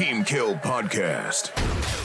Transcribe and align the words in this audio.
Team 0.00 0.24
Kill 0.24 0.54
Podcast. 0.54 1.50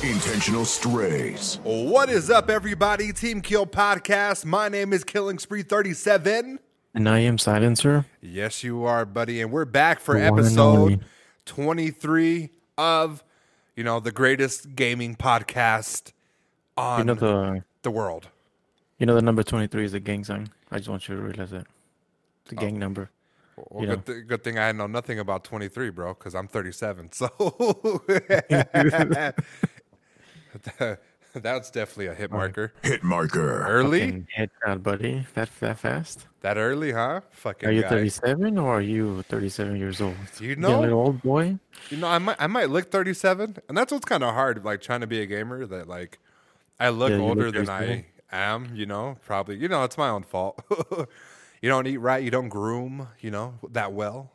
Intentional 0.04 0.66
Strays. 0.66 1.62
What 1.64 2.10
is 2.10 2.30
up, 2.30 2.50
everybody? 2.50 3.14
Team 3.14 3.40
Kill 3.40 3.66
Podcast. 3.66 4.44
My 4.44 4.68
name 4.68 4.92
is 4.92 5.06
Killing 5.06 5.40
Spree 5.40 5.64
37. 5.64 6.60
And 6.94 7.08
I 7.08 7.20
am 7.20 7.38
Silencer. 7.38 8.06
Yes, 8.20 8.66
you 8.66 8.84
are, 8.84 9.06
buddy. 9.06 9.40
And 9.40 9.50
we're 9.50 9.64
back 9.64 10.02
for 10.02 10.16
The 10.16 10.26
episode 10.26 11.06
23 11.46 12.50
of, 12.78 13.24
you 13.78 13.86
know, 13.86 14.02
the 14.02 14.12
greatest 14.12 14.76
gaming 14.76 15.16
podcast 15.16 16.12
on 16.76 17.00
You 17.00 17.06
know 17.06 17.14
the 17.14 17.64
the 17.84 17.92
world. 17.92 18.28
you 18.98 19.06
know 19.06 19.16
the 19.16 19.22
number 19.22 19.42
twenty 19.42 19.68
three 19.68 19.86
is 19.86 19.94
a 19.94 20.02
gang 20.02 20.26
sign. 20.26 20.50
I 20.70 20.80
just 20.80 20.90
want 20.90 21.08
you 21.08 21.16
to 21.16 21.22
realize 21.22 21.52
that. 21.52 21.66
The 22.50 22.58
oh. 22.58 22.60
gang 22.60 22.78
number. 22.78 23.10
Well, 23.58 23.82
You 23.84 23.88
good, 23.90 24.06
th- 24.06 24.28
good 24.28 24.44
thing 24.44 24.60
I 24.60 24.72
know 24.72 24.88
nothing 24.88 25.20
about 25.20 25.44
23, 25.44 25.90
bro, 25.92 26.14
because 26.14 26.36
I'm 26.36 26.48
37. 26.48 27.12
So 27.14 27.30
that's 31.34 31.70
definitely 31.70 32.08
a 32.08 32.14
hit 32.14 32.32
marker. 32.32 32.74
Hit 32.82 33.04
marker. 33.04 33.66
Early? 33.68 34.00
Fucking 34.00 34.28
headshot, 34.38 34.84
buddy. 34.84 35.26
That 35.34 35.50
that 35.60 35.80
fast? 35.80 36.28
That 36.42 36.58
early, 36.58 36.92
huh? 36.94 37.22
Fucking 37.32 37.68
Are 37.70 37.72
you 37.72 37.82
guy. 37.82 37.90
thirty 37.90 38.10
seven 38.10 38.58
or 38.58 38.78
are 38.78 38.82
you 38.82 39.22
thirty 39.24 39.50
seven 39.50 39.76
years 39.78 40.00
old? 40.02 40.16
You 40.40 40.50
You 40.50 40.56
know? 40.56 40.80
a 40.80 40.82
little 40.82 41.00
old 41.00 41.22
boy? 41.22 41.58
You 41.90 41.98
know, 41.98 42.08
I 42.08 42.20
might 42.20 42.38
I 42.40 42.48
might 42.48 42.70
look 42.70 42.90
37, 42.92 43.58
and 43.68 43.78
that's 43.78 43.92
what's 43.92 44.06
kind 44.06 44.24
of 44.24 44.34
hard, 44.34 44.64
like 44.64 44.82
trying 44.82 45.02
to 45.02 45.08
be 45.08 45.22
a 45.22 45.26
gamer. 45.26 45.66
That 45.66 45.88
like 45.88 46.20
I 46.80 46.90
look 46.90 47.12
Yeah, 47.12 47.18
older 47.18 47.52
look 47.52 47.56
than 47.56 47.70
I 47.70 48.06
am. 48.32 48.72
You 48.74 48.86
know, 48.86 49.18
probably. 49.26 49.58
You 49.58 49.68
know, 49.68 49.84
it's 49.84 49.98
my 49.98 50.10
own 50.10 50.24
fault. 50.24 50.62
you 51.66 51.72
don't 51.72 51.88
eat 51.88 51.98
right. 51.98 52.24
You 52.24 52.30
don't 52.30 52.48
groom. 52.50 53.08
You 53.22 53.32
know 53.32 53.56
that 53.72 53.92
well. 53.92 54.32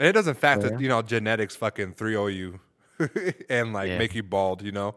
And 0.00 0.08
it 0.08 0.12
doesn't 0.12 0.34
fact 0.36 0.58
Oh, 0.58 0.62
that 0.64 0.72
yeah? 0.72 0.78
you 0.80 0.88
know 0.88 1.00
genetics 1.00 1.54
fucking 1.54 1.92
3 1.94 2.12
you 2.34 2.58
and 3.48 3.72
like 3.72 3.88
Yeah. 3.88 3.98
make 3.98 4.16
you 4.16 4.24
bald. 4.24 4.60
You 4.62 4.72
know. 4.72 4.96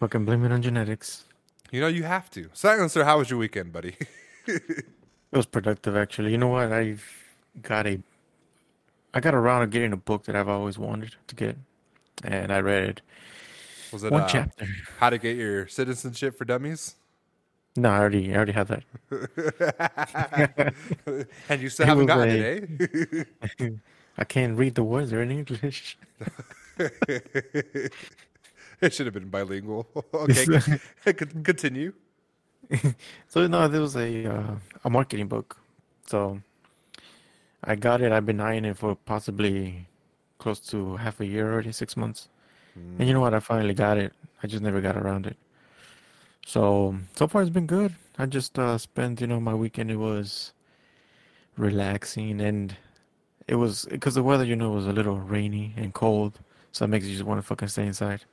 Fucking 0.00 0.24
blame 0.24 0.44
it 0.44 0.50
on 0.50 0.60
genetics. 0.60 1.24
You 1.70 1.80
know 1.80 1.86
you 1.86 2.02
have 2.02 2.28
to. 2.32 2.50
Silencer, 2.52 3.04
how 3.04 3.18
was 3.18 3.30
your 3.30 3.38
weekend, 3.38 3.72
buddy? 3.72 3.96
It 4.46 5.36
was 5.38 5.46
productive 5.46 5.96
actually. 5.96 6.32
You 6.32 6.38
know 6.38 6.48
what? 6.48 6.72
I 6.72 6.96
got 7.62 7.86
a 7.86 8.00
I 9.14 9.20
got 9.20 9.34
around 9.34 9.60
to 9.60 9.66
getting 9.68 9.92
a 9.92 9.96
book 9.96 10.24
that 10.24 10.34
I've 10.36 10.48
always 10.48 10.78
wanted 10.78 11.14
to 11.28 11.34
get. 11.36 11.56
And 12.24 12.52
I 12.52 12.58
read 12.60 12.82
it. 12.84 13.00
was 13.92 14.02
it 14.04 14.10
One 14.12 14.22
uh, 14.22 14.28
chapter. 14.28 14.66
how 14.98 15.10
to 15.10 15.18
get 15.18 15.36
your 15.36 15.68
citizenship 15.68 16.36
for 16.38 16.44
dummies? 16.44 16.96
No, 17.76 17.90
I 17.90 17.98
already 17.98 18.32
I 18.32 18.36
already 18.36 18.52
have 18.52 18.68
that. 18.68 18.84
and 21.48 21.60
you 21.60 21.68
still 21.68 21.84
It 21.84 21.88
haven't 21.88 22.06
gotten 22.06 22.28
a- 22.28 22.32
it, 22.34 23.28
eh? 23.60 23.70
I 24.18 24.24
can't 24.24 24.56
read 24.56 24.76
the 24.76 24.84
words. 24.84 25.10
They're 25.10 25.22
in 25.22 25.30
English. 25.32 25.98
It 28.80 28.92
should 28.92 29.06
have 29.06 29.14
been 29.14 29.28
bilingual. 29.30 29.86
okay, 30.12 31.14
continue. 31.44 31.92
So 33.28 33.46
no, 33.46 33.68
there 33.68 33.80
was 33.80 33.96
a 33.96 34.26
uh, 34.26 34.56
a 34.84 34.90
marketing 34.90 35.28
book. 35.28 35.56
So 36.06 36.40
I 37.62 37.76
got 37.76 38.02
it. 38.02 38.12
I've 38.12 38.26
been 38.26 38.40
eyeing 38.40 38.64
it 38.64 38.76
for 38.76 38.94
possibly 38.96 39.86
close 40.38 40.60
to 40.72 40.96
half 40.96 41.20
a 41.20 41.26
year 41.26 41.52
already, 41.52 41.72
six 41.72 41.96
months. 41.96 42.28
And 42.98 43.06
you 43.06 43.14
know 43.14 43.20
what? 43.20 43.32
I 43.32 43.40
finally 43.40 43.74
got 43.74 43.96
it. 43.98 44.12
I 44.42 44.48
just 44.48 44.62
never 44.62 44.80
got 44.80 44.96
around 44.96 45.26
it. 45.26 45.36
So 46.46 46.96
so 47.14 47.26
far 47.26 47.42
it's 47.42 47.50
been 47.50 47.66
good. 47.66 47.94
I 48.18 48.26
just 48.26 48.58
uh, 48.58 48.78
spent 48.78 49.20
you 49.20 49.26
know 49.26 49.40
my 49.40 49.54
weekend. 49.54 49.90
It 49.90 49.96
was 49.96 50.52
relaxing 51.56 52.40
and 52.40 52.76
it 53.46 53.54
was 53.56 53.86
because 53.90 54.14
the 54.14 54.22
weather 54.22 54.44
you 54.44 54.56
know 54.56 54.70
was 54.70 54.86
a 54.86 54.92
little 54.92 55.18
rainy 55.18 55.74
and 55.76 55.92
cold. 55.94 56.40
So 56.72 56.84
it 56.84 56.88
makes 56.88 57.06
you 57.06 57.12
just 57.12 57.24
want 57.24 57.38
to 57.38 57.42
fucking 57.46 57.68
stay 57.68 57.86
inside. 57.86 58.24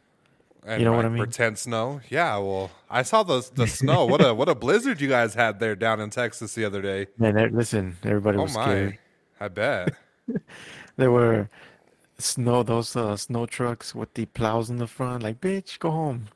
And 0.66 0.84
know 0.84 0.94
what 0.94 1.06
I 1.06 1.10
mean? 1.10 1.18
Pretend 1.18 1.58
snow. 1.58 2.02
Yeah. 2.10 2.38
Well, 2.38 2.70
I 2.90 3.02
saw 3.02 3.24
the 3.24 3.48
the 3.56 3.66
snow. 3.68 4.06
What 4.06 4.24
a 4.24 4.34
what 4.34 4.48
a 4.50 4.56
blizzard 4.56 5.02
you 5.02 5.08
guys 5.10 5.34
had 5.34 5.60
there 5.60 5.76
down 5.76 6.00
in 6.00 6.10
Texas 6.12 6.54
the 6.54 6.66
other 6.66 6.82
day. 6.82 7.08
Man, 7.18 7.36
listen, 7.54 7.98
everybody 8.04 8.38
Oh 8.38 8.44
was 8.44 8.54
my! 8.54 8.64
scared. 8.66 9.00
I 9.40 9.48
bet. 9.48 9.96
There 10.98 11.10
were 11.12 11.50
snow, 12.20 12.62
those 12.64 12.96
uh, 12.96 13.16
snow 13.18 13.46
trucks 13.48 13.96
with 13.96 14.14
the 14.14 14.26
plows 14.26 14.70
in 14.70 14.78
the 14.78 14.86
front. 14.88 15.24
Like, 15.24 15.42
bitch, 15.42 15.80
go 15.80 15.90
home. 15.90 16.28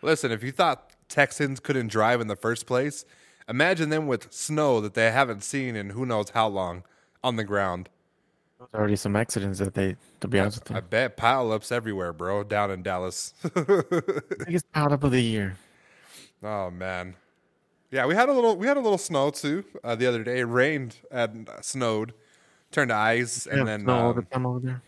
Listen, 0.00 0.30
if 0.32 0.42
you 0.42 0.52
thought 0.52 0.85
Texans 1.08 1.60
couldn't 1.60 1.88
drive 1.88 2.20
in 2.20 2.26
the 2.26 2.36
first 2.36 2.66
place, 2.66 3.04
imagine 3.48 3.90
them 3.90 4.06
with 4.06 4.32
snow 4.32 4.80
that 4.80 4.94
they 4.94 5.10
haven't 5.10 5.42
seen 5.42 5.76
in 5.76 5.90
who 5.90 6.06
knows 6.06 6.30
how 6.30 6.48
long 6.48 6.82
on 7.22 7.36
the 7.36 7.44
ground. 7.44 7.88
There's 8.58 8.70
already 8.74 8.96
some 8.96 9.16
accidents 9.16 9.58
that 9.58 9.74
they, 9.74 9.96
to 10.20 10.28
be 10.28 10.40
honest 10.40 10.64
with 10.64 10.72
I 10.76 10.80
bet 10.80 11.16
pileups 11.16 11.70
everywhere, 11.70 12.12
bro, 12.12 12.42
down 12.42 12.70
in 12.70 12.82
Dallas. 12.82 13.34
biggest 13.54 14.70
pileup 14.72 15.04
of 15.04 15.10
the 15.10 15.22
year. 15.22 15.56
Oh 16.42 16.70
man, 16.70 17.16
yeah, 17.90 18.06
we 18.06 18.14
had 18.14 18.28
a 18.28 18.32
little 18.32 18.56
we 18.56 18.66
had 18.66 18.76
a 18.76 18.80
little 18.80 18.98
snow 18.98 19.30
too 19.30 19.64
uh, 19.84 19.94
the 19.94 20.06
other 20.06 20.24
day. 20.24 20.40
It 20.40 20.44
rained 20.44 20.96
and 21.10 21.48
uh, 21.48 21.60
snowed, 21.60 22.14
turned 22.70 22.88
to 22.88 22.94
ice, 22.94 23.46
and 23.46 23.68
then 23.68 23.82
snow 23.82 23.94
all 23.94 24.12
the 24.14 24.20
um, 24.20 24.26
time 24.26 24.46
over 24.46 24.60
there. 24.60 24.82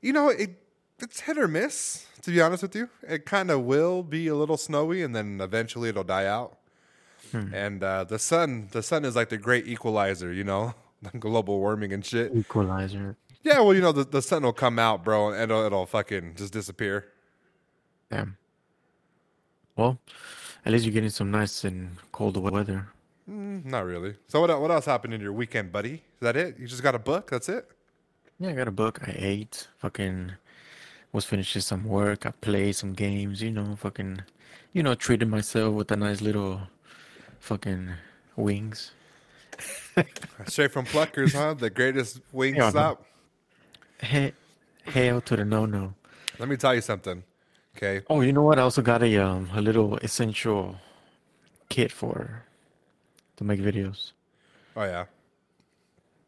you 0.00 0.12
know 0.12 0.28
it 0.28 0.61
it's 1.00 1.20
hit 1.20 1.38
or 1.38 1.48
miss. 1.48 2.06
To 2.22 2.30
be 2.30 2.40
honest 2.40 2.62
with 2.62 2.76
you, 2.76 2.88
it 3.02 3.26
kind 3.26 3.50
of 3.50 3.62
will 3.62 4.02
be 4.02 4.28
a 4.28 4.34
little 4.34 4.56
snowy, 4.56 5.02
and 5.02 5.14
then 5.14 5.40
eventually 5.40 5.88
it'll 5.88 6.04
die 6.04 6.26
out. 6.26 6.58
Hmm. 7.32 7.52
And 7.52 7.82
uh, 7.82 8.04
the 8.04 8.18
sun, 8.18 8.68
the 8.72 8.82
sun 8.82 9.04
is 9.04 9.16
like 9.16 9.28
the 9.28 9.38
great 9.38 9.66
equalizer, 9.66 10.32
you 10.32 10.44
know, 10.44 10.74
global 11.18 11.58
warming 11.58 11.92
and 11.92 12.04
shit. 12.04 12.34
Equalizer. 12.34 13.16
Yeah, 13.42 13.60
well, 13.60 13.74
you 13.74 13.80
know, 13.80 13.90
the, 13.90 14.04
the 14.04 14.22
sun 14.22 14.44
will 14.44 14.52
come 14.52 14.78
out, 14.78 15.02
bro, 15.02 15.30
and 15.30 15.50
it'll, 15.50 15.64
it'll 15.64 15.86
fucking 15.86 16.34
just 16.36 16.52
disappear. 16.52 17.08
Damn. 18.08 18.36
Well, 19.76 19.98
at 20.64 20.72
least 20.72 20.84
you're 20.84 20.94
getting 20.94 21.10
some 21.10 21.30
nice 21.30 21.64
and 21.64 21.96
cold 22.12 22.36
weather. 22.36 22.88
Mm, 23.28 23.64
not 23.64 23.84
really. 23.84 24.14
So 24.28 24.40
what 24.40 24.60
what 24.60 24.70
else 24.70 24.84
happened 24.84 25.14
in 25.14 25.20
your 25.20 25.32
weekend, 25.32 25.72
buddy? 25.72 25.94
Is 25.94 26.20
that 26.20 26.36
it? 26.36 26.58
You 26.58 26.66
just 26.66 26.82
got 26.82 26.94
a 26.94 26.98
book? 26.98 27.30
That's 27.30 27.48
it? 27.48 27.68
Yeah, 28.38 28.50
I 28.50 28.52
got 28.52 28.68
a 28.68 28.72
book. 28.72 29.00
I 29.06 29.14
ate. 29.16 29.68
Fucking 29.78 30.32
was 31.12 31.24
finishing 31.24 31.62
some 31.62 31.84
work. 31.84 32.26
I 32.26 32.30
played 32.30 32.76
some 32.76 32.92
games. 32.94 33.42
You 33.42 33.50
know, 33.50 33.76
fucking, 33.76 34.22
you 34.72 34.82
know, 34.82 34.94
treated 34.94 35.28
myself 35.28 35.74
with 35.74 35.90
a 35.90 35.96
nice 35.96 36.20
little 36.20 36.62
fucking 37.40 37.90
wings. 38.36 38.92
Straight 40.46 40.72
from 40.72 40.86
Pluckers, 40.86 41.32
huh? 41.34 41.54
The 41.54 41.70
greatest 41.70 42.20
wing 42.32 42.54
know. 42.54 42.70
stop. 42.70 43.04
He- 44.02 44.32
Hail 44.84 45.20
to 45.20 45.36
the 45.36 45.44
no 45.44 45.64
no. 45.64 45.94
Let 46.40 46.48
me 46.48 46.56
tell 46.56 46.74
you 46.74 46.80
something. 46.80 47.22
Okay. 47.76 48.00
Oh, 48.10 48.20
you 48.20 48.32
know 48.32 48.42
what? 48.42 48.58
I 48.58 48.62
also 48.62 48.82
got 48.82 49.00
a 49.02 49.16
um 49.18 49.48
a 49.54 49.60
little 49.60 49.96
essential 49.98 50.76
kit 51.68 51.92
for 51.92 52.42
to 53.36 53.44
make 53.44 53.60
videos. 53.60 54.10
Oh 54.76 54.82
yeah. 54.82 55.04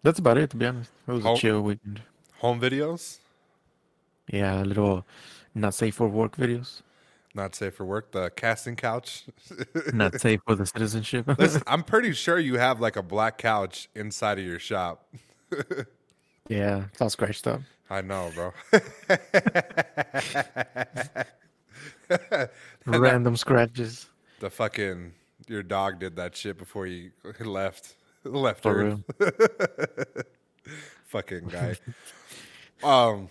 That's 0.05 0.21
about 0.21 0.39
it, 0.39 0.51
to 0.51 0.57
be 0.57 0.67
honest. 0.67 0.91
It 1.09 1.13
was 1.13 1.27
Oh. 1.27 1.35
a 1.35 1.37
chill 1.37 1.63
weekend. 1.63 2.03
Home 2.39 2.61
videos, 2.61 3.19
Yeah, 4.31 4.63
a 4.63 4.65
little 4.65 5.07
not 5.55 5.75
safe 5.75 5.95
for 5.97 6.09
work 6.09 6.37
videos. 6.37 6.83
not 7.35 7.55
safe 7.55 7.75
for 7.75 7.85
work. 7.85 8.13
The 8.13 8.31
casting 8.31 8.77
couch. 8.77 9.25
Not 9.93 10.21
safe 10.21 10.41
for 10.47 10.55
the 10.55 10.67
citizenship. 10.67 11.27
Listen, 11.39 11.63
I'm 11.67 11.83
pretty 11.83 12.13
sure 12.13 12.39
you 12.39 12.59
have 12.59 12.81
like 12.81 12.97
a 12.97 13.03
black 13.03 13.39
couch 13.39 13.89
inside 13.95 14.39
of 14.39 14.45
your 14.45 14.59
shop. 14.61 15.13
yeah, 16.49 16.85
it's 16.93 17.01
all 17.01 17.11
scratched 17.11 17.47
up. 17.47 17.61
I 17.91 18.01
know, 18.03 18.31
bro. 18.35 18.53
Random 22.87 23.37
scratches. 23.37 24.07
the 24.41 24.51
fucking 24.51 25.13
your 25.49 25.63
dog 25.63 25.99
did 26.01 26.17
that 26.17 26.37
shit 26.37 26.57
before 26.59 26.87
he 26.87 27.11
he 27.39 27.45
left 27.45 27.95
left 28.25 28.63
For 28.63 28.99
fucking 31.07 31.49
guy. 31.49 31.77
um, 32.83 33.29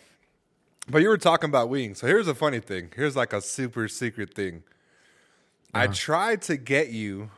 but 0.90 1.02
you 1.02 1.10
were 1.10 1.18
talking 1.18 1.50
about 1.50 1.70
wings. 1.70 2.00
So 2.00 2.08
here's 2.08 2.28
a 2.28 2.36
funny 2.36 2.60
thing. 2.60 2.92
Here's 2.96 3.16
like 3.16 3.34
a 3.34 3.42
super 3.42 3.88
secret 3.88 4.34
thing. 4.34 4.64
I 5.74 5.86
Uh-huh. 5.86 5.94
tried 5.94 6.42
to 6.44 6.58
get 6.58 6.90
you 6.90 7.32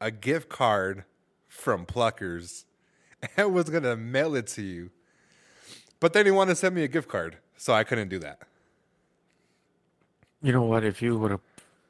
a 0.00 0.10
gift 0.10 0.48
card 0.48 1.04
from 1.48 1.86
Pluckers 1.86 2.64
and 3.36 3.54
was 3.54 3.70
gonna 3.70 3.96
mail 3.96 4.34
it 4.34 4.46
to 4.48 4.62
you, 4.62 4.90
but 6.00 6.12
then 6.12 6.24
he 6.26 6.32
wanted 6.32 6.52
to 6.52 6.56
send 6.56 6.74
me 6.74 6.82
a 6.84 6.88
gift 6.88 7.08
card, 7.08 7.38
so 7.56 7.72
I 7.72 7.84
couldn't 7.84 8.08
do 8.08 8.18
that. 8.20 8.40
You 10.42 10.52
know 10.52 10.62
what? 10.62 10.84
If 10.84 11.02
you 11.02 11.18
would 11.18 11.30
have 11.32 11.40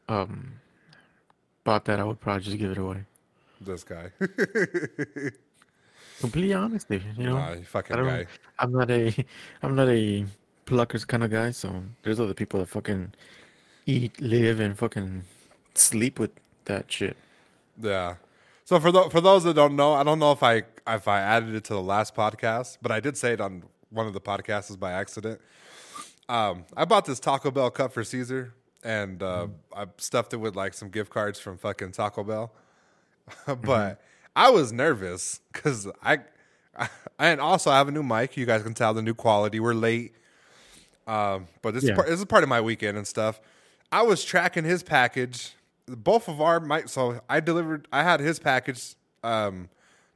um 0.09 0.61
bought 1.65 1.85
that, 1.87 2.01
I 2.01 2.05
would 2.05 2.21
probably 2.21 2.45
just 2.45 2.59
give 2.59 2.71
it 2.71 2.79
away. 2.79 3.05
This 3.61 3.85
guy, 3.85 4.11
Completely 6.21 6.55
honesty, 6.55 7.03
you 7.17 7.25
know. 7.25 7.37
nah, 7.37 7.53
you 7.53 7.65
fucking 7.65 7.97
I 7.97 8.03
guy. 8.03 8.27
I'm 8.59 8.73
not 8.73 8.91
a. 8.91 9.15
I'm 9.63 9.75
not 9.75 9.89
a 9.89 10.27
pluckers 10.67 11.07
kind 11.07 11.23
of 11.23 11.31
guy. 11.31 11.51
So 11.51 11.85
there's 12.03 12.21
other 12.21 12.35
people 12.35 12.61
that 12.61 12.69
fucking 12.69 13.13
eat, 13.87 14.21
live, 14.21 14.61
and 14.61 14.79
fucking 14.79 15.25
sleep 15.75 16.19
with 16.19 16.31
that 16.67 16.91
shit. 16.91 17.17
Yeah. 17.81 18.17
So 18.65 18.81
for 18.81 18.91
tho- 18.91 19.09
for 19.11 19.21
those 19.21 19.45
that 19.45 19.55
don't 19.55 19.77
know, 19.77 19.93
I 19.93 20.03
don't 20.03 20.19
know 20.19 20.33
if 20.33 20.43
I 20.43 20.63
if 20.87 21.09
I 21.09 21.21
added 21.21 21.55
it 21.55 21.65
to 21.65 21.75
the 21.75 21.83
last 21.83 22.15
podcast, 22.15 22.79
but 22.81 22.91
I 22.91 23.01
did 23.01 23.17
say 23.17 23.33
it 23.33 23.41
on 23.41 23.65
one 23.91 24.07
of 24.07 24.13
the 24.13 24.21
podcasts 24.21 24.79
by 24.79 24.93
accident. 24.93 25.41
Um, 26.29 26.65
I 26.77 26.85
bought 26.85 27.05
this 27.05 27.21
Taco 27.21 27.51
Bell 27.51 27.71
cup 27.71 27.93
for 27.93 28.03
Caesar, 28.03 28.55
and 28.83 29.23
uh, 29.23 29.49
I 29.75 29.87
stuffed 29.99 30.33
it 30.33 30.39
with 30.39 30.57
like 30.57 30.75
some 30.75 30.89
gift 30.89 31.11
cards 31.11 31.39
from 31.39 31.59
fucking 31.59 31.93
Taco 31.93 32.25
Bell. 32.25 32.53
but 33.63 34.01
I 34.37 34.51
was 34.51 34.73
nervous 34.73 35.41
because 35.53 35.89
I, 36.03 36.19
I, 36.77 36.89
and 37.19 37.41
also 37.41 37.71
I 37.71 37.79
have 37.79 37.89
a 37.89 37.93
new 37.93 38.03
mic. 38.03 38.37
You 38.37 38.47
guys 38.47 38.63
can 38.63 38.75
tell 38.75 38.95
the 38.95 39.03
new 39.03 39.15
quality. 39.15 39.61
We're 39.61 39.75
late, 39.75 40.15
um, 41.07 41.49
but 41.63 41.75
this 41.75 41.85
is 41.85 41.91
part, 41.91 42.09
this 42.09 42.19
is 42.19 42.25
part 42.27 42.43
of 42.43 42.49
my 42.49 42.61
weekend 42.61 42.97
and 42.97 43.07
stuff. 43.07 43.41
I 43.93 44.03
was 44.03 44.25
tracking 44.25 44.65
his 44.65 44.83
package. 44.83 45.55
Both 45.87 46.29
of 46.29 46.41
our 46.41 46.61
mic. 46.61 46.89
So 46.89 47.21
I 47.29 47.41
delivered. 47.41 47.87
I 47.93 48.03
had 48.03 48.21
his 48.21 48.39
package. 48.39 48.95
Um, 49.23 49.69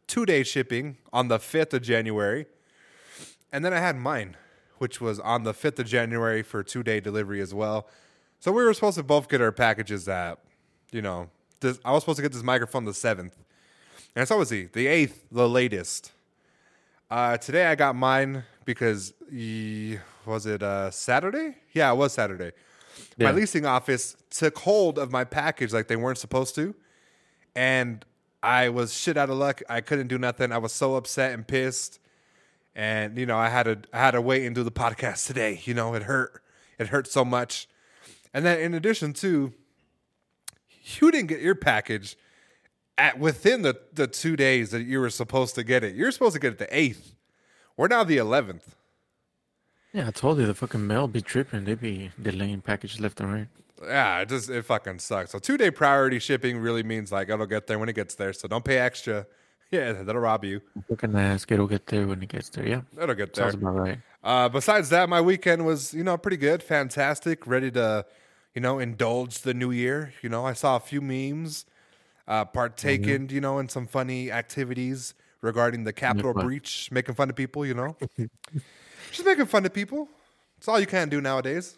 two 0.09 0.27
day 0.27 0.43
shipping 0.43 0.97
on 1.13 1.29
the 1.29 1.39
fifth 1.39 1.73
of 1.73 1.83
January. 1.83 2.47
And 3.53 3.65
then 3.65 3.73
I 3.73 3.79
had 3.79 3.97
mine, 3.97 4.37
which 4.79 5.01
was 5.01 5.21
on 5.21 5.45
the 5.45 5.55
5th 5.55 5.79
of 5.79 5.87
January 5.87 6.43
for 6.43 6.63
two 6.63 6.83
day 6.83 7.01
delivery 7.01 7.41
as 7.41 7.55
well. 7.55 7.87
So 8.41 8.53
we 8.53 8.65
were 8.65 8.75
supposed 8.75 8.97
to 8.97 9.03
both 9.03 9.29
get 9.29 9.41
our 9.41 9.53
packages 9.53 10.09
at, 10.09 10.39
you 10.93 11.03
know, 11.03 11.29
this, 11.61 11.79
I 11.85 11.93
was 11.93 12.03
supposed 12.03 12.17
to 12.17 12.23
get 12.23 12.33
this 12.33 12.43
microphone 12.43 12.85
the 12.85 12.93
7th. 12.93 13.33
And 14.15 14.29
so 14.29 14.39
was 14.39 14.51
he, 14.51 14.65
the 14.65 14.87
8th, 14.87 15.15
the 15.31 15.49
latest. 15.49 16.13
Uh, 17.11 17.37
today 17.37 17.67
I 17.67 17.75
got 17.75 17.97
mine 17.97 18.45
because, 18.65 19.13
was 20.29 20.47
it 20.47 20.63
uh, 20.63 20.91
Saturday? 20.91 21.57
Yeah, 21.73 21.93
it 21.93 21.97
was 21.97 22.13
Saturday. 22.13 22.53
My 23.19 23.33
leasing 23.33 23.67
office 23.67 24.17
took 24.31 24.59
hold 24.59 24.99
of 24.99 25.11
my 25.11 25.25
package 25.25 25.73
like 25.73 25.89
they 25.89 25.97
weren't 25.97 26.19
supposed 26.19 26.55
to. 26.57 26.75
And 27.57 28.05
I 28.43 28.69
was 28.69 28.95
shit 28.95 29.17
out 29.17 29.31
of 29.31 29.37
luck. 29.37 29.63
I 29.69 29.81
couldn't 29.81 30.07
do 30.07 30.19
nothing. 30.19 30.53
I 30.53 30.59
was 30.59 30.73
so 30.73 30.95
upset 30.95 31.33
and 31.33 31.47
pissed 31.47 31.99
and 32.79 33.19
you 33.19 33.27
know 33.27 33.37
I 33.37 33.49
had 33.49 33.65
to 33.65 33.79
I 33.93 33.99
had 33.99 34.13
to 34.13 34.23
wait 34.23 34.47
and 34.47 34.55
do 34.55 34.63
the 34.63 34.71
podcast 34.71 35.27
today. 35.27 35.61
You 35.65 35.75
know, 35.75 35.95
it 35.95 36.05
hurt. 36.05 36.43
It 36.79 36.89
hurt 36.89 37.09
so 37.09 37.25
much. 37.25 37.69
And 38.33 38.47
then 38.47 38.61
in 38.61 38.73
addition 38.73 39.13
to, 39.15 39.53
you 41.01 41.11
didn't 41.11 41.27
get 41.27 41.41
your 41.41 41.57
package 41.57 42.17
at 42.97 43.19
within 43.19 43.63
the 43.63 43.79
the 43.93 44.07
two 44.07 44.37
days 44.37 44.71
that 44.71 44.85
you 44.85 45.01
were 45.01 45.11
supposed 45.11 45.57
to 45.57 45.65
get 45.65 45.83
it. 45.83 45.97
You're 45.97 46.13
supposed 46.13 46.35
to 46.35 46.41
get 46.41 46.53
it 46.53 46.59
the 46.59 46.77
eighth. 46.77 47.17
We're 47.77 47.89
now 47.89 48.05
the 48.05 48.17
eleventh. 48.17 48.77
Yeah, 49.93 50.09
I 50.09 50.11
told 50.11 50.39
you 50.39 50.47
the 50.47 50.55
fucking 50.55 50.87
mail 50.87 51.09
be 51.09 51.23
tripping. 51.23 51.65
They 51.65 51.75
be 51.75 52.11
delaying 52.21 52.61
packages 52.61 53.01
left 53.01 53.21
and 53.21 53.33
right. 53.33 53.49
Yeah, 53.83 54.21
it 54.21 54.29
just 54.29 54.51
it 54.51 54.65
fucking 54.65 54.99
sucks. 54.99 55.31
So 55.31 55.39
two 55.39 55.57
day 55.57 55.71
priority 55.71 56.19
shipping 56.19 56.59
really 56.59 56.83
means 56.83 57.13
like 57.13 57.29
it'll 57.29 57.47
get 57.47 57.67
there 57.67 57.79
when 57.79 57.89
it 57.89 57.95
gets 57.95 58.15
there. 58.15 58.33
So 58.33 58.49
don't 58.49 58.65
pay 58.65 58.79
extra. 58.79 59.27
Yeah, 59.71 59.93
that'll 59.93 60.23
rob 60.23 60.47
you. 60.47 60.63
Fucking 60.89 61.15
ask, 61.15 61.53
it'll 61.53 61.67
get 61.67 61.89
there 61.89 62.07
when 62.07 62.23
it 62.23 62.31
gets 62.31 62.49
there. 62.49 62.67
Yeah, 62.67 62.81
it'll 62.99 63.15
get 63.15 63.35
there. 63.35 63.51
sounds 63.51 63.57
about 63.57 63.77
right. 63.77 63.99
Uh, 64.25 64.49
besides 64.49 64.89
that, 64.89 65.11
my 65.11 65.21
weekend 65.21 65.67
was, 65.67 65.93
you 65.93 66.03
know, 66.03 66.17
pretty 66.17 66.39
good, 66.39 66.63
fantastic, 66.63 67.47
ready 67.47 67.71
to, 67.73 68.07
you 68.55 68.63
know, 68.63 68.79
indulge 68.79 69.41
the 69.41 69.53
new 69.53 69.71
year. 69.71 70.15
You 70.23 70.31
know, 70.31 70.47
I 70.47 70.55
saw 70.55 70.77
a 70.77 70.81
few 70.81 71.03
memes, 71.03 71.67
uh, 72.27 72.47
partaken, 72.47 73.29
you 73.29 73.43
know, 73.43 73.59
in 73.59 73.69
some 73.69 73.87
funny 73.87 74.33
activities 74.33 75.13
regarding 75.43 75.85
the 75.85 75.93
Capitol 75.93 76.33
breach, 76.33 76.91
making 76.91 77.15
fun 77.15 77.29
of 77.29 77.37
people, 77.37 77.67
you 77.67 77.75
know, 77.75 77.95
just 79.11 79.25
making 79.27 79.47
fun 79.47 79.65
of 79.67 79.73
people. 79.73 80.09
It's 80.59 80.69
all 80.69 80.81
you 80.81 80.87
can 80.87 81.09
do 81.09 81.21
nowadays. 81.21 81.77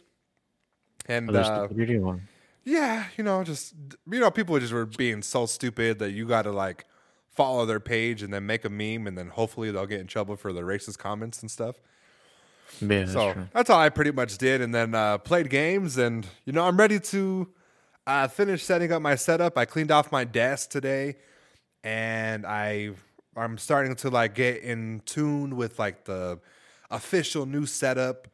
And 1.06 1.34
uh, 1.34 1.66
the 1.66 1.74
video 1.74 2.00
one. 2.02 2.28
yeah, 2.64 3.06
you 3.16 3.24
know, 3.24 3.42
just 3.44 3.74
you 4.10 4.20
know, 4.20 4.30
people 4.30 4.58
just 4.58 4.72
were 4.72 4.86
being 4.86 5.22
so 5.22 5.46
stupid 5.46 5.98
that 5.98 6.12
you 6.12 6.26
got 6.26 6.42
to 6.42 6.52
like 6.52 6.84
follow 7.30 7.64
their 7.66 7.80
page 7.80 8.22
and 8.22 8.32
then 8.32 8.46
make 8.46 8.64
a 8.64 8.68
meme, 8.68 9.06
and 9.06 9.16
then 9.16 9.28
hopefully 9.28 9.70
they'll 9.70 9.86
get 9.86 10.00
in 10.00 10.06
trouble 10.06 10.36
for 10.36 10.52
the 10.52 10.60
racist 10.62 10.98
comments 10.98 11.40
and 11.42 11.50
stuff. 11.50 11.76
Yeah, 12.80 13.00
that's 13.00 13.12
So 13.12 13.32
true. 13.32 13.48
that's 13.52 13.70
all 13.70 13.80
I 13.80 13.88
pretty 13.88 14.12
much 14.12 14.38
did, 14.38 14.60
and 14.60 14.74
then 14.74 14.94
uh, 14.94 15.18
played 15.18 15.50
games, 15.50 15.96
and 15.98 16.26
you 16.44 16.52
know 16.52 16.64
I'm 16.64 16.76
ready 16.76 17.00
to 17.00 17.48
uh, 18.06 18.28
finish 18.28 18.62
setting 18.62 18.92
up 18.92 19.02
my 19.02 19.14
setup. 19.16 19.56
I 19.58 19.64
cleaned 19.64 19.90
off 19.90 20.12
my 20.12 20.24
desk 20.24 20.70
today, 20.70 21.16
and 21.82 22.46
I 22.46 22.90
I'm 23.36 23.58
starting 23.58 23.96
to 23.96 24.10
like 24.10 24.34
get 24.34 24.62
in 24.62 25.02
tune 25.06 25.56
with 25.56 25.78
like 25.78 26.04
the 26.04 26.38
official 26.90 27.46
new 27.46 27.66
setup. 27.66 28.28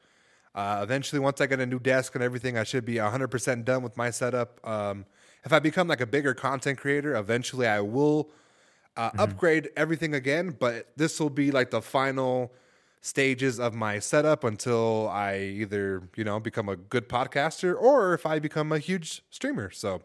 Uh, 0.54 0.80
eventually, 0.82 1.20
once 1.20 1.40
I 1.40 1.46
get 1.46 1.60
a 1.60 1.66
new 1.66 1.78
desk 1.78 2.14
and 2.14 2.24
everything, 2.24 2.56
I 2.56 2.64
should 2.64 2.84
be 2.84 2.94
100% 2.94 3.64
done 3.64 3.82
with 3.82 3.96
my 3.96 4.10
setup. 4.10 4.66
Um, 4.66 5.04
if 5.44 5.52
I 5.52 5.58
become 5.58 5.86
like 5.86 6.00
a 6.00 6.06
bigger 6.06 6.34
content 6.34 6.78
creator, 6.78 7.14
eventually 7.14 7.66
I 7.66 7.80
will 7.80 8.30
uh, 8.96 9.10
upgrade 9.18 9.70
everything 9.76 10.14
again. 10.14 10.56
But 10.58 10.88
this 10.96 11.20
will 11.20 11.30
be 11.30 11.50
like 11.50 11.70
the 11.70 11.82
final 11.82 12.52
stages 13.06 13.60
of 13.60 13.72
my 13.72 14.00
setup 14.00 14.42
until 14.42 15.08
I 15.08 15.38
either 15.38 16.08
you 16.16 16.24
know 16.24 16.40
become 16.40 16.68
a 16.68 16.74
good 16.74 17.08
podcaster 17.08 17.80
or 17.80 18.14
if 18.14 18.26
I 18.26 18.40
become 18.40 18.72
a 18.72 18.78
huge 18.78 19.22
streamer. 19.30 19.70
So 19.70 20.02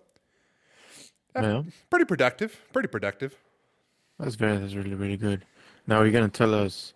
Yeah, 1.35 1.63
pretty 1.89 2.05
productive. 2.05 2.61
Pretty 2.71 2.89
productive. 2.89 3.35
that's 4.19 4.35
very, 4.35 4.57
that's 4.57 4.75
really, 4.75 4.93
really 4.93 5.17
good. 5.17 5.45
Now 5.87 6.01
you're 6.03 6.11
gonna 6.11 6.29
tell 6.29 6.53
us. 6.53 6.93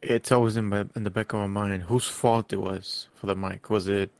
It's 0.00 0.30
always 0.30 0.56
in 0.56 0.66
my 0.66 0.86
in 0.94 1.04
the 1.04 1.10
back 1.10 1.32
of 1.32 1.40
my 1.40 1.46
mind 1.46 1.84
whose 1.84 2.06
fault 2.06 2.52
it 2.52 2.60
was 2.60 3.08
for 3.14 3.26
the 3.26 3.34
mic. 3.34 3.68
Was 3.68 3.88
it 3.88 4.10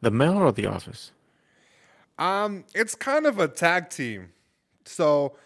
the 0.00 0.10
mail 0.10 0.38
or 0.38 0.50
the 0.52 0.66
office? 0.66 1.12
Um, 2.18 2.64
it's 2.74 2.94
kind 2.94 3.26
of 3.26 3.38
a 3.38 3.48
tag 3.48 3.90
team. 3.90 4.32
So 4.84 5.36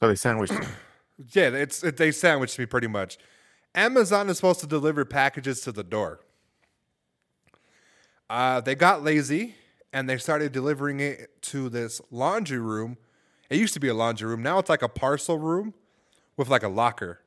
So 0.00 0.08
they 0.08 0.14
sandwiched 0.14 0.52
it. 0.52 0.66
yeah, 1.32 1.48
it's 1.48 1.82
it, 1.82 1.96
they 1.96 2.12
sandwiched 2.12 2.58
me 2.58 2.66
pretty 2.66 2.86
much. 2.86 3.18
Amazon 3.74 4.28
is 4.28 4.36
supposed 4.36 4.60
to 4.60 4.66
deliver 4.66 5.04
packages 5.04 5.60
to 5.62 5.72
the 5.72 5.84
door. 5.84 6.20
Uh, 8.28 8.60
they 8.60 8.74
got 8.74 9.02
lazy 9.02 9.54
and 9.92 10.08
they 10.08 10.16
started 10.18 10.52
delivering 10.52 11.00
it 11.00 11.42
to 11.42 11.68
this 11.68 12.00
laundry 12.10 12.58
room. 12.58 12.96
It 13.48 13.58
used 13.58 13.74
to 13.74 13.80
be 13.80 13.88
a 13.88 13.94
laundry 13.94 14.28
room. 14.28 14.42
Now 14.42 14.58
it's 14.58 14.70
like 14.70 14.82
a 14.82 14.88
parcel 14.88 15.38
room 15.38 15.74
with 16.36 16.48
like 16.48 16.62
a 16.62 16.68
locker. 16.68 17.20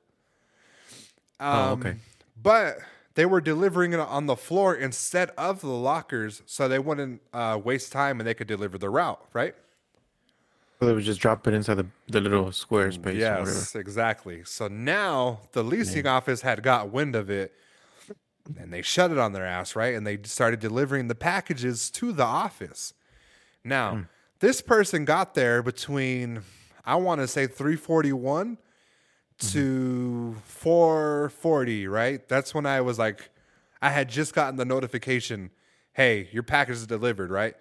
Oh, 1.44 1.74
Um, 1.74 1.80
okay. 1.80 1.96
But 2.42 2.80
they 3.16 3.26
were 3.26 3.42
delivering 3.42 3.94
it 3.94 4.00
on 4.00 4.26
the 4.26 4.36
floor 4.36 4.76
instead 4.76 5.30
of 5.38 5.62
the 5.62 5.68
lockers, 5.68 6.42
so 6.46 6.68
they 6.68 6.80
wouldn't 6.80 7.22
uh, 7.34 7.60
waste 7.64 7.92
time 7.92 8.20
and 8.20 8.28
they 8.28 8.34
could 8.34 8.48
deliver 8.48 8.78
the 8.78 8.90
route, 8.90 9.24
right? 9.34 9.56
So 10.80 10.88
they 10.88 10.94
would 10.94 11.04
just 11.04 11.22
drop 11.22 11.48
it 11.48 11.54
inside 11.54 11.76
the, 11.76 11.86
the 12.10 12.20
little 12.20 12.52
square 12.52 12.92
space 12.92 13.22
or 13.22 13.30
whatever. 13.32 13.52
Yes, 13.52 13.76
exactly. 13.76 14.44
So 14.46 14.68
now 14.68 15.42
the 15.54 15.64
leasing 15.64 16.08
office 16.08 16.42
had 16.42 16.62
got 16.64 16.92
wind 16.92 17.16
of 17.16 17.30
it 17.30 17.54
and 18.60 18.74
they 18.74 18.82
shut 18.82 19.10
it 19.12 19.18
on 19.18 19.32
their 19.32 19.46
ass, 19.46 19.76
right? 19.76 19.94
And 19.94 20.06
they 20.06 20.18
started 20.24 20.60
delivering 20.60 21.08
the 21.08 21.16
packages 21.16 21.90
to 21.92 22.12
the 22.12 22.26
office. 22.26 22.94
Now, 23.64 24.08
this 24.40 24.62
person 24.62 25.06
got 25.06 25.36
there 25.36 25.64
between 25.64 26.42
I 26.86 26.96
want 26.96 27.22
to 27.22 27.28
say 27.30 27.48
341 27.48 28.58
to 29.52 30.36
440, 30.46 31.88
right? 31.88 32.28
That's 32.28 32.54
when 32.54 32.66
I 32.66 32.82
was 32.82 32.98
like 32.98 33.30
I 33.82 33.90
had 33.90 34.10
just 34.10 34.34
gotten 34.34 34.56
the 34.56 34.66
notification, 34.66 35.52
"Hey, 35.94 36.30
your 36.32 36.44
package 36.44 36.78
is 36.78 36.88
delivered," 36.88 37.30
right? 37.32 37.56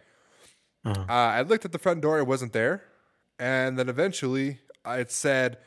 Uh, 1.08 1.12
I 1.12 1.42
looked 1.42 1.64
at 1.64 1.72
the 1.72 1.78
front 1.78 2.00
door; 2.00 2.18
it 2.18 2.26
wasn't 2.26 2.52
there, 2.52 2.84
and 3.38 3.78
then 3.78 3.88
eventually 3.88 4.60
uh, 4.86 4.92
it 5.00 5.10
said, 5.10 5.58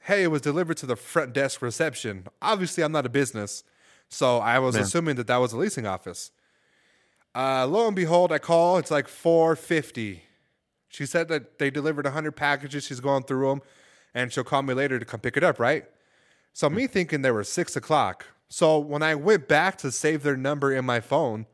"Hey, 0.00 0.22
it 0.24 0.28
was 0.28 0.40
delivered 0.40 0.76
to 0.78 0.86
the 0.86 0.96
front 0.96 1.32
desk 1.34 1.60
reception." 1.62 2.26
Obviously, 2.40 2.82
I'm 2.82 2.92
not 2.92 3.04
a 3.06 3.10
business, 3.10 3.64
so 4.08 4.38
I 4.38 4.58
was 4.58 4.74
Yeah. 4.76 4.82
assuming 4.82 5.16
that 5.16 5.26
that 5.26 5.36
was 5.38 5.52
a 5.52 5.58
leasing 5.58 5.86
office. 5.86 6.30
Uh, 7.34 7.66
lo 7.66 7.86
and 7.86 7.94
behold, 7.94 8.32
I 8.32 8.38
call. 8.38 8.78
It's 8.78 8.90
like 8.90 9.08
450. 9.08 10.24
She 10.88 11.04
said 11.06 11.28
that 11.28 11.58
they 11.58 11.70
delivered 11.70 12.06
100 12.06 12.32
packages. 12.32 12.84
She's 12.84 13.00
going 13.00 13.24
through 13.24 13.48
them, 13.50 13.62
and 14.14 14.32
she'll 14.32 14.44
call 14.44 14.62
me 14.62 14.74
later 14.74 14.98
to 14.98 15.04
come 15.04 15.20
pick 15.20 15.36
it 15.36 15.44
up. 15.44 15.58
Right? 15.58 15.84
So 16.52 16.68
me 16.68 16.86
thinking 16.86 17.22
they 17.22 17.30
were 17.30 17.44
six 17.44 17.76
o'clock. 17.76 18.26
So 18.48 18.78
when 18.78 19.02
I 19.02 19.14
went 19.14 19.46
back 19.46 19.76
to 19.78 19.92
save 19.92 20.22
their 20.22 20.36
number 20.36 20.72
in 20.72 20.84
my 20.84 21.00
phone 21.00 21.46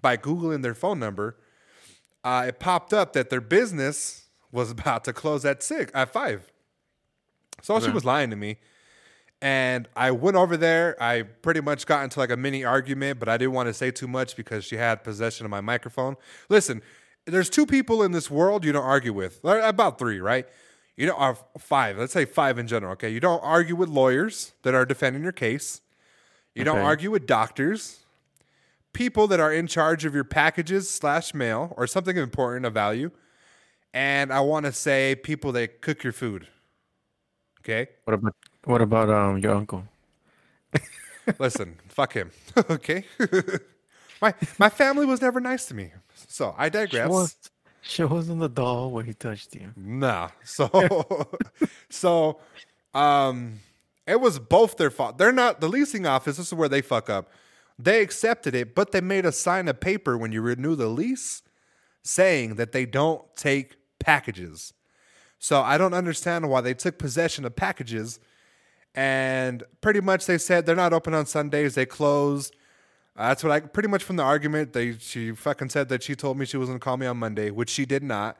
by 0.00 0.16
googling 0.16 0.62
their 0.62 0.74
phone 0.74 0.98
number, 0.98 1.36
uh, 2.24 2.46
it 2.48 2.58
popped 2.58 2.92
up 2.92 3.12
that 3.12 3.30
their 3.30 3.40
business 3.40 4.26
was 4.50 4.70
about 4.76 5.04
to 5.04 5.12
close 5.12 5.44
at 5.44 5.62
six 5.62 5.92
at 5.94 6.12
five. 6.12 6.50
So 7.62 7.78
she 7.78 7.90
was 7.90 8.04
lying 8.04 8.30
to 8.30 8.36
me. 8.36 8.58
And 9.40 9.88
I 9.96 10.12
went 10.12 10.36
over 10.36 10.56
there. 10.56 11.00
I 11.02 11.22
pretty 11.22 11.60
much 11.60 11.86
got 11.86 12.04
into 12.04 12.20
like 12.20 12.30
a 12.30 12.36
mini 12.36 12.64
argument, 12.64 13.18
but 13.18 13.28
I 13.28 13.36
didn't 13.36 13.54
want 13.54 13.68
to 13.68 13.74
say 13.74 13.90
too 13.90 14.06
much 14.06 14.36
because 14.36 14.64
she 14.64 14.76
had 14.76 15.02
possession 15.02 15.44
of 15.44 15.50
my 15.50 15.60
microphone. 15.60 16.16
Listen, 16.48 16.80
there's 17.26 17.50
two 17.50 17.66
people 17.66 18.02
in 18.02 18.12
this 18.12 18.30
world 18.30 18.64
you 18.64 18.72
don't 18.72 18.84
argue 18.84 19.12
with. 19.12 19.40
About 19.44 19.98
three, 19.98 20.20
right? 20.20 20.46
You 20.96 21.06
don't 21.06 21.20
or 21.20 21.38
five. 21.58 21.98
Let's 21.98 22.12
say 22.12 22.24
five 22.24 22.58
in 22.58 22.66
general. 22.66 22.92
Okay, 22.92 23.10
you 23.10 23.20
don't 23.20 23.42
argue 23.42 23.76
with 23.76 23.88
lawyers 23.88 24.52
that 24.62 24.74
are 24.74 24.84
defending 24.84 25.22
your 25.22 25.32
case. 25.32 25.80
You 26.54 26.64
don't 26.64 26.80
argue 26.80 27.10
with 27.10 27.26
doctors, 27.26 28.04
people 28.92 29.26
that 29.28 29.40
are 29.40 29.50
in 29.52 29.66
charge 29.66 30.04
of 30.04 30.14
your 30.14 30.24
packages 30.24 30.90
slash 30.90 31.32
mail 31.32 31.72
or 31.78 31.86
something 31.86 32.16
important 32.18 32.66
of 32.66 32.74
value, 32.74 33.10
and 33.94 34.30
I 34.30 34.40
want 34.40 34.66
to 34.66 34.72
say 34.72 35.14
people 35.14 35.52
that 35.52 35.80
cook 35.80 36.04
your 36.04 36.12
food. 36.12 36.46
Okay. 37.60 37.88
What 38.04 38.14
about 38.14 38.34
what 38.64 38.82
about 38.82 39.08
um 39.08 39.38
your 39.38 39.54
uncle? 39.54 39.84
Listen, 41.38 41.78
fuck 41.88 42.12
him. 42.12 42.32
okay. 42.70 43.04
my 44.20 44.34
my 44.58 44.68
family 44.68 45.06
was 45.06 45.22
never 45.22 45.40
nice 45.40 45.66
to 45.66 45.74
me. 45.74 45.92
So 46.28 46.54
I 46.58 46.68
digress. 46.68 47.50
Us 47.98 48.28
on 48.28 48.38
the 48.38 48.48
doll 48.48 48.90
where 48.90 49.04
he 49.04 49.14
touched 49.14 49.54
you. 49.54 49.70
Nah. 49.76 50.30
So 50.44 51.28
so 51.90 52.40
um 52.94 53.60
it 54.06 54.20
was 54.20 54.38
both 54.38 54.76
their 54.76 54.90
fault. 54.90 55.18
They're 55.18 55.32
not 55.32 55.60
the 55.60 55.68
leasing 55.68 56.06
office, 56.06 56.36
this 56.36 56.48
is 56.48 56.54
where 56.54 56.68
they 56.68 56.82
fuck 56.82 57.08
up. 57.08 57.30
They 57.78 58.02
accepted 58.02 58.54
it, 58.54 58.74
but 58.74 58.92
they 58.92 59.00
made 59.00 59.24
us 59.26 59.38
sign 59.38 59.68
a 59.68 59.74
paper 59.74 60.18
when 60.18 60.32
you 60.32 60.42
renew 60.42 60.74
the 60.74 60.88
lease 60.88 61.42
saying 62.02 62.56
that 62.56 62.72
they 62.72 62.84
don't 62.84 63.22
take 63.36 63.76
packages. 63.98 64.74
So 65.38 65.62
I 65.62 65.78
don't 65.78 65.94
understand 65.94 66.48
why 66.48 66.60
they 66.60 66.74
took 66.74 66.98
possession 66.98 67.44
of 67.44 67.56
packages 67.56 68.20
and 68.94 69.64
pretty 69.80 70.00
much 70.00 70.26
they 70.26 70.38
said 70.38 70.66
they're 70.66 70.76
not 70.76 70.92
open 70.92 71.14
on 71.14 71.26
Sundays, 71.26 71.74
they 71.74 71.86
close. 71.86 72.52
Uh, 73.16 73.28
that's 73.28 73.44
what 73.44 73.52
I 73.52 73.60
pretty 73.60 73.88
much 73.88 74.02
from 74.02 74.16
the 74.16 74.22
argument 74.22 74.72
they 74.72 74.96
she 74.96 75.32
fucking 75.32 75.68
said 75.68 75.90
that 75.90 76.02
she 76.02 76.14
told 76.14 76.38
me 76.38 76.46
she 76.46 76.56
was 76.56 76.68
gonna 76.68 76.78
call 76.78 76.96
me 76.96 77.06
on 77.06 77.18
Monday, 77.18 77.50
which 77.50 77.68
she 77.68 77.84
did 77.84 78.02
not, 78.02 78.38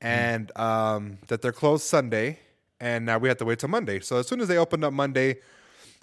and 0.00 0.56
um, 0.58 1.18
that 1.28 1.42
they're 1.42 1.52
closed 1.52 1.84
Sunday, 1.84 2.38
and 2.80 3.04
now 3.04 3.18
we 3.18 3.28
have 3.28 3.36
to 3.38 3.44
wait 3.44 3.58
till 3.58 3.68
Monday. 3.68 4.00
So 4.00 4.16
as 4.16 4.26
soon 4.26 4.40
as 4.40 4.48
they 4.48 4.56
opened 4.56 4.84
up 4.84 4.94
Monday, 4.94 5.40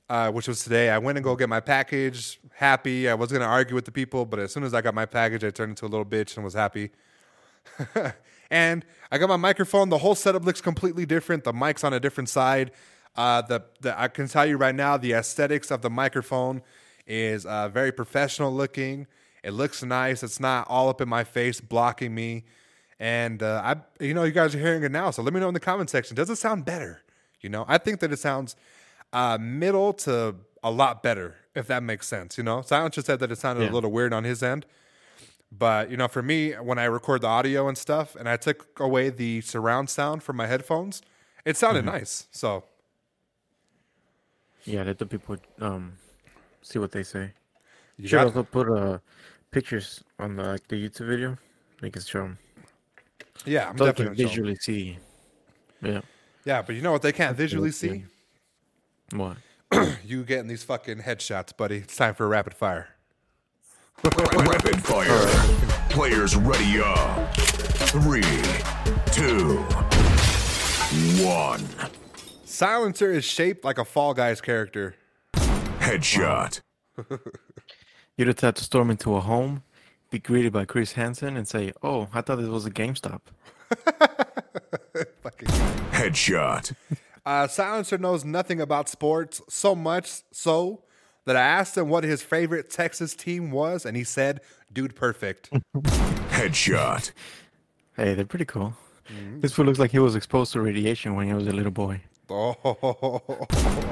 uh, 0.10 0.32
which 0.32 0.48
was 0.48 0.64
today, 0.64 0.92
I 0.92 1.00
went 1.00 1.18
and 1.18 1.24
go 1.24 1.36
get 1.36 1.50
my 1.50 1.60
package. 1.60 2.40
Happy, 2.54 3.10
I 3.10 3.16
was 3.16 3.32
gonna 3.32 3.46
argue 3.46 3.74
with 3.74 3.86
the 3.86 3.92
people, 3.92 4.26
but 4.26 4.40
as 4.40 4.54
soon 4.54 4.64
as 4.64 4.76
I 4.76 4.82
got 4.82 4.94
my 4.94 5.08
package, 5.08 5.44
I 5.44 5.50
turned 5.50 5.72
into 5.72 5.86
a 5.86 5.90
little 5.90 6.06
bitch 6.06 6.36
and 6.36 6.44
was 6.44 6.54
happy. 6.54 6.92
and 8.52 8.86
I 9.12 9.18
got 9.18 9.28
my 9.28 9.38
microphone. 9.38 9.90
The 9.90 9.98
whole 9.98 10.16
setup 10.16 10.46
looks 10.46 10.62
completely 10.62 11.08
different. 11.08 11.44
The 11.44 11.54
mic's 11.54 11.84
on 11.84 11.94
a 11.94 12.00
different 12.00 12.30
side. 12.30 12.72
Uh, 13.16 13.42
the, 13.42 13.64
the 13.82 14.00
I 14.00 14.08
can 14.08 14.28
tell 14.28 14.46
you 14.46 14.58
right 14.58 14.76
now, 14.76 14.98
the 14.98 15.14
aesthetics 15.14 15.72
of 15.72 15.82
the 15.82 15.90
microphone 15.90 16.62
is 17.08 17.46
uh, 17.46 17.70
very 17.70 17.92
professional 17.92 18.54
looking. 18.54 19.08
It 19.44 19.52
looks 19.52 19.82
nice. 19.84 20.24
It's 20.24 20.40
not 20.40 20.68
all 20.70 20.90
up 20.90 21.00
in 21.02 21.08
my 21.10 21.24
face, 21.24 21.62
blocking 21.62 22.14
me. 22.14 22.44
And 23.00 23.42
uh, 23.42 23.62
I, 23.64 24.04
you 24.04 24.14
know, 24.14 24.24
you 24.24 24.32
guys 24.32 24.54
are 24.56 24.60
hearing 24.60 24.84
it 24.84 24.92
now. 24.92 25.12
So 25.12 25.22
let 25.22 25.34
me 25.34 25.40
know 25.40 25.48
in 25.48 25.54
the 25.54 25.60
comment 25.60 25.90
section. 25.90 26.16
Does 26.16 26.30
it 26.30 26.36
sound 26.38 26.66
better? 26.66 27.02
You 27.42 27.50
know, 27.50 27.64
I 27.68 27.78
think 27.78 28.00
that 28.02 28.12
it 28.12 28.18
sounds 28.20 28.56
uh, 29.14 29.38
middle 29.40 29.94
to 29.94 30.36
a 30.64 30.72
lot 30.72 31.04
better, 31.04 31.36
if 31.56 31.68
that 31.68 31.84
makes 31.84 32.08
sense. 32.08 32.38
You 32.38 32.44
know, 32.44 32.62
Silence 32.64 32.96
just 32.96 33.08
said 33.08 33.20
that 33.20 33.32
it 33.32 33.38
sounded 33.38 33.64
Yeah. 33.64 33.72
a 33.72 33.74
little 33.74 33.92
weird 33.92 34.12
on 34.14 34.24
his 34.24 34.42
end. 34.44 34.66
But 35.52 35.90
you 35.92 35.96
know, 35.96 36.08
for 36.10 36.22
me, 36.22 36.52
when 36.54 36.78
I 36.78 36.86
record 36.86 37.22
the 37.22 37.28
audio 37.28 37.68
and 37.70 37.78
stuff, 37.78 38.16
and 38.16 38.28
I 38.28 38.36
took 38.36 38.78
away 38.82 39.10
the 39.10 39.40
surround 39.42 39.90
sound 39.90 40.24
from 40.24 40.36
my 40.36 40.48
headphones, 40.48 41.02
it 41.46 41.56
sounded 41.56 41.86
nice. 41.86 42.28
So 42.32 42.66
Yeah, 44.66 44.84
let 44.84 44.98
the 44.98 45.06
people 45.06 45.38
um 45.62 45.94
see 46.72 46.80
what 46.80 46.92
they 46.92 47.04
say. 47.04 47.32
you 47.98 48.08
Should 48.08 48.18
got- 48.18 48.26
also 48.28 48.44
put 48.44 48.70
uh 48.70 49.00
pictures 49.52 50.04
on 50.20 50.36
the, 50.36 50.44
like 50.44 50.68
the 50.68 50.76
YouTube 50.76 51.08
video. 51.08 51.38
You 51.82 51.92
can 51.92 52.02
show 52.02 52.22
them. 52.24 52.38
yeah, 53.46 53.70
I'm 53.70 53.78
So 53.78 53.86
they 53.86 53.92
definitely 53.92 54.16
can 54.16 54.26
gonna 54.26 54.36
show 54.36 54.42
'em. 54.42 54.46
visually 54.48 54.56
see. 54.56 54.98
Yeah. 55.82 56.02
Yeah, 56.46 56.62
but 56.62 56.76
you 56.76 56.82
know 56.82 56.92
what 56.92 57.02
they 57.02 57.12
can't 57.12 57.36
visually 57.38 57.72
see? 57.72 58.06
What? 59.14 59.38
You 60.06 60.24
getting 60.24 60.48
these 60.48 60.64
fucking 60.64 61.00
headshots, 61.00 61.56
buddy. 61.56 61.78
It's 61.78 61.96
time 61.96 62.16
for 62.16 62.24
a 62.24 62.28
rapid 62.28 62.54
fire. 62.54 62.88
Rapid 64.04 64.82
fire. 64.84 65.28
Players 65.90 66.36
ready 66.38 66.80
up. 66.82 67.34
Three, 67.92 68.22
two, 69.12 69.58
one. 71.26 71.68
Silencer 72.46 73.12
is 73.12 73.26
shaped 73.26 73.66
like 73.66 73.78
a 73.78 73.86
Fall 73.86 74.14
Guys 74.14 74.40
character. 74.40 74.96
Headshot. 75.88 76.62
You 78.18 78.26
just 78.26 78.42
have 78.42 78.56
to 78.56 78.64
storm 78.64 78.90
into 78.90 79.16
a 79.16 79.20
home, 79.22 79.62
be 80.10 80.18
greeted 80.18 80.52
by 80.52 80.66
Chris 80.66 80.94
Hansen, 80.94 81.38
and 81.38 81.48
say, 81.48 81.72
"Oh, 81.84 82.08
I 82.12 82.22
thought 82.22 82.38
this 82.38 82.48
was 82.48 82.66
a 82.66 82.72
GameStop." 82.72 83.22
Fucking 85.22 85.48
Headshot. 85.92 86.74
Uh, 87.28 87.46
Silencer 87.46 87.98
knows 87.98 88.24
nothing 88.24 88.62
about 88.62 88.88
sports, 88.88 89.42
so 89.50 89.76
much 89.76 90.22
so 90.32 90.82
that 91.26 91.36
I 91.36 91.42
asked 91.42 91.78
him 91.78 91.90
what 91.90 92.06
his 92.06 92.22
favorite 92.24 92.70
Texas 92.70 93.14
team 93.16 93.52
was, 93.52 93.86
and 93.86 93.98
he 93.98 94.06
said, 94.06 94.40
Dude 94.72 94.96
Perfect. 94.96 95.50
Headshot. 95.76 97.12
Hey, 97.98 98.14
they're 98.14 98.24
pretty 98.24 98.46
cool. 98.46 98.76
Mm-hmm. 99.10 99.42
This 99.42 99.52
fool 99.52 99.66
looks 99.66 99.78
like 99.78 99.92
he 99.92 100.00
was 100.00 100.16
exposed 100.16 100.54
to 100.54 100.62
radiation 100.62 101.16
when 101.16 101.28
he 101.28 101.34
was 101.34 101.48
a 101.48 101.52
little 101.52 101.70
boy. 101.70 102.00
oh, 102.30 102.56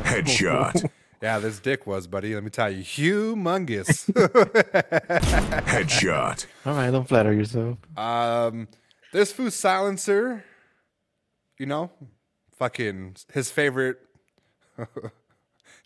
Headshot. 0.06 0.90
Yeah, 1.22 1.40
this 1.40 1.60
dick 1.60 1.88
was, 1.88 2.08
buddy. 2.08 2.34
Let 2.36 2.44
me 2.44 2.50
tell 2.50 2.70
you, 2.70 2.84
humongous. 2.84 4.12
Headshot. 5.66 6.46
All 6.66 6.76
right, 6.76 6.92
don't 6.92 7.08
flatter 7.08 7.34
yourself. 7.34 7.78
um, 7.98 8.68
this 9.14 9.32
food 9.32 9.54
Silencer, 9.54 10.44
you 11.58 11.66
know, 11.66 11.90
fucking 12.58 13.16
his 13.34 13.50
favorite. 13.50 13.98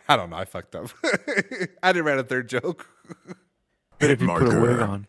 I 0.10 0.16
don't 0.16 0.32
know. 0.32 0.38
I 0.38 0.46
fucked 0.46 0.76
up. 0.76 0.88
I 1.84 1.92
didn't 1.92 2.06
write 2.06 2.18
a 2.18 2.24
third 2.24 2.50
joke. 2.50 2.88
But 4.00 4.10
if 4.10 4.20
Hit 4.20 4.22
you 4.22 4.28
put 4.36 4.54
a 4.54 4.60
wig 4.60 4.80
on, 4.80 5.08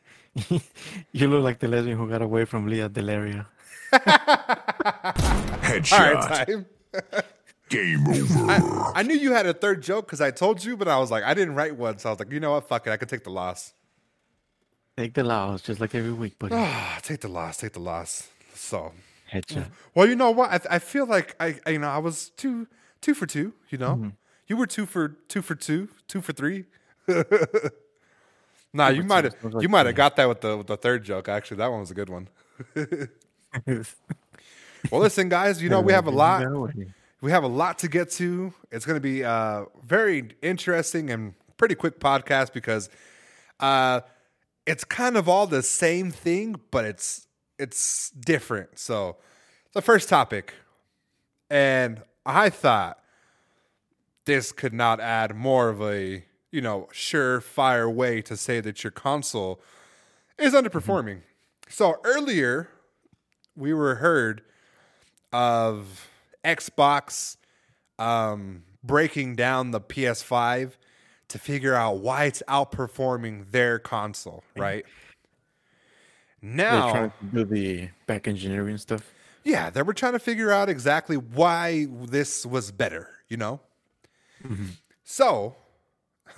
you 1.12 1.28
look 1.28 1.42
like 1.42 1.60
the 1.60 1.68
lesbian 1.68 1.96
who 1.96 2.08
got 2.08 2.20
away 2.22 2.44
from 2.44 2.66
Lea 2.66 2.88
DeLaria. 2.88 3.46
Headshot. 5.62 5.98
right, 5.98 6.46
time. 6.46 6.66
Game 7.70 8.06
over. 8.08 8.92
I 8.94 9.02
knew 9.02 9.14
you 9.14 9.32
had 9.32 9.46
a 9.46 9.54
third 9.54 9.82
joke 9.82 10.06
because 10.06 10.20
I 10.20 10.30
told 10.30 10.64
you, 10.64 10.76
but 10.76 10.88
I 10.88 10.98
was 10.98 11.10
like, 11.10 11.24
I 11.24 11.34
didn't 11.34 11.54
write 11.54 11.76
one, 11.76 11.98
so 11.98 12.08
I 12.08 12.12
was 12.12 12.18
like, 12.18 12.32
you 12.32 12.40
know 12.40 12.52
what? 12.52 12.68
Fuck 12.68 12.86
it. 12.86 12.90
I 12.90 12.96
could 12.96 13.08
take 13.08 13.24
the 13.24 13.30
loss. 13.30 13.72
Take 14.96 15.14
the 15.14 15.24
loss, 15.24 15.62
just 15.62 15.80
like 15.80 15.94
every 15.94 16.12
week, 16.12 16.38
buddy. 16.38 16.54
Ah, 16.56 16.98
take 17.02 17.20
the 17.20 17.28
loss. 17.28 17.58
Take 17.58 17.72
the 17.72 17.80
loss. 17.80 18.28
So, 18.54 18.92
Headshot. 19.32 19.70
well, 19.94 20.06
you 20.06 20.16
know 20.16 20.30
what? 20.32 20.50
I, 20.50 20.76
I 20.76 20.78
feel 20.80 21.06
like 21.06 21.36
I, 21.40 21.58
I, 21.64 21.70
you 21.70 21.78
know, 21.78 21.88
I 21.88 21.98
was 21.98 22.30
two, 22.30 22.66
two 23.00 23.14
for 23.14 23.26
two. 23.26 23.54
You 23.70 23.78
know, 23.78 24.12
you 24.46 24.56
were 24.56 24.66
two 24.66 24.84
for 24.84 25.08
two 25.28 25.40
for 25.40 25.54
two, 25.54 25.88
two 26.08 26.20
for 26.20 26.32
three. 26.32 26.64
nah, 28.72 28.88
you 28.88 29.04
might 29.04 29.24
have, 29.24 29.34
like 29.42 29.62
you 29.62 29.68
might 29.68 29.86
have 29.86 29.94
got 29.94 30.16
that 30.16 30.28
with 30.28 30.40
the 30.40 30.56
with 30.56 30.66
the 30.66 30.76
third 30.76 31.04
joke. 31.04 31.28
Actually, 31.28 31.58
that 31.58 31.70
one 31.70 31.80
was 31.80 31.90
a 31.92 31.94
good 31.94 32.10
one. 32.10 32.28
Well, 34.90 35.02
listen, 35.02 35.28
guys. 35.28 35.62
You 35.62 35.68
know, 35.68 35.80
we 35.80 35.92
have 35.92 36.06
a 36.06 36.10
lot. 36.10 36.42
We 37.20 37.30
have 37.30 37.44
a 37.44 37.48
lot 37.48 37.78
to 37.80 37.88
get 37.88 38.10
to. 38.12 38.54
It's 38.70 38.86
going 38.86 38.96
to 38.96 39.00
be 39.00 39.22
a 39.22 39.66
very 39.84 40.30
interesting 40.42 41.10
and 41.10 41.34
pretty 41.56 41.74
quick 41.74 42.00
podcast 42.00 42.52
because 42.52 42.88
uh, 43.60 44.00
it's 44.66 44.84
kind 44.84 45.16
of 45.16 45.28
all 45.28 45.46
the 45.46 45.62
same 45.62 46.10
thing, 46.10 46.56
but 46.70 46.84
it's 46.84 47.26
it's 47.58 48.10
different. 48.10 48.78
So, 48.78 49.16
the 49.74 49.82
first 49.82 50.08
topic, 50.08 50.54
and 51.50 52.02
I 52.24 52.48
thought 52.48 52.98
this 54.24 54.52
could 54.52 54.72
not 54.72 55.00
add 55.00 55.34
more 55.34 55.68
of 55.68 55.82
a 55.82 56.24
you 56.50 56.60
know 56.60 56.88
surefire 56.92 57.92
way 57.92 58.22
to 58.22 58.36
say 58.36 58.60
that 58.60 58.82
your 58.82 58.90
console 58.90 59.60
is 60.38 60.54
underperforming. 60.54 61.20
So 61.68 62.00
earlier, 62.02 62.70
we 63.54 63.74
were 63.74 63.96
heard 63.96 64.42
of 65.32 66.09
Xbox 66.44 67.36
um, 67.98 68.64
breaking 68.82 69.36
down 69.36 69.70
the 69.70 69.80
PS5 69.80 70.72
to 71.28 71.38
figure 71.38 71.74
out 71.74 71.98
why 71.98 72.24
it's 72.24 72.42
outperforming 72.48 73.50
their 73.50 73.78
console, 73.78 74.42
right? 74.56 74.84
Now, 76.42 76.90
trying 76.90 77.10
to 77.10 77.26
do 77.32 77.44
the 77.44 77.88
back 78.06 78.26
engineering 78.26 78.78
stuff. 78.78 79.12
yeah, 79.44 79.70
they 79.70 79.82
were 79.82 79.92
trying 79.92 80.14
to 80.14 80.18
figure 80.18 80.50
out 80.50 80.68
exactly 80.68 81.16
why 81.16 81.86
this 81.90 82.46
was 82.46 82.72
better, 82.72 83.10
you 83.28 83.36
know? 83.36 83.60
So, 85.04 85.56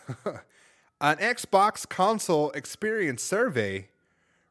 an 1.01 1.17
Xbox 1.19 1.89
console 1.89 2.51
experience 2.51 3.23
survey 3.23 3.89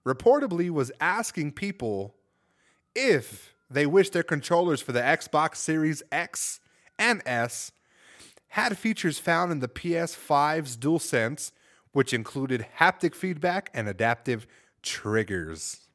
reportedly 0.06 0.70
was 0.70 0.92
asking 1.02 1.54
people 1.54 2.16
if 2.96 3.51
they 3.72 3.86
wish 3.86 4.10
their 4.10 4.24
controllers 4.24 4.82
for 4.82 4.92
the 4.92 5.00
Xbox 5.02 5.56
Series 5.56 6.04
X 6.12 6.60
and 7.00 7.22
S 7.26 7.72
had 8.50 8.78
features 8.78 9.18
found 9.18 9.52
in 9.52 9.60
the 9.60 9.68
PS5's 9.68 10.76
DualSense, 10.76 11.52
which 11.94 12.14
included 12.14 12.66
haptic 12.80 13.16
feedback 13.16 13.70
and 13.74 13.88
adaptive 13.88 14.46
triggers. 14.82 15.88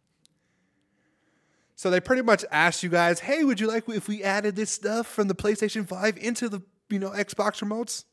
So 1.75 1.91
they 1.91 2.01
pretty 2.01 2.23
much 2.23 2.45
asked 2.51 2.83
you 2.83 2.89
guys, 2.89 3.21
"Hey, 3.21 3.45
would 3.45 3.61
you 3.61 3.67
like 3.67 3.87
if 3.89 4.09
we 4.09 4.23
added 4.23 4.57
this 4.57 4.71
stuff 4.71 5.07
from 5.07 5.29
the 5.29 5.35
PlayStation 5.35 5.87
5 5.87 6.17
into 6.17 6.49
the, 6.49 6.63
you 6.89 6.99
know, 6.99 7.11
Xbox 7.11 7.63
remotes?" 7.63 8.05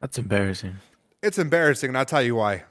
That's 0.00 0.16
embarrassing. 0.16 0.76
It's 1.22 1.38
embarrassing, 1.38 1.88
and 1.88 1.98
I'll 1.98 2.06
tell 2.06 2.22
you 2.22 2.36
why. 2.36 2.64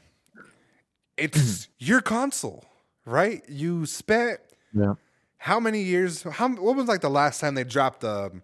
It's 1.16 1.68
your 1.78 2.02
console, 2.02 2.66
right? 3.06 3.48
You 3.48 3.86
spent 3.86 4.40
Yeah. 4.74 4.96
How 5.40 5.60
many 5.60 5.82
years? 5.82 6.24
How 6.24 6.50
what 6.50 6.76
was 6.76 6.88
like 6.88 7.02
the 7.02 7.10
last 7.10 7.40
time 7.40 7.56
they 7.56 7.64
dropped 7.64 8.04
um, 8.04 8.44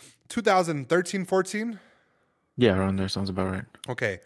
the 0.00 0.28
2013, 0.28 1.24
14? 1.24 1.78
Yeah, 2.56 2.76
around 2.76 2.96
there 2.96 3.08
sounds 3.08 3.30
about 3.30 3.50
right. 3.50 3.64
Okay. 3.88 4.20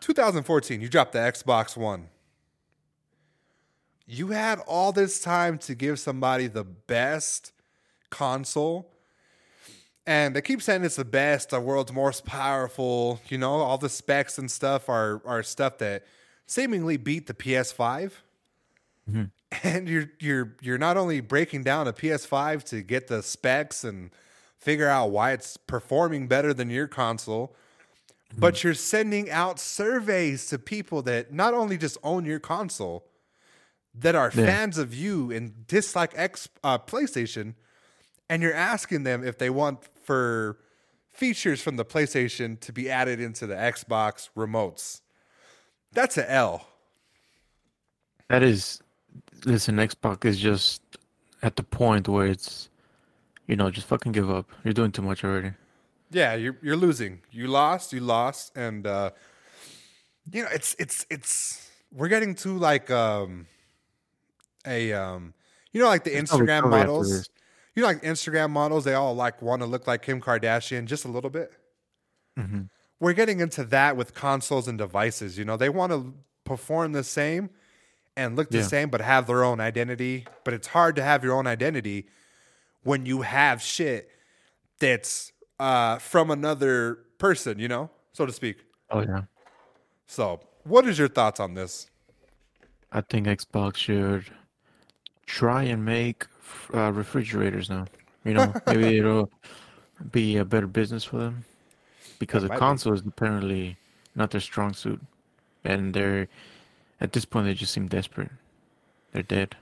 2014, 0.00 0.80
you 0.80 0.88
dropped 0.88 1.12
the 1.12 1.18
Xbox 1.18 1.76
One. 1.76 2.08
You 4.06 4.28
had 4.28 4.60
all 4.60 4.92
this 4.92 5.20
time 5.20 5.58
to 5.58 5.74
give 5.74 5.98
somebody 5.98 6.46
the 6.46 6.64
best 6.64 7.52
console. 8.10 8.90
And 10.06 10.36
they 10.36 10.42
keep 10.42 10.60
saying 10.60 10.84
it's 10.84 10.96
the 10.96 11.04
best, 11.04 11.50
the 11.50 11.60
world's 11.60 11.92
most 11.92 12.26
powerful. 12.26 13.20
You 13.28 13.38
know, 13.38 13.54
all 13.54 13.78
the 13.78 13.88
specs 13.88 14.38
and 14.38 14.50
stuff 14.50 14.88
are 14.88 15.20
are 15.24 15.42
stuff 15.42 15.78
that 15.78 16.04
seemingly 16.46 16.96
beat 16.96 17.26
the 17.26 17.34
PS5. 17.34 18.12
And 19.62 19.88
you're 19.88 20.10
you're 20.20 20.56
you're 20.60 20.78
not 20.78 20.96
only 20.96 21.20
breaking 21.20 21.62
down 21.62 21.86
a 21.88 21.92
PS5 21.92 22.64
to 22.64 22.82
get 22.82 23.06
the 23.08 23.22
specs 23.22 23.84
and 23.84 24.10
figure 24.58 24.88
out 24.88 25.10
why 25.10 25.32
it's 25.32 25.56
performing 25.56 26.26
better 26.26 26.54
than 26.54 26.70
your 26.70 26.86
console, 26.88 27.54
but 28.36 28.64
you're 28.64 28.74
sending 28.74 29.30
out 29.30 29.60
surveys 29.60 30.46
to 30.46 30.58
people 30.58 31.02
that 31.02 31.32
not 31.32 31.54
only 31.54 31.76
just 31.76 31.98
own 32.02 32.24
your 32.24 32.40
console, 32.40 33.06
that 33.94 34.14
are 34.14 34.30
Yeah. 34.34 34.46
fans 34.46 34.78
of 34.78 34.94
you 34.94 35.30
and 35.30 35.66
dislike 35.66 36.12
X 36.16 36.48
uh, 36.62 36.78
PlayStation, 36.78 37.54
and 38.28 38.42
you're 38.42 38.54
asking 38.54 39.04
them 39.04 39.22
if 39.22 39.38
they 39.38 39.50
want 39.50 39.84
for 40.02 40.58
features 41.12 41.60
from 41.60 41.76
the 41.76 41.84
PlayStation 41.84 42.58
to 42.60 42.72
be 42.72 42.90
added 42.90 43.20
into 43.20 43.46
the 43.46 43.54
Xbox 43.54 44.30
remotes. 44.36 45.00
That's 45.92 46.16
a 46.18 46.28
L. 46.30 46.66
That 48.28 48.42
is, 48.42 48.80
listen, 49.44 49.76
Xbox 49.76 50.24
is 50.24 50.38
just 50.38 50.82
at 51.42 51.56
the 51.56 51.62
point 51.62 52.08
where 52.08 52.26
it's, 52.26 52.68
you 53.46 53.56
know, 53.56 53.70
just 53.70 53.86
fucking 53.86 54.12
give 54.12 54.30
up. 54.30 54.50
You're 54.64 54.74
doing 54.74 54.92
too 54.92 55.02
much 55.02 55.24
already. 55.24 55.52
Yeah, 56.10 56.34
you're 56.34 56.56
you're 56.62 56.76
losing. 56.76 57.22
You 57.30 57.48
lost. 57.48 57.92
You 57.92 58.00
lost, 58.00 58.56
and 58.56 58.86
uh, 58.86 59.10
you 60.32 60.42
know 60.42 60.48
it's 60.52 60.76
it's 60.78 61.04
it's 61.10 61.70
we're 61.92 62.08
getting 62.08 62.34
to 62.36 62.56
like 62.56 62.90
um 62.90 63.46
a 64.66 64.92
um 64.92 65.34
you 65.72 65.80
know 65.80 65.88
like 65.88 66.04
the 66.04 66.10
Instagram 66.10 66.70
models. 66.70 67.28
You 67.74 67.82
know 67.82 67.88
like 67.88 68.02
Instagram 68.02 68.50
models. 68.50 68.84
They 68.84 68.94
all 68.94 69.14
like 69.14 69.42
want 69.42 69.62
to 69.62 69.66
look 69.66 69.86
like 69.88 70.02
Kim 70.02 70.20
Kardashian 70.20 70.84
just 70.84 71.04
a 71.04 71.08
little 71.08 71.30
bit. 71.30 71.52
Mhm. 72.38 72.68
We're 73.00 73.12
getting 73.12 73.40
into 73.40 73.64
that 73.64 73.96
with 73.96 74.14
consoles 74.14 74.68
and 74.68 74.78
devices. 74.78 75.36
You 75.36 75.44
know 75.44 75.56
they 75.56 75.68
want 75.68 75.90
to 75.90 76.14
perform 76.44 76.92
the 76.92 77.02
same 77.02 77.50
and 78.16 78.36
look 78.36 78.50
the 78.50 78.58
Yeah. 78.58 78.64
same, 78.64 78.90
but 78.90 79.00
have 79.00 79.26
their 79.26 79.44
own 79.44 79.60
identity. 79.60 80.26
But 80.44 80.54
it's 80.54 80.68
hard 80.68 80.96
to 80.96 81.02
have 81.02 81.24
your 81.24 81.34
own 81.34 81.46
identity 81.46 82.06
when 82.82 83.06
you 83.06 83.22
have 83.22 83.60
shit 83.62 84.10
that's 84.78 85.32
uh, 85.58 85.98
from 85.98 86.30
another 86.30 86.98
person, 87.18 87.58
you 87.58 87.68
know, 87.68 87.90
so 88.12 88.26
to 88.26 88.32
speak. 88.32 88.58
Oh 88.90 89.00
yeah. 89.00 89.22
So, 90.06 90.40
what 90.64 90.86
is 90.86 90.98
your 90.98 91.08
thoughts 91.08 91.40
on 91.40 91.54
this? 91.54 91.88
I 92.92 93.00
think 93.00 93.26
Xbox 93.26 93.76
should 93.76 94.26
try 95.26 95.64
and 95.64 95.84
make 95.84 96.26
uh, 96.72 96.92
refrigerators 96.92 97.70
now. 97.70 97.86
You 98.24 98.34
know, 98.34 98.54
maybe 98.66 98.98
it'll 98.98 99.30
be 100.12 100.36
a 100.36 100.44
better 100.44 100.66
business 100.66 101.04
for 101.04 101.18
them 101.18 101.44
because 102.18 102.42
the 102.42 102.48
might 102.50 102.56
be. 102.56 102.60
console 102.60 102.92
is 102.92 103.00
apparently 103.06 103.76
not 104.14 104.30
their 104.30 104.40
strong 104.40 104.74
suit, 104.74 105.00
and 105.64 105.94
they're 105.94 106.28
at 107.00 107.12
this 107.12 107.24
point 107.24 107.46
they 107.46 107.54
just 107.54 107.72
seem 107.72 107.88
desperate. 107.88 108.30
They're 109.12 109.22
dead. 109.22 109.56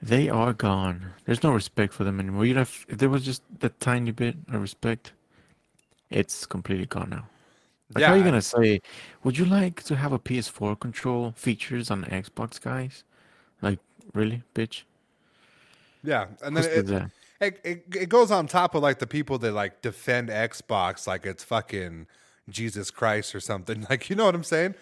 They 0.00 0.28
are 0.28 0.52
gone. 0.52 1.12
There's 1.24 1.42
no 1.42 1.52
respect 1.52 1.94
for 1.94 2.04
them 2.04 2.20
anymore. 2.20 2.44
You'd 2.44 2.58
have 2.58 2.84
if 2.88 2.98
there 2.98 3.08
was 3.08 3.24
just 3.24 3.42
that 3.60 3.80
tiny 3.80 4.10
bit 4.10 4.36
of 4.52 4.60
respect. 4.60 5.12
It's 6.10 6.46
completely 6.46 6.86
gone 6.86 7.10
now. 7.10 7.26
Like, 7.94 8.04
how 8.04 8.12
are 8.12 8.16
you 8.18 8.24
gonna 8.24 8.42
say? 8.42 8.80
Would 9.22 9.38
you 9.38 9.44
like 9.44 9.82
to 9.84 9.96
have 9.96 10.12
a 10.12 10.18
PS4 10.18 10.78
control 10.78 11.32
features 11.36 11.90
on 11.90 12.04
Xbox, 12.04 12.60
guys? 12.60 13.04
Like, 13.62 13.78
really, 14.12 14.42
bitch? 14.54 14.82
Yeah, 16.02 16.26
and 16.42 16.56
then 16.56 16.64
it, 16.64 16.90
it, 17.40 17.60
it 17.64 17.84
it 18.02 18.08
goes 18.08 18.30
on 18.30 18.46
top 18.46 18.74
of 18.74 18.82
like 18.82 18.98
the 18.98 19.06
people 19.06 19.38
that 19.38 19.52
like 19.52 19.80
defend 19.80 20.28
Xbox 20.28 21.06
like 21.06 21.24
it's 21.24 21.44
fucking 21.44 22.06
Jesus 22.48 22.90
Christ 22.90 23.34
or 23.34 23.40
something. 23.40 23.86
Like, 23.90 24.10
you 24.10 24.16
know 24.16 24.26
what 24.26 24.34
I'm 24.34 24.44
saying? 24.44 24.74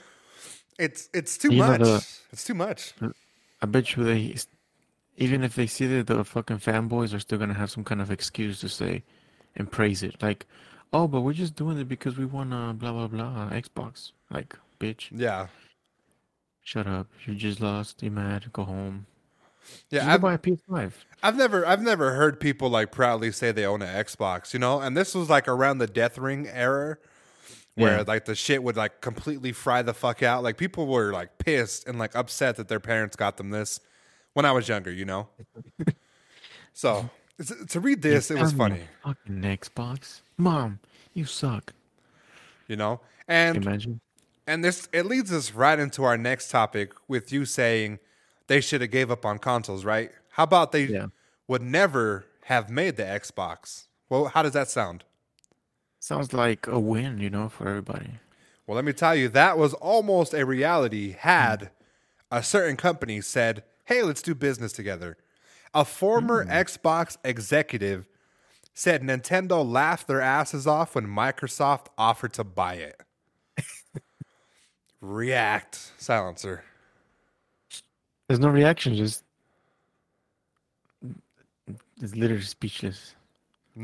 It's 0.78 1.08
it's 1.12 1.36
too 1.38 1.52
You 1.52 1.58
much. 1.58 1.80
the- 1.80 2.06
it's 2.32 2.44
too 2.44 2.54
much. 2.54 2.94
I 3.60 3.66
bet 3.66 3.94
you 3.96 4.04
they, 4.04 4.34
even 5.16 5.44
if 5.44 5.54
they 5.54 5.66
see 5.66 5.86
that 5.86 6.06
the 6.08 6.24
fucking 6.24 6.58
fanboys 6.58 7.14
are 7.14 7.20
still 7.20 7.38
gonna 7.38 7.54
have 7.54 7.70
some 7.70 7.84
kind 7.84 8.00
of 8.00 8.10
excuse 8.10 8.60
to 8.60 8.68
say 8.68 9.02
and 9.54 9.70
praise 9.70 10.02
it, 10.02 10.20
like, 10.22 10.46
oh, 10.92 11.06
but 11.06 11.20
we're 11.20 11.32
just 11.34 11.54
doing 11.54 11.78
it 11.78 11.88
because 11.88 12.16
we 12.16 12.24
want 12.24 12.52
a 12.52 12.72
blah 12.72 12.92
blah 12.92 13.06
blah 13.08 13.50
Xbox. 13.50 14.12
Like, 14.30 14.56
bitch, 14.80 15.08
Yeah, 15.12 15.48
shut 16.62 16.86
up. 16.86 17.08
You 17.26 17.34
just 17.34 17.60
lost. 17.60 18.02
You 18.02 18.10
mad? 18.10 18.52
Go 18.52 18.64
home. 18.64 19.06
yeah. 19.90 20.12
I've, 20.12 20.20
buy 20.22 20.34
a 20.34 20.38
PS5. 20.38 20.92
I've 21.22 21.36
never 21.36 21.64
I've 21.66 21.82
never 21.82 22.14
heard 22.14 22.40
people 22.40 22.68
like 22.70 22.90
proudly 22.90 23.30
say 23.30 23.52
they 23.52 23.64
own 23.66 23.82
an 23.82 24.04
Xbox, 24.04 24.52
you 24.54 24.58
know? 24.58 24.80
And 24.80 24.96
this 24.96 25.14
was 25.14 25.28
like 25.30 25.46
around 25.46 25.78
the 25.78 25.86
Death 25.86 26.18
Ring 26.18 26.48
era 26.48 26.96
where 27.74 27.98
Yeah. 27.98 28.04
like 28.06 28.24
the 28.26 28.34
shit 28.34 28.62
would 28.62 28.76
like 28.76 29.00
completely 29.00 29.52
fry 29.52 29.82
the 29.82 29.94
fuck 29.94 30.22
out. 30.22 30.42
Like 30.42 30.56
people 30.58 30.86
were 30.86 31.12
like 31.12 31.38
pissed 31.38 31.86
and 31.88 31.98
like 31.98 32.14
upset 32.14 32.56
that 32.56 32.68
their 32.68 32.80
parents 32.80 33.16
got 33.16 33.36
them 33.36 33.50
this 33.50 33.80
when 34.34 34.44
I 34.44 34.52
was 34.52 34.68
younger, 34.68 34.90
you 34.92 35.04
know? 35.04 35.28
so 36.72 37.08
to 37.68 37.80
read 37.80 38.02
this, 38.02 38.30
it 38.30 38.38
was 38.38 38.52
funny, 38.52 38.80
Fucking 39.04 39.40
Xbox, 39.42 40.20
mom, 40.36 40.78
you 41.14 41.24
suck. 41.24 41.72
you 42.68 42.76
know? 42.76 43.00
And 43.28 44.00
and 44.46 44.64
this 44.64 44.88
it 44.92 45.06
leads 45.06 45.32
us 45.32 45.52
right 45.52 45.78
into 45.78 46.04
our 46.04 46.16
next 46.18 46.50
topic 46.50 46.92
with 47.08 47.32
you 47.32 47.44
saying 47.44 47.98
they 48.48 48.60
should 48.60 48.80
have 48.80 48.90
gave 48.90 49.10
up 49.10 49.24
on 49.24 49.38
consoles, 49.38 49.84
right? 49.84 50.10
How 50.30 50.42
about 50.44 50.72
they 50.72 50.84
Yeah. 50.84 51.06
would 51.48 51.62
never 51.62 52.26
have 52.44 52.68
made 52.68 52.96
the 52.96 53.04
Xbox? 53.04 53.86
Well, 54.08 54.26
how 54.26 54.42
does 54.42 54.52
that 54.52 54.68
sound? 54.68 55.04
Sounds 56.02 56.32
like 56.32 56.66
a 56.66 56.80
win, 56.80 57.18
you 57.18 57.30
know, 57.30 57.48
for 57.48 57.68
everybody. 57.68 58.14
Well, 58.66 58.74
let 58.74 58.84
me 58.84 58.92
tell 58.92 59.14
you, 59.14 59.28
that 59.28 59.56
was 59.56 59.72
almost 59.74 60.34
a 60.34 60.44
reality 60.44 61.12
had 61.12 61.70
a 62.28 62.42
certain 62.42 62.76
company 62.76 63.20
said, 63.20 63.62
hey, 63.84 64.02
let's 64.02 64.20
do 64.20 64.34
business 64.34 64.72
together. 64.72 65.16
A 65.72 65.84
former 65.84 66.42
hmm. 66.42 66.50
Xbox 66.50 67.18
executive 67.22 68.08
said 68.74 69.02
Nintendo 69.02 69.64
laughed 69.64 70.08
their 70.08 70.20
asses 70.20 70.66
off 70.66 70.96
when 70.96 71.06
Microsoft 71.06 71.86
offered 71.96 72.32
to 72.32 72.42
buy 72.42 72.74
it. 72.74 73.00
React 75.00 75.92
silencer. 75.98 76.64
There's 78.26 78.40
no 78.40 78.48
reaction, 78.48 78.96
just 78.96 79.22
it's 82.00 82.16
literally 82.16 82.42
speechless. 82.42 83.14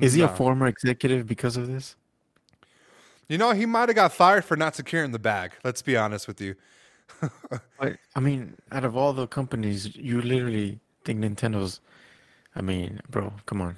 Is 0.00 0.14
he 0.14 0.22
a 0.22 0.28
former 0.28 0.66
executive 0.66 1.24
because 1.24 1.57
of 1.57 1.68
this? 1.68 1.94
You 3.28 3.36
know, 3.38 3.52
he 3.52 3.66
might 3.66 3.88
have 3.88 3.96
got 3.96 4.12
fired 4.12 4.44
for 4.44 4.56
not 4.56 4.74
securing 4.74 5.12
the 5.12 5.18
bag. 5.18 5.52
Let's 5.62 5.82
be 5.82 5.96
honest 5.96 6.26
with 6.26 6.40
you. 6.40 6.54
I 7.80 8.20
mean, 8.20 8.56
out 8.72 8.84
of 8.84 8.96
all 8.96 9.12
the 9.12 9.26
companies, 9.26 9.94
you 9.96 10.22
literally 10.22 10.80
think 11.04 11.20
Nintendo's. 11.20 11.80
I 12.56 12.62
mean, 12.62 13.00
bro, 13.10 13.32
come 13.46 13.60
on. 13.60 13.76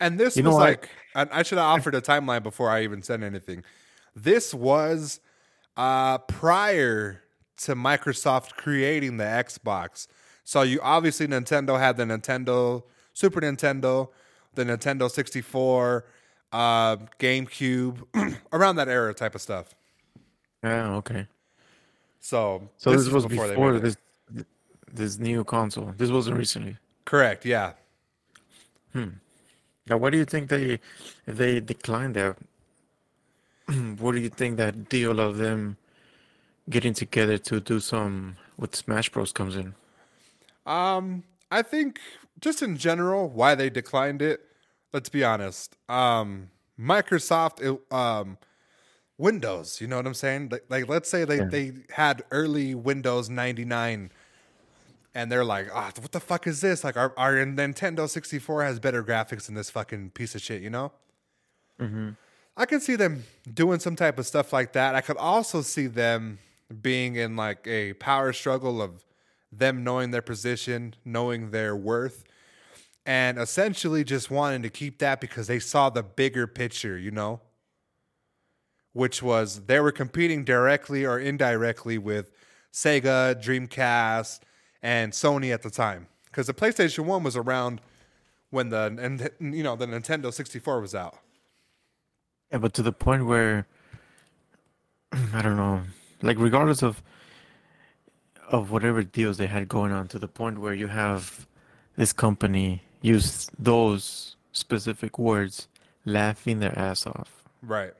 And 0.00 0.18
this 0.18 0.36
You 0.36 0.44
was 0.44 0.56
like, 0.56 0.88
I, 1.14 1.26
I 1.30 1.42
should 1.42 1.58
have 1.58 1.66
offered 1.66 1.94
a 1.94 2.00
timeline 2.00 2.42
before 2.42 2.70
I 2.70 2.82
even 2.82 3.02
said 3.02 3.22
anything. 3.22 3.62
This 4.16 4.52
was 4.52 5.20
uh, 5.76 6.18
prior 6.18 7.22
to 7.58 7.74
Microsoft 7.74 8.56
creating 8.56 9.18
the 9.18 9.24
Xbox. 9.24 10.08
So 10.44 10.62
you 10.62 10.80
obviously 10.82 11.28
Nintendo 11.28 11.78
had 11.78 11.96
the 11.96 12.04
Nintendo, 12.04 12.82
Super 13.12 13.40
Nintendo, 13.40 14.08
the 14.54 14.64
Nintendo 14.64 15.10
64, 15.10 16.06
uh, 16.52 16.96
GameCube, 17.18 18.36
around 18.52 18.76
that 18.76 18.88
era 18.88 19.14
type 19.14 19.34
of 19.34 19.40
stuff. 19.40 19.74
Yeah, 20.62 20.94
okay. 20.96 21.26
So, 22.20 22.68
So 22.76 22.90
this, 22.92 23.02
is 23.02 23.10
was 23.10 23.26
before, 23.26 23.76
it. 23.76 23.82
this 23.82 23.96
this 24.92 25.18
new 25.18 25.44
console. 25.44 25.94
This 25.96 26.10
wasn't 26.10 26.36
recently. 26.36 26.76
Correct. 27.04 27.44
Yeah. 27.44 27.72
Hmm. 28.92 29.08
Now, 29.88 29.96
what 29.96 30.10
do 30.10 30.18
you 30.18 30.24
think 30.24 30.48
they, 30.50 30.80
they 31.26 31.60
declined 31.60 32.14
that? 32.16 32.36
what 33.98 34.12
do 34.12 34.20
you 34.20 34.28
think 34.28 34.56
that 34.56 34.88
deal 34.88 35.20
of 35.20 35.38
them 35.38 35.76
getting 36.68 36.94
together 36.94 37.38
to 37.38 37.60
do 37.60 37.80
some 37.80 38.36
with 38.56 38.74
Smash 38.76 39.10
Bros 39.10 39.32
comes 39.32 39.56
in? 39.56 39.74
Um, 40.66 41.24
I 41.50 41.62
think 41.62 42.00
just 42.40 42.62
in 42.62 42.76
general, 42.76 43.28
why 43.28 43.54
they 43.54 43.70
declined 43.70 44.22
it. 44.22 44.40
Let's 44.92 45.08
be 45.08 45.22
honest. 45.24 45.76
Um, 45.88 46.50
Microsoft, 46.78 47.78
um, 47.92 48.38
Windows. 49.18 49.80
You 49.80 49.86
know 49.86 49.96
what 49.96 50.06
I'm 50.06 50.14
saying? 50.14 50.48
Like, 50.50 50.64
like 50.68 50.88
let's 50.88 51.08
say 51.08 51.24
they 51.24 51.38
Yeah. 51.38 51.44
they 51.44 51.72
had 51.90 52.24
early 52.30 52.74
Windows 52.74 53.28
99, 53.28 54.10
and 55.14 55.30
they're 55.30 55.44
like, 55.44 55.68
ah, 55.72 55.92
what 56.00 56.12
the 56.12 56.20
fuck 56.20 56.46
is 56.46 56.60
this? 56.60 56.82
Like, 56.82 56.96
our 56.96 57.12
our 57.16 57.34
Nintendo 57.34 58.08
64 58.08 58.64
has 58.64 58.80
better 58.80 59.04
graphics 59.04 59.46
than 59.46 59.54
this 59.54 59.70
fucking 59.70 60.10
piece 60.10 60.34
of 60.34 60.40
shit. 60.40 60.62
You 60.62 60.70
know? 60.70 60.92
Mm-hmm. 61.78 62.10
I 62.56 62.66
could 62.66 62.82
see 62.82 62.96
them 62.96 63.24
doing 63.52 63.78
some 63.80 63.96
type 63.96 64.18
of 64.18 64.26
stuff 64.26 64.52
like 64.52 64.72
that. 64.72 64.94
I 64.94 65.00
could 65.00 65.16
also 65.16 65.62
see 65.62 65.86
them 65.86 66.38
being 66.82 67.16
in 67.16 67.36
like 67.36 67.66
a 67.66 67.94
power 67.94 68.32
struggle 68.32 68.82
of 68.82 69.04
them 69.52 69.82
knowing 69.82 70.10
their 70.10 70.22
position, 70.22 70.94
knowing 71.04 71.50
their 71.50 71.74
worth, 71.74 72.22
and 73.06 73.38
essentially 73.38 74.04
just 74.04 74.30
wanting 74.30 74.62
to 74.62 74.70
keep 74.70 74.98
that 74.98 75.20
because 75.20 75.46
they 75.46 75.58
saw 75.58 75.90
the 75.90 76.02
bigger 76.02 76.46
picture, 76.46 76.98
you 76.98 77.10
know? 77.10 77.40
Which 78.92 79.22
was 79.22 79.66
they 79.66 79.80
were 79.80 79.92
competing 79.92 80.44
directly 80.44 81.04
or 81.04 81.18
indirectly 81.18 81.96
with 81.98 82.32
Sega, 82.72 83.40
Dreamcast, 83.40 84.40
and 84.82 85.12
Sony 85.12 85.52
at 85.52 85.62
the 85.62 85.70
time. 85.70 86.08
Because 86.26 86.46
the 86.46 86.54
PlayStation 86.54 87.04
1 87.04 87.22
was 87.22 87.36
around 87.36 87.80
when 88.50 88.68
the 88.68 88.96
and 89.00 89.54
you 89.54 89.62
know 89.62 89.76
the 89.76 89.86
Nintendo 89.86 90.32
64 90.32 90.80
was 90.80 90.94
out. 90.94 91.16
Yeah, 92.50 92.58
but 92.58 92.74
to 92.74 92.82
the 92.82 92.92
point 92.92 93.26
where 93.26 93.66
I 95.12 95.42
don't 95.42 95.56
know, 95.56 95.82
like 96.22 96.38
regardless 96.38 96.82
of 96.82 97.02
of 98.48 98.72
whatever 98.72 99.04
deals 99.04 99.36
they 99.36 99.46
had 99.46 99.68
going 99.68 99.92
on, 99.92 100.08
to 100.08 100.18
the 100.18 100.26
point 100.28 100.58
where 100.58 100.74
you 100.74 100.88
have 100.88 101.46
this 101.96 102.12
company 102.12 102.82
use 103.02 103.50
those 103.58 104.36
specific 104.52 105.18
words, 105.18 105.68
laughing 106.04 106.60
their 106.60 106.76
ass 106.78 107.06
off. 107.06 107.44
Right. 107.62 107.92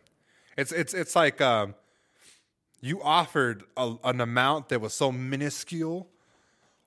It's 0.56 0.72
it's 0.72 0.94
it's 0.94 1.14
like 1.16 1.40
um, 1.40 1.74
you 2.80 3.02
offered 3.02 3.64
a, 3.76 3.94
an 4.04 4.20
amount 4.20 4.68
that 4.70 4.80
was 4.80 4.94
so 4.94 5.10
minuscule, 5.12 6.08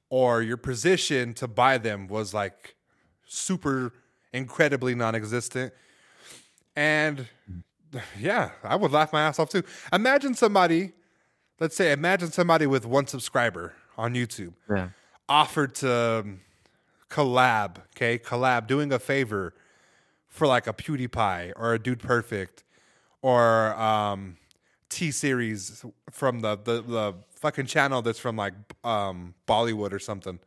or 0.09 0.41
your 0.41 0.57
position 0.57 1.33
to 1.35 1.47
buy 1.47 1.77
them 1.77 2.07
was 2.07 2.33
like 2.33 2.75
super 3.25 3.93
incredibly 4.31 4.95
non-existent, 4.95 5.73
and 6.75 7.27
yeah, 8.19 8.51
I 8.63 8.75
would 8.75 8.91
laugh 8.91 9.13
my 9.13 9.21
ass 9.21 9.39
off 9.39 9.49
too. 9.49 9.63
Imagine 9.91 10.33
somebody, 10.33 10.91
let's 11.59 11.75
say, 11.75 11.91
imagine 11.91 12.31
somebody 12.31 12.65
with 12.67 12.85
one 12.85 13.07
subscriber 13.07 13.73
on 13.97 14.13
YouTube 14.15 14.53
Yeah. 14.69 14.89
offered 15.29 15.75
to 15.75 16.21
um, 16.23 16.41
collab, 17.13 17.77
okay, 17.95 18.17
collab, 18.17 18.65
doing 18.65 18.91
a 18.91 18.97
favor 18.97 19.53
for 20.27 20.47
like 20.47 20.65
a 20.65 20.73
PewDiePie 20.73 21.53
or 21.55 21.75
a 21.75 21.79
Dude 21.79 21.99
Perfect 21.99 22.63
or 23.21 23.75
um, 23.75 24.37
T 24.89 25.11
Series 25.11 25.85
from 26.09 26.39
the, 26.39 26.55
the 26.55 26.81
the 26.81 27.13
fucking 27.29 27.67
channel 27.67 28.01
that's 28.01 28.17
from 28.17 28.35
like 28.35 28.55
um, 28.83 29.35
Bollywood 29.47 29.93
or 29.93 29.99
something. 29.99 30.39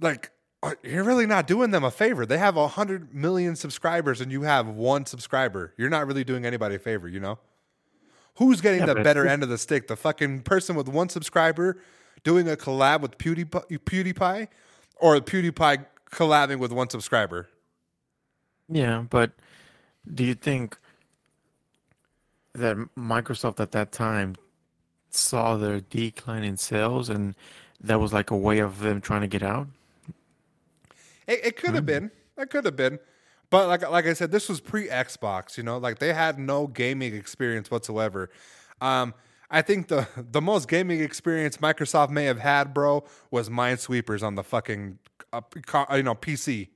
Like 0.00 0.30
uh, 0.62 0.74
you're 0.82 1.04
really 1.04 1.26
not 1.26 1.46
doing 1.46 1.72
them 1.72 1.84
a 1.84 1.90
favor. 1.90 2.24
They 2.24 2.38
have 2.38 2.56
a 2.56 2.68
hundred 2.68 3.14
million 3.14 3.54
subscribers 3.54 4.22
and 4.22 4.32
you 4.32 4.42
have 4.42 4.66
one 4.66 5.04
subscriber. 5.04 5.74
You're 5.76 5.90
not 5.90 6.06
really 6.06 6.24
doing 6.24 6.46
anybody 6.46 6.76
a 6.76 6.78
favor, 6.78 7.06
you 7.06 7.20
know. 7.20 7.38
Who's 8.36 8.62
getting 8.62 8.80
Yeah, 8.80 8.94
the 8.94 9.02
better 9.02 9.26
end 9.26 9.42
of 9.42 9.50
the 9.50 9.58
stick? 9.58 9.88
The 9.88 9.96
fucking 9.96 10.40
person 10.40 10.74
with 10.74 10.88
one 10.88 11.10
subscriber 11.10 11.76
doing 12.24 12.48
a 12.48 12.56
collab 12.56 13.02
with 13.02 13.18
PewDiePie, 13.18 13.78
PewDiePie 13.80 14.48
or 15.02 15.16
PewDiePie 15.16 15.84
collabing 16.12 16.60
with 16.60 16.72
one 16.72 16.88
subscriber? 16.88 17.48
Yeah, 18.68 19.04
but 19.10 19.32
do 20.14 20.24
you 20.24 20.34
think 20.34 20.78
that 22.54 22.76
Microsoft 22.96 23.58
at 23.60 23.72
that 23.72 23.90
time 23.90 24.36
saw 25.10 25.56
their 25.56 25.80
decline 25.80 26.44
in 26.44 26.56
sales 26.56 27.10
and 27.10 27.34
that 27.80 27.98
was 27.98 28.12
like 28.12 28.30
a 28.30 28.36
way 28.36 28.60
of 28.60 28.78
them 28.78 29.00
trying 29.00 29.22
to 29.22 29.26
get 29.26 29.42
out? 29.42 29.66
It, 31.26 31.46
it 31.46 31.56
could 31.56 31.74
have 31.74 31.84
been. 31.84 32.12
It 32.38 32.50
could 32.50 32.64
have 32.64 32.76
been. 32.76 33.00
But 33.50 33.68
like 33.68 33.88
like 33.90 34.06
I 34.06 34.12
said, 34.12 34.30
this 34.30 34.48
was 34.48 34.60
pre 34.60 34.88
Xbox. 34.88 35.56
You 35.56 35.64
know, 35.64 35.78
like 35.78 35.98
they 35.98 36.12
had 36.12 36.38
no 36.38 36.68
gaming 36.68 37.14
experience 37.14 37.70
whatsoever. 37.70 38.30
Um, 38.80 39.14
I 39.52 39.60
think 39.60 39.88
the 39.88 40.08
the 40.16 40.40
most 40.40 40.66
gaming 40.66 41.00
experience 41.00 41.58
Microsoft 41.58 42.08
may 42.08 42.24
have 42.24 42.38
had, 42.38 42.72
bro, 42.72 43.04
was 43.30 43.50
Minesweepers 43.50 44.22
on 44.22 44.34
the 44.34 44.42
fucking 44.42 44.98
uh, 45.32 45.42
co- 45.66 45.86
you 45.94 46.02
know 46.02 46.14
PC. 46.14 46.70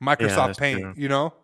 Microsoft 0.00 0.46
that's 0.48 0.58
Paint. 0.58 0.80
true. 0.80 0.94
You 0.96 1.08
know. 1.08 1.34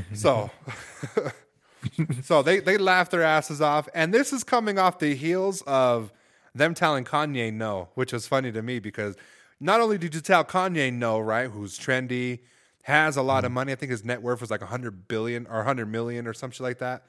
so. 0.14 0.50
so 2.22 2.42
they 2.42 2.60
they 2.60 2.78
laughed 2.78 3.10
their 3.10 3.22
asses 3.22 3.60
off, 3.60 3.88
and 3.94 4.14
this 4.14 4.32
is 4.32 4.44
coming 4.44 4.78
off 4.78 5.00
the 5.00 5.14
heels 5.14 5.62
of 5.62 6.12
them 6.54 6.72
telling 6.72 7.04
Kanye 7.04 7.52
no, 7.52 7.88
which 7.94 8.12
was 8.12 8.26
funny 8.26 8.52
to 8.52 8.62
me 8.62 8.78
because 8.78 9.16
not 9.60 9.80
only 9.80 9.98
did 9.98 10.14
you 10.14 10.20
tell 10.20 10.44
Kanye 10.44 10.92
no, 10.92 11.18
right, 11.18 11.50
who's 11.50 11.78
trendy, 11.78 12.40
has 12.82 13.16
a 13.16 13.22
lot 13.22 13.44
of 13.44 13.50
money. 13.50 13.72
I 13.72 13.74
think 13.74 13.90
his 13.90 14.04
net 14.04 14.22
worth 14.22 14.40
was 14.40 14.50
like 14.50 14.62
hundred 14.62 15.08
billion 15.08 15.46
or 15.46 15.64
hundred 15.64 15.86
million 15.86 16.26
or 16.26 16.32
something 16.32 16.64
like 16.64 16.78
that. 16.78 17.04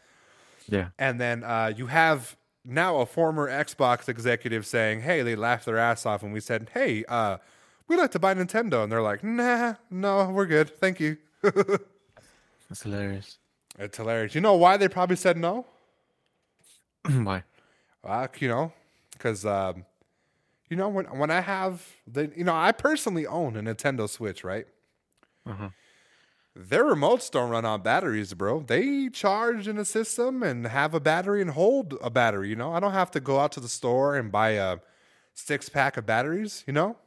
Yeah. 0.68 0.90
And 1.00 1.20
then 1.20 1.44
uh, 1.44 1.74
you 1.76 1.88
have 1.88 2.36
now 2.66 2.98
a 2.98 3.06
former 3.06 3.50
Xbox 3.50 4.10
executive 4.10 4.66
saying, 4.66 5.02
"Hey, 5.02 5.22
they 5.22 5.36
laughed 5.36 5.66
their 5.66 5.78
ass 5.78 6.06
off," 6.06 6.24
and 6.24 6.34
we 6.34 6.40
said, 6.40 6.70
"Hey, 6.74 7.06
uh, 7.08 7.38
we'd 7.88 7.98
like 7.98 8.12
to 8.12 8.20
buy 8.20 8.34
Nintendo," 8.34 8.84
and 8.84 8.92
they're 8.92 9.02
like, 9.02 9.24
"Nah, 9.24 9.76
no, 9.90 10.30
we're 10.30 10.46
good, 10.46 10.78
thank 10.80 11.00
you." 11.00 11.18
That's 11.42 12.84
hilarious. 12.84 13.38
It's 13.80 13.98
hilarious. 13.98 14.36
You 14.36 14.42
know 14.42 14.56
why 14.56 14.78
they 14.78 14.88
probably 14.88 15.16
said 15.16 15.38
no? 15.38 15.66
Why? 17.10 17.44
Uh, 18.04 18.28
you 18.40 18.48
know, 18.48 18.74
because 19.14 19.46
um, 19.46 19.86
you 20.70 20.76
know 20.76 20.90
when 20.90 21.06
when 21.06 21.32
I 21.32 21.42
have 21.42 21.86
the 22.06 22.32
you 22.36 22.44
know 22.44 22.56
I 22.56 22.72
personally 22.72 23.26
own 23.26 23.56
a 23.56 23.62
Nintendo 23.62 24.10
Switch, 24.10 24.44
right? 24.44 24.68
Uh-huh. 25.46 25.70
Their 26.60 26.86
remotes 26.86 27.30
don't 27.30 27.52
run 27.52 27.66
on 27.66 27.84
batteries, 27.84 28.34
bro. 28.34 28.62
They 28.62 29.10
charge 29.10 29.68
in 29.68 29.78
a 29.78 29.86
system 29.86 30.42
and 30.42 30.66
have 30.66 30.96
a 30.96 31.00
battery 31.00 31.40
and 31.40 31.52
hold 31.52 31.96
a 32.02 32.10
battery. 32.10 32.50
You 32.50 32.56
know, 32.56 32.74
I 32.74 32.80
don't 32.80 32.94
have 32.94 33.12
to 33.12 33.20
go 33.20 33.40
out 33.40 33.52
to 33.54 33.60
the 33.60 33.68
store 33.70 34.16
and 34.16 34.32
buy 34.32 34.52
a 34.52 34.80
six 35.36 35.70
pack 35.70 35.98
of 35.98 36.08
batteries. 36.08 36.64
You 36.66 36.74
know, 36.74 36.98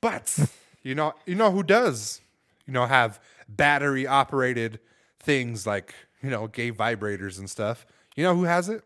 but 0.00 0.38
you 0.82 0.94
know, 0.94 1.14
you 1.26 1.34
know 1.34 1.50
who 1.50 1.64
does? 1.64 2.20
You 2.66 2.72
know, 2.72 2.86
have 2.86 3.20
battery 3.48 4.06
operated 4.06 4.78
things 5.18 5.66
like 5.66 5.94
you 6.22 6.30
know 6.30 6.46
gay 6.46 6.70
vibrators 6.70 7.38
and 7.38 7.50
stuff. 7.50 7.84
You 8.14 8.22
know 8.22 8.36
who 8.36 8.44
has 8.44 8.68
it? 8.68 8.82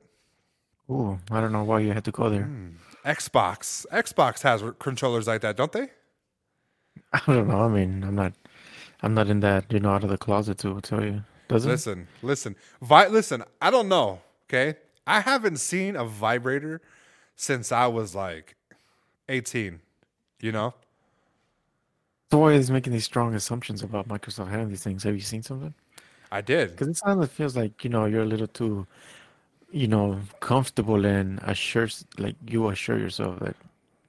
Ooh, 0.90 1.20
I 1.30 1.40
don't 1.40 1.52
know 1.52 1.64
why 1.64 1.80
you 1.80 1.92
had 1.92 2.04
to 2.04 2.10
go 2.10 2.30
there. 2.30 2.44
Hmm, 2.44 2.70
Xbox. 3.04 3.86
Xbox 3.92 4.42
has 4.42 4.64
controllers 4.78 5.26
like 5.26 5.42
that, 5.42 5.56
don't 5.56 5.70
they? 5.70 5.90
I 7.12 7.20
don't 7.26 7.46
know. 7.46 7.60
I 7.60 7.68
mean, 7.68 8.02
I'm 8.02 8.16
not, 8.16 8.32
I'm 9.02 9.14
not 9.14 9.28
in 9.28 9.40
that, 9.40 9.72
you 9.72 9.80
know, 9.80 9.90
out 9.90 10.04
of 10.04 10.10
the 10.10 10.18
closet 10.18 10.58
to 10.58 10.80
tell 10.80 11.02
you. 11.04 11.22
Does 11.48 11.66
it? 11.66 11.70
Listen, 11.70 12.08
listen, 12.22 12.56
Vi- 12.82 13.08
listen. 13.08 13.42
I 13.60 13.70
don't 13.70 13.88
know. 13.88 14.20
Okay, 14.48 14.76
I 15.06 15.20
haven't 15.20 15.56
seen 15.58 15.96
a 15.96 16.04
vibrator 16.04 16.80
since 17.36 17.72
I 17.72 17.86
was 17.86 18.14
like 18.14 18.56
eighteen. 19.28 19.80
You 20.40 20.52
know, 20.52 20.74
So 22.32 22.38
why 22.38 22.52
is 22.52 22.70
making 22.70 22.92
these 22.94 23.04
strong 23.04 23.34
assumptions 23.34 23.82
about 23.82 24.08
Microsoft 24.08 24.48
having 24.50 24.68
these 24.70 24.82
things? 24.82 25.02
Have 25.02 25.14
you 25.14 25.20
seen 25.20 25.42
something? 25.42 25.74
I 26.32 26.40
did. 26.40 26.70
Because 26.70 26.88
it 26.88 26.96
sounds 26.96 27.24
it 27.24 27.30
feels 27.30 27.56
like 27.56 27.84
you 27.84 27.90
know 27.90 28.06
you're 28.06 28.22
a 28.22 28.26
little 28.26 28.46
too, 28.46 28.86
you 29.70 29.88
know, 29.88 30.20
comfortable 30.40 31.04
and 31.04 31.40
assure 31.42 31.88
like 32.18 32.36
you 32.46 32.68
assure 32.68 32.98
yourself 32.98 33.40
that 33.40 33.56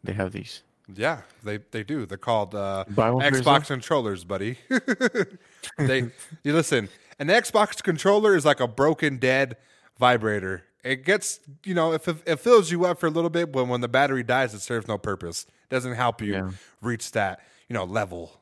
they 0.04 0.13
have 0.13 0.32
these. 0.32 0.63
Yeah, 0.95 1.21
they 1.43 1.58
they 1.71 1.84
do. 1.84 2.06
They're 2.06 2.17
called 2.17 2.56
uh, 2.56 2.86
Buy 2.89 3.12
one 3.12 3.34
for 3.34 3.39
Xbox 3.39 3.67
controllers, 3.67 4.23
buddy. 4.23 4.58
they 5.77 6.12
you 6.43 6.54
listen. 6.54 6.89
An 7.19 7.27
Xbox 7.27 7.84
controller 7.84 8.36
is 8.36 8.45
like 8.45 8.60
a 8.60 8.67
broken 8.67 9.17
dead 9.17 9.58
vibrator. 9.99 10.63
It 10.84 11.06
gets 11.06 11.39
you 11.63 11.73
know 11.73 11.93
if 11.93 12.08
it, 12.08 12.17
it 12.25 12.39
fills 12.39 12.71
you 12.71 12.86
up 12.86 12.99
for 12.99 13.08
a 13.08 13.12
little 13.12 13.30
bit, 13.30 13.51
but 13.51 13.65
when 13.67 13.82
the 13.82 13.88
battery 13.88 14.23
dies, 14.23 14.54
it 14.54 14.62
serves 14.62 14.88
no 14.88 14.97
purpose. 14.97 15.45
doesn't 15.69 15.93
help 15.93 16.21
you 16.21 16.34
Yeah. 16.34 16.51
reach 16.82 17.12
that 17.12 17.39
you 17.69 17.73
know 17.73 17.84
level. 17.84 18.39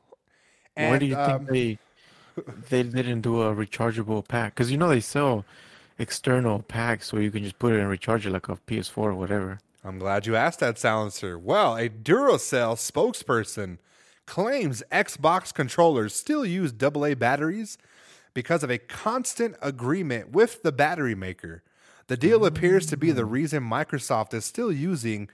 Why 0.74 0.98
do 0.98 1.06
you 1.06 1.16
um, 1.16 1.46
think 1.46 1.50
they 1.50 1.78
they 2.70 2.82
didn't 2.82 3.20
do 3.20 3.42
a 3.42 3.54
rechargeable 3.54 4.26
pack? 4.26 4.54
Because 4.54 4.70
you 4.70 4.78
know 4.78 4.88
they 4.88 5.00
sell 5.00 5.44
external 5.98 6.60
packs 6.60 7.12
where 7.12 7.20
you 7.20 7.30
can 7.30 7.42
just 7.42 7.58
put 7.58 7.74
it 7.74 7.80
and 7.80 7.88
recharge 7.88 8.26
it 8.26 8.30
like 8.30 8.48
a 8.48 8.56
PS4 8.56 8.96
or 8.98 9.14
whatever. 9.14 9.58
I'm 9.82 9.98
glad 9.98 10.26
you 10.26 10.36
asked 10.36 10.60
that, 10.60 10.78
silencer. 10.78 11.38
Well, 11.38 11.76
a 11.76 11.88
Duracell 11.88 12.76
spokesperson 12.76 13.78
claims 14.26 14.82
Xbox 14.92 15.52
controllers 15.52 16.14
still 16.14 16.44
use 16.44 16.72
AA 16.72 17.14
batteries 17.14 17.78
because 18.34 18.62
of 18.62 18.70
a 18.70 18.78
constant 18.78 19.56
agreement 19.62 20.32
with 20.32 20.62
the 20.62 20.72
battery 20.72 21.14
maker. 21.14 21.62
The 22.08 22.16
deal 22.16 22.44
appears 22.44 22.86
to 22.86 22.96
be 22.96 23.10
the 23.10 23.24
reason 23.24 23.62
Microsoft 23.62 24.34
is 24.34 24.44
still 24.44 24.70
using, 24.72 25.28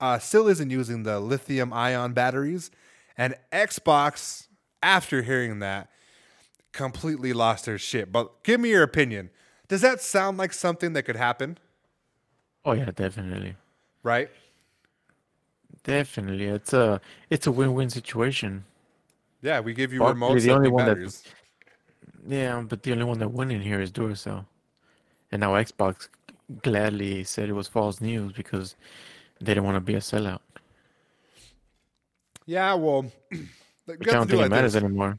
uh, 0.00 0.18
still 0.18 0.48
isn't 0.48 0.70
using 0.70 1.02
the 1.02 1.20
lithium 1.20 1.72
ion 1.72 2.12
batteries, 2.12 2.70
and 3.16 3.34
Xbox, 3.52 4.46
after 4.82 5.22
hearing 5.22 5.58
that, 5.58 5.90
completely 6.72 7.32
lost 7.32 7.64
their 7.64 7.78
shit. 7.78 8.12
But 8.12 8.42
give 8.42 8.60
me 8.60 8.70
your 8.70 8.82
opinion. 8.82 9.30
Does 9.68 9.80
that 9.80 10.00
sound 10.00 10.38
like 10.38 10.52
something 10.52 10.92
that 10.92 11.02
could 11.02 11.16
happen? 11.16 11.58
Oh 12.64 12.72
yeah, 12.72 12.90
definitely, 12.94 13.56
Right? 14.06 14.30
definitely. 15.82 16.46
It's 16.46 16.72
a 16.72 17.00
it's 17.30 17.46
a 17.46 17.52
win-win 17.52 17.90
situation. 17.90 18.64
Yeah, 19.42 19.60
we 19.60 19.74
give 19.74 19.92
you 19.92 20.02
Well, 20.02 20.14
remotes 20.14 20.42
the 20.42 20.52
only 20.52 20.70
one 20.70 20.86
that- 20.86 21.22
Yeah, 22.26 22.60
but 22.68 22.82
the 22.82 22.92
only 22.92 23.04
one 23.04 23.18
that 23.18 23.28
went 23.28 23.52
in 23.52 23.60
here 23.60 23.80
is 23.80 23.90
Duracell, 23.90 24.46
and 25.30 25.40
now 25.40 25.54
Xbox 25.54 26.08
gladly 26.62 27.24
said 27.24 27.48
it 27.48 27.52
was 27.52 27.68
false 27.68 28.00
news 28.00 28.32
because 28.32 28.76
they 29.40 29.54
didn't 29.54 29.64
want 29.64 29.76
to 29.76 29.80
be 29.80 29.94
a 29.94 30.00
sellout. 30.00 30.40
Yeah, 32.46 32.74
well, 32.74 33.10
you 33.30 33.48
I 33.88 33.96
don't 33.96 34.28
think 34.28 34.38
like 34.38 34.46
it 34.46 34.50
matters 34.50 34.74
this. 34.74 34.82
anymore. 34.82 35.18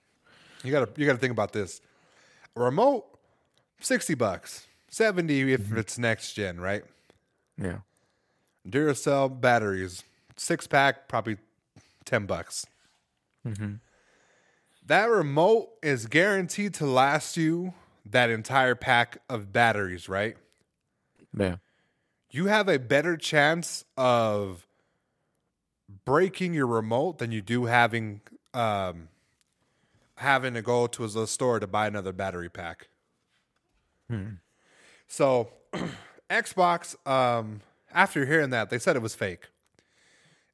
You 0.64 0.72
gotta 0.72 0.90
you 0.96 1.06
gotta 1.06 1.20
think 1.20 1.32
about 1.32 1.52
this. 1.52 1.82
A 2.56 2.62
remote, 2.62 3.06
sixty 3.82 4.16
bucks, 4.16 4.66
seventy 4.90 5.54
if 5.54 5.62
mm-hmm. 5.62 5.78
it's 5.78 5.98
next 5.98 6.34
gen, 6.34 6.60
right? 6.60 6.84
Yeah. 7.58 7.80
Duracell 8.70 9.40
batteries, 9.40 10.04
six 10.36 10.68
pack, 10.68 11.08
probably 11.08 11.38
ten 12.06 12.26
bucks. 12.26 12.66
hmm 13.44 13.76
That 14.86 15.06
remote 15.10 15.70
is 15.82 16.06
guaranteed 16.08 16.74
to 16.76 16.86
last 16.86 17.38
you 17.38 17.74
that 18.06 18.30
entire 18.30 18.76
pack 18.76 19.20
of 19.30 19.52
batteries, 19.52 20.08
right? 20.10 20.38
Yeah. 21.38 21.58
You 22.30 22.48
have 22.48 22.68
a 22.68 22.78
better 22.78 23.16
chance 23.18 23.86
of 23.96 24.68
breaking 26.06 26.54
your 26.54 26.68
remote 26.68 27.18
than 27.18 27.32
you 27.32 27.42
do 27.42 27.66
having 27.66 28.22
um, 28.54 29.08
having 30.16 30.54
to 30.56 30.62
go 30.62 30.88
to 30.88 31.06
a 31.06 31.28
store 31.28 31.60
to 31.60 31.68
buy 31.68 31.88
another 31.88 32.12
battery 32.12 32.50
pack. 32.50 32.88
So, 35.08 35.52
Xbox, 36.30 36.96
um, 37.08 37.62
after 37.94 38.26
hearing 38.26 38.50
that, 38.52 38.70
they 38.70 38.80
said 38.80 38.96
it 38.96 39.02
was 39.02 39.16
fake. 39.16 39.48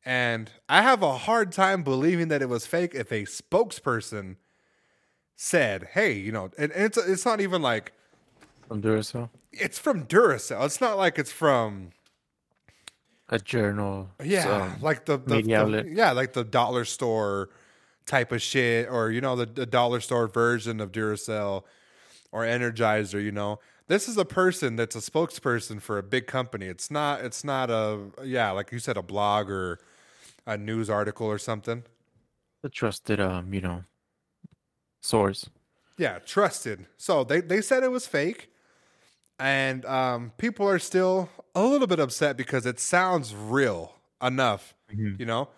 And 0.06 0.52
I 0.68 0.82
have 0.82 1.02
a 1.02 1.18
hard 1.18 1.52
time 1.52 1.82
believing 1.84 2.28
that 2.28 2.42
it 2.42 2.50
was 2.50 2.66
fake 2.68 2.94
if 2.94 3.12
a 3.12 3.24
spokesperson 3.24 4.36
said, 5.36 5.90
"Hey, 5.94 6.14
you 6.14 6.32
know," 6.32 6.50
and, 6.58 6.72
and 6.74 6.84
it's 6.86 6.98
it's 6.98 7.26
not 7.26 7.40
even 7.40 7.62
like 7.62 7.94
From 8.68 8.82
Duracell, 8.82 9.30
it's 9.52 9.80
from 9.80 10.06
Duracell. 10.06 10.66
It's 10.66 10.82
not 10.82 10.98
like 10.98 11.18
it's 11.18 11.32
from 11.32 11.92
a 13.30 13.40
journal. 13.40 14.10
yeah, 14.22 14.76
like 14.82 15.06
the, 15.06 15.18
the, 15.18 15.36
the- 15.84 15.90
yeah, 15.90 16.12
like 16.12 16.34
the 16.34 16.44
dollar 16.44 16.84
store 16.86 17.50
type 18.06 18.34
of 18.34 18.42
shit, 18.42 18.90
or 18.90 19.10
you 19.10 19.22
know, 19.22 19.36
the, 19.38 19.46
the 19.46 19.66
dollar 19.66 20.02
store 20.02 20.28
version 20.28 20.82
of 20.82 20.92
Duracell 20.92 21.64
or 22.32 22.44
Energizer. 22.44 23.24
You 23.24 23.32
know, 23.32 23.60
this 23.88 24.08
is 24.08 24.18
a 24.18 24.26
person 24.26 24.76
that's 24.76 24.96
a 24.96 25.00
spokesperson 25.00 25.82
for 25.82 25.98
a 25.98 26.04
big 26.04 26.28
company. 26.28 26.68
It's 26.68 26.90
not. 26.92 27.22
It's 27.22 27.44
not 27.44 27.70
a 27.70 28.00
yeah, 28.24 28.52
like 28.52 28.72
you 28.72 28.80
said, 28.80 28.98
a 28.98 29.02
blog 29.04 29.50
or 29.50 29.80
a 30.46 30.58
news 30.58 30.90
article 30.90 31.28
or 31.28 31.38
something. 31.38 31.84
a 32.64 32.70
trusted, 32.70 33.20
um, 33.20 33.54
you 33.54 33.62
know, 33.62 33.84
source. 35.02 35.50
Yeah, 35.98 36.20
trusted. 36.20 36.88
So 36.98 37.24
they 37.24 37.42
they 37.42 37.62
said 37.62 37.84
it 37.84 37.92
was 37.92 38.08
fake, 38.08 38.50
and 39.40 39.86
um, 39.86 40.32
people 40.38 40.68
are 40.68 40.80
still 40.80 41.30
a 41.56 41.64
little 41.64 41.88
bit 41.88 42.00
upset 42.00 42.38
because 42.38 42.66
it 42.66 42.80
sounds 42.80 43.36
real 43.36 43.96
enough, 44.22 44.74
you 44.92 45.26
know. 45.26 45.50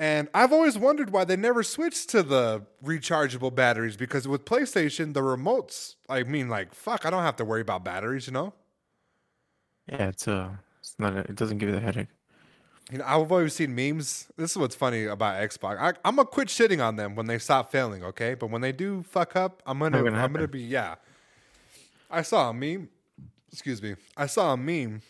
And 0.00 0.30
I've 0.32 0.50
always 0.50 0.78
wondered 0.78 1.10
why 1.10 1.24
they 1.24 1.36
never 1.36 1.62
switched 1.62 2.08
to 2.08 2.22
the 2.22 2.62
rechargeable 2.82 3.54
batteries 3.54 3.98
because 3.98 4.26
with 4.26 4.46
PlayStation, 4.46 5.12
the 5.12 5.20
remotes, 5.20 5.96
I 6.08 6.22
mean, 6.22 6.48
like, 6.48 6.72
fuck, 6.74 7.04
I 7.04 7.10
don't 7.10 7.22
have 7.22 7.36
to 7.36 7.44
worry 7.44 7.60
about 7.60 7.84
batteries, 7.84 8.26
you 8.26 8.32
know? 8.32 8.54
Yeah, 9.86 10.08
it's 10.08 10.26
uh, 10.26 10.52
it's 10.78 10.94
not. 10.98 11.14
A, 11.14 11.18
it 11.18 11.34
doesn't 11.34 11.58
give 11.58 11.68
you 11.68 11.74
the 11.74 11.82
headache. 11.82 12.08
You 12.90 12.98
know, 12.98 13.04
I've 13.06 13.30
always 13.30 13.52
seen 13.52 13.74
memes. 13.74 14.28
This 14.38 14.52
is 14.52 14.56
what's 14.56 14.74
funny 14.74 15.04
about 15.04 15.36
Xbox. 15.36 15.78
I, 15.78 15.88
I'm 16.02 16.16
gonna 16.16 16.24
quit 16.24 16.48
shitting 16.48 16.82
on 16.82 16.96
them 16.96 17.14
when 17.14 17.26
they 17.26 17.38
stop 17.38 17.70
failing, 17.70 18.02
okay? 18.02 18.32
But 18.32 18.50
when 18.50 18.62
they 18.62 18.72
do 18.72 19.02
fuck 19.02 19.36
up, 19.36 19.62
I'm 19.66 19.80
gonna, 19.80 20.02
gonna 20.02 20.16
I'm 20.16 20.32
gonna 20.32 20.48
be 20.48 20.62
yeah. 20.62 20.94
I 22.10 22.22
saw 22.22 22.48
a 22.48 22.54
meme. 22.54 22.88
Excuse 23.52 23.82
me. 23.82 23.96
I 24.16 24.26
saw 24.26 24.54
a 24.54 24.56
meme 24.56 25.02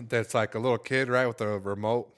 that's 0.00 0.34
like 0.34 0.56
a 0.56 0.58
little 0.58 0.78
kid, 0.78 1.08
right, 1.08 1.28
with 1.28 1.40
a 1.40 1.60
remote, 1.60 2.12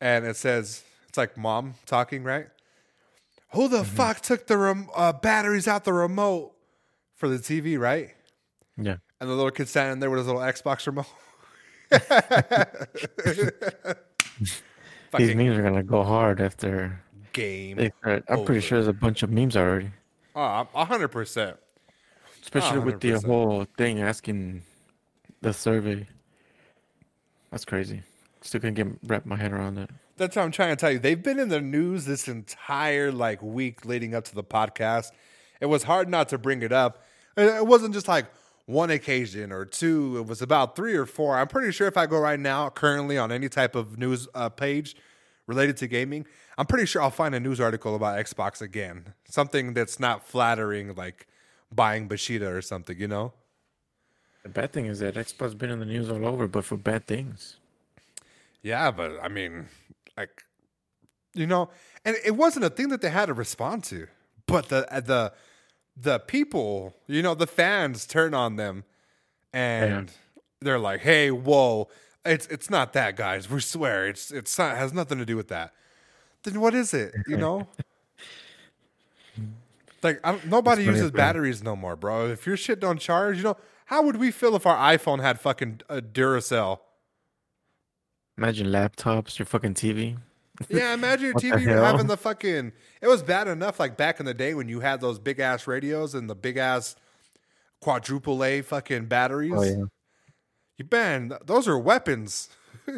and 0.00 0.24
it 0.26 0.36
says 0.36 0.82
it's 1.08 1.18
like 1.18 1.36
mom 1.36 1.74
talking, 1.86 2.22
right? 2.24 2.46
Who 3.52 3.68
the 3.68 3.78
Mm-hmm. 3.78 3.96
fuck 3.96 4.20
took 4.20 4.46
the 4.46 4.56
rem- 4.58 4.88
uh, 4.94 5.12
batteries 5.12 5.66
out 5.66 5.84
the 5.84 5.92
remote 5.92 6.52
for 7.16 7.28
the 7.28 7.38
TV, 7.38 7.78
right? 7.78 8.10
Yeah. 8.76 8.96
And 9.20 9.28
the 9.28 9.34
little 9.34 9.50
kid 9.50 9.68
standing 9.68 10.00
there 10.00 10.10
with 10.10 10.18
his 10.18 10.26
little 10.26 10.42
Xbox 10.42 10.86
remote. 10.86 11.06
These 15.16 15.34
memes 15.34 15.56
are 15.56 15.62
gonna 15.62 15.82
go 15.82 16.04
hard 16.04 16.40
after. 16.40 17.00
game. 17.32 17.90
I'm 18.04 18.44
pretty 18.44 18.60
sure 18.60 18.78
there's 18.78 18.88
a 18.88 18.92
bunch 18.92 19.22
of 19.22 19.30
memes 19.30 19.56
already, 19.56 19.90
Oh, 20.36 20.68
a 20.74 20.84
hundred 20.84 21.08
percent. 21.08 21.56
especially 22.42 22.80
with 22.80 23.00
the 23.00 23.12
whole 23.20 23.64
thing 23.76 24.00
asking 24.02 24.62
the 25.40 25.52
survey. 25.52 26.06
That's 27.50 27.64
crazy. 27.64 28.02
Still 28.42 28.60
can't 28.60 28.74
get 28.74 28.86
wrap 29.04 29.26
my 29.26 29.36
head 29.36 29.52
around 29.52 29.76
that. 29.76 29.90
That's 30.16 30.36
what 30.36 30.42
I'm 30.42 30.50
trying 30.50 30.70
to 30.70 30.76
tell 30.76 30.90
you. 30.90 30.98
They've 30.98 31.22
been 31.22 31.38
in 31.38 31.48
the 31.48 31.60
news 31.60 32.04
this 32.04 32.28
entire 32.28 33.12
like 33.12 33.42
week 33.42 33.84
leading 33.84 34.14
up 34.14 34.24
to 34.26 34.34
the 34.34 34.44
podcast. 34.44 35.10
It 35.60 35.66
was 35.66 35.84
hard 35.84 36.08
not 36.08 36.28
to 36.30 36.38
bring 36.38 36.62
it 36.62 36.72
up. 36.72 37.04
It 37.36 37.66
wasn't 37.66 37.94
just 37.94 38.08
like 38.08 38.26
one 38.66 38.90
occasion 38.90 39.52
or 39.52 39.64
two. 39.64 40.18
It 40.18 40.26
was 40.26 40.42
about 40.42 40.76
three 40.76 40.94
or 40.94 41.06
four. 41.06 41.38
I'm 41.38 41.48
pretty 41.48 41.72
sure 41.72 41.86
if 41.86 41.96
I 41.96 42.06
go 42.06 42.18
right 42.18 42.38
now, 42.38 42.68
currently 42.68 43.16
on 43.16 43.32
any 43.32 43.48
type 43.48 43.74
of 43.74 43.98
news 43.98 44.28
uh, 44.34 44.48
page 44.48 44.96
related 45.46 45.76
to 45.78 45.86
gaming, 45.86 46.26
I'm 46.58 46.66
pretty 46.66 46.86
sure 46.86 47.00
I'll 47.00 47.10
find 47.10 47.34
a 47.34 47.40
news 47.40 47.60
article 47.60 47.96
about 47.96 48.18
Xbox 48.18 48.60
again. 48.60 49.14
Something 49.24 49.72
that's 49.72 49.98
not 49.98 50.26
flattering, 50.26 50.94
like 50.94 51.26
buying 51.72 52.08
Bethesda 52.08 52.48
or 52.48 52.60
something. 52.60 52.98
You 52.98 53.08
know? 53.08 53.32
The 54.42 54.50
bad 54.50 54.72
thing 54.72 54.86
is 54.86 55.00
that 55.00 55.14
Xbox 55.14 55.56
been 55.56 55.70
in 55.70 55.80
the 55.80 55.86
news 55.86 56.10
all 56.10 56.26
over, 56.26 56.46
but 56.46 56.64
for 56.64 56.76
bad 56.76 57.06
things. 57.06 57.56
Yeah, 58.68 58.90
but 58.90 59.18
I 59.22 59.28
mean, 59.28 59.68
like, 60.14 60.42
you 61.32 61.46
know, 61.46 61.70
and 62.04 62.16
it 62.22 62.32
wasn't 62.32 62.66
a 62.66 62.70
thing 62.70 62.90
that 62.90 63.00
they 63.00 63.08
had 63.08 63.26
to 63.26 63.32
respond 63.32 63.82
to, 63.84 64.08
but 64.46 64.68
the 64.68 64.92
uh, 64.94 65.00
the 65.00 65.32
the 65.96 66.18
people, 66.18 66.94
you 67.06 67.22
know, 67.22 67.34
the 67.34 67.46
fans 67.46 68.06
turn 68.06 68.34
on 68.34 68.56
them, 68.56 68.84
and 69.54 70.12
they're 70.60 70.78
like, 70.78 71.00
"Hey, 71.00 71.30
whoa, 71.30 71.88
it's 72.26 72.46
it's 72.48 72.68
not 72.68 72.92
that, 72.92 73.16
guys. 73.16 73.48
We 73.48 73.60
swear, 73.60 74.06
it's 74.06 74.30
it's 74.30 74.58
not 74.58 74.76
has 74.76 74.92
nothing 74.92 75.16
to 75.16 75.24
do 75.24 75.36
with 75.36 75.48
that." 75.48 75.72
Then 76.42 76.60
what 76.60 76.74
is 76.74 76.92
it? 76.92 77.14
You 77.26 77.36
know. 77.44 77.68
Like 80.02 80.22
nobody 80.46 80.82
It's 80.82 80.88
funny, 80.88 80.98
uses 80.98 81.10
batteries 81.10 81.62
no 81.62 81.74
more, 81.74 81.96
bro. 81.96 82.26
If 82.28 82.46
your 82.46 82.58
shit 82.58 82.80
don't 82.80 83.00
charge, 83.00 83.38
you 83.38 83.44
know 83.44 83.56
how 83.86 84.02
would 84.02 84.16
we 84.16 84.30
feel 84.30 84.54
if 84.56 84.66
our 84.66 84.76
iPhone 84.76 85.22
had 85.22 85.40
fucking 85.40 85.80
a 85.88 86.02
Duracell? 86.02 86.80
Imagine 88.38 88.68
laptops, 88.68 89.38
your 89.38 89.46
fucking 89.46 89.74
TV. 89.74 90.16
Yeah, 90.68 90.94
imagine 90.94 91.24
your 91.24 91.32
What 91.34 91.42
the 91.42 91.48
TV 91.48 91.66
having 91.66 92.06
the 92.06 92.16
fucking. 92.16 92.72
It 93.02 93.08
was 93.08 93.20
bad 93.22 93.48
enough, 93.48 93.80
like 93.80 93.96
back 93.96 94.20
in 94.20 94.26
the 94.26 94.34
day 94.34 94.54
when 94.54 94.68
you 94.68 94.78
had 94.78 95.00
those 95.00 95.18
big 95.18 95.40
ass 95.40 95.66
radios 95.66 96.14
and 96.14 96.30
the 96.30 96.36
big 96.36 96.56
ass 96.56 96.94
quadruple 97.80 98.44
A 98.44 98.62
fucking 98.62 99.06
batteries. 99.06 99.52
Oh 99.54 99.62
yeah. 99.62 99.84
You 100.76 100.86
man, 100.90 101.32
those 101.44 101.66
are 101.66 101.76
weapons 101.76 102.48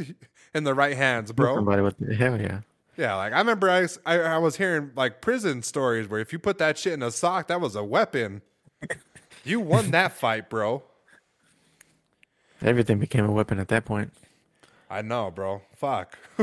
in 0.55 0.65
the 0.65 0.75
right 0.75 0.97
hands, 0.97 1.33
bro. 1.33 1.57
Somebody 1.57 1.83
with 1.83 2.17
hell 2.19 2.39
yeah. 2.39 2.61
Yeah, 2.99 3.15
like 3.17 3.33
I 3.33 3.39
remember 3.39 3.71
I 3.71 3.87
I 4.05 4.37
was 4.37 4.57
hearing 4.57 4.91
like 4.95 5.23
prison 5.23 5.63
stories 5.63 6.07
where 6.07 6.21
if 6.21 6.35
you 6.35 6.39
put 6.39 6.59
that 6.59 6.77
shit 6.77 6.93
in 6.93 7.03
a 7.03 7.11
sock, 7.11 7.49
that 7.49 7.63
was 7.63 7.75
a 7.75 7.85
weapon. 7.85 8.43
you 9.43 9.59
won 9.59 9.91
that 9.93 10.13
fight, 10.13 10.51
bro. 10.51 10.83
Everything 12.63 12.99
became 12.99 13.25
a 13.25 13.33
weapon 13.33 13.59
at 13.59 13.69
that 13.69 13.87
point. 13.87 14.13
I 14.91 15.03
know, 15.03 15.31
bro. 15.31 15.63
Fuck. 15.77 16.19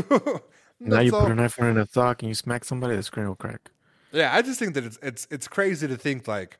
now 0.79 1.01
you 1.01 1.11
So- 1.11 1.21
put 1.21 1.31
an 1.31 1.37
iPhone 1.37 1.71
in 1.71 1.77
a 1.77 1.85
sock 1.87 2.21
and 2.23 2.29
you 2.29 2.35
smack 2.35 2.63
somebody, 2.63 2.95
the 2.95 3.03
screen 3.03 3.27
will 3.27 3.35
crack. 3.35 3.71
Yeah, 4.11 4.33
I 4.33 4.41
just 4.41 4.57
think 4.57 4.73
that 4.75 4.85
it's 4.85 4.97
it's 5.03 5.27
it's 5.29 5.47
crazy 5.49 5.87
to 5.87 5.97
think 5.97 6.27
like 6.27 6.59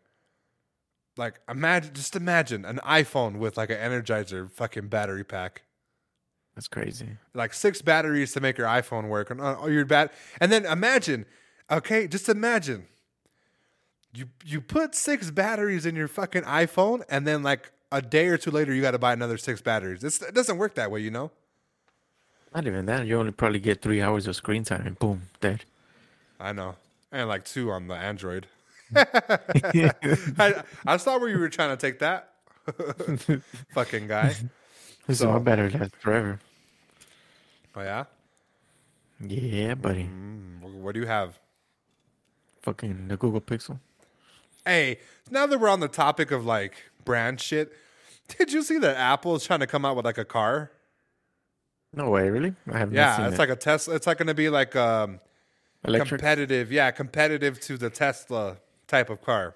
like 1.16 1.40
imagine 1.50 1.94
just 1.94 2.16
imagine 2.16 2.66
an 2.66 2.80
iPhone 2.86 3.38
with 3.38 3.56
like 3.58 3.70
an 3.70 3.78
Energizer 3.78 4.52
fucking 4.52 4.90
battery 4.90 5.24
pack. 5.24 5.64
That's 6.56 6.68
crazy. 6.68 7.18
Like 7.34 7.54
six 7.54 7.82
batteries 7.82 8.34
to 8.34 8.42
make 8.42 8.58
your 8.58 8.68
iPhone 8.68 9.08
work 9.08 9.30
and 9.30 9.40
oh, 9.42 9.68
your 9.68 9.86
bat 9.86 10.12
and 10.42 10.52
then 10.52 10.66
imagine 10.66 11.26
okay, 11.72 12.06
just 12.08 12.28
imagine 12.28 12.88
you 14.14 14.26
you 14.44 14.60
put 14.60 14.94
six 14.94 15.32
batteries 15.32 15.86
in 15.86 15.96
your 15.96 16.08
fucking 16.10 16.44
iPhone 16.44 17.04
and 17.10 17.26
then 17.26 17.44
like 17.44 17.72
a 17.92 18.02
day 18.02 18.28
or 18.28 18.38
two 18.38 18.52
later 18.52 18.74
you 18.74 18.82
got 18.82 18.92
to 18.92 19.00
buy 19.00 19.14
another 19.14 19.38
six 19.38 19.62
batteries. 19.62 20.04
It's, 20.04 20.22
it 20.22 20.36
doesn't 20.36 20.58
work 20.58 20.76
that 20.76 20.92
way, 20.92 21.00
you 21.00 21.12
know? 21.12 21.32
Not 22.56 22.66
even 22.66 22.86
that. 22.88 23.06
You 23.06 23.20
only 23.20 23.32
probably 23.32 23.60
get 23.60 23.82
three 23.82 24.02
hours 24.02 24.28
of 24.28 24.36
screen 24.36 24.64
time 24.64 24.86
and 24.88 24.98
boom, 24.98 25.24
dead. 25.42 25.66
I 26.40 26.54
know. 26.54 26.76
And 27.12 27.28
like 27.28 27.46
two 27.46 27.72
on 27.72 27.88
the 27.88 27.96
Android. 27.96 28.48
I, 28.96 30.64
I 30.86 30.98
saw 30.98 31.20
where 31.20 31.30
you 31.30 31.40
were 31.40 31.50
trying 31.50 31.76
to 31.76 31.78
take 31.78 32.00
that. 32.00 32.30
Fucking 33.74 34.08
guy. 34.08 34.36
This 35.08 35.20
So- 35.20 35.28
is 35.30 35.34
my 35.34 35.40
battery 35.40 35.70
lasts 35.72 35.96
forever. 36.00 36.40
Oh 37.76 37.82
yeah. 37.82 38.06
Yeah, 39.20 39.76
buddy. 39.76 40.04
Mm, 40.04 40.62
what 40.82 40.94
do 40.94 41.00
you 41.00 41.08
have? 41.08 41.40
Fucking 42.62 43.08
the 43.08 43.18
Google 43.18 43.42
Pixel. 43.42 43.80
Hey, 44.66 45.00
now 45.32 45.46
that 45.46 45.60
we're 45.60 45.70
on 45.70 45.80
the 45.80 45.88
topic 45.88 46.32
of 46.32 46.46
like 46.46 46.74
brand 47.06 47.40
shit, 47.40 47.72
did 48.38 48.52
you 48.52 48.62
see 48.62 48.78
that 48.80 48.98
Apple 48.98 49.36
is 49.36 49.46
trying 49.46 49.62
to 49.62 49.68
come 49.68 49.86
out 49.86 49.96
with 49.96 50.06
like 50.06 50.18
a 50.18 50.26
car? 50.26 50.72
No 51.94 52.10
way, 52.10 52.30
really? 52.30 52.54
I 52.72 52.78
have 52.78 52.94
Yeah, 52.94 53.28
it's 53.28 53.36
it. 53.36 53.40
like 53.40 53.50
a 53.50 53.56
Tesla. 53.56 53.96
It's 53.96 54.08
like 54.08 54.18
going 54.18 54.28
to 54.28 54.34
be 54.34 54.50
like 54.50 54.76
um, 54.76 55.20
electric. 55.86 56.20
competitive. 56.20 56.72
Yeah, 56.72 56.92
competitive 56.92 57.60
to 57.62 57.78
the 57.78 57.90
Tesla 57.90 58.58
type 58.88 59.10
of 59.10 59.22
car. 59.22 59.56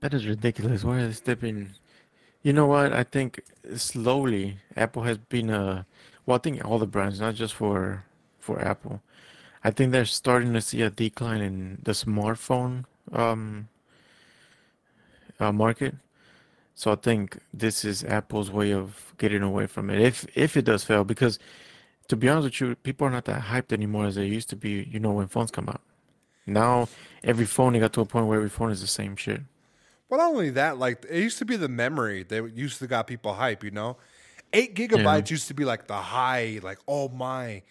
That 0.00 0.14
is 0.14 0.26
ridiculous. 0.26 0.84
Why 0.84 1.00
are 1.00 1.06
they 1.06 1.12
stepping? 1.12 1.70
You 2.42 2.52
know 2.52 2.66
what? 2.66 2.92
I 2.92 3.04
think 3.04 3.42
slowly 3.76 4.58
Apple 4.76 5.02
has 5.02 5.18
been 5.18 5.50
uh 5.50 5.84
well, 6.26 6.36
I 6.36 6.38
think 6.38 6.64
all 6.64 6.78
the 6.78 6.86
brands, 6.86 7.20
not 7.20 7.34
just 7.34 7.54
for 7.54 8.04
for 8.38 8.60
Apple. 8.60 9.02
I 9.62 9.70
think 9.70 9.92
they're 9.92 10.06
starting 10.06 10.52
to 10.54 10.60
see 10.62 10.80
a 10.82 10.90
decline 10.90 11.42
in 11.42 11.78
the 11.82 11.92
smartphone 11.92 12.84
um 13.12 13.68
uh, 15.38 15.52
market. 15.52 15.94
So 16.80 16.92
I 16.92 16.94
think 16.94 17.36
this 17.52 17.84
is 17.84 18.02
Apple's 18.04 18.50
way 18.50 18.72
of 18.72 19.12
getting 19.18 19.42
away 19.42 19.66
from 19.66 19.90
it. 19.90 20.00
If 20.00 20.26
if 20.34 20.56
it 20.56 20.64
does 20.64 20.82
fail, 20.82 21.04
because 21.04 21.38
to 22.08 22.16
be 22.16 22.26
honest 22.26 22.44
with 22.44 22.60
you, 22.62 22.74
people 22.74 23.06
are 23.06 23.10
not 23.10 23.26
that 23.26 23.42
hyped 23.42 23.70
anymore 23.70 24.06
as 24.06 24.14
they 24.14 24.24
used 24.24 24.48
to 24.48 24.56
be, 24.56 24.88
you 24.90 24.98
know, 24.98 25.10
when 25.10 25.28
phones 25.28 25.50
come 25.50 25.68
out. 25.68 25.82
Now 26.46 26.88
every 27.22 27.44
phone 27.44 27.74
it 27.76 27.80
got 27.80 27.92
to 27.92 28.00
a 28.00 28.06
point 28.06 28.28
where 28.28 28.38
every 28.38 28.48
phone 28.48 28.70
is 28.70 28.80
the 28.80 28.86
same 28.86 29.14
shit. 29.14 29.42
Well, 30.08 30.20
not 30.20 30.30
only 30.30 30.48
that, 30.52 30.78
like 30.78 31.04
it 31.10 31.20
used 31.20 31.36
to 31.40 31.44
be 31.44 31.56
the 31.56 31.68
memory 31.68 32.22
that 32.22 32.56
used 32.56 32.78
to 32.78 32.86
got 32.86 33.06
people 33.06 33.34
hype. 33.34 33.62
You 33.62 33.72
know, 33.72 33.98
eight 34.54 34.74
gigabytes 34.74 35.30
used 35.30 35.48
to 35.48 35.54
be 35.54 35.66
like 35.66 35.86
the 35.86 35.98
high, 35.98 36.60
like 36.62 36.78
oh 36.88 37.10
my, 37.10 37.62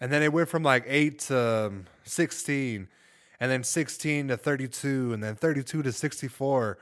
and 0.00 0.10
then 0.10 0.24
it 0.24 0.32
went 0.32 0.48
from 0.48 0.64
like 0.64 0.82
eight 0.88 1.20
to 1.20 1.68
um, 1.68 1.84
sixteen, 2.02 2.88
and 3.38 3.48
then 3.48 3.62
sixteen 3.62 4.26
to 4.26 4.36
thirty-two, 4.36 5.12
and 5.12 5.22
then 5.22 5.36
thirty-two 5.36 5.84
to 5.84 5.92
sixty-four, 5.92 6.78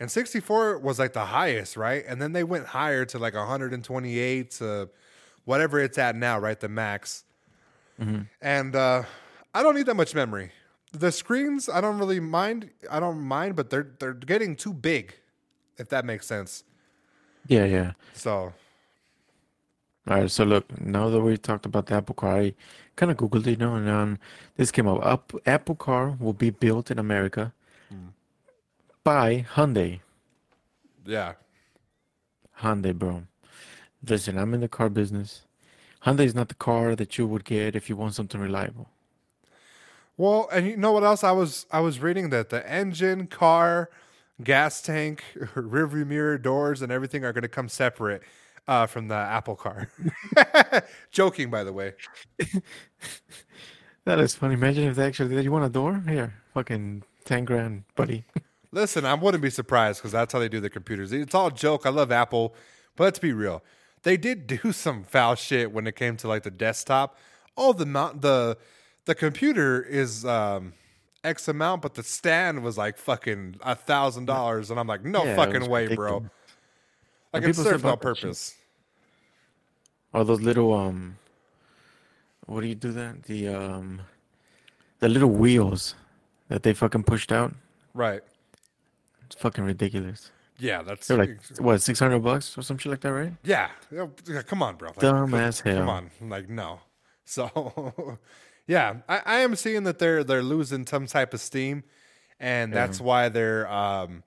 and 0.00 0.10
sixty-four 0.10 0.78
was 0.78 0.98
like 0.98 1.12
the 1.12 1.26
highest, 1.26 1.76
right? 1.76 2.04
And 2.08 2.20
then 2.20 2.32
they 2.32 2.42
went 2.42 2.66
higher 2.66 3.04
to 3.04 3.18
like 3.18 3.34
one 3.34 3.46
hundred 3.46 3.72
and 3.72 3.84
twenty-eight 3.84 4.50
to 4.52 4.88
whatever 5.44 5.78
it's 5.78 5.98
at 5.98 6.16
now, 6.16 6.38
right? 6.38 6.58
The 6.58 6.68
max. 6.68 7.24
And 8.40 8.74
uh, 8.74 9.02
I 9.54 9.62
don't 9.62 9.74
need 9.74 9.86
that 9.86 9.94
much 9.94 10.14
memory. 10.14 10.52
The 10.92 11.12
screens, 11.12 11.68
I 11.68 11.80
don't 11.80 11.98
really 11.98 12.18
mind. 12.18 12.70
I 12.90 12.98
don't 12.98 13.20
mind, 13.20 13.54
but 13.54 13.70
they're 13.70 13.92
they're 13.98 14.14
getting 14.14 14.56
too 14.56 14.72
big, 14.72 15.14
if 15.78 15.90
that 15.90 16.04
makes 16.04 16.26
sense. 16.26 16.64
Yeah, 17.46 17.66
yeah. 17.66 17.92
So 18.14 18.54
All 20.08 20.16
right, 20.16 20.30
so 20.30 20.44
look, 20.44 20.80
now 20.80 21.10
that 21.10 21.20
we 21.20 21.36
talked 21.36 21.66
about 21.66 21.86
the 21.86 21.94
Apple 21.94 22.14
car, 22.14 22.38
I 22.40 22.54
kind 22.96 23.12
of 23.12 23.18
Googled 23.18 23.46
it, 23.46 23.50
you 23.50 23.56
know, 23.56 23.74
and 23.74 23.88
um, 23.88 24.18
this 24.56 24.72
came 24.72 24.88
up. 24.88 25.04
Up, 25.04 25.32
Apple 25.46 25.74
car 25.76 26.16
will 26.18 26.32
be 26.32 26.50
built 26.50 26.90
in 26.90 26.98
America 26.98 27.52
by 29.10 29.44
Hyundai. 29.56 29.98
yeah, 31.04 31.32
Hyundai, 32.60 32.94
bro. 32.94 33.24
Listen, 34.06 34.38
I'm 34.38 34.54
in 34.54 34.60
the 34.60 34.68
car 34.68 34.88
business. 34.88 35.42
Hyundai 36.04 36.26
is 36.26 36.34
not 36.34 36.48
the 36.48 36.54
car 36.54 36.94
that 36.94 37.18
you 37.18 37.26
would 37.26 37.44
get 37.44 37.74
if 37.74 37.88
you 37.88 37.96
want 37.96 38.14
something 38.14 38.40
reliable. 38.40 38.88
Well, 40.16 40.48
and 40.52 40.64
you 40.64 40.76
know 40.76 40.92
what 40.92 41.02
else? 41.02 41.24
I 41.24 41.32
was 41.32 41.66
I 41.72 41.80
was 41.80 41.98
reading 41.98 42.30
that 42.30 42.50
the 42.50 42.62
engine, 42.70 43.26
car, 43.26 43.90
gas 44.44 44.80
tank, 44.80 45.24
rearview 45.56 46.06
mirror, 46.06 46.38
doors, 46.38 46.80
and 46.80 46.92
everything 46.92 47.24
are 47.24 47.32
going 47.32 47.42
to 47.42 47.48
come 47.48 47.68
separate 47.68 48.22
uh, 48.68 48.86
from 48.86 49.08
the 49.08 49.16
Apple 49.16 49.56
car. 49.56 49.90
Joking, 51.10 51.50
by 51.50 51.64
the 51.64 51.72
way. 51.72 51.94
That 54.06 54.18
is 54.18 54.34
funny. 54.34 54.54
Imagine 54.54 54.84
if 54.84 54.96
they 54.96 55.04
actually 55.04 55.34
did. 55.34 55.44
You 55.44 55.52
want 55.52 55.66
a 55.66 55.68
door? 55.68 56.02
Here, 56.08 56.32
fucking 56.54 57.02
10 57.26 57.44
grand, 57.44 57.84
buddy. 57.94 58.24
Listen, 58.72 59.04
I 59.04 59.14
wouldn't 59.14 59.42
be 59.42 59.50
surprised 59.50 59.98
because 60.00 60.12
that's 60.12 60.32
how 60.32 60.38
they 60.38 60.48
do 60.48 60.60
the 60.60 60.70
computers. 60.70 61.12
It's 61.12 61.34
all 61.34 61.50
joke. 61.50 61.86
I 61.86 61.90
love 61.90 62.12
Apple, 62.12 62.54
but 62.96 63.04
let's 63.04 63.18
be 63.18 63.32
real. 63.32 63.62
They 64.02 64.16
did 64.16 64.46
do 64.62 64.72
some 64.72 65.04
foul 65.04 65.34
shit 65.34 65.72
when 65.72 65.86
it 65.86 65.96
came 65.96 66.16
to 66.18 66.28
like 66.28 66.42
the 66.44 66.50
desktop. 66.50 67.18
Oh, 67.56 67.72
the 67.72 67.86
mount 67.86 68.22
the 68.22 68.56
the 69.06 69.14
computer 69.14 69.82
is 69.82 70.24
um 70.24 70.74
X 71.24 71.48
amount, 71.48 71.82
but 71.82 71.94
the 71.94 72.02
stand 72.02 72.62
was 72.62 72.78
like 72.78 72.96
fucking 72.96 73.56
a 73.62 73.74
thousand 73.74 74.26
dollars, 74.26 74.70
and 74.70 74.78
I'm 74.80 74.86
like, 74.86 75.04
no 75.04 75.26
Yeah, 75.26 75.36
fucking 75.36 75.68
way, 75.68 75.88
bro. 75.88 76.24
Like 77.32 77.42
And 77.42 77.44
it 77.44 77.48
people 77.48 77.64
say 77.64 77.70
serves 77.70 77.84
no 77.84 77.90
about 77.90 78.00
that 78.00 78.16
shit. 78.16 78.22
purpose. 78.22 78.54
Or 80.12 80.24
those 80.24 80.40
little, 80.40 80.72
um, 80.74 81.18
what 82.46 82.62
do 82.62 82.66
you 82.66 82.74
do 82.74 82.90
that? 82.92 83.24
The, 83.24 83.48
um, 83.48 84.00
the 84.98 85.08
little 85.08 85.30
wheels 85.30 85.94
that 86.48 86.62
they 86.62 86.72
fucking 86.74 87.04
pushed 87.04 87.30
out. 87.30 87.54
Right. 87.94 88.22
It's 89.30 89.40
fucking 89.40 89.64
ridiculous. 89.64 90.30
Yeah, 90.58 90.82
that's 90.82 91.06
They're 91.06 91.16
like, 91.16 91.38
what, 91.58 91.80
600 91.80 92.18
bucks 92.18 92.56
or 92.58 92.62
some 92.62 92.76
shit 92.76 92.90
like 92.90 93.00
that, 93.00 93.12
right? 93.12 93.32
yeah. 93.44 93.70
yeah, 93.90 94.06
yeah, 94.28 94.42
Come 94.42 94.62
on, 94.62 94.76
bro. 94.76 94.88
Like, 94.88 94.98
Dumb 94.98 95.32
hell. 95.32 95.52
Come 95.52 95.88
on, 95.88 96.10
like 96.20 96.48
no. 96.48 96.80
So, 97.24 98.18
yeah, 98.66 98.96
I, 99.08 99.22
I 99.24 99.38
am 99.40 99.56
seeing 99.56 99.84
that 99.84 99.98
they're 99.98 100.22
they're 100.22 100.42
losing 100.42 100.86
some 100.86 101.06
type 101.06 101.32
of 101.32 101.40
steam, 101.40 101.84
and 102.38 102.72
that's 102.72 103.00
why 103.00 103.28
they're 103.28 103.70
um, 103.70 104.22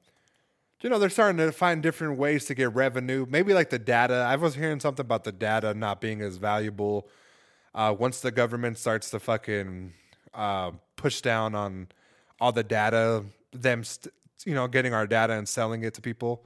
you 0.84 0.90
know, 0.90 1.00
they're 1.00 1.10
starting 1.10 1.38
to 1.38 1.52
find 1.54 1.82
different 1.82 2.18
ways 2.18 2.46
to 2.46 2.54
get 2.54 2.74
revenue. 2.76 3.26
Maybe 3.28 3.54
like 3.54 3.70
the 3.70 3.80
data. 3.80 4.16
I 4.28 4.36
was 4.36 4.56
hearing 4.56 4.82
something 4.82 5.04
about 5.04 5.24
the 5.24 5.32
data 5.32 5.74
not 5.74 6.02
being 6.02 6.22
as 6.22 6.36
valuable. 6.36 7.08
Uh, 7.74 7.96
once 7.98 8.20
the 8.20 8.32
government 8.32 8.78
starts 8.78 9.10
to 9.12 9.20
fucking 9.20 9.94
uh, 10.34 10.72
push 10.98 11.22
down 11.22 11.56
on 11.56 11.88
all 12.40 12.52
the 12.52 12.64
data, 12.64 13.24
them, 13.54 13.86
st- 13.86 14.14
you 14.46 14.54
know, 14.54 14.68
getting 14.68 14.94
our 14.94 15.08
data 15.08 15.34
and 15.34 15.48
selling 15.48 15.84
it 15.84 15.94
to 15.96 16.02
people, 16.02 16.46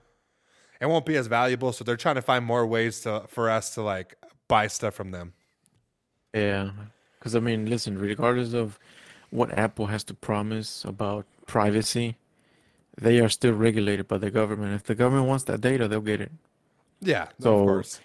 it 0.79 0.86
won't 0.86 1.05
be 1.05 1.15
as 1.15 1.27
valuable. 1.27 1.71
So 1.71 1.83
they're 1.83 1.97
trying 1.97 2.15
to 2.15 2.21
find 2.21 2.45
more 2.45 2.65
ways 2.65 3.01
to 3.01 3.23
for 3.27 3.49
us 3.49 3.73
to 3.75 3.81
like 3.81 4.15
buy 4.47 4.67
stuff 4.67 4.93
from 4.93 5.12
them. 5.12 5.33
Yeah. 6.33 6.71
Because, 7.17 7.36
I 7.36 7.39
mean, 7.39 7.65
listen, 7.65 7.97
regardless 7.97 8.53
of 8.53 8.77
what 9.31 9.57
Apple 9.57 9.88
has 9.88 10.03
to 10.05 10.13
promise 10.13 10.86
about 10.86 11.25
privacy, 11.47 12.15
they 12.95 13.19
are 13.19 13.29
still 13.29 13.53
regulated 13.53 14.07
by 14.07 14.17
the 14.17 14.31
government. 14.31 14.73
If 14.75 14.83
the 14.83 14.95
government 14.95 15.27
wants 15.27 15.45
that 15.45 15.62
data, 15.62 15.88
they'll 15.88 16.01
get 16.01 16.21
it. 16.21 16.31
Yeah, 17.01 17.27
So- 17.39 17.60
of 17.60 17.65
course. 17.65 18.01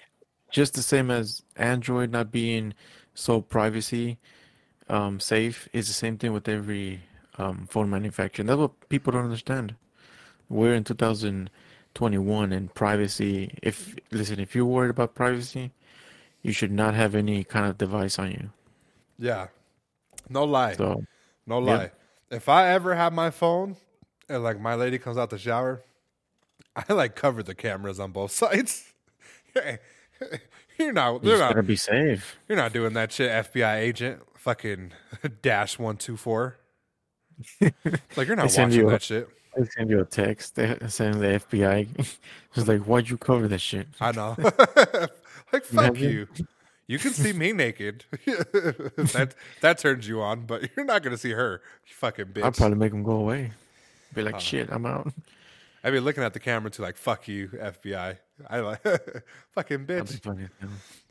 Just 0.50 0.74
the 0.74 0.82
same 0.82 1.10
as 1.10 1.42
Android 1.56 2.10
not 2.10 2.30
being 2.30 2.74
so 3.14 3.40
privacy 3.40 4.18
um, 4.90 5.18
safe 5.18 5.66
is 5.72 5.86
the 5.88 5.94
same 5.94 6.18
thing 6.18 6.34
with 6.34 6.46
every 6.46 7.00
um, 7.38 7.66
phone 7.70 7.88
manufacturer. 7.88 8.44
That's 8.44 8.58
what 8.58 8.88
people 8.90 9.12
don't 9.12 9.24
understand. 9.24 9.76
We're 10.48 10.74
in 10.74 10.84
2021 10.84 12.52
and 12.52 12.74
privacy, 12.74 13.56
if, 13.62 13.94
listen, 14.10 14.38
if 14.40 14.54
you're 14.54 14.64
worried 14.64 14.90
about 14.90 15.14
privacy, 15.14 15.72
you 16.42 16.52
should 16.52 16.72
not 16.72 16.94
have 16.94 17.14
any 17.14 17.44
kind 17.44 17.66
of 17.66 17.78
device 17.78 18.18
on 18.18 18.30
you. 18.32 18.50
Yeah, 19.18 19.48
no 20.28 20.44
lie, 20.44 20.74
So, 20.74 21.04
no 21.46 21.58
Yep. 21.60 21.66
lie. 21.66 21.90
If 22.30 22.48
I 22.48 22.70
ever 22.70 22.94
have 22.94 23.12
my 23.12 23.30
phone 23.30 23.76
and 24.28 24.42
like 24.42 24.58
my 24.60 24.74
lady 24.74 24.98
comes 24.98 25.16
out 25.18 25.30
the 25.30 25.38
shower, 25.38 25.82
I 26.74 26.92
like 26.92 27.14
cover 27.14 27.42
the 27.42 27.54
cameras 27.54 28.00
on 28.00 28.12
both 28.12 28.30
sides. 28.42 28.92
you're 30.78 30.92
not, 30.92 31.22
you 31.22 31.30
you're 31.30 31.38
not, 31.38 31.50
gotta 31.50 31.62
be 31.62 31.76
safe. 31.76 32.36
you're 32.48 32.56
not 32.56 32.72
doing 32.72 32.94
that 32.94 33.12
shit, 33.12 33.30
FBI 33.30 33.76
agent. 33.80 34.22
Fucking 34.38 34.92
dash 35.42 35.78
one 35.78 35.96
two 35.96 36.16
four. 36.16 36.56
Like 38.16 38.26
you're 38.26 38.36
not 38.36 38.46
watching 38.46 38.72
you 38.72 38.88
that 38.90 39.02
shit. 39.02 39.28
They 39.56 39.64
send 39.66 39.90
you 39.90 40.00
a 40.00 40.04
text. 40.04 40.56
Send 40.56 41.20
the 41.20 41.40
FBI. 41.48 42.16
It's 42.54 42.68
like, 42.68 42.82
why'd 42.82 43.08
you 43.08 43.16
cover 43.16 43.48
that 43.48 43.62
shit? 43.62 43.88
I 43.98 44.12
know. 44.12 44.36
like 45.54 45.64
fuck 45.64 45.98
you. 45.98 46.28
You 46.86 46.98
can 46.98 47.12
see 47.12 47.32
me 47.32 47.52
naked. 47.52 48.04
that 48.26 49.34
that 49.62 49.78
turns 49.78 50.06
you 50.06 50.20
on, 50.20 50.44
but 50.44 50.68
you're 50.76 50.84
not 50.84 51.02
gonna 51.02 51.16
see 51.16 51.30
her. 51.30 51.62
You 51.86 51.94
fucking 51.94 52.26
bitch. 52.26 52.42
I'll 52.42 52.52
probably 52.52 52.76
make 52.76 52.92
them 52.92 53.02
go 53.02 53.12
away. 53.12 53.52
Be 54.14 54.20
like, 54.20 54.38
shit, 54.38 54.68
I'm 54.70 54.84
out. 54.84 55.14
I'd 55.82 55.92
be 55.92 56.00
looking 56.00 56.22
at 56.22 56.34
the 56.34 56.40
camera 56.40 56.70
too, 56.70 56.82
like 56.82 56.98
"fuck 56.98 57.26
you, 57.26 57.48
FBI." 57.48 58.18
I 58.48 58.60
like 58.60 58.82
fucking 59.52 59.86
bitch. 59.86 60.22
funny. 60.22 60.48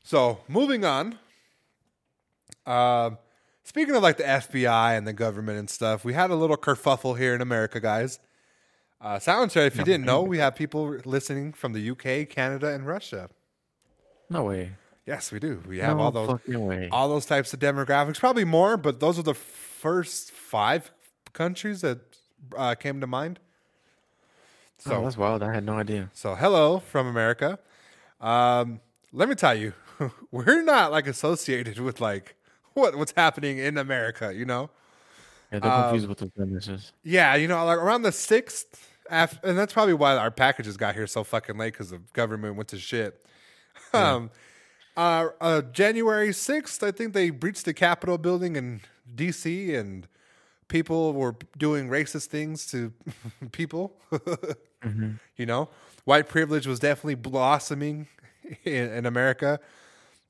So 0.03 0.41
moving 0.47 0.86
on. 0.86 1.18
Um, 2.65 3.18
speaking 3.63 3.95
of 3.95 4.03
like 4.03 4.18
the 4.18 4.24
FBI 4.24 4.97
and 4.97 5.07
the 5.07 5.13
government 5.13 5.57
and 5.57 5.70
stuff, 5.70 6.05
we 6.05 6.13
had 6.13 6.30
a 6.30 6.36
little 6.36 6.57
kerfuffle 6.57 7.18
here 7.18 7.34
in 7.34 7.41
America, 7.41 7.80
guys. 7.80 8.20
Uh, 9.02 9.16
Soundshare, 9.18 9.66
if 9.66 9.76
you 9.78 9.84
didn't 9.84 10.06
know, 10.06 10.22
we 10.22 10.38
have 10.38 10.56
people 10.56 10.89
listening 11.06 11.54
from 11.54 11.74
the 11.74 11.89
UK, 11.89 12.30
Canada, 12.30 12.68
and 12.74 12.86
Russia. 12.86 13.30
No 14.30 14.43
way. 14.43 14.74
Yes, 15.08 15.32
we 15.32 15.39
do. 15.39 15.64
We 15.68 15.80
have 15.80 15.97
no 15.97 16.04
all 16.04 16.12
those 16.12 16.39
all 16.91 17.10
those 17.10 17.26
types 17.26 17.52
of 17.54 17.60
demographics. 17.60 18.20
Probably 18.20 18.45
more, 18.45 18.78
but 18.78 18.99
those 18.99 19.18
are 19.18 19.24
the 19.24 19.34
first 19.34 20.32
five 20.32 20.91
countries 21.34 21.82
that 21.82 21.99
uh, 22.56 22.76
came 22.76 23.02
to 23.02 23.08
mind. 23.08 23.39
So 24.78 24.95
oh, 24.97 25.04
that's 25.04 25.18
wild. 25.18 25.41
I 25.43 25.54
had 25.54 25.64
no 25.64 25.74
idea. 25.74 26.10
So, 26.14 26.36
hello 26.36 26.80
from 26.80 27.08
America. 27.08 27.58
Um, 28.20 28.82
let 29.12 29.28
me 29.30 29.36
tell 29.36 29.56
you, 29.56 29.74
we're 30.32 30.62
not 30.62 30.91
like 30.91 31.08
associated 31.08 31.80
with 31.80 31.99
like 31.99 32.36
what 32.74 32.95
what's 32.95 33.14
happening 33.18 33.58
in 33.58 33.78
America. 33.80 34.34
You 34.34 34.45
know, 34.45 34.70
Yeah, 35.52 35.60
they're 35.60 35.72
Um, 35.72 35.82
confused 35.84 36.08
with 36.08 36.20
the 36.20 36.28
premises. 36.30 36.93
yeah, 37.04 37.36
you 37.36 37.47
know, 37.47 37.66
like 37.66 37.80
around 37.80 38.04
the 38.04 38.12
sixth 38.12 38.88
After, 39.12 39.47
and 39.47 39.57
that's 39.57 39.74
probably 39.74 39.93
why 39.93 40.16
our 40.16 40.32
packages 40.32 40.78
got 40.78 40.95
here 40.95 41.05
so 41.05 41.24
fucking 41.24 41.57
late 41.57 41.74
because 41.74 41.89
the 41.89 41.99
government 42.14 42.55
went 42.55 42.70
to 42.70 42.80
shit. 42.80 43.24
Um, 43.93 44.30
uh, 44.95 45.28
uh, 45.41 45.62
January 45.64 46.30
6th, 46.30 46.82
I 46.82 46.91
think 46.91 47.14
they 47.14 47.30
breached 47.30 47.66
the 47.66 47.74
Capitol 47.74 48.18
building 48.18 48.55
in 48.55 48.80
D.C. 49.14 49.76
and 49.76 50.07
people 50.70 51.12
were 51.14 51.36
doing 51.57 51.89
racist 51.89 52.28
things 52.28 52.66
to 52.68 52.93
people. 53.51 53.97
You 55.38 55.45
know, 55.45 55.70
white 56.05 56.28
privilege 56.28 56.66
was 56.66 56.80
definitely 56.80 57.14
blossoming 57.14 58.07
in, 58.64 58.91
in 58.91 59.05
America. 59.05 59.59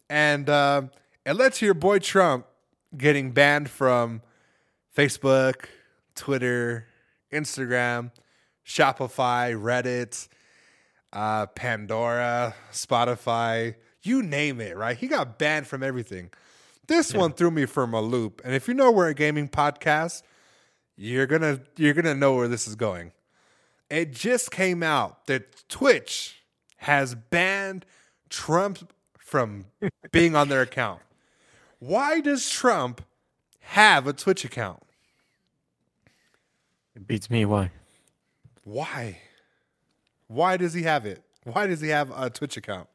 And 0.09 0.49
uh, 0.49 0.83
it 1.25 1.33
led 1.37 1.53
to 1.53 1.65
your 1.65 1.73
boy 1.73 1.99
Trump 1.99 2.45
getting 2.97 3.31
banned 3.31 3.69
from 3.69 4.21
Facebook, 4.93 5.67
Twitter, 6.15 6.85
Instagram, 7.31 8.11
Shopify, 8.65 9.53
Reddit, 9.55 10.27
uh, 11.13 11.47
Pandora, 11.47 12.55
Spotify, 12.71 13.75
you 14.03 14.23
name 14.23 14.59
it, 14.61 14.77
right? 14.77 14.97
He 14.97 15.07
got 15.07 15.37
banned 15.37 15.67
from 15.67 15.83
everything. 15.83 16.31
This 16.87 17.13
one 17.13 17.33
threw 17.33 17.51
me 17.51 17.65
from 17.65 17.93
a 17.93 18.01
loop. 18.01 18.41
And 18.43 18.53
if 18.53 18.67
you 18.67 18.73
know 18.73 18.91
we're 18.91 19.09
a 19.09 19.13
gaming 19.13 19.47
podcast, 19.47 20.23
you're 20.97 21.27
gonna 21.27 21.61
you're 21.77 21.93
gonna 21.93 22.15
know 22.15 22.35
where 22.35 22.47
this 22.47 22.67
is 22.67 22.75
going. 22.75 23.11
It 23.89 24.11
just 24.11 24.51
came 24.51 24.83
out 24.83 25.27
that 25.27 25.67
Twitch 25.69 26.43
has 26.77 27.15
banned 27.15 27.85
Trump 28.29 28.91
from 29.17 29.65
being 30.11 30.35
on 30.35 30.49
their 30.49 30.61
account. 30.61 31.01
Why 31.79 32.19
does 32.19 32.49
Trump 32.49 33.01
have 33.61 34.07
a 34.07 34.13
Twitch 34.13 34.43
account? 34.43 34.83
It 36.95 37.07
beats 37.07 37.29
me. 37.29 37.45
Why? 37.45 37.71
Why? 38.63 39.19
Why 40.27 40.57
does 40.57 40.73
he 40.73 40.83
have 40.83 41.05
it? 41.05 41.23
Why 41.43 41.67
does 41.67 41.81
he 41.81 41.89
have 41.89 42.11
a 42.15 42.29
Twitch 42.29 42.57
account? 42.57 42.87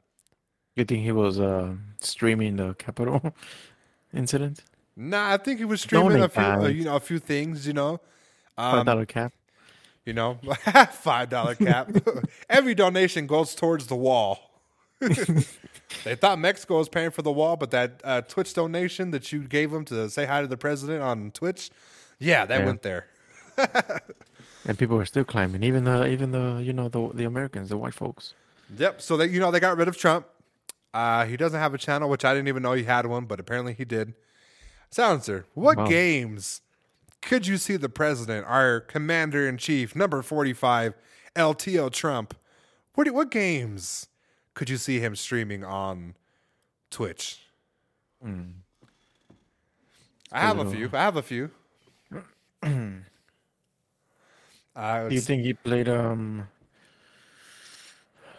You 0.75 0.85
think 0.85 1.03
he 1.03 1.13
was 1.13 1.41
uh, 1.41 1.75
streaming 2.01 2.57
the 2.57 2.75
Capitol 2.75 3.35
incident? 4.15 4.63
Nah, 4.97 5.33
I 5.35 5.37
think 5.37 5.59
he 5.59 5.65
was 5.65 5.81
streaming 5.81 6.23
a 6.23 6.29
few, 6.29 6.43
uh, 6.43 6.69
you 6.69 6.85
know, 6.85 6.97
a 6.97 7.01
few 7.01 7.19
things. 7.19 7.67
You 7.67 7.73
know, 7.73 8.01
Five 8.57 8.75
um, 8.81 8.87
dollar 8.87 9.05
cap. 9.07 9.33
you 10.05 10.13
know, 10.13 10.39
five 10.93 11.29
dollar 11.29 11.55
cap. 11.55 11.91
Every 12.49 12.75
donation 12.75 13.27
goes 13.27 13.55
towards 13.55 13.87
the 13.89 13.97
wall. 13.97 14.39
they 15.01 16.15
thought 16.15 16.39
Mexico 16.39 16.79
was 16.79 16.89
paying 16.89 17.11
for 17.11 17.21
the 17.23 17.33
wall, 17.33 17.57
but 17.57 17.71
that 17.73 18.01
uh, 18.05 18.23
Twitch 18.23 18.55
donation 18.55 19.11
that 19.11 19.31
you 19.33 19.41
gave 19.41 19.71
them 19.71 19.85
to 19.87 20.09
say 20.09 20.25
hi 20.25 20.41
to 20.41 20.47
the 20.47 20.57
president 20.57 21.03
on 21.03 21.31
Twitch, 21.33 21.71
yeah, 22.19 22.47
that 22.47 22.61
Yeah. 22.61 22.65
went 22.67 22.83
there. 22.83 23.07
And 24.69 24.77
people 24.79 24.97
were 24.97 25.07
still 25.07 25.25
climbing, 25.25 25.63
even 25.63 25.85
the 25.85 26.07
even 26.07 26.33
the 26.33 26.61
you 26.63 26.73
know 26.73 26.89
the 26.89 27.11
the 27.15 27.25
Americans, 27.25 27.69
the 27.69 27.77
white 27.77 27.95
folks. 27.95 28.35
Yep. 28.77 29.01
So 29.01 29.17
they, 29.17 29.27
you 29.27 29.39
know, 29.39 29.51
they 29.53 29.61
got 29.61 29.77
rid 29.77 29.87
of 29.89 29.97
Trump. 29.97 30.27
Uh, 30.93 31.25
he 31.25 31.37
doesn't 31.37 31.61
have 31.61 31.73
a 31.73 31.79
channel, 31.79 32.09
which 32.09 32.25
I 32.25 32.35
didn't 32.35 32.49
even 32.49 32.63
know 32.63 32.73
he 32.73 32.85
had 32.85 33.07
one, 33.07 33.27
but 33.27 33.39
apparently 33.39 33.75
he 33.75 33.85
did. 33.85 34.15
Silencer, 34.91 35.45
what 35.55 35.77
Wow. 35.77 35.87
games 35.87 36.63
could 37.23 37.47
you 37.47 37.59
see 37.59 37.77
the 37.77 37.89
president, 37.89 38.47
our 38.47 38.81
commander 38.81 39.47
in 39.49 39.57
chief, 39.59 39.95
number 39.95 40.21
forty-five, 40.23 40.95
LTO 41.37 41.93
Trump? 41.93 42.35
What 42.95 43.09
what 43.13 43.31
games 43.31 44.09
could 44.55 44.69
you 44.71 44.79
see 44.79 44.99
him 45.01 45.15
streaming 45.15 45.63
on 45.65 46.15
Twitch? 46.91 47.41
I 48.25 48.31
have 50.41 50.59
a 50.59 50.69
few. 50.71 50.91
I 50.93 51.03
have 51.03 51.17
a 51.17 51.23
few. 51.23 51.51
Uh, 54.77 55.09
Do 55.09 55.15
you 55.15 55.21
think 55.23 55.43
he 55.43 55.55
played 55.55 55.89
um? 55.89 56.49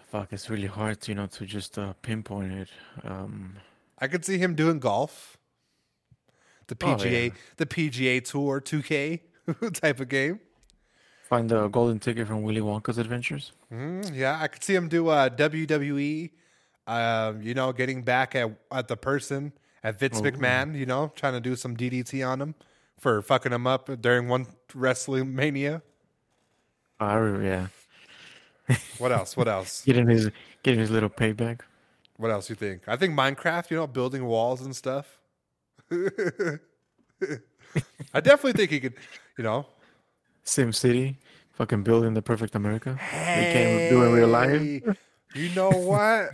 Fuck, 0.08 0.32
it's 0.32 0.50
really 0.50 0.68
hard, 0.68 1.06
you 1.08 1.16
know, 1.16 1.26
to 1.28 1.46
just 1.46 1.78
uh, 1.78 1.94
pinpoint 2.02 2.54
it. 2.54 2.70
Um, 3.04 3.58
I 4.00 4.08
could 4.08 4.24
see 4.24 4.38
him 4.38 4.56
doing 4.56 4.80
golf. 4.80 5.38
The 6.68 6.76
Oh, 6.82 6.96
PGA, 6.96 7.28
yeah. 7.30 7.34
the 7.58 7.66
PGA 7.66 8.24
Tour 8.24 8.62
2K 8.62 9.20
type 9.74 10.00
of 10.00 10.08
game. 10.10 10.40
find 11.28 11.50
the 11.50 11.68
golden 11.68 12.00
ticket 12.00 12.26
from 12.28 12.44
Willy 12.44 12.62
Wonka's 12.62 12.98
Adventures. 12.98 13.52
Mm, 13.74 14.16
yeah, 14.16 14.38
I 14.42 14.48
could 14.48 14.64
see 14.64 14.76
him 14.76 14.88
do 14.88 15.10
uh, 15.10 15.30
WWE. 15.30 16.32
Um, 16.88 17.42
you 17.42 17.54
know, 17.54 17.74
getting 17.74 18.02
back 18.04 18.34
at 18.36 18.50
at 18.72 18.88
the 18.88 18.96
person 18.96 19.52
at 19.84 20.00
Vince 20.00 20.22
McMahon. 20.22 20.74
You 20.78 20.86
know, 20.86 21.12
trying 21.16 21.34
to 21.34 21.42
do 21.42 21.56
some 21.58 21.76
DDT 21.76 22.26
on 22.26 22.42
him 22.42 22.56
for 22.98 23.22
fucking 23.22 23.52
him 23.52 23.68
up 23.68 23.90
during 24.02 24.30
one 24.30 24.48
Wrestling 24.74 25.34
Mania. 27.00 27.14
I 27.14 27.16
re- 27.16 27.46
yeah, 27.46 27.68
What 28.98 29.12
else? 29.12 29.38
What 29.38 29.48
else? 29.48 29.82
getting 29.86 30.08
his 30.08 30.30
getting 30.64 30.80
his 30.80 30.92
little 30.92 31.10
payback. 31.10 31.62
What 32.18 32.32
else 32.32 32.50
you 32.50 32.56
think? 32.56 32.84
I 32.88 32.96
think 32.96 33.14
Minecraft. 33.14 33.70
You 33.72 33.78
know, 33.78 33.88
building 33.88 34.26
walls 34.26 34.62
and 34.62 34.76
stuff. 34.76 35.20
I 35.92 36.60
definitely 38.22 38.54
think 38.54 38.72
he 38.72 38.80
could. 38.80 38.96
You 39.38 39.44
know, 39.44 39.68
Sim 40.44 40.74
City, 40.74 41.18
fucking 41.54 41.84
building 41.84 42.14
the 42.14 42.22
perfect 42.22 42.56
America. 42.56 42.98
They 43.12 43.52
can't 43.54 43.90
do 43.92 44.04
in 44.04 44.14
real 44.14 44.28
life. 44.28 44.98
You 45.36 45.50
know 45.56 45.70
what? 45.70 46.30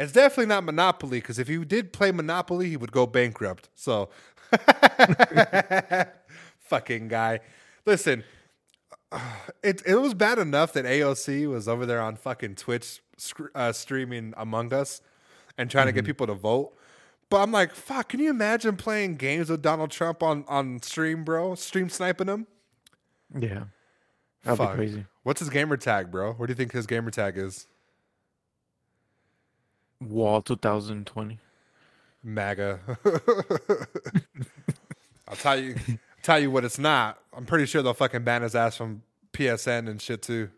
it's 0.00 0.12
definitely 0.12 0.46
not 0.46 0.64
Monopoly 0.64 1.18
because 1.20 1.38
if 1.38 1.46
he 1.48 1.62
did 1.64 1.92
play 1.92 2.10
Monopoly, 2.10 2.70
he 2.70 2.76
would 2.76 2.90
go 2.90 3.06
bankrupt. 3.06 3.68
So, 3.74 4.08
fucking 6.60 7.08
guy. 7.08 7.40
Listen, 7.84 8.24
it 9.62 9.82
it 9.86 9.96
was 9.96 10.14
bad 10.14 10.38
enough 10.38 10.72
that 10.72 10.84
AOC 10.84 11.48
was 11.48 11.68
over 11.68 11.86
there 11.86 12.00
on 12.00 12.16
fucking 12.16 12.56
Twitch 12.56 13.00
uh, 13.54 13.72
streaming 13.72 14.34
Among 14.36 14.72
Us 14.72 15.00
and 15.58 15.70
trying 15.70 15.86
to 15.86 15.92
get 15.92 16.04
people 16.04 16.26
to 16.26 16.34
vote. 16.34 16.72
But 17.28 17.42
I'm 17.42 17.52
like, 17.52 17.74
fuck, 17.74 18.08
can 18.08 18.20
you 18.20 18.30
imagine 18.30 18.76
playing 18.76 19.16
games 19.16 19.50
with 19.50 19.62
Donald 19.62 19.90
Trump 19.92 20.20
on, 20.22 20.44
on 20.48 20.82
stream, 20.82 21.22
bro? 21.22 21.54
Stream 21.54 21.88
sniping 21.88 22.26
him? 22.26 22.48
Yeah, 23.38 23.64
that'd 24.42 24.58
Fuck. 24.58 24.72
be 24.72 24.76
crazy. 24.76 25.06
What's 25.22 25.38
his 25.38 25.48
gamer 25.48 25.76
tag, 25.76 26.10
bro? 26.10 26.32
What 26.32 26.46
do 26.46 26.50
you 26.50 26.56
think 26.56 26.72
his 26.72 26.86
gamer 26.86 27.12
tag 27.12 27.38
is? 27.38 27.68
Wall 30.00 30.42
2020. 30.42 31.38
MAGA. 32.24 32.80
I'll 35.28 35.36
tell 35.36 35.60
you 35.60 35.76
tell 36.22 36.38
you 36.38 36.50
what 36.50 36.64
it's 36.64 36.78
not. 36.78 37.18
I'm 37.36 37.46
pretty 37.46 37.66
sure 37.66 37.82
they'll 37.82 37.94
fucking 37.94 38.24
ban 38.24 38.42
his 38.42 38.54
ass 38.54 38.76
from 38.76 39.02
PSN 39.32 39.88
and 39.88 40.00
shit 40.00 40.22
too. 40.22 40.50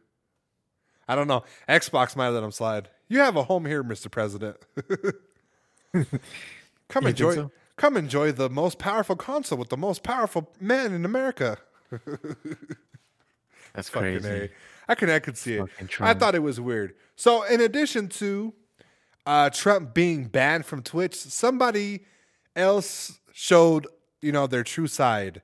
I 1.09 1.15
don't 1.15 1.29
know. 1.29 1.45
Xbox 1.69 2.17
might 2.17 2.29
let 2.29 2.43
him 2.43 2.53
slide. 2.53 2.89
You 3.09 3.19
have 3.19 3.37
a 3.37 3.43
home 3.45 3.67
here, 3.67 3.85
Mr. 3.85 4.11
President. 4.11 4.57
come 6.89 7.03
You 7.03 7.09
enjoy 7.09 7.35
so? 7.35 7.51
come 7.77 7.97
enjoy 7.97 8.33
the 8.33 8.49
most 8.49 8.79
powerful 8.79 9.17
console 9.17 9.59
with 9.59 9.69
the 9.69 9.77
most 9.77 10.03
powerful 10.03 10.51
man 10.61 10.93
in 10.93 11.05
America. 11.05 11.59
That's 13.75 13.89
Fucking 13.89 14.21
crazy. 14.21 14.29
A. 14.29 14.49
I 14.89 14.95
could 14.95 15.11
I 15.11 15.19
could 15.19 15.37
see 15.37 15.55
it. 15.55 15.69
I 16.01 16.15
thought 16.15 16.35
it 16.35 16.43
was 16.43 16.61
weird. 16.61 16.95
So 17.17 17.43
in 17.45 17.61
addition 17.61 18.09
to 18.09 18.53
uh, 19.27 19.51
Trump 19.51 19.95
being 19.95 20.25
banned 20.25 20.67
from 20.67 20.83
Twitch, 20.83 21.15
somebody 21.15 22.05
else 22.57 23.21
showed 23.33 23.87
you 24.21 24.33
know 24.33 24.47
their 24.47 24.65
true 24.65 24.87
side, 24.87 25.43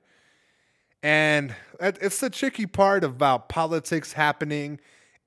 and 1.01 1.55
it's 1.79 2.19
the 2.19 2.29
tricky 2.29 2.65
part 2.65 3.03
about 3.03 3.49
politics 3.49 4.13
happening 4.13 4.79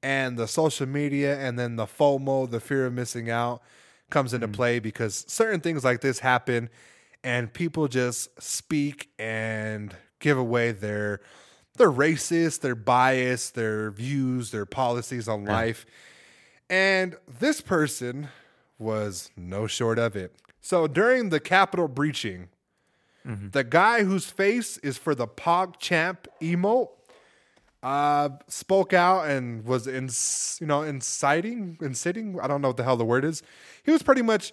and 0.03 0.37
the 0.37 0.49
social 0.49 0.87
media, 0.87 1.39
and 1.39 1.59
then 1.59 1.77
the 1.77 1.87
FOMO, 1.87 2.51
the 2.51 2.61
fear 2.61 2.87
of 2.87 2.93
missing 2.93 3.31
out, 3.31 3.63
comes 4.11 4.35
into 4.35 4.49
mm. 4.49 4.53
play 4.53 4.79
because 4.79 5.25
certain 5.29 5.61
things 5.61 5.85
like 5.85 6.01
this 6.01 6.19
happen, 6.19 6.69
and 7.23 7.53
people 7.53 7.89
just 7.89 8.29
speak 8.43 9.11
and 9.19 9.95
give 10.19 10.37
away 10.37 10.73
their 10.73 11.21
they're 11.77 11.91
racist, 11.91 12.61
they're 12.61 12.75
biased, 12.75 13.55
their 13.55 13.91
views, 13.91 14.51
their 14.51 14.67
policies 14.67 15.27
on 15.27 15.45
life. 15.45 15.87
And 16.69 17.17
this 17.27 17.61
person 17.61 18.29
was 18.79 19.31
no 19.37 19.67
short 19.67 19.99
of 19.99 20.15
it. 20.17 20.35
So 20.61 20.87
during 20.87 21.31
the 21.31 21.41
Capitol 21.41 21.89
breaching, 21.89 22.49
the 23.25 23.65
guy 23.65 24.03
whose 24.05 24.27
face 24.27 24.79
is 24.79 24.99
for 24.99 25.15
the 25.15 25.27
Pog 25.29 25.79
Champ 25.79 26.27
emote 26.41 26.89
uh, 27.83 28.31
spoke 28.49 28.93
out 28.93 29.29
and 29.29 29.65
was 29.65 29.87
in, 29.87 30.09
you 30.61 30.67
know, 30.67 30.83
inciting, 30.83 31.79
inciting. 31.81 32.39
I 32.41 32.47
don't 32.49 32.61
know 32.63 32.69
what 32.69 32.77
the 32.77 32.85
hell 32.85 32.97
the 32.97 33.05
word 33.05 33.25
is. 33.25 33.43
He 33.85 33.91
was 33.91 34.03
pretty 34.03 34.23
much 34.23 34.53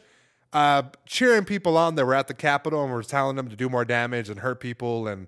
uh, 0.53 0.83
cheering 1.05 1.45
people 1.45 1.77
on 1.77 1.95
that 1.95 2.05
were 2.05 2.15
at 2.15 2.27
the 2.27 2.33
Capitol 2.33 2.83
and 2.83 2.93
was 2.93 3.07
telling 3.07 3.35
them 3.35 3.49
to 3.49 3.55
do 3.55 3.69
more 3.69 3.85
damage 3.85 4.29
and 4.29 4.39
hurt 4.39 4.59
people 4.59 5.07
and 5.07 5.27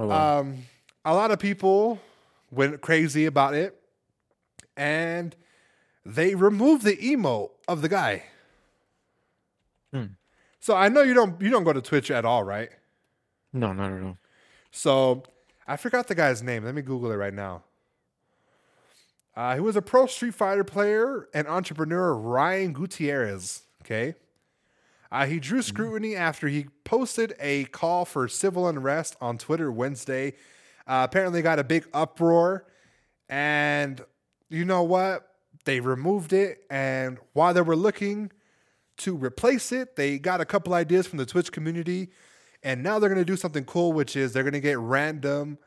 Oh, 0.00 0.06
wow. 0.06 0.40
um, 0.40 0.58
a 1.04 1.12
lot 1.14 1.32
of 1.32 1.40
people 1.40 1.98
went 2.52 2.80
crazy 2.80 3.26
about 3.26 3.54
it, 3.54 3.76
and 4.76 5.34
they 6.06 6.36
removed 6.36 6.84
the 6.84 6.96
emote 6.96 7.50
of 7.66 7.82
the 7.82 7.88
guy. 7.88 8.22
Hmm. 9.92 10.04
So 10.60 10.74
I 10.74 10.88
know 10.88 11.02
you 11.02 11.14
don't 11.14 11.40
you 11.40 11.50
don't 11.50 11.64
go 11.64 11.72
to 11.72 11.80
Twitch 11.82 12.10
at 12.10 12.24
all, 12.24 12.44
right? 12.44 12.70
no, 13.52 13.72
not 13.72 13.92
at 13.92 14.02
all. 14.02 14.18
So 14.70 15.22
I 15.66 15.76
forgot 15.76 16.06
the 16.06 16.14
guy's 16.14 16.42
name. 16.42 16.64
Let 16.64 16.74
me 16.74 16.82
Google 16.82 17.10
it 17.10 17.16
right 17.16 17.34
now. 17.34 17.62
Uh, 19.36 19.54
he 19.54 19.60
was 19.60 19.76
a 19.76 19.82
pro 19.82 20.06
Street 20.06 20.34
Fighter 20.34 20.64
player 20.64 21.28
and 21.32 21.46
entrepreneur 21.46 22.14
Ryan 22.14 22.72
Gutierrez. 22.72 23.62
Okay. 23.82 24.14
Uh, 25.10 25.26
he 25.26 25.38
drew 25.38 25.62
scrutiny 25.62 26.14
after 26.16 26.48
he 26.48 26.66
posted 26.84 27.34
a 27.40 27.64
call 27.66 28.04
for 28.04 28.28
civil 28.28 28.68
unrest 28.68 29.16
on 29.20 29.38
Twitter 29.38 29.72
Wednesday. 29.72 30.34
Uh, 30.86 31.06
apparently, 31.08 31.40
got 31.40 31.58
a 31.58 31.64
big 31.64 31.86
uproar. 31.94 32.66
And 33.28 34.04
you 34.50 34.64
know 34.64 34.82
what? 34.82 35.28
They 35.64 35.80
removed 35.80 36.32
it. 36.32 36.64
And 36.68 37.18
while 37.32 37.54
they 37.54 37.62
were 37.62 37.76
looking 37.76 38.32
to 38.98 39.16
replace 39.16 39.72
it, 39.72 39.96
they 39.96 40.18
got 40.18 40.40
a 40.40 40.44
couple 40.44 40.74
ideas 40.74 41.06
from 41.06 41.18
the 41.18 41.26
Twitch 41.26 41.52
community. 41.52 42.10
And 42.62 42.82
now 42.82 42.98
they're 42.98 43.08
going 43.08 43.20
to 43.20 43.24
do 43.24 43.36
something 43.36 43.64
cool, 43.64 43.92
which 43.92 44.16
is 44.16 44.32
they're 44.32 44.42
going 44.42 44.52
to 44.52 44.60
get 44.60 44.78
random 44.78 45.58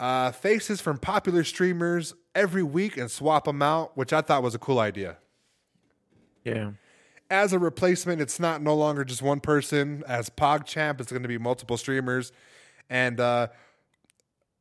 uh, 0.00 0.30
faces 0.30 0.80
from 0.80 0.98
popular 0.98 1.44
streamers 1.44 2.14
every 2.34 2.62
week 2.62 2.96
and 2.96 3.10
swap 3.10 3.44
them 3.44 3.62
out, 3.62 3.96
which 3.96 4.12
I 4.12 4.20
thought 4.20 4.42
was 4.42 4.54
a 4.54 4.58
cool 4.58 4.78
idea. 4.78 5.18
Yeah. 6.44 6.72
As 7.30 7.52
a 7.52 7.58
replacement, 7.58 8.22
it's 8.22 8.40
not 8.40 8.62
no 8.62 8.74
longer 8.74 9.04
just 9.04 9.20
one 9.20 9.40
person. 9.40 10.02
As 10.06 10.30
PogChamp, 10.30 11.00
it's 11.00 11.12
going 11.12 11.22
to 11.22 11.28
be 11.28 11.36
multiple 11.36 11.76
streamers. 11.76 12.32
And 12.88 13.20
uh, 13.20 13.48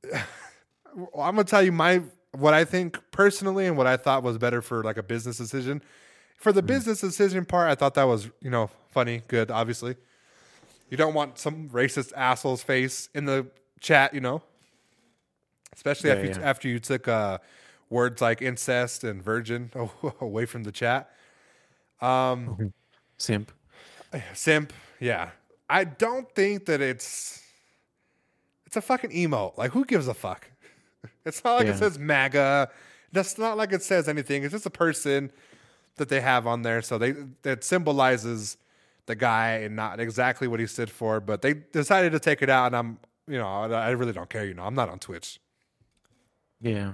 I'm 0.13 1.35
going 1.35 1.37
to 1.37 1.43
tell 1.45 1.63
you 1.63 1.71
my 1.71 2.01
what 2.31 2.53
I 2.53 2.65
think 2.65 2.99
personally 3.11 3.67
and 3.67 3.77
what 3.77 3.87
I 3.87 3.97
thought 3.97 4.21
was 4.21 4.37
better 4.37 4.61
for 4.61 4.83
like 4.83 4.97
a 4.97 5.03
business 5.03 5.37
decision. 5.37 5.81
For 6.37 6.51
the 6.51 6.61
hmm. 6.61 6.67
business 6.67 7.01
decision 7.01 7.45
part, 7.45 7.69
I 7.69 7.75
thought 7.75 7.95
that 7.95 8.05
was, 8.05 8.29
you 8.41 8.49
know, 8.49 8.69
funny, 8.89 9.23
good, 9.27 9.51
obviously. 9.51 9.95
You 10.89 10.95
don't 10.95 11.13
want 11.13 11.37
some 11.37 11.69
racist 11.69 12.13
asshole's 12.15 12.63
face 12.63 13.09
in 13.13 13.25
the 13.25 13.47
chat, 13.81 14.13
you 14.13 14.21
know. 14.21 14.41
Especially 15.73 16.09
Yeah, 16.09 16.15
after, 16.15 16.25
you, 16.25 16.33
yeah. 16.33 16.49
after 16.49 16.67
you 16.69 16.79
took 16.79 17.07
uh, 17.07 17.39
words 17.89 18.21
like 18.21 18.41
incest 18.41 19.03
and 19.03 19.21
virgin 19.21 19.71
away 20.21 20.45
from 20.45 20.63
the 20.63 20.71
chat. 20.71 21.11
Um, 22.01 22.47
mm-hmm. 22.47 22.67
Simp. 23.17 23.51
Simp, 24.33 24.73
yeah. 24.99 25.31
I 25.69 25.83
don't 25.83 26.33
think 26.33 26.65
that 26.67 26.79
it's 26.79 27.43
it's 28.65 28.77
a 28.77 28.81
fucking 28.81 29.11
emo. 29.11 29.53
Like 29.57 29.71
who 29.71 29.85
gives 29.85 30.07
a 30.07 30.13
fuck? 30.13 30.47
It's 31.25 31.43
not 31.43 31.57
like 31.57 31.67
it 31.67 31.77
says 31.77 31.99
MAGA. 31.99 32.69
That's 33.11 33.37
not 33.37 33.57
like 33.57 33.73
it 33.73 33.83
says 33.83 34.07
anything. 34.07 34.43
It's 34.43 34.53
just 34.53 34.65
a 34.65 34.69
person 34.69 35.31
that 35.97 36.09
they 36.09 36.21
have 36.21 36.47
on 36.47 36.61
there. 36.61 36.81
So 36.81 36.97
they 36.97 37.13
that 37.41 37.63
symbolizes 37.63 38.57
the 39.05 39.15
guy 39.15 39.51
and 39.57 39.75
not 39.75 39.99
exactly 39.99 40.47
what 40.47 40.59
he 40.59 40.67
stood 40.67 40.89
for. 40.89 41.19
But 41.19 41.41
they 41.41 41.53
decided 41.53 42.11
to 42.13 42.19
take 42.19 42.41
it 42.41 42.49
out, 42.49 42.67
and 42.67 42.75
I'm 42.75 42.99
you 43.27 43.37
know 43.37 43.47
I 43.47 43.67
I 43.67 43.89
really 43.91 44.13
don't 44.13 44.29
care. 44.29 44.45
You 44.45 44.53
know 44.53 44.63
I'm 44.63 44.75
not 44.75 44.89
on 44.89 44.99
Twitch. 44.99 45.39
Yeah. 46.61 46.93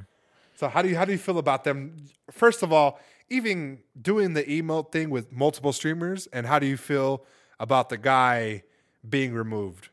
So 0.56 0.68
how 0.68 0.82
do 0.82 0.90
you 0.90 0.96
how 0.96 1.06
do 1.06 1.12
you 1.12 1.18
feel 1.18 1.38
about 1.38 1.64
them? 1.64 2.06
First 2.32 2.64
of 2.64 2.72
all, 2.72 3.00
even 3.30 3.80
doing 4.00 4.34
the 4.34 4.44
emote 4.44 4.92
thing 4.92 5.10
with 5.10 5.32
multiple 5.32 5.74
streamers, 5.74 6.28
and 6.28 6.46
how 6.46 6.60
do 6.60 6.66
you 6.66 6.78
feel 6.78 7.26
about 7.60 7.90
the 7.90 7.98
guy 7.98 8.64
being 9.08 9.34
removed? 9.34 9.90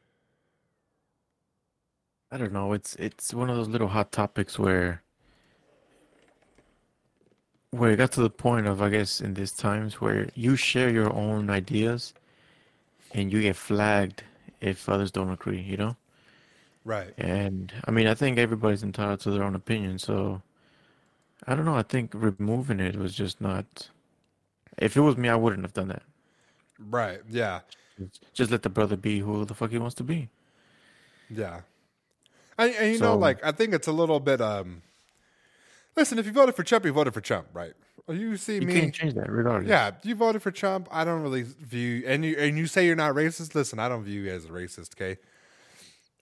I 2.31 2.39
don't 2.39 2.53
know. 2.53 2.73
It's 2.73 2.95
it's 2.97 3.35
one 3.35 3.51
of 3.51 3.57
those 3.57 3.69
little 3.69 3.89
hot 3.89 4.13
topics 4.13 4.59
where 4.59 5.03
where 7.71 7.91
it 7.93 7.97
got 7.97 8.13
to 8.13 8.21
the 8.23 8.31
point 8.31 8.67
of 8.67 8.83
I 8.83 8.89
guess 8.91 9.21
in 9.21 9.35
these 9.35 9.53
times 9.53 10.01
where 10.01 10.29
you 10.35 10.57
share 10.57 10.91
your 10.91 11.13
own 11.13 11.51
ideas 11.51 12.15
and 13.13 13.33
you 13.33 13.43
get 13.43 13.57
flagged 13.57 14.25
if 14.61 14.89
others 14.89 15.11
don't 15.11 15.31
agree, 15.31 15.61
you 15.61 15.77
know? 15.77 15.97
Right. 16.85 17.13
And 17.19 17.73
I 17.85 17.91
mean, 17.91 18.07
I 18.07 18.15
think 18.15 18.39
everybody's 18.39 18.83
entitled 18.83 19.21
to 19.21 19.31
their 19.31 19.43
own 19.45 19.55
opinion, 19.55 19.99
so 19.99 20.43
I 21.47 21.55
don't 21.55 21.65
know. 21.65 21.77
I 21.77 21.83
think 21.83 22.13
removing 22.15 22.81
it 22.81 22.97
was 22.97 23.15
just 23.15 23.41
not. 23.41 23.91
If 24.79 24.97
it 24.97 25.01
was 25.01 25.17
me, 25.17 25.29
I 25.29 25.37
wouldn't 25.37 25.63
have 25.63 25.75
done 25.75 25.89
that. 25.89 26.03
Right. 26.79 27.21
Yeah. 27.29 27.61
Just 28.33 28.51
let 28.51 28.63
the 28.63 28.71
brother 28.71 28.97
be 28.97 29.21
who 29.21 29.45
the 29.45 29.55
fuck 29.55 29.71
he 29.71 29.79
wants 29.79 29.95
to 29.97 30.05
be. 30.05 30.29
Yeah. 31.29 31.61
And, 32.59 32.75
and 32.75 32.93
you 32.95 32.99
know, 33.01 33.17
like 33.17 33.45
I 33.45 33.53
think 33.53 33.75
it's 33.75 33.87
a 33.89 33.93
little 33.93 34.21
bit. 34.21 34.41
um 34.41 34.83
Listen, 35.97 36.19
if 36.19 36.27
you 36.27 36.33
voted 36.33 36.55
for 36.55 36.63
Trump, 36.63 36.85
you 36.85 36.93
voted 36.93 37.13
for 37.15 37.21
Trump, 37.21 37.49
right? 37.53 37.73
You 38.09 38.37
see 38.37 38.57
You 38.57 38.63
me. 38.63 38.73
can't 38.75 38.95
change 38.95 39.15
that, 39.15 39.31
regardless. 39.31 39.69
Yeah, 39.69 39.93
you 40.03 40.15
voted 40.15 40.43
for 40.43 40.51
Trump. 40.51 40.89
I 40.91 41.05
don't 41.05 41.23
really 41.23 41.43
view 41.43 42.03
and 42.07 42.25
you 42.25 42.37
and 42.39 42.57
you 42.59 42.67
say 42.67 42.87
you're 42.87 42.97
not 42.97 43.15
racist. 43.15 43.55
Listen, 43.55 43.79
I 43.79 43.89
don't 43.89 44.03
view 44.05 44.23
you 44.23 44.31
as 44.33 44.47
a 44.47 44.49
racist. 44.49 44.95
Okay, 44.97 45.21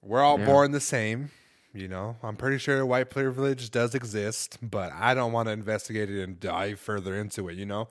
we're 0.02 0.20
all 0.22 0.38
Yeah. 0.38 0.46
born 0.46 0.72
the 0.72 0.80
same. 0.80 1.30
You 1.72 1.86
know, 1.88 2.16
I'm 2.22 2.36
pretty 2.36 2.58
sure 2.58 2.84
white 2.84 3.10
privilege 3.10 3.70
does 3.70 3.94
exist, 3.94 4.58
but 4.62 4.92
I 4.92 5.14
don't 5.14 5.32
want 5.32 5.46
to 5.48 5.52
investigate 5.52 6.10
it 6.10 6.22
and 6.22 6.40
dive 6.40 6.80
further 6.80 7.14
into 7.14 7.48
it. 7.48 7.56
You 7.56 7.66
know, 7.66 7.88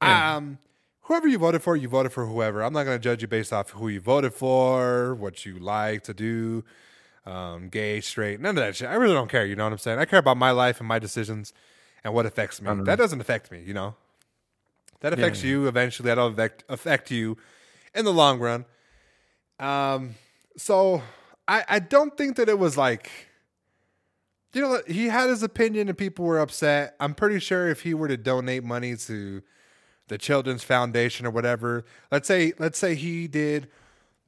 um, 0.00 0.58
whoever 1.02 1.28
you 1.28 1.38
voted 1.38 1.62
for, 1.62 1.76
you 1.76 1.88
voted 1.88 2.12
for 2.12 2.26
whoever. 2.26 2.62
I'm 2.62 2.72
not 2.72 2.84
going 2.84 2.98
to 2.98 3.02
judge 3.02 3.22
you 3.22 3.28
based 3.28 3.52
off 3.52 3.70
who 3.70 3.88
you 3.88 4.00
voted 4.00 4.32
for, 4.34 5.14
what 5.14 5.44
you 5.46 5.58
like 5.58 6.02
to 6.04 6.14
do, 6.14 6.64
um, 7.26 7.68
gay, 7.68 8.00
straight, 8.00 8.40
none 8.40 8.50
of 8.50 8.64
that 8.64 8.76
shit. 8.76 8.88
I 8.88 8.94
really 8.94 9.14
don't 9.14 9.30
care. 9.30 9.44
You 9.46 9.56
know 9.56 9.64
what 9.64 9.72
I'm 9.72 9.78
saying? 9.78 9.98
I 9.98 10.04
care 10.04 10.18
about 10.18 10.36
my 10.36 10.50
life 10.50 10.80
and 10.80 10.88
my 10.88 10.98
decisions 10.98 11.52
and 12.02 12.14
what 12.14 12.26
affects 12.26 12.60
me. 12.60 12.72
That 12.84 12.96
doesn't 12.96 13.20
affect 13.20 13.50
me. 13.50 13.62
You 13.64 13.74
know. 13.74 13.94
That 15.00 15.12
affects 15.14 15.42
yeah. 15.42 15.50
you 15.50 15.68
eventually. 15.68 16.08
That'll 16.08 16.28
affect 16.28 16.64
affect 16.68 17.10
you 17.10 17.36
in 17.94 18.04
the 18.04 18.12
long 18.12 18.38
run. 18.38 18.64
Um, 19.58 20.14
so 20.56 21.02
I 21.48 21.64
I 21.68 21.78
don't 21.78 22.16
think 22.16 22.36
that 22.36 22.48
it 22.48 22.58
was 22.58 22.76
like, 22.76 23.10
you 24.52 24.60
know, 24.60 24.80
he 24.86 25.06
had 25.06 25.30
his 25.30 25.42
opinion 25.42 25.88
and 25.88 25.96
people 25.96 26.24
were 26.24 26.38
upset. 26.38 26.96
I'm 27.00 27.14
pretty 27.14 27.40
sure 27.40 27.68
if 27.68 27.82
he 27.82 27.94
were 27.94 28.08
to 28.08 28.16
donate 28.16 28.62
money 28.62 28.96
to 28.96 29.42
the 30.08 30.18
Children's 30.18 30.64
Foundation 30.64 31.24
or 31.24 31.30
whatever, 31.30 31.84
let's 32.10 32.28
say 32.28 32.52
let's 32.58 32.78
say 32.78 32.94
he 32.94 33.26
did 33.26 33.68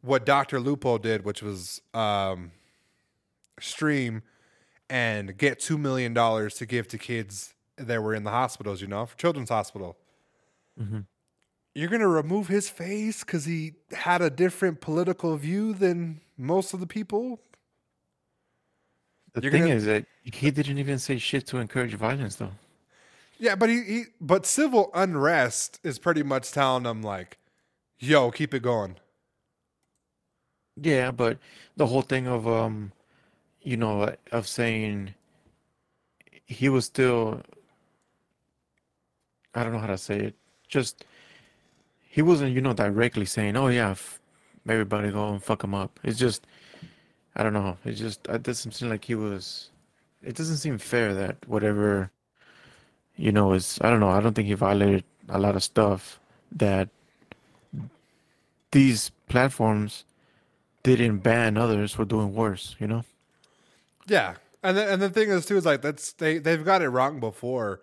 what 0.01 0.25
Dr. 0.25 0.59
Lupo 0.59 0.99
did, 0.99 1.25
which 1.25 1.43
was 1.43 1.83
um, 1.93 2.51
stream 3.63 4.23
and 4.91 5.37
get 5.39 5.59
two 5.61 5.79
million 5.79 6.13
dollars 6.15 6.55
to 6.55 6.67
give 6.67 6.87
to 6.89 6.99
kids 6.99 7.55
that 7.77 8.03
were 8.03 8.15
in 8.15 8.25
the 8.25 8.31
hospitals, 8.31 8.81
you 8.81 8.87
know, 8.87 9.07
for 9.07 9.17
children's 9.17 9.49
hospital. 9.49 9.97
You're 11.75 11.89
gonna 11.89 12.09
remove 12.09 12.49
his 12.49 12.69
face 12.69 13.25
because 13.25 13.45
he 13.47 13.73
had 13.93 14.21
a 14.21 14.29
different 14.31 14.81
political 14.81 15.37
view 15.37 15.73
than 15.73 16.21
most 16.37 16.75
of 16.75 16.81
the 16.81 16.87
people. 16.87 17.41
The 19.33 19.43
You're 19.43 19.53
thing 19.53 19.63
gonna- 19.63 19.75
is 19.77 19.85
that 19.87 20.05
he 20.23 20.51
didn't 20.51 20.77
even 20.79 20.99
say 20.99 21.17
shit 21.19 21.47
to 21.47 21.59
encourage 21.59 21.95
violence, 21.95 22.37
though. 22.37 22.53
Yeah, 23.39 23.55
but 23.55 23.71
he, 23.71 23.83
he 23.83 24.03
but 24.21 24.45
civil 24.45 24.91
unrest 24.95 25.81
is 25.83 25.99
pretty 25.99 26.23
much 26.23 26.53
telling 26.53 26.83
them 26.83 27.03
like, 27.03 27.39
"Yo, 27.99 28.31
keep 28.31 28.53
it 28.53 28.63
going." 28.63 28.97
Yeah, 30.77 31.11
but 31.11 31.39
the 31.77 31.87
whole 31.87 32.03
thing 32.03 32.27
of 32.27 32.47
um, 32.47 32.93
you 33.63 33.77
know, 33.77 34.15
of 34.33 34.49
saying 34.49 35.15
he 36.47 36.69
was 36.69 36.85
still, 36.87 37.43
I 39.55 39.63
don't 39.63 39.73
know 39.73 39.79
how 39.79 39.87
to 39.87 39.99
say 39.99 40.19
it. 40.19 40.35
Just 40.69 41.05
he 42.01 42.23
wasn't, 42.23 42.55
you 42.55 42.61
know, 42.61 42.73
directly 42.75 43.25
saying, 43.27 43.57
"Oh 43.57 43.69
yeah, 43.69 43.91
f- 43.91 44.21
everybody 44.69 45.11
go 45.11 45.29
and 45.31 45.43
fuck 45.43 45.65
him 45.65 45.75
up." 45.75 46.01
It's 46.03 46.19
just, 46.19 46.47
I 47.37 47.43
don't 47.43 47.53
know. 47.53 47.77
It 47.85 47.93
just 47.93 48.27
it 48.29 48.43
doesn't 48.43 48.73
seem 48.73 48.89
like 48.91 49.05
he 49.05 49.15
was. 49.15 49.71
It 50.23 50.37
doesn't 50.37 50.59
seem 50.59 50.79
fair 50.79 51.15
that 51.15 51.37
whatever, 51.49 52.11
you 53.17 53.33
know, 53.33 53.53
is 53.53 53.79
I 53.83 53.91
don't 53.91 54.01
know. 54.01 54.11
I 54.11 54.21
don't 54.21 54.35
think 54.35 54.49
he 54.49 54.55
violated 54.55 55.05
a 55.29 55.39
lot 55.39 55.57
of 55.57 55.63
stuff 55.63 56.19
that 56.53 56.89
these 58.73 59.11
platforms 59.29 60.05
didn't 60.83 61.19
ban 61.19 61.57
others 61.57 61.93
for 61.93 62.05
doing 62.05 62.35
worse, 62.35 62.75
you 62.81 62.87
know? 62.89 63.05
Yeah, 64.07 64.35
and 64.63 64.77
the, 64.77 64.93
and 64.93 65.03
the 65.03 65.11
thing 65.11 65.29
is 65.31 65.47
too 65.47 65.57
is 65.57 65.65
like 65.67 65.83
that's 65.83 66.13
they 66.15 66.39
they've 66.39 66.65
got 66.65 66.83
it 66.83 66.89
wrong 66.89 67.21
before, 67.21 67.81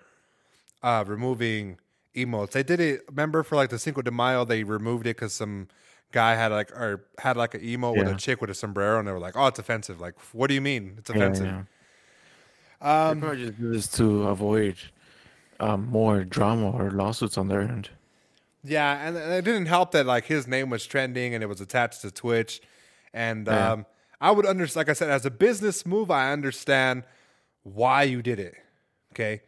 uh, 0.84 1.04
removing 1.08 1.78
emotes. 2.16 2.52
They 2.52 2.64
did 2.64 2.80
it. 2.80 3.02
Remember 3.10 3.44
for 3.44 3.56
like 3.56 3.70
the 3.70 3.80
Cinco 3.80 4.02
de 4.02 4.12
Mayo, 4.12 4.46
they 4.46 4.64
removed 4.64 5.06
it 5.08 5.16
because 5.16 5.34
some 5.34 5.68
guy 6.12 6.36
had 6.36 6.52
like 6.52 6.72
or 6.72 7.06
had 7.20 7.38
like 7.38 7.54
an 7.54 7.64
emo 7.64 7.92
with 7.94 8.08
a 8.08 8.16
chick 8.16 8.42
with 8.42 8.50
a 8.50 8.54
sombrero, 8.56 9.00
and 9.00 9.08
they 9.08 9.12
were 9.12 9.20
like, 9.20 9.36
"Oh, 9.38 9.48
it's 9.48 9.60
offensive." 9.60 10.00
Like, 10.02 10.16
what 10.34 10.48
do 10.48 10.54
you 10.54 10.62
mean 10.62 10.96
it's 10.98 11.10
offensive? 11.10 11.46
yeah. 11.46 11.64
Um, 12.82 13.20
they 13.20 13.26
probably 13.28 13.46
just 13.46 13.60
do 13.60 13.72
this 13.72 13.88
to 13.98 14.24
avoid 14.30 14.76
um, 15.60 15.88
more 15.88 16.24
drama 16.24 16.72
or 16.72 16.92
lawsuits 16.92 17.38
on 17.38 17.48
their 17.50 17.62
end. 17.62 17.90
Yeah, 18.64 19.06
and 19.08 19.16
and 19.18 19.34
it 19.34 19.44
didn't 19.46 19.68
help 19.68 19.92
that 19.92 20.06
like 20.06 20.26
his 20.26 20.48
name 20.48 20.70
was 20.70 20.86
trending 20.86 21.34
and 21.34 21.44
it 21.44 21.48
was 21.48 21.62
attached 21.62 22.02
to 22.02 22.12
Twitch, 22.12 22.62
and 23.14 23.48
Yeah. 23.48 23.72
um, 23.74 23.86
I 24.22 24.32
would 24.32 24.46
understand. 24.46 24.82
Like 24.88 24.90
I 24.90 24.94
said, 24.94 25.10
as 25.10 25.26
a 25.26 25.32
business 25.32 25.86
move, 25.86 26.12
I 26.12 26.32
understand 26.32 27.04
why 27.64 28.04
you 28.04 28.22
did 28.22 28.40
it. 28.40 28.56
Okay, 29.14 29.42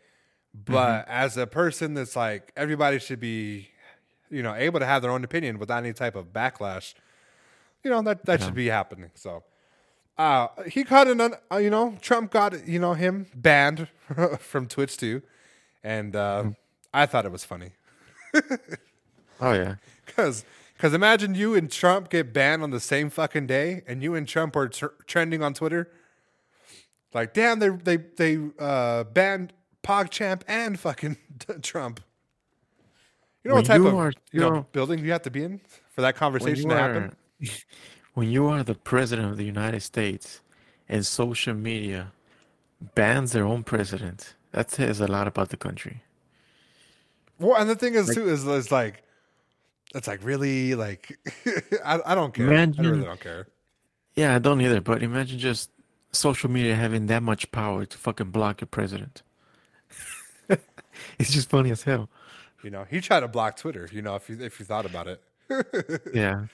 but 0.53 1.07
as 1.07 1.37
a 1.37 1.45
person 1.47 1.93
that's 1.93 2.15
like 2.15 2.51
everybody 2.55 2.99
should 2.99 3.19
be, 3.19 3.69
you 4.29 4.41
know, 4.43 4.53
able 4.55 4.79
to 4.79 4.85
have 4.85 5.01
their 5.01 5.11
own 5.11 5.23
opinion 5.23 5.59
without 5.59 5.79
any 5.83 5.93
type 5.93 6.15
of 6.15 6.27
backlash. 6.33 6.93
You 7.83 7.91
know 7.91 8.01
that 8.03 8.25
that 8.25 8.41
should 8.41 8.53
be 8.55 8.67
happening. 8.67 9.11
So, 9.15 9.43
Uh, 10.17 10.47
he 10.67 10.83
got 10.83 11.07
an, 11.07 11.19
un- 11.21 11.35
uh, 11.51 11.57
you 11.57 11.69
know, 11.69 11.97
Trump 12.01 12.31
got, 12.31 12.67
you 12.67 12.77
know, 12.79 12.93
him 12.93 13.25
banned 13.33 13.87
from 14.39 14.67
Twitch 14.67 14.97
too. 14.97 15.21
And 15.83 16.15
uh, 16.15 16.51
I 16.93 17.07
thought 17.07 17.25
it 17.25 17.31
was 17.31 17.43
funny. 17.43 17.71
Oh 19.39 19.53
yeah. 19.53 19.75
Because 20.05 20.45
cause 20.81 20.93
imagine 20.93 21.35
you 21.35 21.53
and 21.53 21.71
Trump 21.71 22.09
get 22.09 22.33
banned 22.33 22.63
on 22.63 22.71
the 22.71 22.79
same 22.79 23.09
fucking 23.09 23.45
day 23.47 23.83
and 23.87 24.01
you 24.01 24.15
and 24.15 24.27
Trump 24.27 24.55
are 24.55 24.67
tr- 24.67 24.87
trending 25.05 25.43
on 25.43 25.53
Twitter. 25.53 25.91
Like, 27.13 27.33
damn, 27.33 27.59
they, 27.59 27.69
they, 27.69 27.97
they 27.97 28.39
uh, 28.57 29.03
banned 29.03 29.53
PogChamp 29.83 30.41
and 30.47 30.79
fucking 30.79 31.17
Trump. 31.61 31.99
You 33.43 33.49
know 33.49 33.55
When 33.55 33.63
what 33.63 33.67
type 33.67 33.81
you 33.81 33.87
of 33.87 33.95
are- 33.95 34.13
you 34.31 34.39
know, 34.39 34.65
building 34.71 34.99
you 34.99 35.11
have 35.11 35.21
to 35.23 35.31
be 35.31 35.43
in 35.43 35.61
for 35.89 36.01
that 36.01 36.15
conversation 36.15 36.69
to 36.69 36.75
are, 36.75 36.93
happen? 36.93 37.15
when 38.15 38.29
you 38.29 38.47
are 38.47 38.63
the 38.63 38.75
president 38.75 39.29
of 39.29 39.37
the 39.37 39.45
United 39.45 39.81
States 39.81 40.41
and 40.89 41.05
social 41.05 41.53
media 41.53 42.11
bans 42.95 43.31
their 43.31 43.45
own 43.45 43.63
president, 43.63 44.33
that 44.51 44.71
says 44.71 44.99
a 44.99 45.07
lot 45.07 45.27
about 45.27 45.49
the 45.49 45.57
country. 45.57 46.01
Well, 47.39 47.55
and 47.57 47.69
the 47.69 47.75
thing 47.75 47.93
is 47.95 48.13
too 48.13 48.27
is, 48.29 48.45
is 48.45 48.71
like, 48.71 49.03
it's 49.95 50.07
like 50.07 50.23
really 50.23 50.75
like, 50.75 51.19
I, 51.85 51.99
I 52.05 52.15
don't 52.15 52.33
care. 52.33 52.47
I 52.53 52.65
really 52.65 53.03
don't 53.03 53.19
care. 53.19 53.47
Yeah, 54.15 54.35
I 54.35 54.39
don't 54.39 54.61
either, 54.61 54.81
but 54.81 55.01
imagine 55.03 55.39
just 55.39 55.69
social 56.11 56.49
media 56.49 56.75
having 56.75 57.07
that 57.07 57.23
much 57.23 57.51
power 57.51 57.85
to 57.85 57.97
fucking 57.97 58.31
block 58.31 58.61
your 58.61 58.67
president. 58.67 59.23
it's 61.19 61.31
just 61.31 61.49
funny 61.49 61.71
as 61.71 61.83
hell. 61.83 62.09
You 62.63 62.69
know, 62.69 62.85
he 62.89 63.01
tried 63.01 63.21
to 63.21 63.27
block 63.27 63.57
Twitter. 63.57 63.89
You 63.91 64.01
know, 64.01 64.15
if 64.15 64.29
you 64.29 64.37
if 64.39 64.59
you 64.59 64.65
thought 64.65 64.85
about 64.85 65.07
it. 65.07 65.21
Yeah. 66.13 66.45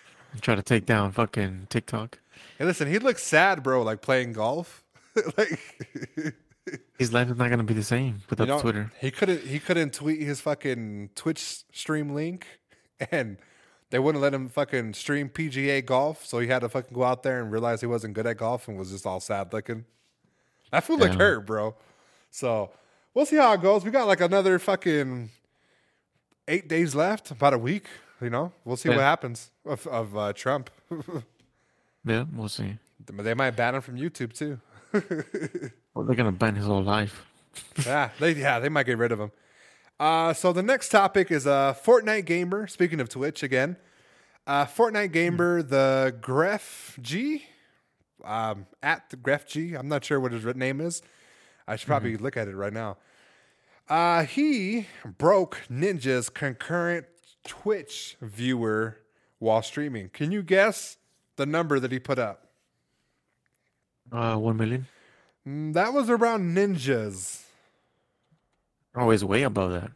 Try 0.41 0.55
to 0.55 0.61
take 0.61 0.85
down 0.85 1.11
fucking 1.13 1.67
TikTok. 1.69 2.19
Hey, 2.59 2.65
listen, 2.65 2.87
he 2.87 2.99
looks 2.99 3.23
sad, 3.23 3.63
bro. 3.63 3.81
Like 3.81 4.01
playing 4.01 4.33
golf. 4.33 4.83
like, 5.37 5.59
His 6.99 7.13
life 7.13 7.29
is 7.29 7.37
not 7.37 7.49
gonna 7.49 7.63
be 7.63 7.73
the 7.73 7.83
same 7.83 8.21
without 8.29 8.47
you 8.47 8.53
know, 8.53 8.61
Twitter. 8.61 8.91
he 8.99 9.09
couldn't 9.09 9.41
he 9.41 9.57
couldn't 9.59 9.93
tweet 9.93 10.21
his 10.21 10.41
fucking 10.41 11.11
Twitch 11.15 11.63
stream 11.71 12.13
link, 12.13 12.45
and 13.11 13.37
they 13.89 13.99
wouldn't 13.99 14.21
let 14.21 14.33
him 14.33 14.49
fucking 14.49 14.93
stream 14.93 15.29
PGA 15.29 15.85
golf. 15.85 16.25
So 16.25 16.39
he 16.39 16.47
had 16.47 16.59
to 16.59 16.69
fucking 16.69 16.93
go 16.93 17.03
out 17.03 17.23
there 17.23 17.41
and 17.41 17.51
realize 17.51 17.81
he 17.81 17.87
wasn't 17.87 18.13
good 18.13 18.27
at 18.27 18.37
golf 18.37 18.67
and 18.67 18.77
was 18.77 18.91
just 18.91 19.05
all 19.05 19.19
sad 19.19 19.53
looking. 19.53 19.85
That 20.71 20.83
fool 20.83 20.97
looked 20.97 21.15
hurt, 21.15 21.45
bro. 21.45 21.75
So 22.29 22.71
we'll 23.13 23.25
see 23.25 23.37
how 23.37 23.53
it 23.53 23.61
goes. 23.61 23.85
We 23.85 23.91
got 23.91 24.07
like 24.07 24.21
another 24.21 24.59
fucking 24.59 25.29
eight 26.47 26.67
days 26.67 26.93
left, 26.93 27.31
about 27.31 27.53
a 27.53 27.57
week. 27.57 27.87
You 28.21 28.29
know, 28.29 28.51
we'll 28.65 28.77
see 28.77 28.89
what 28.89 28.97
happens 28.99 29.51
of, 29.65 29.85
of 29.87 30.17
uh, 30.17 30.33
Trump. 30.33 30.69
Yeah, 32.05 32.23
we'll 32.33 32.47
see. 32.47 32.77
they 33.05 33.33
might 33.33 33.51
ban 33.51 33.75
him 33.75 33.81
from 33.81 33.97
YouTube 33.97 34.31
too. 34.33 34.59
Well, 35.93 36.05
they're 36.05 36.15
gonna 36.15 36.31
ban 36.31 36.53
his 36.53 36.65
whole 36.67 36.83
life. 36.83 37.25
yeah, 37.83 38.11
they 38.19 38.33
yeah 38.33 38.59
they 38.59 38.69
might 38.69 38.85
get 38.85 38.99
rid 38.99 39.11
of 39.11 39.19
him. 39.19 39.31
Uh, 39.99 40.31
so 40.33 40.53
the 40.53 40.61
next 40.63 40.89
topic 40.89 41.31
is 41.31 41.45
a 41.47 41.51
uh, 41.51 41.73
Fortnite 41.73 42.25
gamer. 42.25 42.67
Speaking 42.67 42.99
of 42.99 43.09
Twitch 43.09 43.41
again, 43.41 43.77
uh, 44.45 44.65
Fortnite 44.65 45.11
gamer 45.11 45.63
the 45.63 46.15
Gref 46.21 47.01
G, 47.01 47.45
um, 48.23 48.67
at 48.83 49.09
the 49.09 49.17
Gref 49.17 49.47
G. 49.47 49.73
I'm 49.73 49.87
not 49.87 50.05
sure 50.05 50.19
what 50.19 50.31
his 50.31 50.45
name 50.55 50.81
is. 50.81 51.01
I 51.67 51.75
should 51.75 51.87
probably 51.87 52.15
look 52.15 52.37
at 52.37 52.47
it 52.47 52.55
right 52.55 52.71
now. 52.73 52.97
Uh, 53.89 54.23
he 54.23 54.87
broke 55.17 55.61
Ninja's 55.69 56.29
concurrent 56.29 57.07
Twitch 57.45 58.17
viewer 58.21 58.99
while 59.39 59.61
streaming. 59.61 60.09
Can 60.09 60.31
you 60.31 60.43
guess 60.43 60.97
the 61.37 61.45
number 61.45 61.79
that 61.79 61.91
he 61.91 61.99
put 61.99 62.19
up? 62.19 62.47
Uh, 64.11 64.35
one 64.35 64.57
million. 64.57 64.87
Mm, 65.47 65.73
That 65.73 65.93
was 65.93 66.09
around 66.09 66.55
Ninja's. 66.55 67.46
Always 68.97 69.23
way 69.23 69.43
above 69.43 69.71
that. 69.71 69.91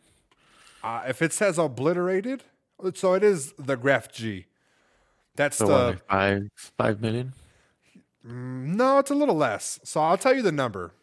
Uh, 0.84 1.04
if 1.08 1.22
it 1.22 1.34
says 1.34 1.58
obliterated, 1.58 2.44
so 2.96 3.14
it 3.14 3.24
is 3.24 3.54
the 3.54 3.78
Gref 3.78 4.12
G. 4.12 4.48
That's 5.36 5.58
So 5.58 5.68
the 5.68 5.74
what, 5.74 5.86
like 5.88 6.04
five 6.10 6.42
five 6.78 7.02
million. 7.02 7.34
no, 8.24 9.00
it's 9.00 9.12
a 9.12 9.16
little 9.16 9.36
less. 9.36 9.80
So 9.84 10.02
I'll 10.02 10.18
tell 10.18 10.36
you 10.36 10.42
the 10.42 10.52
number. 10.52 10.94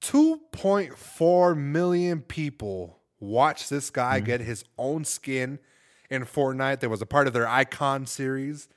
Two 0.00 0.42
point 0.52 0.96
four 0.96 1.54
million 1.54 2.22
people 2.22 3.00
watched 3.20 3.68
this 3.70 3.90
guy 3.90 4.20
get 4.20 4.40
his 4.40 4.64
own 4.78 5.04
skin 5.04 5.58
in 6.10 6.24
Fortnite. 6.24 6.80
That 6.80 6.88
was 6.90 7.02
a 7.02 7.06
part 7.06 7.26
of 7.26 7.32
their 7.32 7.48
Icon 7.48 8.06
series, 8.06 8.68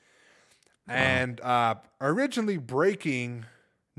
and 0.88 1.40
uh, 1.42 1.76
originally 2.02 2.58
breaking 2.58 3.46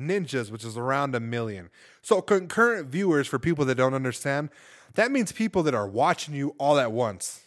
ninjas, 0.08 0.50
which 0.50 0.64
is 0.64 0.76
around 0.76 1.14
a 1.14 1.20
million. 1.20 1.70
So 2.02 2.20
concurrent 2.20 2.88
viewers 2.88 3.26
for 3.26 3.38
people 3.38 3.64
that 3.66 3.74
don't 3.76 3.94
understand, 3.94 4.50
that 4.94 5.10
means 5.10 5.32
people 5.32 5.62
that 5.62 5.74
are 5.74 5.88
watching 5.88 6.34
you 6.34 6.54
all 6.58 6.78
at 6.78 6.92
once. 6.92 7.42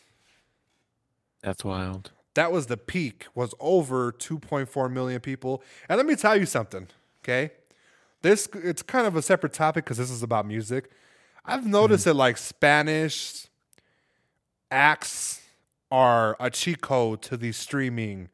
That's 1.41 1.63
wild. 1.63 2.11
that 2.35 2.51
was 2.51 2.67
the 2.67 2.77
peak 2.77 3.25
was 3.33 3.53
over 3.59 4.11
2.4 4.11 4.91
million 4.91 5.19
people 5.19 5.63
and 5.89 5.97
let 5.97 6.05
me 6.05 6.15
tell 6.15 6.37
you 6.37 6.45
something 6.45 6.87
okay 7.23 7.51
this 8.21 8.47
it's 8.53 8.81
kind 8.81 9.07
of 9.07 9.15
a 9.15 9.21
separate 9.21 9.53
topic 9.53 9.83
because 9.85 9.97
this 9.97 10.11
is 10.11 10.21
about 10.21 10.45
music 10.45 10.91
i've 11.45 11.65
noticed 11.65 12.01
mm-hmm. 12.01 12.11
that 12.11 12.15
like 12.15 12.37
spanish 12.37 13.47
acts 14.69 15.41
are 15.91 16.35
a 16.39 16.49
cheat 16.49 16.81
code 16.81 17.21
to 17.21 17.37
these 17.37 17.57
streaming 17.57 18.29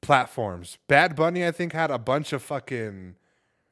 platforms 0.00 0.78
bad 0.88 1.14
bunny 1.16 1.46
i 1.46 1.50
think 1.50 1.72
had 1.72 1.90
a 1.90 1.98
bunch 1.98 2.32
of 2.32 2.42
fucking 2.42 3.14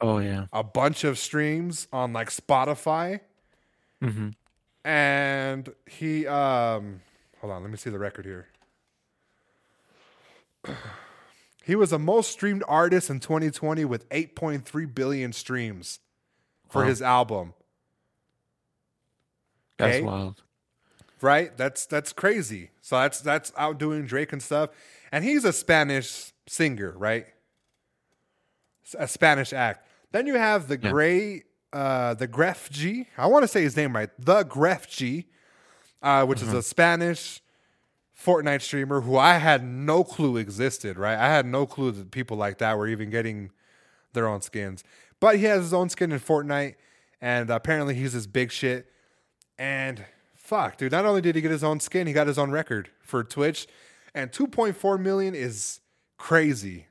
Oh 0.00 0.18
yeah. 0.18 0.46
a 0.52 0.62
bunch 0.62 1.04
of 1.04 1.18
streams 1.18 1.86
on 1.92 2.12
like 2.12 2.30
spotify 2.30 3.20
Mm-hmm. 4.02 4.28
and 4.84 5.72
he 5.86 6.26
um 6.26 7.00
hold 7.40 7.52
on 7.52 7.62
let 7.62 7.70
me 7.70 7.76
see 7.76 7.90
the 7.90 7.98
record 7.98 8.24
here 8.24 8.48
he 11.64 11.74
was 11.74 11.90
the 11.90 11.98
most 11.98 12.30
streamed 12.30 12.64
artist 12.66 13.10
in 13.10 13.20
2020 13.20 13.84
with 13.84 14.08
8.3 14.08 14.94
billion 14.94 15.32
streams 15.32 16.00
for 16.68 16.82
Wow. 16.82 16.88
his 16.88 17.02
album 17.02 17.52
That's 19.78 19.96
Okay. 19.96 20.06
wild. 20.06 20.42
right 21.20 21.54
that's 21.58 21.84
that's 21.84 22.12
crazy 22.14 22.70
so 22.80 22.96
that's 22.96 23.20
that's 23.20 23.52
outdoing 23.58 24.06
drake 24.06 24.32
and 24.32 24.42
stuff 24.42 24.70
and 25.12 25.24
he's 25.24 25.44
a 25.44 25.52
spanish 25.52 26.32
singer 26.46 26.94
right 26.96 27.26
a 28.98 29.06
spanish 29.06 29.52
act 29.52 29.86
then 30.12 30.26
you 30.26 30.34
have 30.34 30.68
the 30.68 30.78
Yeah. 30.80 30.90
gray 30.90 31.42
uh 31.72 32.14
the 32.14 32.26
gref 32.26 32.68
g 32.70 33.06
i 33.16 33.26
want 33.26 33.42
to 33.44 33.48
say 33.48 33.62
his 33.62 33.76
name 33.76 33.94
right 33.94 34.10
the 34.18 34.44
gref 34.44 34.88
g 34.88 35.26
uh 36.02 36.24
which 36.26 36.42
is 36.42 36.52
a 36.52 36.62
spanish 36.62 37.40
fortnite 38.18 38.60
streamer 38.60 39.00
who 39.02 39.16
i 39.16 39.34
had 39.38 39.64
no 39.64 40.02
clue 40.04 40.36
existed 40.36 40.98
right 40.98 41.16
i 41.18 41.28
had 41.28 41.46
no 41.46 41.64
clue 41.66 41.90
that 41.92 42.10
people 42.10 42.36
like 42.36 42.58
that 42.58 42.76
were 42.76 42.88
even 42.88 43.08
getting 43.08 43.50
their 44.12 44.26
own 44.26 44.40
skins 44.42 44.82
but 45.20 45.36
he 45.36 45.44
has 45.44 45.62
his 45.62 45.72
own 45.72 45.88
skin 45.88 46.10
in 46.12 46.18
fortnite 46.18 46.74
and 47.20 47.48
apparently 47.50 47.94
he's 47.94 48.12
this 48.14 48.26
big 48.26 48.50
shit 48.50 48.86
and 49.58 50.04
fuck, 50.34 50.78
dude, 50.78 50.90
not 50.90 51.04
only 51.04 51.20
did 51.20 51.34
he 51.36 51.42
get 51.42 51.50
his 51.50 51.62
own 51.62 51.78
skin, 51.80 52.06
he 52.06 52.14
got 52.14 52.26
his 52.26 52.38
own 52.38 52.50
record 52.50 52.88
for 53.02 53.22
Twitch. 53.22 53.68
And 54.14 54.32
2.4 54.32 54.98
million 54.98 55.34
is 55.34 55.80
crazy. 56.16 56.86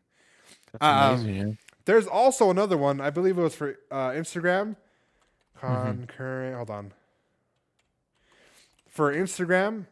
That's 0.71 0.83
Um, 0.85 1.19
amazing. 1.25 1.35
yeah. 1.47 1.53
There's 1.89 2.05
also 2.05 2.51
another 2.51 2.77
one, 2.77 3.01
I 3.01 3.09
believe 3.09 3.39
it 3.39 3.41
was 3.41 3.55
for 3.55 3.79
uh, 3.89 4.09
Instagram. 4.09 4.75
Concurrent, 5.59 6.55
hold 6.55 6.69
on. 6.69 6.93
For 8.91 9.11
Instagram, 9.11 9.87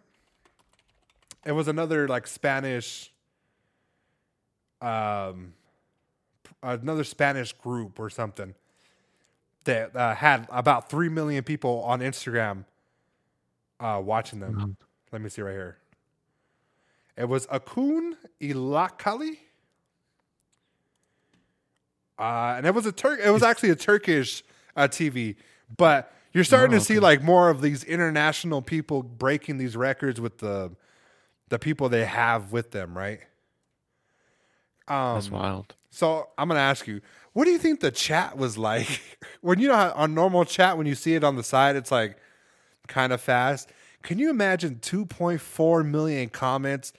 it 1.43 1.53
was 1.53 1.67
another 1.67 2.07
like 2.07 2.27
Spanish, 2.27 3.11
um, 4.79 5.53
another 6.61 7.03
Spanish 7.03 7.51
group 7.53 7.99
or 7.99 8.11
something 8.11 8.53
that 9.63 9.95
uh, 9.95 10.13
had 10.13 10.47
about 10.51 10.91
3 10.91 11.09
million 11.09 11.43
people 11.43 11.81
on 11.81 12.01
Instagram 12.01 12.65
uh, 13.79 13.99
watching 14.05 14.39
them. 14.39 14.55
Wow. 14.55 14.69
Let 15.11 15.23
me 15.23 15.29
see 15.29 15.41
right 15.41 15.53
here. 15.53 15.77
It 17.17 17.27
was 17.27 17.47
Akun 17.47 18.17
Ilakali. 18.39 19.37
Uh, 22.20 22.55
and 22.57 22.65
it 22.65 22.74
was 22.74 22.86
a 22.86 22.91
Turk. 22.91 23.20
It 23.24 23.30
was 23.30 23.43
actually 23.43 23.70
a 23.70 23.76
Turkish 23.76 24.43
uh, 24.76 24.88
TV, 24.88 25.36
but 25.76 26.11
you're 26.34 26.43
starting 26.43 26.76
Oh, 26.76 26.80
to 26.80 26.84
see 26.86 26.99
like 26.99 27.22
more 27.24 27.49
of 27.49 27.61
these 27.61 27.84
international 27.84 28.61
people 28.61 29.03
breaking 29.03 29.57
these 29.57 29.76
records 29.78 30.20
with 30.22 30.39
the 30.39 30.72
the 31.49 31.59
people 31.59 31.89
they 31.89 32.05
have 32.05 32.51
with 32.51 32.72
them, 32.72 32.97
right? 32.97 33.20
Um, 34.88 35.15
That's 35.15 35.30
wild. 35.32 35.76
so 35.89 36.30
I'm 36.38 36.47
gonna 36.47 36.59
ask 36.59 36.88
you, 36.88 37.01
what 37.34 37.45
do 37.45 37.51
you 37.51 37.57
think 37.57 37.80
the 37.82 37.91
chat 37.91 38.38
was 38.38 38.57
like 38.57 39.20
when 39.41 39.59
you 39.59 39.68
know 39.68 39.76
how 39.76 39.91
on 39.91 40.13
normal 40.13 40.45
chat 40.45 40.78
when 40.78 40.88
you 40.88 40.95
see 40.95 41.15
it 41.15 41.24
on 41.24 41.36
the 41.36 41.43
side, 41.43 41.76
it's 41.76 41.91
like 41.91 42.18
kind 42.88 43.11
of 43.13 43.22
fast. 43.22 43.70
Can 44.03 44.20
you 44.20 44.30
imagine 44.30 44.76
2.4 44.82 45.86
million 45.86 46.30
comments 46.30 46.93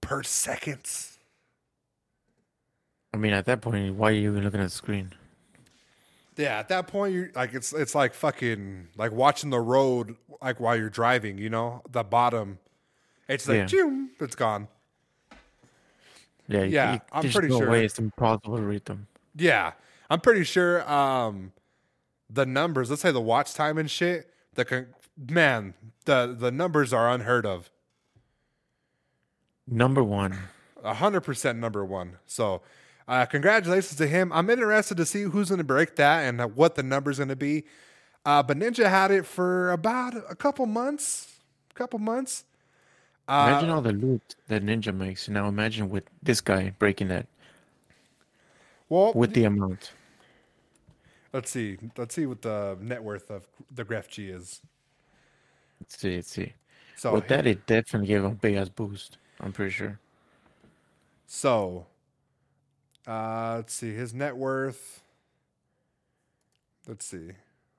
per 0.00 0.22
second? 0.22 0.80
I 3.14 3.16
mean, 3.16 3.32
at 3.32 3.46
that 3.46 3.60
point, 3.60 3.94
why 3.94 4.08
are 4.08 4.12
you 4.12 4.28
even 4.32 4.42
looking 4.42 4.58
at 4.58 4.64
the 4.64 4.70
screen? 4.70 5.12
Yeah, 6.36 6.58
at 6.58 6.68
that 6.68 6.88
point, 6.88 7.14
you 7.14 7.30
like 7.36 7.54
it's 7.54 7.72
it's 7.72 7.94
like 7.94 8.12
fucking 8.12 8.88
like 8.96 9.12
watching 9.12 9.50
the 9.50 9.60
road 9.60 10.16
like 10.42 10.58
while 10.58 10.74
you're 10.76 10.90
driving. 10.90 11.38
You 11.38 11.48
know, 11.48 11.82
the 11.88 12.02
bottom, 12.02 12.58
it's 13.28 13.46
like 13.48 13.70
Yeah. 13.70 14.06
it's 14.18 14.34
gone. 14.34 14.66
Yeah, 16.48 16.62
you- 16.64 16.70
Yeah, 16.74 16.92
you- 16.94 17.00
I'm 17.12 17.30
pretty 17.30 17.48
no 17.48 17.58
sure. 17.60 17.70
way 17.70 17.84
it's 17.84 18.00
impossible 18.00 18.56
to 18.56 18.62
read 18.64 18.84
them. 18.86 19.06
Yeah, 19.36 19.74
I'm 20.10 20.20
pretty 20.20 20.42
sure. 20.42 20.82
Um, 20.90 21.52
the 22.28 22.44
numbers, 22.44 22.90
let's 22.90 23.02
say 23.02 23.12
the 23.12 23.20
watch 23.20 23.54
time 23.54 23.78
and 23.78 23.88
shit. 23.88 24.28
The 24.54 24.64
con- 24.64 24.88
man, 25.30 25.74
the 26.04 26.34
the 26.36 26.50
numbers 26.50 26.92
are 26.92 27.08
unheard 27.08 27.46
of. 27.46 27.70
Number 29.68 30.02
one. 30.02 30.36
one, 30.80 30.96
hundred 30.96 31.20
percent 31.20 31.60
number 31.60 31.84
one. 31.84 32.18
So, 32.26 32.60
uh, 33.06 33.26
congratulations 33.26 33.96
to 33.96 34.06
him. 34.06 34.32
I'm 34.32 34.48
interested 34.48 34.96
to 34.96 35.06
see 35.06 35.22
who's 35.22 35.48
going 35.48 35.58
to 35.58 35.64
break 35.64 35.96
that 35.96 36.20
and 36.20 36.40
uh, 36.40 36.46
what 36.46 36.74
the 36.74 36.82
number's 36.82 37.18
going 37.18 37.28
to 37.28 37.36
be. 37.36 37.64
Uh, 38.24 38.42
but 38.42 38.58
Ninja 38.58 38.88
had 38.88 39.10
it 39.10 39.26
for 39.26 39.70
about 39.70 40.14
a 40.28 40.34
couple 40.34 40.66
months. 40.66 41.36
A 41.70 41.74
couple 41.74 41.98
months. 41.98 42.44
Uh, 43.28 43.46
imagine 43.48 43.70
all 43.70 43.82
the 43.82 43.92
loot 43.92 44.36
that 44.48 44.64
Ninja 44.64 44.94
makes. 44.94 45.28
Now 45.28 45.48
imagine 45.48 45.90
with 45.90 46.04
this 46.22 46.40
guy 46.40 46.72
breaking 46.78 47.08
that 47.08 47.26
well, 48.88 49.12
with 49.14 49.32
the 49.32 49.44
amount. 49.44 49.92
let's 51.32 51.50
see. 51.50 51.78
Let's 51.96 52.14
see 52.14 52.26
what 52.26 52.42
the 52.42 52.76
net 52.80 53.02
worth 53.02 53.30
of 53.30 53.46
the 53.74 53.84
Gref 53.84 54.08
G 54.08 54.28
is. 54.28 54.60
Let's 55.80 55.98
see, 55.98 56.16
let's 56.16 56.30
see. 56.30 56.52
So, 56.96 57.12
With 57.14 57.28
that, 57.28 57.46
it 57.46 57.66
definitely 57.66 58.08
gave 58.08 58.18
him 58.18 58.32
a 58.32 58.34
big 58.34 58.54
ass 58.54 58.68
boost. 58.68 59.18
I'm 59.40 59.52
pretty 59.52 59.72
sure. 59.72 59.98
So, 61.26 61.86
uh, 63.06 63.54
let's 63.56 63.74
see 63.74 63.92
his 63.92 64.14
net 64.14 64.36
worth. 64.36 65.02
Let's 66.86 67.06
see. 67.06 67.30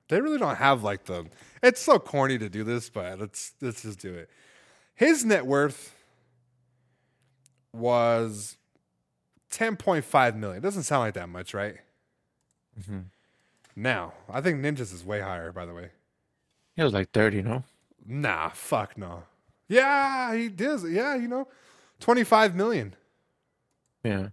They 0.08 0.20
really 0.20 0.38
don't 0.38 0.56
have 0.56 0.82
like 0.82 1.04
the. 1.04 1.26
It's 1.62 1.80
so 1.80 1.98
corny 1.98 2.38
to 2.38 2.48
do 2.48 2.62
this, 2.64 2.88
but 2.90 3.18
let's 3.18 3.52
let's 3.60 3.82
just 3.82 3.98
do 4.00 4.14
it. 4.14 4.28
His 4.94 5.24
net 5.24 5.46
worth 5.46 5.94
was 7.72 8.56
ten 9.50 9.76
point 9.76 10.04
five 10.04 10.36
million. 10.36 10.62
Doesn't 10.62 10.84
sound 10.84 11.00
like 11.00 11.14
that 11.14 11.28
much, 11.28 11.54
right? 11.54 11.76
Mhm. 12.80 13.06
Now, 13.74 14.14
I 14.28 14.40
think 14.40 14.60
Ninjas 14.60 14.92
is 14.92 15.04
way 15.04 15.20
higher. 15.20 15.52
By 15.52 15.66
the 15.66 15.74
way, 15.74 15.90
He 16.76 16.82
was 16.82 16.92
like 16.94 17.10
30, 17.12 17.42
no? 17.42 17.64
nah, 18.06 18.48
fuck 18.50 18.96
no. 18.96 19.24
Yeah, 19.68 20.34
he 20.34 20.48
did. 20.48 20.80
Yeah, 20.88 21.16
you 21.16 21.28
know, 21.28 21.48
twenty 22.00 22.24
five 22.24 22.54
million. 22.54 22.94
Yeah. 24.04 24.28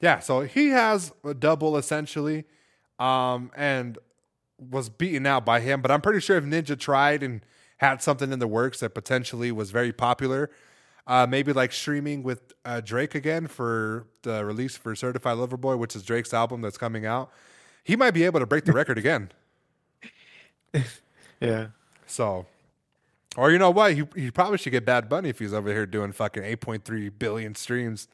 Yeah, 0.00 0.20
so 0.20 0.42
he 0.42 0.68
has 0.68 1.12
a 1.24 1.34
double 1.34 1.76
essentially, 1.76 2.44
um, 2.98 3.50
and 3.56 3.98
was 4.58 4.88
beaten 4.88 5.26
out 5.26 5.44
by 5.44 5.60
him. 5.60 5.82
But 5.82 5.90
I'm 5.90 6.00
pretty 6.00 6.20
sure 6.20 6.36
if 6.36 6.44
Ninja 6.44 6.78
tried 6.78 7.22
and 7.22 7.40
had 7.78 8.02
something 8.02 8.32
in 8.32 8.38
the 8.38 8.46
works 8.48 8.80
that 8.80 8.90
potentially 8.90 9.52
was 9.52 9.70
very 9.70 9.92
popular, 9.92 10.50
uh, 11.06 11.26
maybe 11.28 11.52
like 11.52 11.72
streaming 11.72 12.22
with 12.22 12.52
uh, 12.64 12.80
Drake 12.80 13.14
again 13.14 13.46
for 13.46 14.06
the 14.22 14.44
release 14.44 14.76
for 14.76 14.94
Certified 14.94 15.38
Lover 15.38 15.56
Boy, 15.56 15.76
which 15.76 15.96
is 15.96 16.02
Drake's 16.02 16.34
album 16.34 16.60
that's 16.60 16.78
coming 16.78 17.06
out, 17.06 17.30
he 17.82 17.96
might 17.96 18.12
be 18.12 18.24
able 18.24 18.40
to 18.40 18.46
break 18.46 18.64
the 18.64 18.72
record 18.80 18.98
again. 18.98 19.30
Yeah. 21.40 21.68
So, 22.06 22.46
or 23.36 23.50
you 23.50 23.58
know 23.58 23.70
what? 23.70 23.94
He, 23.94 24.04
he 24.14 24.30
probably 24.30 24.58
should 24.58 24.72
get 24.72 24.84
Bad 24.84 25.08
Bunny 25.08 25.28
if 25.28 25.38
he's 25.38 25.52
over 25.54 25.70
here 25.70 25.86
doing 25.86 26.12
fucking 26.12 26.42
8.3 26.42 27.12
billion 27.18 27.54
streams. 27.54 28.08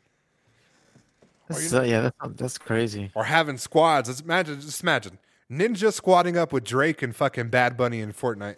That's, 1.48 1.72
uh, 1.74 1.82
yeah, 1.82 2.00
that's, 2.00 2.16
that's 2.36 2.58
crazy. 2.58 3.10
or 3.14 3.24
having 3.24 3.58
squads. 3.58 4.08
Let's 4.08 4.20
imagine, 4.22 4.60
just 4.60 4.82
imagine 4.82 5.18
Ninja 5.50 5.92
squatting 5.92 6.36
up 6.38 6.52
with 6.52 6.64
Drake 6.64 7.02
and 7.02 7.14
fucking 7.14 7.48
Bad 7.48 7.76
Bunny 7.76 8.00
in 8.00 8.12
Fortnite. 8.12 8.56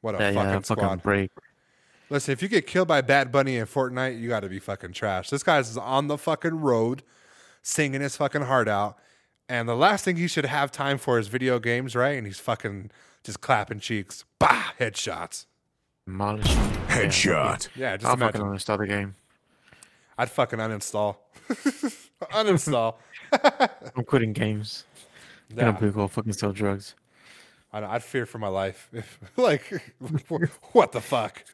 What 0.00 0.14
a 0.14 0.18
Yeah, 0.18 0.32
fucking 0.32 0.50
yeah, 0.50 0.60
squad! 0.60 0.80
fucking 0.80 0.98
break. 0.98 1.30
Listen, 2.10 2.32
if 2.32 2.42
you 2.42 2.48
get 2.48 2.66
killed 2.66 2.88
by 2.88 3.00
Bad 3.00 3.30
Bunny 3.32 3.56
in 3.56 3.66
Fortnite, 3.66 4.18
you 4.20 4.28
got 4.28 4.40
to 4.40 4.48
be 4.48 4.58
fucking 4.58 4.92
trash. 4.92 5.28
This 5.30 5.42
guy's 5.42 5.76
on 5.76 6.06
the 6.08 6.16
fucking 6.16 6.60
road, 6.60 7.02
singing 7.62 8.00
his 8.00 8.16
fucking 8.16 8.42
heart 8.42 8.68
out, 8.68 8.96
and 9.48 9.68
the 9.68 9.74
last 9.76 10.04
thing 10.04 10.16
he 10.16 10.28
should 10.28 10.46
have 10.46 10.70
time 10.70 10.98
for 10.98 11.18
is 11.18 11.28
video 11.28 11.58
games, 11.58 11.94
right? 11.96 12.16
And 12.16 12.26
he's 12.26 12.38
fucking 12.40 12.90
just 13.24 13.40
clapping 13.40 13.80
cheeks, 13.80 14.24
bah, 14.38 14.72
headshots. 14.78 15.46
Demolishing. 16.06 16.54
Yeah. 16.56 16.86
Headshot. 16.88 17.68
Yeah, 17.76 17.96
just 17.96 18.06
I'll 18.06 18.14
imagine. 18.14 18.40
fucking 18.40 18.56
uninstall 18.56 18.78
the 18.78 18.86
game. 18.86 19.14
I'd 20.18 20.30
fucking 20.30 20.58
uninstall, 20.58 21.16
uninstall. 22.32 22.96
I'm 23.96 24.04
quitting 24.04 24.32
games. 24.32 24.84
I'm 25.52 25.56
Yeah. 25.58 25.72
gonna 25.72 25.92
go 25.92 26.08
fucking 26.08 26.32
sell 26.32 26.52
drugs. 26.52 26.94
I'd, 27.72 27.84
I'd 27.84 28.02
fear 28.02 28.26
for 28.26 28.38
my 28.38 28.48
life. 28.48 28.88
If, 28.92 29.18
like, 29.36 29.62
what 30.72 30.92
the 30.92 31.00
fuck? 31.00 31.44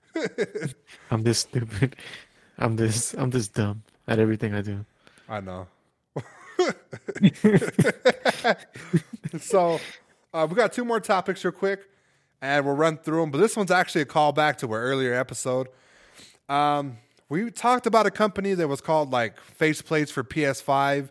I'm 1.11 1.23
this 1.25 1.41
stupid. 1.41 1.97
I'm 2.59 2.77
this. 2.77 3.15
I'm 3.15 3.31
this 3.31 3.49
dumb 3.49 3.83
at 4.09 4.19
everything 4.19 4.55
I 4.55 4.63
do. 4.63 4.85
I 5.29 5.41
know. 5.41 5.67
so, 9.41 9.81
uh, 10.33 10.47
we 10.49 10.55
got 10.57 10.73
two 10.73 10.85
more 10.85 11.01
topics 11.01 11.45
real 11.45 11.53
quick, 11.53 11.81
and 12.41 12.65
we'll 12.65 12.77
run 12.77 12.97
through 12.99 13.21
them. 13.21 13.31
But 13.31 13.39
this 13.39 13.57
one's 13.57 13.71
actually 13.71 14.03
a 14.03 14.07
callback 14.07 14.57
to 14.59 14.71
our 14.73 14.81
earlier 14.81 15.15
episode. 15.15 15.69
Um, 16.49 16.99
we 17.29 17.51
talked 17.51 17.87
about 17.87 18.07
a 18.07 18.11
company 18.11 18.55
that 18.55 18.69
was 18.69 18.81
called 18.81 19.11
like 19.11 19.37
faceplates 19.59 20.11
for 20.11 20.23
PS5, 20.23 21.11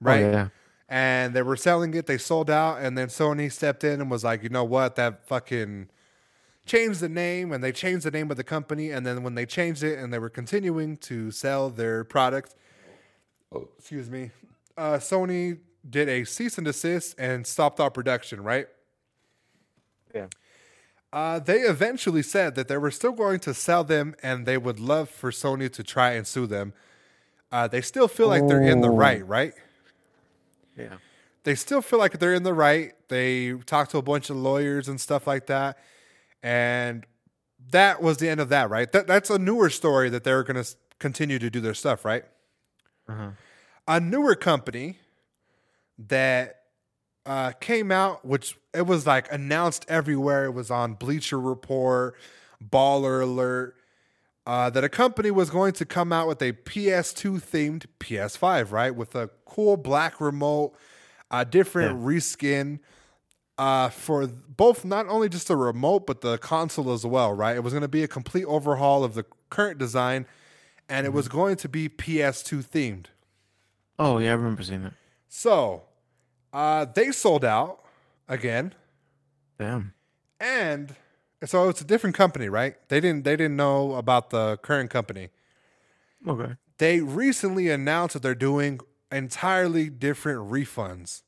right? 0.00 0.22
Oh, 0.24 0.30
yeah. 0.30 0.48
and 0.88 1.34
they 1.34 1.42
were 1.42 1.56
selling 1.56 1.94
it. 1.94 2.06
They 2.06 2.18
sold 2.18 2.50
out, 2.50 2.80
and 2.80 2.96
then 2.96 3.08
Sony 3.08 3.50
stepped 3.50 3.84
in 3.84 4.00
and 4.00 4.10
was 4.10 4.24
like, 4.24 4.42
you 4.42 4.48
know 4.48 4.64
what, 4.64 4.96
that 4.96 5.26
fucking 5.26 5.88
changed 6.66 7.00
the 7.00 7.08
name, 7.08 7.52
and 7.52 7.62
they 7.64 7.72
changed 7.72 8.04
the 8.04 8.10
name 8.10 8.30
of 8.30 8.36
the 8.36 8.44
company. 8.44 8.90
And 8.90 9.06
then 9.06 9.22
when 9.22 9.34
they 9.34 9.46
changed 9.46 9.82
it, 9.82 9.98
and 9.98 10.12
they 10.12 10.18
were 10.18 10.30
continuing 10.30 10.96
to 10.98 11.30
sell 11.30 11.70
their 11.70 12.04
product, 12.04 12.54
oh, 13.52 13.68
excuse 13.78 14.10
me, 14.10 14.30
uh, 14.76 14.94
Sony 14.94 15.58
did 15.88 16.08
a 16.08 16.24
cease 16.24 16.58
and 16.58 16.66
desist 16.66 17.14
and 17.18 17.46
stopped 17.46 17.80
all 17.80 17.90
production. 17.90 18.42
Right? 18.42 18.66
Yeah. 20.14 20.26
Uh, 21.12 21.38
they 21.38 21.58
eventually 21.60 22.22
said 22.22 22.54
that 22.54 22.68
they 22.68 22.76
were 22.78 22.90
still 22.90 23.12
going 23.12 23.38
to 23.40 23.52
sell 23.52 23.84
them, 23.84 24.14
and 24.22 24.46
they 24.46 24.56
would 24.56 24.80
love 24.80 25.10
for 25.10 25.30
Sony 25.30 25.70
to 25.72 25.82
try 25.82 26.12
and 26.12 26.26
sue 26.26 26.46
them. 26.46 26.72
Uh, 27.50 27.68
they 27.68 27.82
still 27.82 28.08
feel 28.08 28.28
like 28.28 28.46
they're 28.48 28.62
in 28.62 28.80
the 28.80 28.88
Oh. 28.88 28.96
right, 28.96 29.26
right? 29.26 29.52
Yeah. 30.76 30.96
they 31.44 31.54
still 31.54 31.82
feel 31.82 31.98
like 31.98 32.18
they're 32.18 32.32
in 32.34 32.44
the 32.44 32.54
right. 32.54 32.94
They 33.08 33.52
talked 33.66 33.90
to 33.90 33.98
a 33.98 34.02
bunch 34.02 34.30
of 34.30 34.36
lawyers 34.36 34.88
and 34.88 34.98
stuff 35.00 35.26
like 35.26 35.46
that, 35.48 35.76
and 36.42 37.04
that 37.70 38.00
was 38.00 38.16
the 38.18 38.28
end 38.28 38.40
of 38.40 38.48
that. 38.48 38.70
Right? 38.70 38.90
That 38.92 39.06
that's 39.06 39.28
a 39.28 39.38
newer 39.38 39.68
story 39.68 40.08
that 40.08 40.24
they're 40.24 40.44
going 40.44 40.62
to 40.64 40.74
continue 40.98 41.38
to 41.40 41.50
do 41.50 41.60
their 41.60 41.74
stuff. 41.74 42.04
Right? 42.06 42.24
Uh-huh. 43.08 43.30
A 43.86 44.00
newer 44.00 44.34
company 44.34 44.98
that 45.98 46.61
uh, 47.26 47.52
came 47.52 47.90
out, 47.92 48.24
which 48.24 48.56
it 48.74 48.86
was 48.86 49.06
like 49.06 49.32
announced 49.32 49.84
everywhere. 49.88 50.46
It 50.46 50.52
was 50.52 50.70
on 50.70 50.94
Bleacher 50.94 51.40
Report, 51.40 52.14
Baller 52.62 53.22
Alert. 53.22 53.76
Uh, 54.44 54.68
that 54.70 54.82
a 54.82 54.88
company 54.88 55.30
was 55.30 55.50
going 55.50 55.72
to 55.72 55.84
come 55.84 56.12
out 56.12 56.26
with 56.26 56.42
a 56.42 56.52
PS2 56.52 57.40
themed 57.40 57.86
PS5, 58.00 58.72
right? 58.72 58.92
With 58.92 59.14
a 59.14 59.30
cool 59.44 59.76
black 59.76 60.20
remote, 60.20 60.74
a 61.30 61.44
different 61.44 62.00
reskin 62.00 62.80
uh, 63.56 63.88
for 63.88 64.26
both 64.26 64.84
not 64.84 65.06
only 65.06 65.28
just 65.28 65.46
the 65.46 65.56
remote, 65.56 66.06
but 66.06 66.20
the 66.22 66.38
console 66.38 66.92
as 66.92 67.06
well, 67.06 67.32
right? 67.32 67.54
It 67.54 67.62
was 67.62 67.72
going 67.72 67.82
to 67.82 67.88
be 67.88 68.02
a 68.02 68.08
complete 68.08 68.44
overhaul 68.46 69.04
of 69.04 69.14
the 69.14 69.24
current 69.50 69.78
design, 69.78 70.26
and 70.88 71.06
it 71.06 71.12
was 71.12 71.28
going 71.28 71.54
to 71.56 71.68
be 71.68 71.88
PS2 71.88 72.64
themed. 72.64 73.06
Oh 73.98 74.18
yeah, 74.18 74.30
I 74.30 74.34
remember 74.34 74.64
seeing 74.64 74.82
that. 74.82 74.94
So 75.28 75.82
uh, 76.52 76.84
they 76.84 77.10
sold 77.12 77.44
out 77.44 77.84
again. 78.28 78.74
Damn. 79.58 79.94
and 80.40 80.94
so 81.44 81.68
it's 81.68 81.80
a 81.80 81.84
different 81.84 82.16
company, 82.16 82.48
right? 82.48 82.76
They 82.88 83.00
didn't 83.00 83.24
they 83.24 83.36
didn't 83.36 83.56
know 83.56 83.94
about 83.94 84.30
the 84.30 84.58
current 84.58 84.90
company. 84.90 85.30
Okay. 86.26 86.54
They 86.78 87.00
recently 87.00 87.68
announced 87.68 88.14
that 88.14 88.22
they're 88.22 88.34
doing 88.34 88.80
entirely 89.10 89.88
different 89.88 90.50
refunds. 90.50 91.22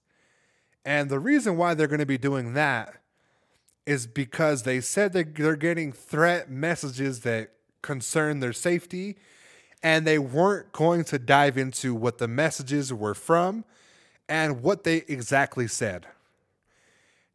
And 0.85 1.11
the 1.11 1.18
reason 1.18 1.57
why 1.57 1.75
they're 1.75 1.87
going 1.89 2.01
to 2.01 2.07
be 2.07 2.18
doing 2.18 2.55
that 2.55 2.95
is 3.87 4.07
because 4.07 4.62
they 4.62 4.81
said 4.81 5.12
that 5.12 5.35
they're 5.35 5.57
getting 5.57 5.93
threat 5.93 6.51
messages 6.51 7.20
that 7.20 7.51
concern 7.83 8.41
their 8.41 8.53
safety 8.53 9.16
and 9.83 10.07
they 10.07 10.18
weren't 10.18 10.72
going 10.72 11.05
to 11.05 11.18
dive 11.18 11.59
into 11.59 11.95
what 11.95 12.18
the 12.18 12.29
messages 12.29 12.93
were 12.93 13.14
from 13.14 13.64
and 14.29 14.62
what 14.62 14.85
they 14.85 15.05
exactly 15.09 15.68
said. 15.68 16.07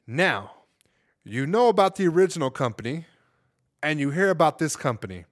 Now, 0.08 0.52
you 1.24 1.46
know 1.46 1.68
about 1.68 1.96
the 1.96 2.08
original 2.08 2.50
company 2.50 3.06
and 3.84 4.00
you 4.00 4.12
hear 4.12 4.30
about 4.30 4.60
this 4.60 4.76
company. 4.76 5.26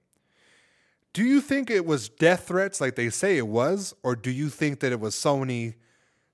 Do 1.12 1.24
you 1.24 1.40
think 1.40 1.70
it 1.70 1.84
was 1.84 2.08
death 2.08 2.46
threats 2.46 2.80
like 2.80 2.94
they 2.94 3.10
say 3.10 3.38
it 3.38 3.48
was, 3.48 3.94
or 4.02 4.14
do 4.14 4.30
you 4.30 4.48
think 4.48 4.80
that 4.80 4.92
it 4.92 5.00
was 5.00 5.14
Sony 5.14 5.74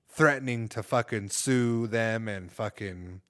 threatening 0.09 0.67
to 0.69 0.83
fucking 0.83 1.29
sue 1.29 1.87
them 1.87 2.27
and 2.27 2.51
fucking 2.51 3.21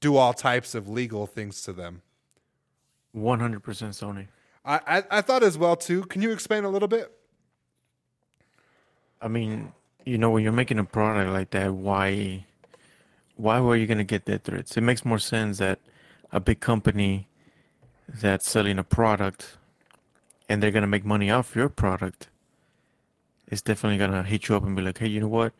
do 0.00 0.16
all 0.16 0.34
types 0.34 0.74
of 0.74 0.88
legal 0.88 1.26
things 1.26 1.62
to 1.62 1.72
them? 1.72 2.02
One 3.12 3.40
hundred 3.40 3.62
percent 3.62 3.92
Sony. 3.92 4.26
I, 4.64 4.80
I 4.86 5.18
I 5.18 5.20
thought 5.20 5.42
as 5.42 5.56
well 5.56 5.76
too. 5.76 6.02
Can 6.04 6.22
you 6.22 6.32
explain 6.32 6.64
a 6.64 6.68
little 6.68 6.88
bit? 6.88 7.12
I 9.22 9.28
mean, 9.28 9.72
you 10.06 10.16
know, 10.16 10.30
when 10.30 10.42
you're 10.42 10.52
making 10.52 10.78
a 10.78 10.84
product 10.84 11.30
like 11.32 11.50
that, 11.50 11.74
why, 11.74 12.46
why 13.36 13.60
were 13.60 13.76
you 13.76 13.86
gonna 13.86 14.04
get 14.04 14.24
death 14.24 14.44
threats? 14.44 14.76
It 14.76 14.80
makes 14.82 15.04
more 15.04 15.18
sense 15.18 15.58
that 15.58 15.80
a 16.32 16.40
big 16.40 16.60
company 16.60 17.26
that's 18.08 18.48
selling 18.48 18.78
a 18.78 18.84
product 18.84 19.58
and 20.48 20.62
they're 20.62 20.70
gonna 20.70 20.86
make 20.86 21.04
money 21.04 21.30
off 21.30 21.56
your 21.56 21.68
product 21.68 22.28
is 23.50 23.60
definitely 23.62 23.98
gonna 23.98 24.22
hit 24.22 24.48
you 24.48 24.56
up 24.56 24.64
and 24.64 24.76
be 24.76 24.82
like, 24.82 24.98
hey, 24.98 25.08
you 25.08 25.20
know 25.20 25.28
what? 25.28 25.52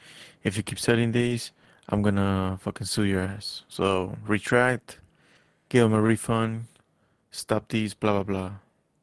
If 0.44 0.56
you 0.56 0.62
keep 0.62 0.78
selling 0.78 1.10
these, 1.10 1.50
I'm 1.88 2.02
gonna 2.02 2.58
fucking 2.60 2.86
sue 2.86 3.04
your 3.04 3.22
ass. 3.22 3.64
So 3.68 4.16
retract, 4.26 5.00
give 5.68 5.82
them 5.82 5.92
a 5.92 6.00
refund, 6.00 6.66
stop 7.32 7.68
these, 7.68 7.94
blah 7.94 8.12
blah 8.12 8.22
blah. 8.22 8.52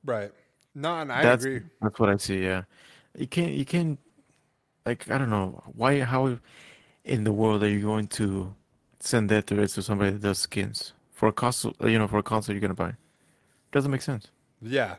Right. 0.06 0.32
No, 0.74 0.96
and 1.00 1.12
I 1.12 1.22
that's 1.22 1.46
agree. 1.46 1.62
that's 1.82 2.00
what 2.00 2.10
I 2.10 2.18
see. 2.18 2.44
Yeah, 2.44 2.64
you 3.18 3.28
can't 3.28 3.52
you 3.52 3.66
can't 3.66 4.00
like 4.86 5.10
I 5.10 5.18
don't 5.18 5.30
know 5.30 5.64
why 5.76 6.02
how 6.02 6.40
in 7.04 7.24
the 7.24 7.34
world 7.34 7.64
are 7.64 7.70
you 7.70 7.82
going 7.82 8.08
to 8.08 8.54
send 9.00 9.30
that 9.30 9.48
to 9.48 9.68
somebody 9.68 10.12
that 10.12 10.22
does 10.22 10.40
skins 10.40 10.94
for 11.12 11.28
a 11.28 11.34
console? 11.34 11.74
You 11.82 12.00
know, 12.00 12.08
for 12.08 12.18
a 12.18 12.24
console 12.24 12.54
you're 12.54 12.62
gonna 12.62 12.74
buy. 12.74 12.94
Doesn't 13.72 13.92
make 13.92 14.02
sense. 14.02 14.28
Yeah. 14.62 14.96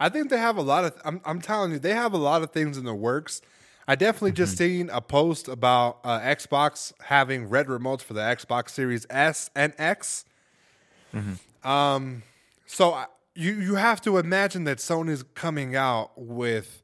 I 0.00 0.08
think 0.08 0.30
they 0.30 0.38
have 0.38 0.56
a 0.56 0.62
lot 0.62 0.84
of 0.84 0.94
I'm 1.04 1.20
I'm 1.24 1.40
telling 1.40 1.72
you, 1.72 1.78
they 1.78 1.94
have 1.94 2.12
a 2.12 2.18
lot 2.18 2.42
of 2.42 2.50
things 2.52 2.76
in 2.78 2.84
the 2.84 2.94
works. 2.94 3.42
I 3.90 3.94
definitely 3.94 4.32
just 4.32 4.58
seen 4.58 4.90
a 4.90 5.00
post 5.00 5.48
about 5.48 6.00
uh, 6.04 6.20
Xbox 6.20 6.92
having 7.04 7.48
red 7.48 7.68
remotes 7.68 8.02
for 8.02 8.12
the 8.12 8.20
Xbox 8.20 8.70
Series 8.70 9.06
S 9.08 9.50
and 9.56 9.72
X. 9.78 10.26
Um, 11.64 12.22
so 12.66 12.92
I, 12.92 13.06
you 13.34 13.54
you 13.54 13.74
have 13.76 14.00
to 14.02 14.18
imagine 14.18 14.64
that 14.64 14.78
Sony's 14.78 15.22
coming 15.34 15.74
out 15.74 16.10
with 16.16 16.82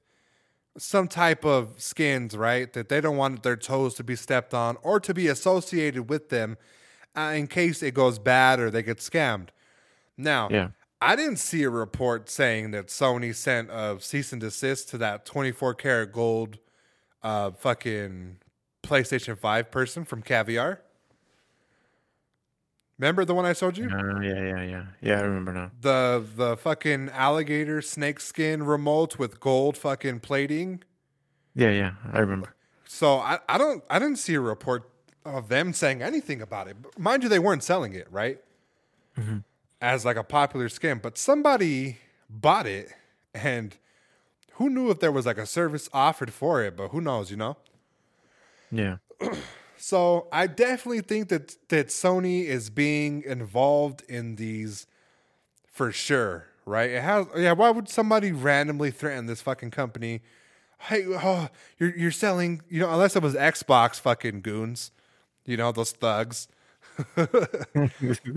some 0.77 1.09
type 1.09 1.45
of 1.45 1.81
skins, 1.81 2.37
right? 2.37 2.73
That 2.73 2.89
they 2.89 3.01
don't 3.01 3.17
want 3.17 3.43
their 3.43 3.57
toes 3.57 3.95
to 3.95 4.05
be 4.05 4.17
stepped 4.17 4.55
on 4.55 4.77
or 4.83 5.01
to 5.01 5.15
be 5.15 5.29
associated 5.29 6.09
with 6.09 6.31
them 6.31 6.57
uh, 7.17 7.33
in 7.35 7.47
case 7.47 7.83
it 7.83 7.95
goes 7.95 8.19
bad 8.19 8.59
or 8.61 8.71
they 8.71 8.83
get 8.83 8.99
scammed. 8.99 9.49
Now, 10.17 10.49
Yeah. 10.51 10.69
I 11.01 11.17
didn't 11.17 11.37
see 11.37 11.63
a 11.65 11.71
report 11.71 12.31
saying 12.31 12.71
that 12.71 12.87
Sony 12.87 13.35
sent 13.35 13.71
a 13.71 13.99
cease 14.01 14.33
and 14.33 14.41
desist 14.41 14.89
to 14.91 14.99
that 14.99 15.27
24 15.27 15.75
karat 15.75 16.13
gold 16.13 16.59
uh, 17.23 17.51
fucking 17.51 18.39
PlayStation 18.83 19.37
5 19.37 19.71
person 19.71 20.05
from 20.07 20.23
Caviar. 20.23 20.81
Remember 23.05 23.27
the 23.27 23.35
one 23.35 23.45
I 23.45 23.53
showed 23.53 23.77
you? 23.77 23.91
Uh, 23.91 24.19
yeah, 24.21 24.43
yeah, 24.43 24.63
yeah, 24.63 24.85
yeah. 25.03 25.19
I 25.19 25.25
remember 25.25 25.53
now. 25.53 25.71
The 25.79 26.25
the 26.37 26.57
fucking 26.57 27.11
alligator 27.11 27.83
snake 27.83 28.19
skin 28.19 28.63
remote 28.63 29.19
with 29.19 29.41
gold 29.41 29.77
fucking 29.77 30.21
plating. 30.21 30.83
Yeah, 31.55 31.69
yeah, 31.69 31.93
I 32.15 32.21
remember. 32.21 32.55
So 32.87 33.19
I, 33.19 33.41
I 33.47 33.59
don't 33.59 33.85
I 33.91 33.99
didn't 33.99 34.17
see 34.17 34.33
a 34.33 34.41
report 34.41 34.89
of 35.23 35.49
them 35.51 35.75
saying 35.75 36.01
anything 36.01 36.41
about 36.41 36.67
it. 36.67 36.79
But 36.81 36.99
mind 36.99 37.23
you, 37.23 37.29
they 37.29 37.39
weren't 37.39 37.63
selling 37.63 37.93
it, 37.93 38.09
right? 38.11 38.39
As 39.83 40.07
like 40.07 40.17
a 40.17 40.25
popular 40.25 40.71
skin, 40.71 40.99
but 41.03 41.19
somebody 41.19 41.99
bought 42.31 42.67
it 42.67 42.89
and 43.35 43.77
who 44.53 44.71
knew 44.71 44.91
if 44.91 45.01
there 45.01 45.13
was 45.13 45.27
like 45.27 45.37
a 45.37 45.45
service 45.45 45.91
offered 45.93 46.33
for 46.33 46.63
it, 46.63 46.75
but 46.75 46.89
who 46.89 47.03
knows, 47.03 47.31
you 47.31 47.37
know? 47.37 47.59
Yeah, 48.73 48.97
So 49.87 50.29
I 50.33 50.47
definitely 50.47 51.03
think 51.03 51.29
that 51.29 51.59
that 51.69 51.89
Sony 51.89 52.47
is 52.47 52.71
being 52.71 53.23
involved 53.23 54.03
in 54.09 54.37
these 54.37 54.87
for 55.71 55.93
sure, 55.93 56.47
right? 56.65 56.89
It 56.89 57.03
has 57.03 57.27
yeah, 57.37 57.53
why 57.53 57.69
would 57.69 57.91
somebody 57.91 58.33
randomly 58.33 58.91
threaten 58.91 59.27
this 59.27 59.43
fucking 59.43 59.73
company? 59.73 60.23
Hey, 60.79 61.05
oh, 61.07 61.49
you're 61.79 61.95
you're 61.95 62.13
selling, 62.13 62.63
you 62.71 62.81
know, 62.81 62.91
unless 62.91 63.15
it 63.15 63.23
was 63.23 63.35
Xbox 63.35 64.01
fucking 64.01 64.41
goons, 64.41 64.91
you 65.45 65.59
know, 65.59 65.71
those 65.71 65.93
thugs. 65.93 66.49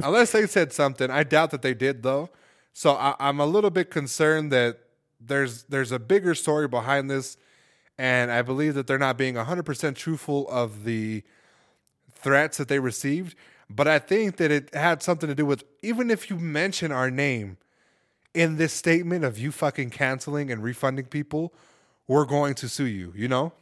unless 0.04 0.34
they 0.34 0.48
said 0.48 0.74
something, 0.74 1.10
I 1.10 1.24
doubt 1.24 1.52
that 1.52 1.62
they 1.62 1.74
did 1.74 2.04
though. 2.04 2.30
So 2.74 2.91
I, 2.95 3.16
I'm 3.22 3.39
a 3.39 3.45
little 3.45 3.70
bit 3.70 3.89
concerned 3.89 4.52
that 4.52 4.80
there's 5.22 5.64
there's 5.64 5.93
a 5.93 6.00
bigger 6.00 6.36
story 6.36 6.68
behind 6.68 7.10
this, 7.10 7.38
and 7.98 8.34
I 8.34 8.41
believe 8.41 8.74
that 8.74 8.86
they're 8.86 9.00
not 9.00 9.18
being 9.18 9.36
100% 9.36 9.95
truthful 9.95 10.50
of 10.50 10.84
the 10.84 11.24
threats 12.18 12.57
that 12.57 12.68
they 12.68 12.80
received. 12.80 13.36
But 13.70 13.88
I 13.88 13.99
think 13.99 14.38
that 14.38 14.51
it 14.51 14.74
had 14.74 15.03
something 15.03 15.28
to 15.28 15.36
do 15.36 15.45
with 15.45 15.63
even 15.82 16.09
if 16.09 16.30
you 16.30 16.38
mention 16.38 16.91
our 16.91 17.11
name 17.11 17.57
in 18.34 18.57
this 18.57 18.74
statement 18.74 19.26
of 19.26 19.38
you 19.38 19.51
fucking 19.51 19.89
canceling 19.89 20.51
and 20.51 20.63
refunding 20.63 21.05
people, 21.05 21.53
we're 22.07 22.26
going 22.26 22.55
to 22.55 22.70
sue 22.70 22.86
you. 22.86 23.13
You 23.15 23.28
know 23.28 23.53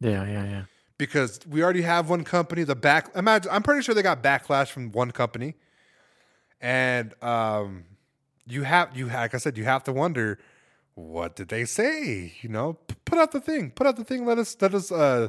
yeah, 0.00 0.24
yeah, 0.26 0.44
yeah. 0.44 0.62
because 0.98 1.40
we 1.48 1.62
already 1.62 1.82
have 1.82 2.10
one 2.10 2.24
company. 2.24 2.64
The 2.64 2.74
back, 2.74 3.10
imagine, 3.16 3.50
I'm 3.52 3.62
pretty 3.62 3.82
sure 3.82 3.94
they 3.94 4.02
got 4.02 4.22
backlash 4.22 4.68
from 4.68 4.92
one 4.92 5.10
company, 5.10 5.54
and 6.60 7.14
um, 7.22 7.84
you 8.46 8.62
have 8.62 8.96
you 8.96 9.06
like 9.06 9.34
I 9.34 9.38
said, 9.38 9.56
you 9.56 9.64
have 9.64 9.84
to 9.84 9.92
wonder 9.92 10.38
what 10.94 11.36
did 11.36 11.48
they 11.48 11.64
say. 11.64 12.34
You 12.42 12.48
know, 12.48 12.74
P- 12.74 12.96
put 13.04 13.18
out 13.18 13.32
the 13.32 13.40
thing, 13.40 13.70
put 13.70 13.86
out 13.86 13.96
the 13.96 14.04
thing. 14.04 14.26
Let 14.26 14.38
us 14.38 14.56
let 14.60 14.74
us 14.74 14.92
uh, 14.92 15.28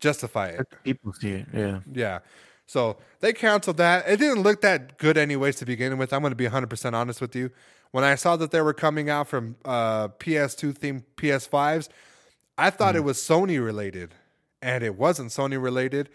justify 0.00 0.48
it. 0.48 0.66
People 0.84 1.12
see 1.12 1.30
it. 1.30 1.46
Yeah, 1.52 1.80
Yeah. 1.92 2.18
So 2.66 2.98
they 3.20 3.32
canceled 3.32 3.78
that. 3.78 4.06
It 4.06 4.18
didn't 4.18 4.42
look 4.42 4.60
that 4.60 4.98
good, 4.98 5.16
anyways, 5.16 5.56
to 5.56 5.64
begin 5.64 5.96
with. 5.96 6.12
I'm 6.12 6.20
going 6.20 6.32
to 6.32 6.36
be 6.36 6.46
100% 6.46 6.92
honest 6.92 7.20
with 7.20 7.34
you. 7.34 7.50
When 7.92 8.04
I 8.04 8.14
saw 8.14 8.36
that 8.36 8.50
they 8.50 8.60
were 8.60 8.74
coming 8.74 9.08
out 9.08 9.26
from 9.26 9.56
uh, 9.64 10.08
PS2 10.08 10.74
themed 10.78 11.04
PS5s, 11.16 11.88
I 12.58 12.68
thought 12.68 12.94
it 12.94 13.04
was 13.04 13.16
Sony 13.16 13.64
related, 13.64 14.14
and 14.60 14.84
it 14.84 14.96
wasn't 14.96 15.30
Sony 15.30 15.60
related. 15.60 16.10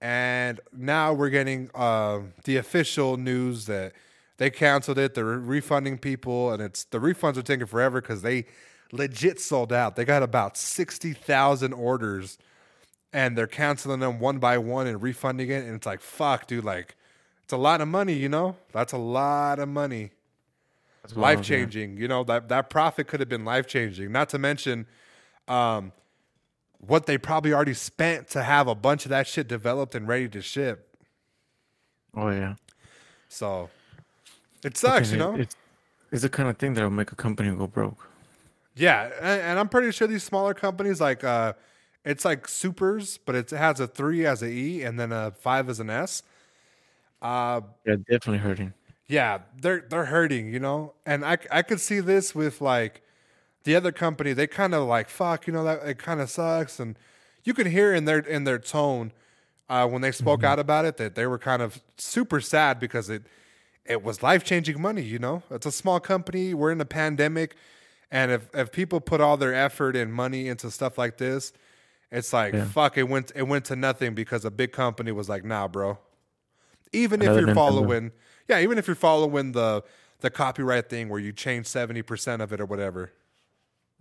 And 0.00 0.60
now 0.72 1.12
we're 1.12 1.30
getting 1.30 1.70
uh, 1.74 2.20
the 2.44 2.56
official 2.56 3.16
news 3.16 3.66
that 3.66 3.92
they 4.36 4.48
canceled 4.48 4.98
it. 4.98 5.14
They're 5.14 5.24
refunding 5.24 5.98
people, 5.98 6.52
and 6.52 6.62
it's 6.62 6.84
the 6.84 6.98
refunds 6.98 7.36
are 7.36 7.42
taking 7.42 7.66
forever 7.66 8.00
because 8.00 8.22
they 8.22 8.46
legit 8.92 9.40
sold 9.40 9.72
out. 9.72 9.96
They 9.96 10.04
got 10.04 10.22
about 10.22 10.56
60,000 10.56 11.72
orders 11.72 12.38
and 13.12 13.36
they're 13.36 13.46
canceling 13.46 14.00
them 14.00 14.20
one 14.20 14.38
by 14.38 14.58
one 14.58 14.86
and 14.86 15.02
refunding 15.02 15.50
it. 15.50 15.64
And 15.64 15.74
it's 15.74 15.86
like, 15.86 16.00
fuck, 16.00 16.46
dude, 16.46 16.64
like, 16.64 16.96
it's 17.44 17.52
a 17.52 17.56
lot 17.56 17.80
of 17.80 17.88
money, 17.88 18.14
you 18.14 18.28
know? 18.28 18.56
That's 18.72 18.92
a 18.92 18.98
lot 18.98 19.58
of 19.58 19.68
money. 19.68 20.10
That's. 21.02 21.16
Life 21.16 21.42
changing, 21.42 21.96
you 21.96 22.08
know, 22.08 22.24
that, 22.24 22.48
that 22.48 22.70
profit 22.70 23.08
could 23.08 23.20
have 23.20 23.28
been 23.28 23.44
life 23.44 23.66
changing. 23.66 24.12
Not 24.12 24.28
to 24.30 24.38
mention 24.38 24.86
um, 25.48 25.92
what 26.78 27.06
they 27.06 27.18
probably 27.18 27.52
already 27.52 27.74
spent 27.74 28.28
to 28.30 28.42
have 28.42 28.68
a 28.68 28.74
bunch 28.74 29.04
of 29.04 29.08
that 29.10 29.26
shit 29.26 29.48
developed 29.48 29.94
and 29.94 30.06
ready 30.06 30.28
to 30.28 30.42
ship. 30.42 30.96
Oh 32.14 32.28
yeah. 32.30 32.54
So 33.28 33.70
it 34.64 34.76
sucks, 34.76 35.08
Okay, 35.08 35.12
you 35.12 35.18
know? 35.18 35.36
It's, 35.36 35.56
it's 36.12 36.22
the 36.22 36.28
kind 36.28 36.48
of 36.48 36.58
thing 36.58 36.74
that'll 36.74 36.90
make 36.90 37.12
a 37.12 37.16
company 37.16 37.54
go 37.54 37.66
broke. 37.66 38.08
Yeah, 38.76 39.10
and, 39.20 39.42
and 39.42 39.58
I'm 39.58 39.68
pretty 39.68 39.90
sure 39.92 40.06
these 40.06 40.22
smaller 40.22 40.54
companies 40.54 41.00
like 41.00 41.24
uh 41.24 41.54
it's 42.04 42.24
like 42.24 42.48
supers, 42.48 43.18
but 43.18 43.34
it 43.34 43.50
has 43.50 43.80
a 43.80 43.86
three 43.86 44.26
as 44.26 44.42
a 44.42 44.48
E 44.48 44.82
and 44.82 44.98
then 44.98 45.12
a 45.12 45.30
five 45.32 45.68
as 45.68 45.80
an 45.80 45.90
S. 45.90 46.22
Uh 47.22 47.60
Yeah, 47.84 47.96
definitely 47.96 48.38
hurting. 48.38 48.72
yeah, 49.08 49.40
they're 49.60 49.80
they're 49.88 50.06
hurting, 50.06 50.52
you 50.52 50.60
know. 50.60 50.94
And 51.04 51.24
I 51.24 51.38
I 51.50 51.62
could 51.62 51.80
see 51.80 52.00
this 52.00 52.34
with 52.34 52.60
like 52.60 53.02
the 53.64 53.76
other 53.76 53.92
company. 53.92 54.32
They 54.32 54.46
kind 54.46 54.74
of 54.74 54.86
like 54.88 55.08
fuck, 55.08 55.46
you 55.46 55.52
know 55.52 55.64
that 55.64 55.86
it 55.86 55.98
kind 55.98 56.20
of 56.20 56.30
sucks, 56.30 56.80
and 56.80 56.98
you 57.44 57.54
can 57.54 57.68
hear 57.70 57.94
in 57.94 58.04
their 58.06 58.20
in 58.20 58.44
their 58.44 58.58
tone 58.58 59.12
uh, 59.68 59.88
when 59.88 60.02
they 60.02 60.12
spoke 60.12 60.44
out 60.44 60.58
about 60.60 60.84
it 60.86 60.96
that 60.98 61.14
they 61.16 61.26
were 61.26 61.38
kind 61.38 61.62
of 61.62 61.82
super 61.98 62.40
sad 62.40 62.80
because 62.80 63.10
it 63.10 63.24
it 63.86 64.02
was 64.02 64.22
life 64.22 64.44
changing 64.44 64.80
money. 64.82 65.02
You 65.02 65.18
know, 65.20 65.42
it's 65.50 65.66
a 65.66 65.72
small 65.72 66.00
company. 66.00 66.54
We're 66.54 66.72
in 66.72 66.80
a 66.80 66.86
pandemic, 66.86 67.56
and 68.10 68.30
if 68.32 68.50
if 68.54 68.72
people 68.72 69.00
put 69.00 69.20
all 69.20 69.36
their 69.36 69.54
effort 69.54 69.96
and 69.96 70.12
money 70.14 70.48
into 70.48 70.70
stuff 70.70 70.98
like 70.98 71.18
this, 71.18 71.52
it's 72.12 72.32
like 72.32 72.54
Yeah. 72.54 72.64
fuck. 72.64 72.96
It 72.98 73.04
went 73.08 73.32
it 73.34 73.44
went 73.48 73.64
to 73.66 73.76
nothing 73.76 74.14
because 74.14 74.44
a 74.44 74.50
big 74.50 74.72
company 74.72 75.12
was 75.12 75.28
like, 75.28 75.44
nah, 75.44 75.68
bro. 75.68 75.98
Even 76.92 77.22
Another 77.22 77.38
if 77.40 77.46
you're 77.46 77.54
Nintendo. 77.54 77.58
following, 77.58 78.12
yeah, 78.48 78.58
even 78.60 78.76
if 78.78 78.86
you're 78.86 78.96
following 78.96 79.52
the 79.52 79.82
the 80.20 80.30
copyright 80.30 80.88
thing 80.90 81.08
where 81.08 81.20
you 81.20 81.32
change 81.32 81.66
seventy 81.66 82.02
percent 82.02 82.42
of 82.42 82.52
it 82.52 82.60
or 82.60 82.66
whatever. 82.66 83.12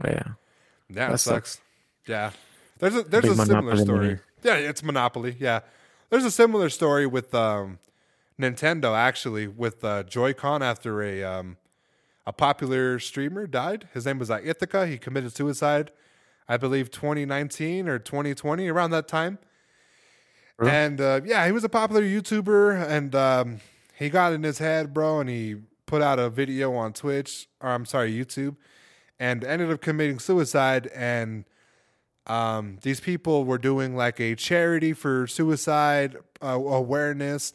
Yeah. 0.03 0.23
Yeah, 0.89 1.09
That 1.09 1.19
sucks. 1.19 1.51
sucks. 1.51 1.61
Yeah, 2.07 2.31
there's 2.79 2.95
a 2.95 3.03
there's 3.03 3.23
Big 3.25 3.31
a 3.39 3.45
similar 3.45 3.77
story. 3.77 4.19
Yeah, 4.41 4.55
it's 4.55 4.81
Monopoly. 4.81 5.35
Yeah, 5.39 5.59
there's 6.09 6.25
a 6.25 6.31
similar 6.31 6.69
story 6.69 7.05
with 7.05 7.35
um, 7.35 7.77
Nintendo 8.39 8.97
actually 8.97 9.47
with 9.47 9.83
uh, 9.83 10.01
Joy-Con 10.03 10.63
after 10.63 11.03
a 11.03 11.23
um, 11.23 11.57
a 12.25 12.33
popular 12.33 12.97
streamer 12.97 13.45
died. 13.45 13.87
His 13.93 14.05
name 14.07 14.17
was 14.17 14.31
uh, 14.31 14.39
Etika. 14.39 14.87
He 14.89 14.97
committed 14.97 15.35
suicide, 15.35 15.91
I 16.49 16.57
believe, 16.57 16.91
2019 16.91 17.87
or 17.87 17.99
2020, 17.99 18.67
around 18.67 18.89
that 18.91 19.07
time. 19.07 19.37
Really? 20.57 20.71
And 20.71 20.99
uh, 20.99 21.21
yeah, 21.23 21.45
he 21.45 21.53
was 21.53 21.63
a 21.63 21.69
popular 21.69 22.01
YouTuber, 22.01 22.89
and 22.89 23.15
um, 23.15 23.59
he 23.97 24.09
got 24.09 24.33
in 24.33 24.43
his 24.43 24.57
head, 24.57 24.93
bro, 24.93 25.21
and 25.21 25.29
he 25.29 25.57
put 25.85 26.01
out 26.01 26.19
a 26.19 26.29
video 26.29 26.73
on 26.75 26.91
Twitch, 26.91 27.47
or 27.61 27.69
I'm 27.69 27.85
sorry, 27.85 28.11
YouTube, 28.13 28.57
and 29.19 29.43
ended 29.43 29.71
up 29.71 29.79
committing 29.79 30.19
suicide. 30.19 30.87
And 30.87 31.45
um, 32.27 32.79
these 32.81 32.99
people 32.99 33.45
were 33.45 33.57
doing 33.57 33.95
like 33.95 34.19
a 34.19 34.35
charity 34.35 34.91
for 34.93 35.27
suicide 35.27 36.17
uh, 36.41 36.47
awareness, 36.47 37.53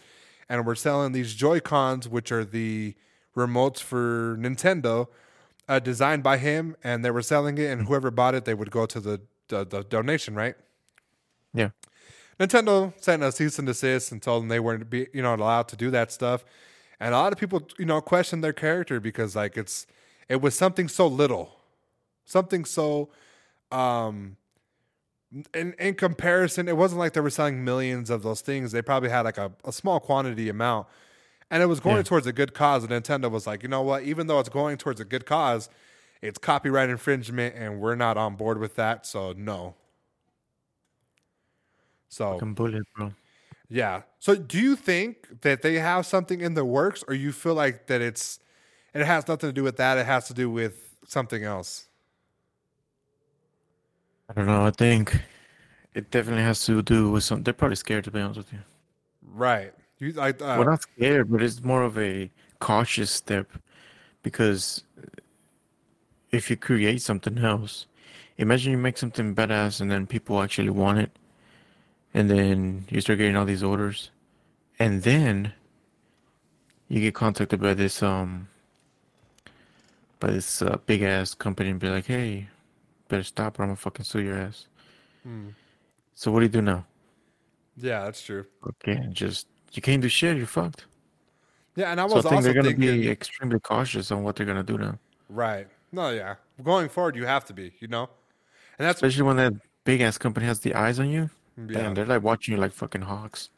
and 0.49 0.65
were 0.65 0.75
selling 0.75 1.13
these 1.13 1.35
Joy 1.35 1.61
Cons, 1.61 2.09
which 2.09 2.33
are 2.33 2.45
the 2.45 2.95
remotes 3.37 3.81
for 3.81 4.37
Nintendo, 4.41 5.09
uh, 5.69 5.79
designed 5.79 6.23
by 6.23 6.39
him, 6.39 6.77
and 6.85 7.05
they 7.05 7.11
were 7.11 7.23
selling 7.23 7.59
it, 7.59 7.71
and 7.71 7.87
whoever 7.87 8.11
bought 8.11 8.35
it, 8.35 8.45
they 8.45 8.55
would 8.55 8.71
go 8.71 8.87
to 8.87 9.01
the 9.01 9.21
the, 9.49 9.65
the 9.65 9.83
donation, 9.85 10.35
right? 10.35 10.55
Yeah. 11.53 11.71
Nintendo 12.41 12.93
sent 13.01 13.23
a 13.23 13.31
cease 13.31 13.59
and 13.59 13.67
desist 13.67 14.11
and 14.11 14.23
told 14.23 14.43
them 14.43 14.49
they 14.49 14.61
weren't 14.61 14.91
be 14.91 15.07
you 15.13 15.23
know 15.23 15.35
allowed 15.35 15.69
to 15.69 15.77
do 15.77 15.91
that 15.91 16.11
stuff, 16.11 16.45
and 16.99 17.15
a 17.15 17.19
lot 17.19 17.33
of 17.33 17.39
people 17.39 17.63
you 17.79 17.85
know 17.85 18.01
questioned 18.01 18.43
their 18.43 18.53
character 18.53 19.01
because 19.01 19.37
like 19.37 19.57
it's 19.57 19.87
it 20.29 20.41
was 20.41 20.55
something 20.55 20.89
so 20.89 21.07
little, 21.07 21.57
something 22.25 22.65
so 22.65 23.11
um 23.71 24.37
in 25.53 25.75
in 25.79 25.95
comparison, 25.95 26.69
it 26.69 26.77
wasn't 26.77 26.99
like 26.99 27.13
they 27.13 27.21
were 27.21 27.31
selling 27.31 27.65
millions 27.65 28.11
of 28.11 28.23
those 28.23 28.41
things. 28.41 28.73
They 28.73 28.83
probably 28.83 29.11
had 29.11 29.23
like 29.23 29.39
a, 29.39 29.53
a 29.65 29.73
small 29.73 30.01
quantity 30.01 30.49
amount, 30.49 30.87
and 31.51 31.63
it 31.63 31.67
was 31.67 31.81
going 31.81 31.97
Yeah. 31.97 32.03
towards 32.03 32.27
a 32.27 32.33
good 32.33 32.55
cause. 32.55 32.85
And 32.85 32.93
Nintendo 32.93 33.31
was 33.31 33.47
like, 33.47 33.63
you 33.63 33.69
know 33.69 33.83
what? 33.83 34.03
Even 34.03 34.27
though 34.27 34.41
it's 34.41 34.49
going 34.49 34.77
towards 34.77 35.01
a 35.01 35.05
good 35.05 35.27
cause, 35.27 35.69
it's 36.23 36.39
copyright 36.39 36.89
infringement, 36.91 37.55
and 37.57 37.81
we're 37.81 37.95
not 37.97 38.17
on 38.17 38.35
board 38.37 38.59
with 38.59 38.77
that. 38.77 39.07
So 39.07 39.33
no. 39.37 39.75
So 42.09 42.33
Fucking 42.35 42.55
bullet, 42.55 42.85
bro. 42.97 43.13
yeah. 43.69 44.03
So 44.21 44.35
do 44.37 44.59
you 44.61 44.77
think 44.77 45.43
that 45.43 45.63
they 45.63 45.75
have 45.75 46.07
something 46.07 46.41
in 46.41 46.55
the 46.55 46.65
works, 46.65 47.05
or 47.09 47.15
you 47.15 47.33
feel 47.33 47.55
like 47.55 47.87
that 47.89 48.01
it's 48.01 48.39
it 48.95 49.05
has 49.05 49.27
nothing 49.27 49.49
to 49.49 49.53
do 49.53 49.63
with 49.65 49.77
that? 49.79 49.99
It 49.99 50.07
has 50.07 50.27
to 50.29 50.35
do 50.35 50.49
with 50.51 50.95
something 51.07 51.43
else. 51.45 51.89
I 54.29 54.33
don't 54.33 54.47
know. 54.47 54.65
I 54.65 54.71
think 54.71 55.21
it 55.95 56.11
definitely 56.11 56.43
has 56.45 56.65
to 56.67 56.83
do 56.83 57.11
with 57.11 57.25
some. 57.25 57.43
They're 57.43 57.53
probably 57.53 57.77
scared, 57.77 58.05
to 58.05 58.11
be 58.11 58.21
honest 58.21 58.39
with 58.39 58.53
you. 58.53 58.61
Right. 59.23 59.75
You 60.05 60.13
like 60.13 60.43
uh, 60.43 60.57
Well, 60.59 60.67
not 60.67 60.83
scared, 60.83 61.31
but 61.31 61.43
it's 61.43 61.65
more 61.65 61.83
of 61.83 61.97
a 61.97 62.31
cautious 62.59 63.11
step 63.11 63.51
because 64.23 64.85
if 66.31 66.51
you 66.51 66.57
create 66.57 67.01
something 67.01 67.39
else, 67.39 67.87
imagine 68.37 68.73
you 68.73 68.77
make 68.77 68.99
something 68.99 69.35
badass 69.35 69.81
and 69.81 69.91
then 69.91 70.07
people 70.07 70.43
actually 70.43 70.69
want 70.69 70.99
it, 70.99 71.11
and 72.13 72.29
then 72.29 72.85
you 72.91 73.01
start 73.01 73.17
getting 73.17 73.35
all 73.35 73.47
these 73.47 73.63
orders, 73.63 74.11
and 74.79 75.05
then 75.05 75.55
you 76.89 77.01
get 77.01 77.15
contacted 77.15 77.63
by 77.63 77.73
this 77.73 78.03
um 78.03 78.49
by 80.21 80.29
this 80.33 80.61
uh, 80.61 80.77
big 80.85 81.01
ass 81.01 81.33
company 81.33 81.71
and 81.71 81.81
be 81.81 81.89
like, 81.89 82.05
hey, 82.05 82.49
better 83.09 83.23
stop 83.23 83.59
or 83.59 83.63
I'm 83.63 83.69
gonna 83.71 83.77
fucking 83.77 84.05
sue 84.05 84.21
your 84.21 84.37
ass. 84.37 84.67
Hmm. 85.23 85.49
So 86.15 86.31
what 86.31 86.41
do 86.41 86.45
you 86.45 86.53
do 86.53 86.61
now? 86.61 86.85
Yeah, 87.79 88.05
that's 88.05 88.23
true. 88.23 88.45
Okay, 88.69 89.09
just 89.11 89.47
you 89.77 89.83
can't 89.83 90.03
do 90.03 90.09
shit. 90.09 90.37
You're 90.37 90.47
fucked. 90.47 90.85
Yeah, 91.77 91.91
and 91.91 92.01
I 92.01 92.07
So 92.07 92.15
I 92.15 92.17
was 92.17 92.25
think 92.25 92.33
also 92.35 92.45
they're 92.45 92.55
gonna 92.55 92.69
thinking, 92.75 93.01
be 93.01 93.09
extremely 93.11 93.59
cautious 93.61 94.11
on 94.13 94.23
what 94.23 94.37
they're 94.37 94.47
gonna 94.47 94.63
do 94.63 94.79
now, 94.79 94.99
right? 95.29 95.67
No, 95.93 96.11
yeah. 96.11 96.37
Going 96.63 96.89
forward, 96.89 97.17
you 97.17 97.27
have 97.27 97.45
to 97.47 97.53
be. 97.53 97.73
You 97.81 97.89
know, 97.89 98.09
and 98.79 98.87
that's 98.87 98.99
especially 99.03 99.23
when 99.23 99.37
that 99.39 99.53
big 99.85 100.01
ass 100.01 100.19
company 100.19 100.47
has 100.47 100.61
the 100.61 100.75
eyes 100.75 100.99
on 101.01 101.11
you. 101.11 101.31
yeah, 101.59 101.67
Damn, 101.67 101.95
they're 101.95 102.07
like 102.07 102.23
watching 102.23 102.55
you 102.55 102.61
like 102.61 102.73
fucking 102.73 103.03
hawks. 103.03 103.51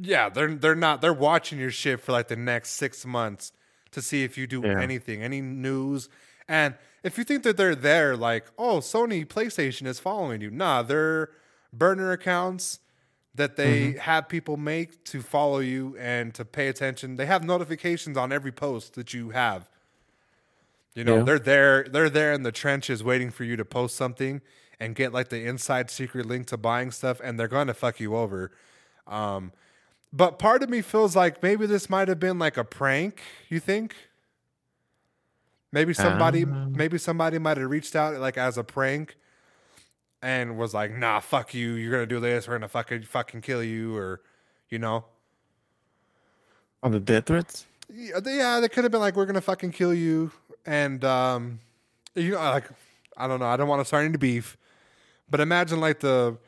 yeah. 0.00 0.28
They're 0.28 0.54
they're 0.54 0.74
not. 0.74 1.00
They're 1.00 1.12
watching 1.12 1.58
your 1.58 1.70
shit 1.70 2.00
for 2.00 2.12
like 2.12 2.28
the 2.28 2.36
next 2.36 2.72
six 2.72 3.04
months 3.06 3.52
to 3.92 4.02
see 4.02 4.24
if 4.24 4.36
you 4.38 4.46
do 4.46 4.62
Yeah. 4.64 4.80
anything, 4.80 5.22
any 5.22 5.40
news, 5.40 6.08
and 6.48 6.74
if 7.02 7.18
you 7.18 7.24
think 7.24 7.42
that 7.42 7.56
they're 7.56 7.74
there, 7.74 8.16
like, 8.16 8.46
oh, 8.58 8.78
Sony 8.78 9.26
PlayStation 9.26 9.86
is 9.86 9.98
following 9.98 10.40
you. 10.40 10.50
Nah, 10.50 10.82
they're 10.82 11.30
burner 11.72 12.12
accounts 12.12 12.78
that 13.34 13.56
they 13.56 13.88
Mm-hmm. 13.92 13.98
have 14.00 14.28
people 14.28 14.56
make 14.56 15.04
to 15.04 15.22
follow 15.22 15.58
you 15.60 15.96
and 15.98 16.34
to 16.34 16.44
pay 16.44 16.68
attention. 16.68 17.16
They 17.16 17.26
have 17.26 17.42
notifications 17.42 18.16
on 18.18 18.30
every 18.32 18.52
post 18.52 18.94
that 18.94 19.14
you 19.14 19.30
have. 19.30 19.70
You 20.94 21.04
know, 21.04 21.18
Yeah. 21.18 21.22
they're 21.22 21.38
there 21.38 21.82
they're 21.84 22.10
there 22.10 22.32
in 22.34 22.42
the 22.42 22.52
trenches 22.52 23.02
waiting 23.02 23.30
for 23.30 23.44
you 23.44 23.56
to 23.56 23.64
post 23.64 23.96
something 23.96 24.42
and 24.78 24.94
get 24.94 25.12
like 25.12 25.28
the 25.30 25.44
inside 25.46 25.90
secret 25.90 26.26
link 26.26 26.46
to 26.48 26.56
buying 26.58 26.90
stuff 26.90 27.20
and 27.24 27.38
they're 27.40 27.48
going 27.48 27.68
to 27.68 27.74
fuck 27.74 27.98
you 28.00 28.14
over. 28.16 28.50
Um 29.06 29.52
but 30.12 30.38
part 30.38 30.62
of 30.62 30.68
me 30.68 30.82
feels 30.82 31.16
like 31.16 31.42
maybe 31.42 31.64
this 31.64 31.88
might 31.88 32.08
have 32.08 32.20
been 32.20 32.38
like 32.38 32.58
a 32.58 32.64
prank, 32.64 33.22
you 33.48 33.58
think? 33.60 33.94
Maybe 35.72 35.94
somebody 35.94 36.44
Um. 36.44 36.72
maybe 36.74 36.98
somebody 36.98 37.38
might 37.38 37.56
have 37.56 37.70
reached 37.70 37.96
out 37.96 38.14
like 38.16 38.36
as 38.36 38.58
a 38.58 38.64
prank 38.64 39.16
and 40.22 40.56
was 40.56 40.72
like, 40.72 40.92
"Nah, 40.92 41.20
fuck 41.20 41.52
you. 41.52 41.72
You're 41.72 41.90
going 41.90 42.08
to 42.08 42.14
do 42.14 42.20
this. 42.20 42.46
We're 42.46 42.52
going 42.54 42.62
to 42.62 42.68
fucking 42.68 43.02
fucking 43.02 43.40
kill 43.42 43.62
you 43.62 43.96
or 43.96 44.20
you 44.70 44.78
know." 44.78 45.04
On 46.82 46.90
the 46.92 47.00
death 47.00 47.26
threats? 47.26 47.66
Yeah, 47.92 48.20
they, 48.20 48.38
yeah, 48.38 48.60
they 48.60 48.68
could 48.68 48.84
have 48.84 48.90
been 48.90 49.00
like, 49.00 49.16
"We're 49.16 49.26
gonna 49.26 49.40
fucking 49.40 49.72
kill 49.72 49.92
you," 49.92 50.32
and 50.64 51.04
um, 51.04 51.60
you 52.14 52.32
know, 52.32 52.38
like, 52.38 52.68
I 53.16 53.28
don't 53.28 53.38
know, 53.38 53.46
I 53.46 53.56
don't 53.56 53.68
want 53.68 53.80
to 53.80 53.84
start 53.84 54.04
any 54.04 54.16
beef, 54.16 54.56
but 55.30 55.40
imagine 55.40 55.80
like 55.80 56.00
the 56.00 56.38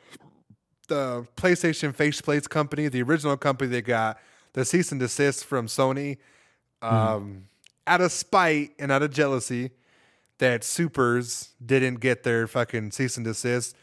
the 0.87 1.27
PlayStation 1.37 1.95
faceplates 1.95 2.49
company, 2.49 2.87
the 2.87 3.01
original 3.01 3.37
company 3.37 3.69
that 3.71 3.83
got 3.83 4.19
the 4.53 4.65
cease 4.65 4.91
and 4.91 4.99
desist 4.99 5.45
from 5.45 5.67
Sony, 5.67 6.17
um, 6.81 7.45
out 7.87 8.01
of 8.01 8.11
spite 8.11 8.71
and 8.79 8.91
out 8.91 9.03
of 9.03 9.11
jealousy 9.11 9.71
that 10.39 10.63
Supers 10.63 11.49
didn't 11.65 11.95
get 11.99 12.23
their 12.23 12.47
fucking 12.47 12.91
cease 12.91 13.17
and 13.17 13.25
desist. 13.25 13.75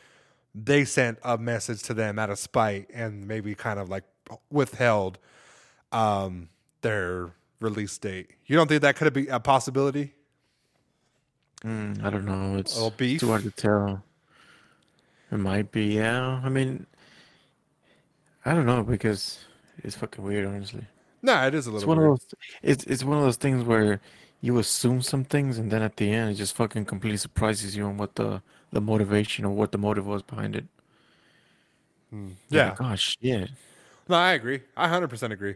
They 0.54 0.84
sent 0.84 1.18
a 1.22 1.38
message 1.38 1.82
to 1.84 1.94
them 1.94 2.18
out 2.18 2.28
of 2.30 2.38
spite 2.38 2.88
and 2.92 3.26
maybe 3.26 3.54
kind 3.54 3.78
of 3.78 3.88
like 3.88 4.04
withheld 4.50 5.18
um, 5.92 6.48
their 6.82 7.30
release 7.60 7.96
date. 7.98 8.30
You 8.46 8.56
don't 8.56 8.68
think 8.68 8.82
that 8.82 8.96
could 8.96 9.12
be 9.12 9.28
a 9.28 9.40
possibility? 9.40 10.14
Mm, 11.64 12.02
I 12.04 12.10
don't 12.10 12.24
know. 12.24 12.58
It's 12.58 12.74
too 12.74 13.28
hard 13.28 13.44
to 13.44 13.50
tell. 13.50 14.02
It 15.30 15.38
might 15.38 15.70
be, 15.72 15.94
yeah. 15.94 16.40
I 16.44 16.48
mean, 16.50 16.86
I 18.44 18.52
don't 18.54 18.66
know 18.66 18.82
because 18.82 19.38
it's 19.78 19.94
fucking 19.96 20.22
weird, 20.22 20.46
honestly. 20.46 20.84
No, 21.22 21.46
it 21.46 21.54
is 21.54 21.66
a 21.66 21.70
It's 21.70 21.86
little 21.86 21.88
one 21.88 21.98
weird. 21.98 22.12
of 22.12 22.18
those. 22.20 22.34
It's 22.62 22.84
it's 22.84 23.04
one 23.04 23.16
of 23.16 23.22
those 23.24 23.36
things 23.36 23.62
where 23.64 24.00
you 24.42 24.58
assume 24.58 25.00
some 25.00 25.24
things, 25.24 25.56
and 25.56 25.70
then 25.70 25.80
at 25.82 25.96
the 25.96 26.12
end, 26.12 26.32
it 26.32 26.34
just 26.34 26.54
fucking 26.56 26.84
completely 26.84 27.16
surprises 27.16 27.74
you 27.74 27.84
on 27.84 27.96
what 27.96 28.16
the 28.16 28.42
the 28.72 28.80
motivation 28.80 29.44
or 29.44 29.54
what 29.54 29.72
the 29.72 29.78
motive 29.78 30.06
was 30.06 30.22
behind 30.22 30.56
it. 30.56 30.64
Hmm. 32.10 32.30
You're 32.50 32.62
yeah. 32.62 32.68
like, 32.70 32.80
oh 32.80 32.96
shit. 32.96 33.50
No, 34.08 34.16
I 34.16 34.32
agree. 34.32 34.60
I 34.76 34.88
100% 34.88 35.30
agree. 35.30 35.54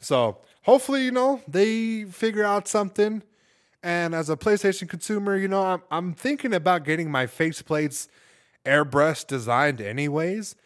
So 0.00 0.38
hopefully, 0.62 1.04
you 1.04 1.10
know, 1.10 1.42
they 1.46 2.04
figure 2.04 2.44
out 2.44 2.66
something. 2.66 3.22
And 3.82 4.14
as 4.14 4.30
a 4.30 4.36
PlayStation 4.36 4.88
consumer, 4.88 5.36
you 5.36 5.48
know, 5.48 5.62
I'm, 5.62 5.82
I'm 5.90 6.14
thinking 6.14 6.54
about 6.54 6.84
getting 6.84 7.10
my 7.10 7.26
faceplates 7.26 8.08
airbrush 8.64 9.26
designed 9.26 9.80
anyways. 9.80 10.56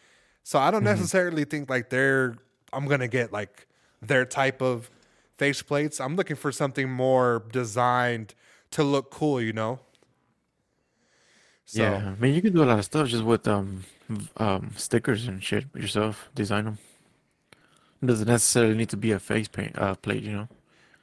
So 0.44 0.58
I 0.58 0.70
don't 0.70 0.80
mm-hmm. 0.80 0.90
necessarily 0.94 1.44
think 1.44 1.68
like 1.68 1.90
they're, 1.90 2.36
I'm 2.72 2.86
going 2.86 3.00
to 3.00 3.08
get 3.08 3.32
like 3.32 3.66
their 4.00 4.24
type 4.24 4.62
of 4.62 4.90
faceplates. 5.42 6.04
I'm 6.04 6.16
looking 6.16 6.36
for 6.36 6.52
something 6.52 6.90
more 6.90 7.44
designed 7.50 8.34
to 8.70 8.82
look 8.82 9.10
cool, 9.10 9.40
you 9.40 9.52
know? 9.52 9.80
So, 11.64 11.82
Yeah, 11.82 12.12
I 12.16 12.20
mean, 12.20 12.34
you 12.34 12.42
can 12.42 12.52
do 12.52 12.62
a 12.62 12.66
lot 12.66 12.78
of 12.78 12.84
stuff 12.84 13.08
just 13.08 13.24
with 13.24 13.46
um 13.48 13.84
um 14.36 14.72
stickers 14.76 15.26
and 15.28 15.42
shit 15.42 15.64
yourself. 15.74 16.28
Design 16.34 16.64
them. 16.64 16.78
It 18.02 18.06
doesn't 18.06 18.28
necessarily 18.28 18.74
need 18.74 18.90
to 18.90 18.96
be 18.96 19.12
a 19.12 19.18
face 19.18 19.48
paint 19.48 19.78
uh 19.78 19.94
plate, 19.94 20.22
you 20.22 20.32
know. 20.32 20.48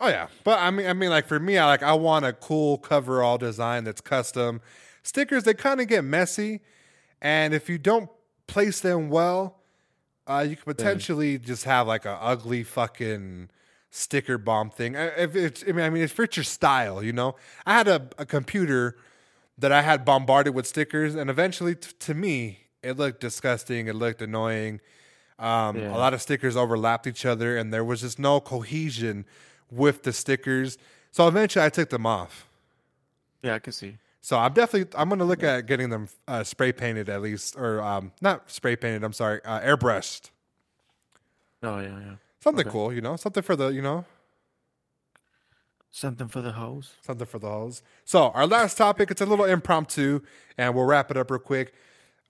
Oh 0.01 0.07
yeah, 0.07 0.27
but 0.43 0.59
I 0.59 0.71
mean, 0.71 0.87
I 0.87 0.93
mean, 0.93 1.09
like 1.09 1.27
for 1.27 1.39
me, 1.39 1.57
I 1.57 1.65
like 1.65 1.83
I 1.83 1.93
want 1.93 2.25
a 2.25 2.33
cool 2.33 2.77
coverall 2.77 3.37
design 3.37 3.83
that's 3.83 4.01
custom. 4.01 4.61
Stickers 5.03 5.43
they 5.43 5.53
kind 5.53 5.81
of 5.81 5.87
get 5.87 6.03
messy, 6.03 6.61
and 7.21 7.53
if 7.53 7.69
you 7.69 7.77
don't 7.77 8.09
place 8.47 8.79
them 8.79 9.09
well, 9.09 9.59
uh, 10.27 10.45
you 10.47 10.55
could 10.55 10.65
potentially 10.65 11.37
just 11.37 11.63
have 11.65 11.87
like 11.87 12.05
a 12.05 12.17
ugly 12.21 12.63
fucking 12.63 13.49
sticker 13.89 14.37
bomb 14.37 14.69
thing. 14.69 14.95
If 14.95 15.35
it's, 15.35 15.63
I 15.67 15.71
mean, 15.71 15.85
I 15.85 15.89
mean, 15.89 16.03
it 16.03 16.11
fits 16.11 16.37
your 16.37 16.43
style, 16.43 17.01
you 17.03 17.13
know. 17.13 17.35
I 17.65 17.73
had 17.73 17.87
a, 17.87 18.07
a 18.17 18.25
computer 18.25 18.97
that 19.57 19.71
I 19.71 19.81
had 19.81 20.05
bombarded 20.05 20.53
with 20.55 20.65
stickers, 20.67 21.15
and 21.15 21.29
eventually, 21.29 21.75
t- 21.75 21.89
to 21.99 22.13
me, 22.13 22.59
it 22.81 22.97
looked 22.97 23.19
disgusting. 23.19 23.87
It 23.87 23.95
looked 23.95 24.21
annoying. 24.21 24.79
Um, 25.37 25.77
Yeah. 25.77 25.95
A 25.95 25.97
lot 25.97 26.13
of 26.13 26.21
stickers 26.21 26.55
overlapped 26.55 27.07
each 27.07 27.25
other, 27.25 27.57
and 27.57 27.73
there 27.73 27.83
was 27.83 28.01
just 28.01 28.19
no 28.19 28.39
cohesion 28.39 29.25
with 29.71 30.03
the 30.03 30.13
stickers. 30.13 30.77
So 31.11 31.27
eventually, 31.27 31.65
I 31.65 31.69
took 31.69 31.89
them 31.89 32.05
off. 32.05 32.47
Yeah, 33.41 33.55
I 33.55 33.59
can 33.59 33.73
see. 33.73 33.97
So 34.21 34.37
I'm 34.37 34.53
definitely 34.53 34.91
I'm 34.99 35.07
gonna 35.09 35.23
look 35.23 35.43
at 35.43 35.65
getting 35.65 35.89
them 35.89 36.09
uh, 36.27 36.43
spray 36.43 36.71
painted 36.73 37.07
at 37.09 37.21
least, 37.21 37.55
or 37.57 37.81
um, 37.81 38.11
not 38.21 38.51
spray 38.51 38.75
painted. 38.75 39.03
I'm 39.03 39.13
sorry, 39.13 39.39
uh, 39.45 39.61
airbrushed. 39.61 40.29
Oh 41.63 41.79
yeah, 41.79 41.99
yeah. 41.99 42.15
Something 42.41 42.67
Okay. 42.67 42.71
cool, 42.71 42.93
you 42.93 43.01
know, 43.01 43.15
something 43.15 43.43
for 43.43 43.55
the 43.55 43.67
you 43.69 43.81
know 43.81 44.05
Something 45.91 46.27
for 46.27 46.41
the 46.41 46.51
hose. 46.51 46.93
something 47.01 47.25
for 47.25 47.39
the 47.39 47.49
hoes. 47.49 47.81
So 48.05 48.29
our 48.29 48.45
last 48.45 48.77
topic, 48.77 49.09
it's 49.09 49.21
a 49.21 49.25
little 49.25 49.45
impromptu, 49.45 50.21
and 50.57 50.75
we'll 50.75 50.85
wrap 50.85 51.09
it 51.09 51.17
up 51.17 51.31
real 51.31 51.39
quick. 51.39 51.73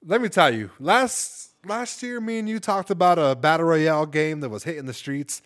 Let 0.05 0.21
me 0.21 0.29
tell 0.29 0.53
you, 0.53 0.71
last 0.79 1.49
last 1.65 2.01
year, 2.01 2.21
me 2.21 2.39
and 2.39 2.47
you 2.47 2.59
talked 2.61 2.89
about 2.89 3.19
a 3.19 3.35
battle 3.35 3.65
royale 3.65 4.05
game 4.05 4.39
that 4.39 4.49
was 4.49 4.63
hitting 4.63 4.85
the 4.85 4.93
streets, 4.93 5.41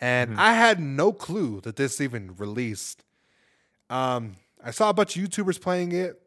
and 0.00 0.38
I 0.40 0.52
had 0.52 0.78
no 0.78 1.12
clue 1.12 1.60
that 1.62 1.74
this 1.74 2.00
even 2.00 2.36
released. 2.36 3.02
Um, 3.90 4.36
I 4.64 4.70
saw 4.70 4.90
a 4.90 4.94
bunch 4.94 5.16
of 5.16 5.24
YouTubers 5.24 5.60
playing 5.60 5.90
it, 5.90 6.22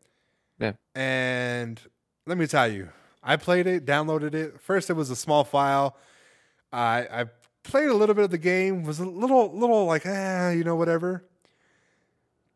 Yeah. 0.59 0.73
and 0.93 1.79
let 2.27 2.37
me 2.37 2.47
tell 2.47 2.67
you, 2.69 2.89
I 3.23 3.37
played 3.37 3.65
it, 3.65 3.85
downloaded 3.85 4.33
it. 4.33 4.59
First, 4.59 4.89
it 4.89 4.93
was 4.93 5.09
a 5.09 5.15
small 5.15 5.45
file. 5.45 5.95
I 6.73 7.07
I 7.21 7.25
played 7.63 7.89
a 7.89 7.93
little 7.93 8.15
bit 8.15 8.25
of 8.25 8.31
the 8.31 8.37
game. 8.37 8.83
Was 8.83 8.99
a 8.99 9.05
little 9.05 9.51
little 9.57 9.85
like 9.85 10.03
ah, 10.05 10.49
you 10.49 10.63
know 10.63 10.75
whatever. 10.75 11.23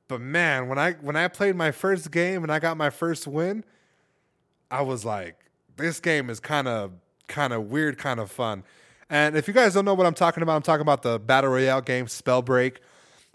But 0.07 0.21
man, 0.21 0.69
when 0.69 0.77
I 0.77 0.93
when 0.93 1.15
I 1.15 1.27
played 1.27 1.55
my 1.55 1.71
first 1.71 2.11
game 2.11 2.43
and 2.43 2.51
I 2.51 2.59
got 2.59 2.77
my 2.77 2.89
first 2.89 3.27
win, 3.27 3.63
I 4.71 4.81
was 4.81 5.03
like, 5.03 5.37
this 5.75 5.99
game 5.99 6.29
is 6.29 6.39
kind 6.39 6.67
of 6.67 6.91
kind 7.27 7.53
of 7.53 7.69
weird, 7.69 7.97
kind 7.97 8.19
of 8.19 8.31
fun. 8.31 8.63
And 9.09 9.35
if 9.37 9.47
you 9.47 9.53
guys 9.53 9.73
don't 9.73 9.85
know 9.85 9.93
what 9.93 10.05
I'm 10.05 10.13
talking 10.13 10.43
about, 10.43 10.55
I'm 10.55 10.61
talking 10.61 10.81
about 10.81 11.01
the 11.01 11.19
battle 11.19 11.51
royale 11.51 11.81
game 11.81 12.07
Spellbreak. 12.07 12.77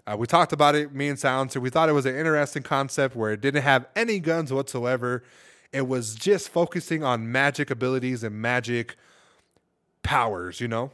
Uh, 0.05 0.15
we 0.17 0.27
talked 0.27 0.51
about 0.51 0.75
it, 0.75 0.93
me 0.93 1.07
and 1.07 1.17
Silencer. 1.17 1.61
We 1.61 1.69
thought 1.69 1.89
it 1.89 1.93
was 1.93 2.05
an 2.05 2.15
interesting 2.15 2.63
concept 2.63 3.15
where 3.15 3.31
it 3.31 3.41
didn't 3.41 3.63
have 3.63 3.87
any 3.95 4.19
guns 4.19 4.51
whatsoever. 4.51 5.23
It 5.71 5.87
was 5.87 6.13
just 6.13 6.49
focusing 6.49 7.03
on 7.03 7.31
magic 7.31 7.71
abilities 7.71 8.23
and 8.23 8.35
magic 8.35 8.95
powers, 10.03 10.59
you 10.59 10.67
know. 10.67 10.91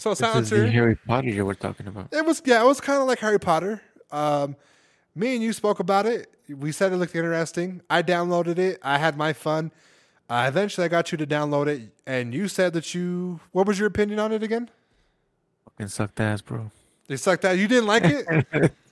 So 0.00 0.14
This 0.14 0.22
is 0.22 0.50
the 0.50 0.70
Harry 0.70 0.96
Potter 0.96 1.28
you 1.28 1.44
were 1.44 1.54
talking 1.54 1.86
about. 1.86 2.08
it 2.10 2.24
was 2.24 2.40
yeah, 2.46 2.62
it 2.62 2.66
was 2.66 2.80
kind 2.80 3.02
of 3.02 3.06
like 3.06 3.18
Harry 3.18 3.38
Potter. 3.38 3.82
Um, 4.10 4.56
me 5.14 5.34
and 5.34 5.42
you 5.42 5.52
spoke 5.52 5.78
about 5.78 6.06
it. 6.06 6.32
We 6.48 6.72
said 6.72 6.92
it 6.92 6.96
looked 6.96 7.14
interesting. 7.14 7.82
I 7.90 8.02
downloaded 8.02 8.58
it. 8.58 8.78
I 8.82 8.96
had 8.96 9.18
my 9.18 9.34
fun. 9.34 9.72
Uh, 10.30 10.46
eventually, 10.48 10.86
I 10.86 10.88
got 10.88 11.12
you 11.12 11.18
to 11.18 11.26
download 11.26 11.66
it, 11.66 11.90
and 12.06 12.32
you 12.32 12.48
said 12.48 12.72
that 12.72 12.94
you. 12.94 13.40
What 13.52 13.66
was 13.66 13.78
your 13.78 13.88
opinion 13.88 14.18
on 14.20 14.32
it 14.32 14.42
again? 14.42 14.70
Fucking 15.64 15.88
sucked 15.88 16.18
ass, 16.18 16.40
bro. 16.40 16.70
It 17.08 17.18
sucked 17.18 17.44
ass. 17.44 17.58
You 17.58 17.68
didn't 17.68 17.86
like 17.86 18.04
it. 18.04 18.72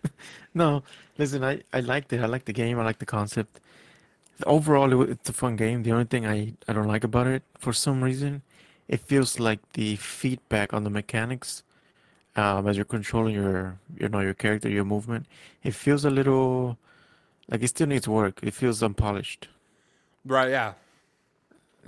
No, 0.55 0.83
listen, 1.19 1.45
I, 1.45 1.63
I 1.73 1.81
liked 1.81 2.13
it. 2.13 2.21
I 2.21 2.27
like 2.27 2.45
the 2.45 2.53
game. 2.53 2.79
I 2.79 2.85
like 2.85 2.99
the 2.99 3.07
concept. 3.07 3.61
Overall, 4.47 5.03
it, 5.03 5.11
it's 5.11 5.29
a 5.29 5.33
fun 5.33 5.57
game. 5.57 5.83
The 5.85 5.93
only 5.93 6.05
thing 6.05 6.27
I, 6.27 6.55
I 6.67 6.73
don't 6.73 6.87
like 6.89 7.05
about 7.05 7.27
it, 7.27 7.43
for 7.59 7.73
some 7.73 8.03
reason, 8.03 8.43
it 8.89 9.01
feels 9.01 9.39
like 9.39 9.61
the 9.75 9.97
feedback 9.97 10.73
on 10.73 10.85
the 10.85 10.91
mechanics, 10.91 11.63
um, 12.37 12.67
as 12.69 12.77
you're 12.77 12.85
controlling 12.85 13.35
your, 13.35 13.79
you 13.97 14.09
know, 14.09 14.21
your 14.21 14.35
character, 14.35 14.69
your 14.69 14.85
movement, 14.85 15.27
it 15.63 15.75
feels 15.75 16.05
a 16.05 16.11
little 16.11 16.79
like 17.49 17.63
it 17.63 17.69
still 17.69 17.87
needs 17.87 18.09
work. 18.09 18.41
It 18.43 18.55
feels 18.55 18.83
unpolished. 18.83 19.49
right? 20.25 20.51
Yeah. 20.51 20.75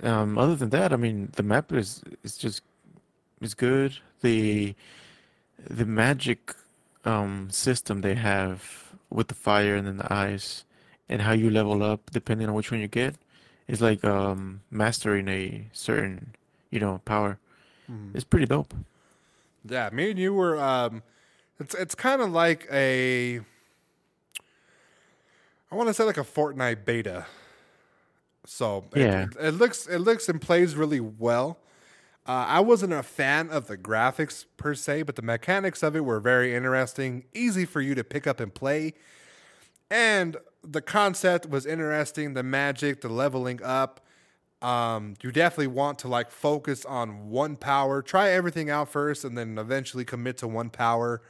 Um, 0.03 0.37
other 0.37 0.55
than 0.55 0.69
that, 0.71 0.91
I 0.93 0.95
mean, 0.95 1.31
the 1.35 1.43
map 1.43 1.71
is 1.71 2.03
is 2.23 2.37
just 2.37 2.63
is 3.41 3.53
good. 3.53 3.97
The 4.21 4.75
the 5.69 5.85
magic 5.85 6.55
um 7.05 7.49
system 7.51 8.01
they 8.01 8.15
have 8.15 8.93
with 9.09 9.27
the 9.27 9.35
fire 9.35 9.75
and 9.75 9.87
then 9.87 9.97
the 9.97 10.11
ice 10.13 10.65
and 11.09 11.21
how 11.23 11.33
you 11.33 11.49
level 11.49 11.83
up 11.83 12.11
depending 12.11 12.47
on 12.47 12.53
which 12.55 12.71
one 12.71 12.79
you 12.79 12.87
get 12.87 13.15
is 13.67 13.81
like 13.81 14.03
um 14.05 14.61
mastering 14.71 15.27
a 15.27 15.67
certain, 15.73 16.35
you 16.71 16.79
know, 16.79 16.99
power. 17.05 17.37
It's 18.13 18.23
pretty 18.23 18.45
dope. 18.45 18.73
Yeah, 19.65 19.89
me 19.91 20.11
and 20.11 20.17
you 20.19 20.33
were. 20.33 20.57
Um, 20.57 21.03
it's 21.59 21.75
it's 21.75 21.93
kind 21.93 22.21
of 22.21 22.31
like 22.31 22.65
a. 22.71 23.41
I 25.71 25.75
want 25.75 25.87
to 25.87 25.93
say 25.93 26.03
like 26.03 26.17
a 26.17 26.23
Fortnite 26.23 26.85
beta. 26.85 27.25
So 28.45 28.85
it- 28.95 28.99
Yeah. 29.01 29.27
it, 29.39 29.51
looks 29.55 29.87
it 29.87 29.99
looks 29.99 30.27
and 30.29 30.41
plays 30.41 30.75
really 30.75 30.99
well. 30.99 31.59
Uh, 32.27 32.45
I 32.47 32.59
wasn't 32.59 32.93
a 32.93 33.03
fan 33.03 33.49
of 33.49 33.67
the 33.67 33.77
graphics 33.77 34.45
per 34.57 34.73
se, 34.75 35.03
but 35.03 35.15
the 35.15 35.21
mechanics 35.21 35.81
of 35.83 35.95
it 35.95 36.05
were 36.05 36.19
very 36.19 36.53
interesting, 36.55 37.25
easy 37.33 37.65
for 37.65 37.81
you 37.81 37.95
to 37.95 38.03
pick 38.03 38.27
up 38.27 38.39
and 38.39 38.53
play, 38.53 38.93
and 39.89 40.37
the 40.63 40.81
concept 40.81 41.49
was 41.49 41.65
interesting. 41.65 42.35
The 42.35 42.43
magic, 42.43 43.01
the 43.01 43.09
leveling 43.09 43.61
up. 43.63 44.05
Um, 44.61 45.15
you 45.23 45.31
definitely 45.31 45.67
want 45.67 45.99
to 45.99 46.07
like 46.07 46.29
focus 46.29 46.85
on 46.85 47.29
one 47.29 47.55
power. 47.55 48.01
Try 48.01 48.29
everything 48.29 48.69
out 48.69 48.89
first, 48.89 49.23
and 49.25 49.37
then 49.37 49.57
eventually 49.57 50.05
commit 50.05 50.37
to 50.37 50.47
one 50.47 50.69
power. 50.69 51.21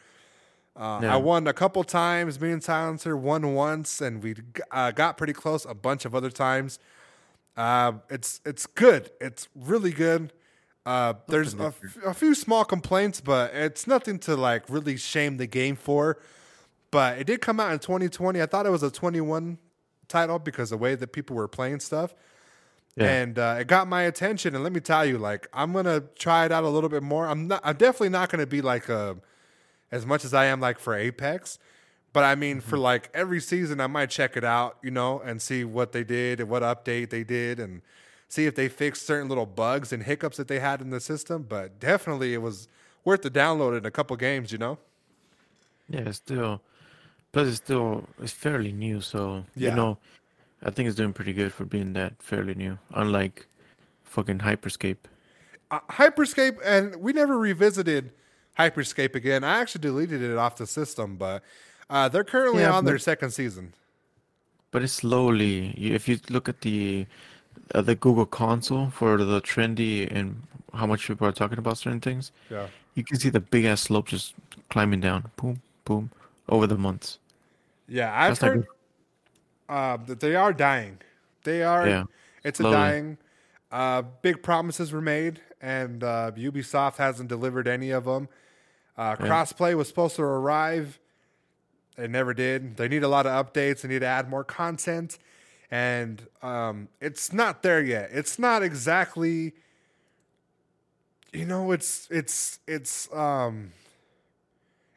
Uh, 0.76 1.00
Yeah. 1.04 1.14
I 1.14 1.18
won 1.18 1.48
a 1.48 1.54
couple 1.54 1.84
times. 1.84 2.40
Me 2.42 2.52
and 2.52 2.64
Silencer 2.64 3.16
won 3.16 3.54
once, 3.54 4.02
and 4.02 4.22
we 4.22 4.36
uh, 4.72 4.92
got 4.92 5.18
pretty 5.18 5.34
close 5.34 5.66
a 5.66 5.74
bunch 5.74 6.04
of 6.06 6.14
other 6.14 6.30
times. 6.30 6.80
Uh, 7.56 7.94
it's 8.10 8.42
it's 8.46 8.66
good. 8.66 9.12
It's 9.22 9.48
really 9.56 9.92
good. 9.92 10.34
Uh, 10.86 11.14
there's 11.28 11.54
a, 11.54 11.66
f- 11.68 11.98
a 12.06 12.14
few 12.14 12.34
small 12.34 12.66
complaints, 12.66 13.22
but 13.22 13.54
it's 13.54 13.86
nothing 13.86 14.18
to 14.20 14.36
like 14.36 14.64
really 14.70 14.98
shame 14.98 15.38
the 15.38 15.46
game 15.48 15.76
for. 15.76 16.18
But 16.90 17.20
it 17.20 17.28
did 17.28 17.40
come 17.40 17.60
out 17.60 17.72
in 17.72 17.80
2020. 17.80 18.42
I 18.42 18.46
thought 18.46 18.66
it 18.66 18.72
was 18.72 18.84
a 18.84 18.90
21 18.92 19.58
title 20.10 20.40
because 20.40 20.72
the 20.72 20.78
way 20.78 20.96
that 20.96 21.14
people 21.14 21.36
were 21.36 21.48
playing 21.48 21.80
stuff 21.82 22.14
Yeah. 22.96 23.06
and 23.10 23.39
uh, 23.39 23.58
it 23.60 23.68
got 23.68 23.88
my 23.88 24.02
attention. 24.04 24.54
And 24.54 24.64
let 24.64 24.74
me 24.74 24.80
tell 24.82 25.06
you, 25.06 25.18
like 25.18 25.48
I'm 25.54 25.72
gonna 25.74 26.02
try 26.18 26.46
it 26.46 26.52
out 26.52 26.64
a 26.64 26.70
little 26.70 26.89
bit 26.89 27.04
more. 27.04 27.28
I'm 27.28 27.48
not. 27.48 27.62
I'm 27.64 27.78
definitely 27.78 28.10
not 28.10 28.30
gonna 28.30 28.46
be 28.48 28.62
like 28.62 28.89
uh 28.89 29.16
as 29.92 30.06
much 30.06 30.24
as 30.26 30.34
I 30.34 30.46
am 30.46 30.60
like 30.60 30.78
for 30.80 30.94
Apex. 30.96 31.58
But 32.14 32.26
I 32.26 32.36
mean, 32.36 32.60
for 32.60 32.78
like 32.78 33.10
every 33.14 33.39
season, 33.39 33.80
I 33.80 33.88
might 33.88 34.10
check 34.10 34.36
it 34.36 34.44
out, 34.44 34.78
you 34.84 34.92
know, 34.92 35.22
and 35.22 35.42
see 35.42 35.64
what 35.64 35.94
they 35.94 36.04
did 36.04 36.42
and 36.42 36.50
what 36.50 36.62
update 36.64 37.10
they 37.10 37.24
did, 37.24 37.58
and 37.60 37.82
see 38.28 38.46
if 38.46 38.56
they 38.56 38.68
fixed 38.68 39.06
certain 39.08 39.30
little 39.30 39.46
bugs 39.46 39.94
and 39.94 40.04
hiccups 40.04 40.36
that 40.36 40.50
they 40.50 40.60
had 40.60 40.82
in 40.82 40.89
the 40.89 41.00
system. 41.00 41.46
But 41.48 41.80
definitely, 41.80 42.34
it 42.34 42.42
was 42.42 42.68
worth 43.06 43.22
the 43.22 43.32
download 43.32 43.78
in 43.78 43.86
a 43.86 43.92
couple 43.92 44.16
games, 44.18 44.52
you 44.52 44.58
know. 44.58 44.78
Yeah, 45.89 46.12
still 46.12 46.62
plus 47.32 47.47
it's 47.47 47.58
still 47.58 48.04
it's 48.22 48.34
fairly 48.34 48.74
new, 48.74 49.00
so 49.00 49.46
Yeah. 49.55 49.70
you 49.70 49.76
know, 49.78 49.97
I 50.63 50.70
think 50.70 50.88
it's 50.88 50.96
doing 50.96 51.13
pretty 51.13 51.33
good 51.33 51.54
for 51.54 51.66
being 51.66 51.93
that 51.93 52.21
fairly 52.21 52.54
new. 52.54 52.78
Unlike 52.93 53.47
fucking 54.04 54.39
Hyperscape. 54.39 54.97
uh, 55.71 55.79
Hyperscape, 55.89 56.58
and 56.63 56.96
we 56.97 57.13
never 57.13 57.38
revisited 57.38 58.12
Hyperscape 58.59 59.16
again. 59.16 59.43
I 59.43 59.59
actually 59.59 59.82
deleted 59.82 60.21
it 60.21 60.38
off 60.38 60.58
the 60.58 60.67
system, 60.67 61.16
but 61.17 61.43
uh, 61.89 62.09
they're 62.09 62.24
currently 62.24 62.62
Yeah, 62.63 62.74
on 62.74 62.86
their 62.86 63.00
second 63.00 63.32
season. 63.32 63.74
But 64.71 64.83
it's 64.83 64.93
slowly. 64.93 65.70
If 65.78 66.08
you 66.08 66.20
look 66.29 66.47
at 66.47 66.62
the 66.62 67.05
uh, 67.75 67.82
the 67.82 67.96
Google 67.96 68.25
console 68.25 68.89
for 68.89 69.17
the 69.17 69.42
trendy 69.42 70.08
and 70.13 70.43
how 70.74 70.86
much 70.86 71.08
people 71.08 71.28
are 71.28 71.32
talking 71.33 71.58
about 71.58 71.78
certain 71.78 72.00
things, 72.00 72.32
Yeah. 72.50 72.67
you 72.96 73.04
can 73.04 73.17
see 73.20 73.29
the 73.29 73.39
big 73.42 73.66
ass 73.66 73.82
slope 73.82 74.08
just 74.08 74.33
climbing 74.70 75.01
down, 75.01 75.29
boom, 75.36 75.62
boom, 75.83 76.12
over 76.47 76.67
the 76.67 76.78
months. 76.78 77.20
Yeah, 77.89 78.13
I've 78.13 78.39
That's 78.39 78.42
heard 78.42 78.67
uh, 79.72 79.98
they 80.06 80.36
are 80.36 80.52
dying. 80.52 81.00
They 81.43 81.64
are. 81.64 81.88
Yeah, 81.88 82.04
it's 82.43 82.60
a 82.60 82.64
dying. 82.64 83.18
Uh, 83.72 84.04
big 84.22 84.43
promises 84.43 84.92
were 84.92 85.02
made, 85.02 85.39
and 85.62 86.04
uh, 86.04 86.32
Ubisoft 86.36 86.98
hasn't 86.98 87.30
delivered 87.30 87.68
any 87.68 87.89
of 87.92 88.04
them. 88.04 88.28
Uh, 88.98 89.16
Crossplay 89.16 89.74
was 89.76 89.88
supposed 89.88 90.18
to 90.18 90.24
arrive. 90.24 91.00
It 91.98 92.12
never 92.12 92.34
did. 92.34 92.76
They 92.76 92.89
need 92.89 93.04
a 93.04 93.08
lot 93.08 93.26
of 93.26 93.46
updates. 93.46 93.82
They 93.82 93.89
need 93.89 94.00
to 94.00 94.08
add 94.08 94.30
more 94.30 94.43
content, 94.43 95.18
and 95.72 96.28
um, 96.42 96.89
it's 97.00 97.32
not 97.32 97.64
there 97.64 97.82
yet. 97.82 98.10
It's 98.12 98.38
not 98.38 98.64
exactly. 98.64 99.54
You 101.32 101.46
know, 101.46 101.72
it's 101.72 102.10
it's 102.12 102.60
it's 102.68 103.12
um. 103.14 103.72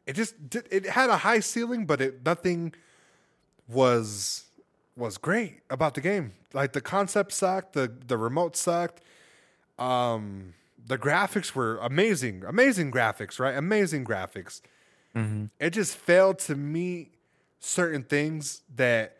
It 0.07 0.17
just 0.17 0.51
did, 0.51 0.69
it 0.71 0.87
had 0.87 1.09
a 1.11 1.19
high 1.19 1.41
ceiling, 1.41 1.87
but 1.87 2.01
it 2.01 2.27
nothing 2.27 2.75
was 3.69 4.45
was 4.97 5.19
great 5.19 5.61
about 5.71 5.95
the 5.95 6.01
game. 6.01 6.33
Like 6.53 6.73
the 6.73 6.81
concept 6.81 7.33
sucked, 7.33 7.73
the 7.73 7.93
the 8.07 8.16
remote 8.16 8.57
sucked. 8.57 9.01
Um, 9.79 10.55
the 10.87 10.99
graphics 10.99 11.55
were 11.55 11.79
amazing, 11.79 12.45
amazing 12.47 12.93
graphics, 12.93 13.39
right? 13.41 13.57
Amazing 13.57 14.05
graphics. 14.05 14.61
It 15.59 15.71
just 15.71 15.97
failed 15.97 16.39
to 16.41 16.55
meet 16.55 17.15
certain 17.61 18.03
things 18.03 18.62
that 18.75 19.16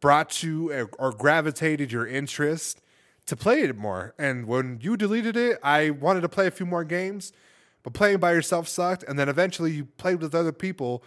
brought 0.00 0.42
you 0.42 0.70
or, 0.72 0.90
or 0.98 1.12
gravitated 1.12 1.90
your 1.90 2.06
interest 2.06 2.80
to 3.26 3.36
play 3.36 3.62
it 3.62 3.76
more. 3.76 4.14
And 4.18 4.46
when 4.46 4.78
you 4.80 4.96
deleted 4.96 5.36
it, 5.36 5.58
I 5.62 5.90
wanted 5.90 6.20
to 6.22 6.28
play 6.28 6.46
a 6.46 6.50
few 6.50 6.66
more 6.66 6.84
games, 6.84 7.32
but 7.82 7.92
playing 7.92 8.18
by 8.18 8.32
yourself 8.32 8.68
sucked. 8.68 9.02
And 9.04 9.18
then 9.18 9.28
eventually 9.28 9.72
you 9.72 9.84
played 9.84 10.20
with 10.20 10.34
other 10.34 10.52
people, 10.52 11.02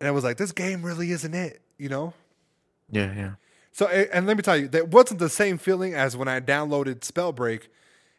and 0.00 0.08
it 0.08 0.12
was 0.12 0.24
like 0.24 0.36
this 0.36 0.52
game 0.52 0.82
really 0.82 1.10
isn't 1.12 1.34
it, 1.34 1.62
you 1.78 1.88
know? 1.88 2.12
Yeah, 2.92 3.12
yeah. 3.14 3.32
So, 3.72 3.86
and 3.86 4.26
let 4.26 4.36
me 4.36 4.42
tell 4.42 4.56
you, 4.56 4.68
that 4.68 4.88
wasn't 4.88 5.18
the 5.18 5.30
same 5.30 5.58
feeling 5.58 5.94
as 5.94 6.16
when 6.16 6.28
I 6.28 6.40
downloaded 6.40 7.00
Spellbreak 7.00 7.62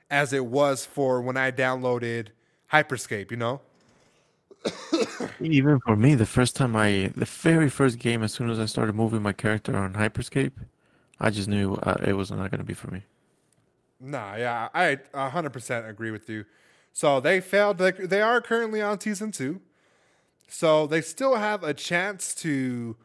as 0.10 0.34
it 0.34 0.48
was 0.48 0.86
for 0.86 1.22
when 1.22 1.38
I 1.38 1.52
downloaded 1.52 2.30
Hyperscape, 2.74 3.30
you 3.30 3.38
know? 3.38 3.62
Even 5.40 5.80
for 5.80 5.96
me, 5.96 6.16
the 6.16 6.26
first 6.26 6.56
time 6.56 6.76
I, 6.76 7.12
the 7.16 7.26
very 7.26 7.70
first 7.70 8.00
game, 8.00 8.24
as 8.24 8.34
soon 8.34 8.50
as 8.50 8.60
I 8.60 8.66
started 8.66 8.96
moving 8.96 9.22
my 9.22 9.32
character 9.32 9.78
on 9.78 9.94
Hyperscape, 9.94 10.54
I 11.20 11.30
just 11.30 11.48
knew 11.48 11.76
uh, 11.76 11.98
it 12.04 12.14
was 12.14 12.32
not 12.32 12.50
going 12.50 12.60
to 12.60 12.66
be 12.66 12.74
for 12.74 12.90
me. 12.90 13.04
Nah, 14.00 14.36
yeah, 14.36 14.70
I 14.74 14.98
100% 15.14 15.88
agree 15.88 16.12
with 16.12 16.28
you. 16.30 16.46
So 16.92 17.20
they 17.20 17.40
failed. 17.42 17.78
They, 17.78 17.92
they 17.92 18.22
are 18.22 18.42
currently 18.42 18.82
on 18.82 19.00
season 19.00 19.32
two. 19.32 19.62
So 20.48 20.88
they 20.88 21.02
still 21.02 21.36
have 21.36 21.64
a 21.64 21.74
chance 21.74 22.36
to 22.36 22.96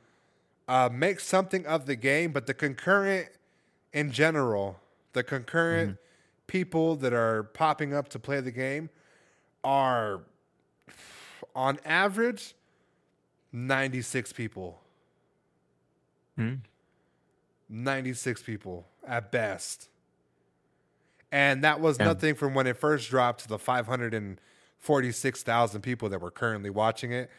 uh, 0.69 0.89
make 0.93 1.19
something 1.21 1.65
of 1.67 1.87
the 1.87 1.97
game, 1.97 2.33
but 2.33 2.47
the 2.47 2.55
concurrent 2.55 3.29
in 3.93 4.11
general, 4.13 4.79
the 5.15 5.23
concurrent 5.23 5.97
people 6.47 6.97
that 6.97 7.13
are 7.13 7.43
popping 7.43 7.93
up 7.95 8.09
to 8.11 8.19
play 8.19 8.41
the 8.41 8.51
game 8.51 8.89
are 9.65 10.21
on 11.55 11.79
average 11.85 12.55
96 13.53 14.33
people. 14.33 14.81
Hmm? 16.37 16.55
96 17.69 18.43
people 18.43 18.87
at 19.07 19.31
best. 19.33 19.89
And 21.33 21.63
that 21.65 21.81
was 21.81 21.99
Yeah. 21.99 22.07
nothing 22.07 22.35
from 22.35 22.55
when 22.55 22.67
it 22.67 22.77
first 22.79 23.11
dropped 23.11 23.41
to 23.43 23.49
the 23.49 23.59
546,000 23.59 25.83
people 25.83 26.09
that 26.09 26.21
were 26.21 26.31
currently 26.31 26.71
watching 26.71 27.13
it. 27.13 27.31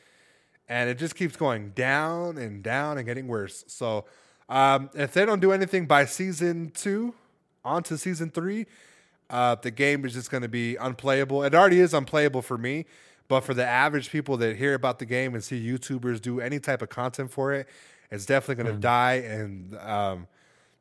And 0.70 0.90
it 0.90 0.98
just 1.00 1.16
keeps 1.16 1.36
going 1.36 1.72
down 1.72 2.38
and 2.38 2.64
down 2.64 2.98
and 2.98 3.06
getting 3.06 3.28
worse. 3.28 3.66
So, 3.68 4.06
um, 4.48 4.90
if 4.94 5.14
they 5.14 5.26
don't 5.26 5.40
do 5.40 5.52
anything 5.52 5.86
by 5.86 6.06
season 6.06 6.72
two, 6.74 7.14
on 7.66 7.84
to 7.84 7.98
season 7.98 8.30
three, 8.30 8.66
uh, 9.30 9.56
the 9.56 9.72
game 9.72 10.06
is 10.06 10.14
just 10.14 10.32
going 10.32 10.44
to 10.44 10.50
be 10.50 10.76
unplayable. 10.76 11.44
It 11.44 11.54
already 11.54 11.80
is 11.80 11.94
unplayable 11.94 12.42
for 12.42 12.58
me, 12.58 12.86
but 13.28 13.42
for 13.42 13.54
the 13.54 13.66
average 13.66 14.10
people 14.12 14.38
that 14.38 14.58
hear 14.58 14.74
about 14.74 15.00
the 15.00 15.06
game 15.06 15.34
and 15.36 15.44
see 15.44 15.64
YouTubers 15.64 16.22
do 16.22 16.40
any 16.40 16.60
type 16.60 16.82
of 16.82 16.90
content 16.90 17.32
for 17.32 17.54
it, 17.54 17.68
it's 18.12 18.26
definitely 18.26 18.64
going 18.64 18.76
to 18.76 18.82
die. 18.82 19.16
And 19.16 19.78
um, 19.78 20.28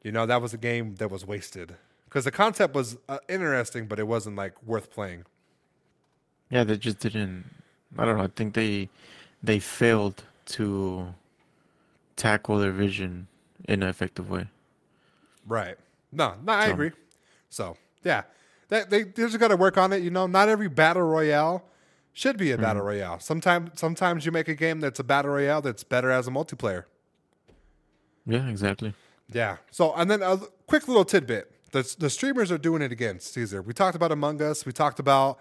you 0.02 0.12
know 0.12 0.26
that 0.26 0.40
was 0.40 0.54
a 0.54 0.58
game 0.58 0.94
that 0.96 1.10
was 1.10 1.26
wasted 1.26 1.74
because 2.04 2.24
the 2.24 2.30
concept 2.30 2.74
was 2.74 2.96
uh, 3.08 3.18
interesting, 3.28 3.86
but 3.86 3.98
it 3.98 4.06
wasn't 4.06 4.36
like 4.36 4.54
worth 4.62 4.90
playing. 4.90 5.24
Yeah, 6.50 6.64
they 6.64 6.78
just 6.78 6.98
didn't. 7.00 7.44
I 7.98 8.04
don't 8.04 8.16
know. 8.16 8.24
I 8.24 8.28
think 8.28 8.54
they 8.54 8.88
they 9.42 9.58
failed 9.58 10.24
to 10.46 11.14
tackle 12.16 12.58
their 12.58 12.72
vision 12.72 13.28
in 13.68 13.82
an 13.82 13.88
effective 13.88 14.30
way. 14.30 14.46
Right? 15.46 15.76
No, 16.12 16.34
no, 16.44 16.52
I 16.52 16.66
So- 16.66 16.72
agree. 16.72 16.90
So 17.50 17.76
yeah, 18.04 18.22
that 18.68 18.90
they, 18.90 19.04
they 19.04 19.22
just 19.22 19.38
got 19.38 19.48
to 19.48 19.56
work 19.56 19.78
on 19.78 19.92
it. 19.92 20.02
You 20.02 20.10
know, 20.10 20.26
not 20.26 20.48
every 20.48 20.68
battle 20.68 21.02
royale 21.02 21.64
should 22.12 22.36
be 22.36 22.50
a 22.50 22.54
mm-hmm. 22.54 22.62
battle 22.62 22.82
royale. 22.82 23.20
Sometimes, 23.20 23.78
sometimes 23.78 24.26
you 24.26 24.32
make 24.32 24.48
a 24.48 24.54
game 24.54 24.80
that's 24.80 24.98
a 24.98 25.04
battle 25.04 25.32
royale 25.32 25.62
that's 25.62 25.84
better 25.84 26.10
as 26.10 26.26
a 26.26 26.30
multiplayer. 26.30 26.84
Yeah, 28.26 28.48
exactly. 28.48 28.94
Yeah. 29.32 29.56
So, 29.70 29.94
and 29.94 30.10
then 30.10 30.22
a 30.22 30.38
quick 30.66 30.88
little 30.88 31.04
tidbit: 31.04 31.50
the 31.72 31.94
the 31.98 32.10
streamers 32.10 32.52
are 32.52 32.58
doing 32.58 32.82
it 32.82 32.92
again. 32.92 33.20
Caesar, 33.20 33.62
we 33.62 33.72
talked 33.72 33.96
about 33.96 34.12
Among 34.12 34.40
Us. 34.42 34.66
We 34.66 34.72
talked 34.72 34.98
about 34.98 35.38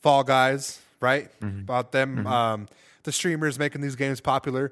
Fall 0.00 0.24
Guys, 0.24 0.80
right? 1.00 1.30
Mm-hmm. 1.40 1.60
About 1.60 1.92
them, 1.92 2.16
mm-hmm. 2.16 2.26
um, 2.26 2.68
the 3.06 3.12
streamers 3.12 3.58
making 3.58 3.80
these 3.80 3.96
games 3.96 4.20
popular. 4.20 4.70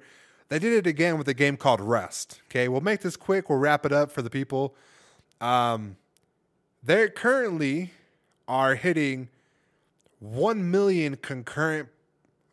They 0.51 0.59
did 0.59 0.75
it 0.75 0.87
again 0.87 1.17
with 1.17 1.27
a 1.29 1.33
game 1.35 1.57
called 1.57 1.81
Rust. 1.81 2.43
Okay, 2.51 2.69
we'll 2.69 2.83
make 2.83 3.01
this 3.01 3.17
quick. 3.17 3.49
We'll 3.49 3.59
wrap 3.59 3.87
it 3.87 3.93
up 3.93 4.11
for 4.13 4.21
the 4.21 4.29
people. 4.29 4.75
Um, 5.41 5.97
they 6.83 7.09
currently 7.09 7.93
are 8.47 8.75
hitting 8.75 9.31
one 10.21 10.71
million 10.71 11.17
concurrent 11.17 11.89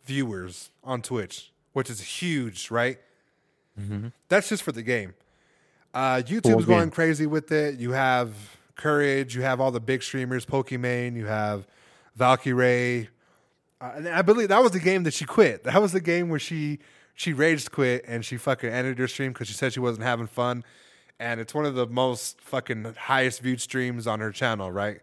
viewers 0.06 0.72
on 0.84 1.02
Twitch, 1.02 1.52
which 1.74 1.90
is 1.90 2.00
huge, 2.00 2.72
right? 2.72 2.98
That's 4.30 4.48
just 4.50 4.64
for 4.64 4.72
the 4.72 4.84
game. 4.84 5.16
Uh, 5.94 6.18
YouTube's 6.18 6.50
Full 6.50 6.62
going 6.64 6.92
crazy 6.92 7.26
with 7.26 7.52
it. 7.52 7.80
You 7.80 7.92
have 7.92 8.34
Courage, 8.76 9.36
you 9.36 9.42
have 9.42 9.60
all 9.60 9.72
the 9.72 9.80
big 9.80 10.02
streamers, 10.02 10.46
Pokimane, 10.46 11.16
you 11.16 11.26
have 11.26 11.68
Valkyrae. 12.18 13.08
Uh, 13.82 13.94
and 13.96 14.08
I 14.10 14.22
believe 14.22 14.50
that 14.50 14.62
was 14.62 14.72
the 14.72 14.80
game 14.80 15.04
that 15.04 15.14
she 15.14 15.26
quit. 15.26 15.64
That 15.64 15.82
was 15.82 15.92
the 15.92 16.02
game 16.02 16.30
where 16.30 16.40
she 16.40 16.80
she 17.16 17.34
raged 17.34 17.72
quit 17.72 18.06
and 18.08 18.24
she 18.24 18.38
fucking 18.38 18.70
ended 18.70 19.00
her 19.00 19.08
stream 19.08 19.34
because 19.34 19.48
she 19.48 19.54
said 19.54 19.74
she 19.74 19.80
wasn't 19.80 20.06
having 20.06 20.28
fun. 20.28 20.64
And 21.20 21.40
it's 21.40 21.54
one 21.54 21.66
of 21.66 21.76
the 21.76 21.88
most 21.88 22.40
fucking 22.42 22.96
highest 22.98 23.42
viewed 23.42 23.62
streams 23.62 24.08
on 24.08 24.20
her 24.22 24.32
channel, 24.32 24.72
right? 24.72 25.02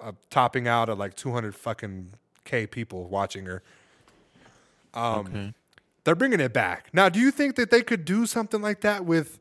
Uh, 0.00 0.12
topping 0.30 0.68
out 0.68 0.88
at 0.88 0.98
like 0.98 1.14
200 1.14 1.54
fucking 1.54 2.12
K 2.44 2.66
people 2.66 3.04
watching 3.08 3.46
her. 3.46 3.62
Um, 4.94 5.26
okay. 5.26 5.54
They're 6.04 6.14
bringing 6.14 6.40
it 6.40 6.52
back. 6.52 6.88
Now, 6.92 7.08
do 7.08 7.18
you 7.18 7.32
think 7.32 7.56
that 7.56 7.70
they 7.70 7.82
could 7.82 8.04
do 8.04 8.26
something 8.26 8.62
like 8.62 8.80
that 8.82 9.04
with 9.04 9.40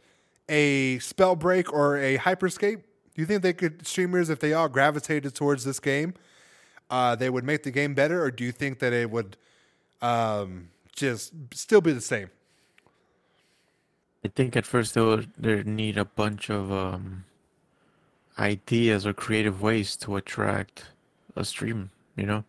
a 0.50 0.98
Spellbreak 0.98 1.72
or 1.72 1.98
a 1.98 2.18
hyperscape? 2.18 2.82
Do 3.14 3.22
you 3.22 3.26
think 3.26 3.44
they 3.44 3.54
could 3.54 3.86
streamers 3.86 4.30
if 4.30 4.40
they 4.40 4.52
all 4.54 4.68
gravitated 4.68 5.36
towards 5.36 5.64
this 5.64 5.80
game, 5.80 6.16
uh, 6.90 7.16
they 7.16 7.30
would 7.30 7.44
make 7.44 7.64
the 7.64 7.72
game 7.72 7.94
better, 7.94 8.24
or 8.24 8.32
do 8.32 8.44
you 8.44 8.52
think 8.52 8.80
that 8.80 8.94
it 8.94 9.10
would 9.10 9.38
um, 10.02 10.70
just 10.96 11.34
still 11.54 11.82
be 11.82 11.92
the 11.92 12.02
same? 12.02 12.30
I 14.24 14.28
think 14.30 14.56
at 14.56 14.66
first 14.66 14.96
they 14.96 15.02
would 15.02 15.32
they 15.38 15.64
need 15.64 15.98
a 15.98 16.06
bunch 16.06 16.50
of 16.50 16.72
um, 16.72 17.26
ideas 18.40 19.06
or 19.06 19.14
creative 19.14 19.62
ways 19.62 19.96
to 19.98 20.16
attract 20.16 20.86
a 21.36 21.46
stream, 21.46 21.92
you 22.16 22.26
know? 22.26 22.44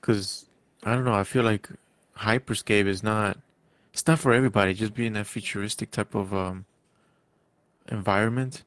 Because 0.00 0.46
I 0.84 0.94
don't 0.94 1.04
know, 1.04 1.14
I 1.14 1.24
feel 1.24 1.42
like 1.42 1.68
Hyperscape 2.18 2.86
is 2.86 3.02
not 3.02 3.38
it's 3.92 4.06
not 4.06 4.18
for 4.18 4.32
everybody. 4.32 4.72
Just 4.74 4.94
being 4.94 5.14
that 5.14 5.26
futuristic 5.26 5.90
type 5.90 6.14
of 6.14 6.32
um, 6.32 6.64
environment 7.90 8.62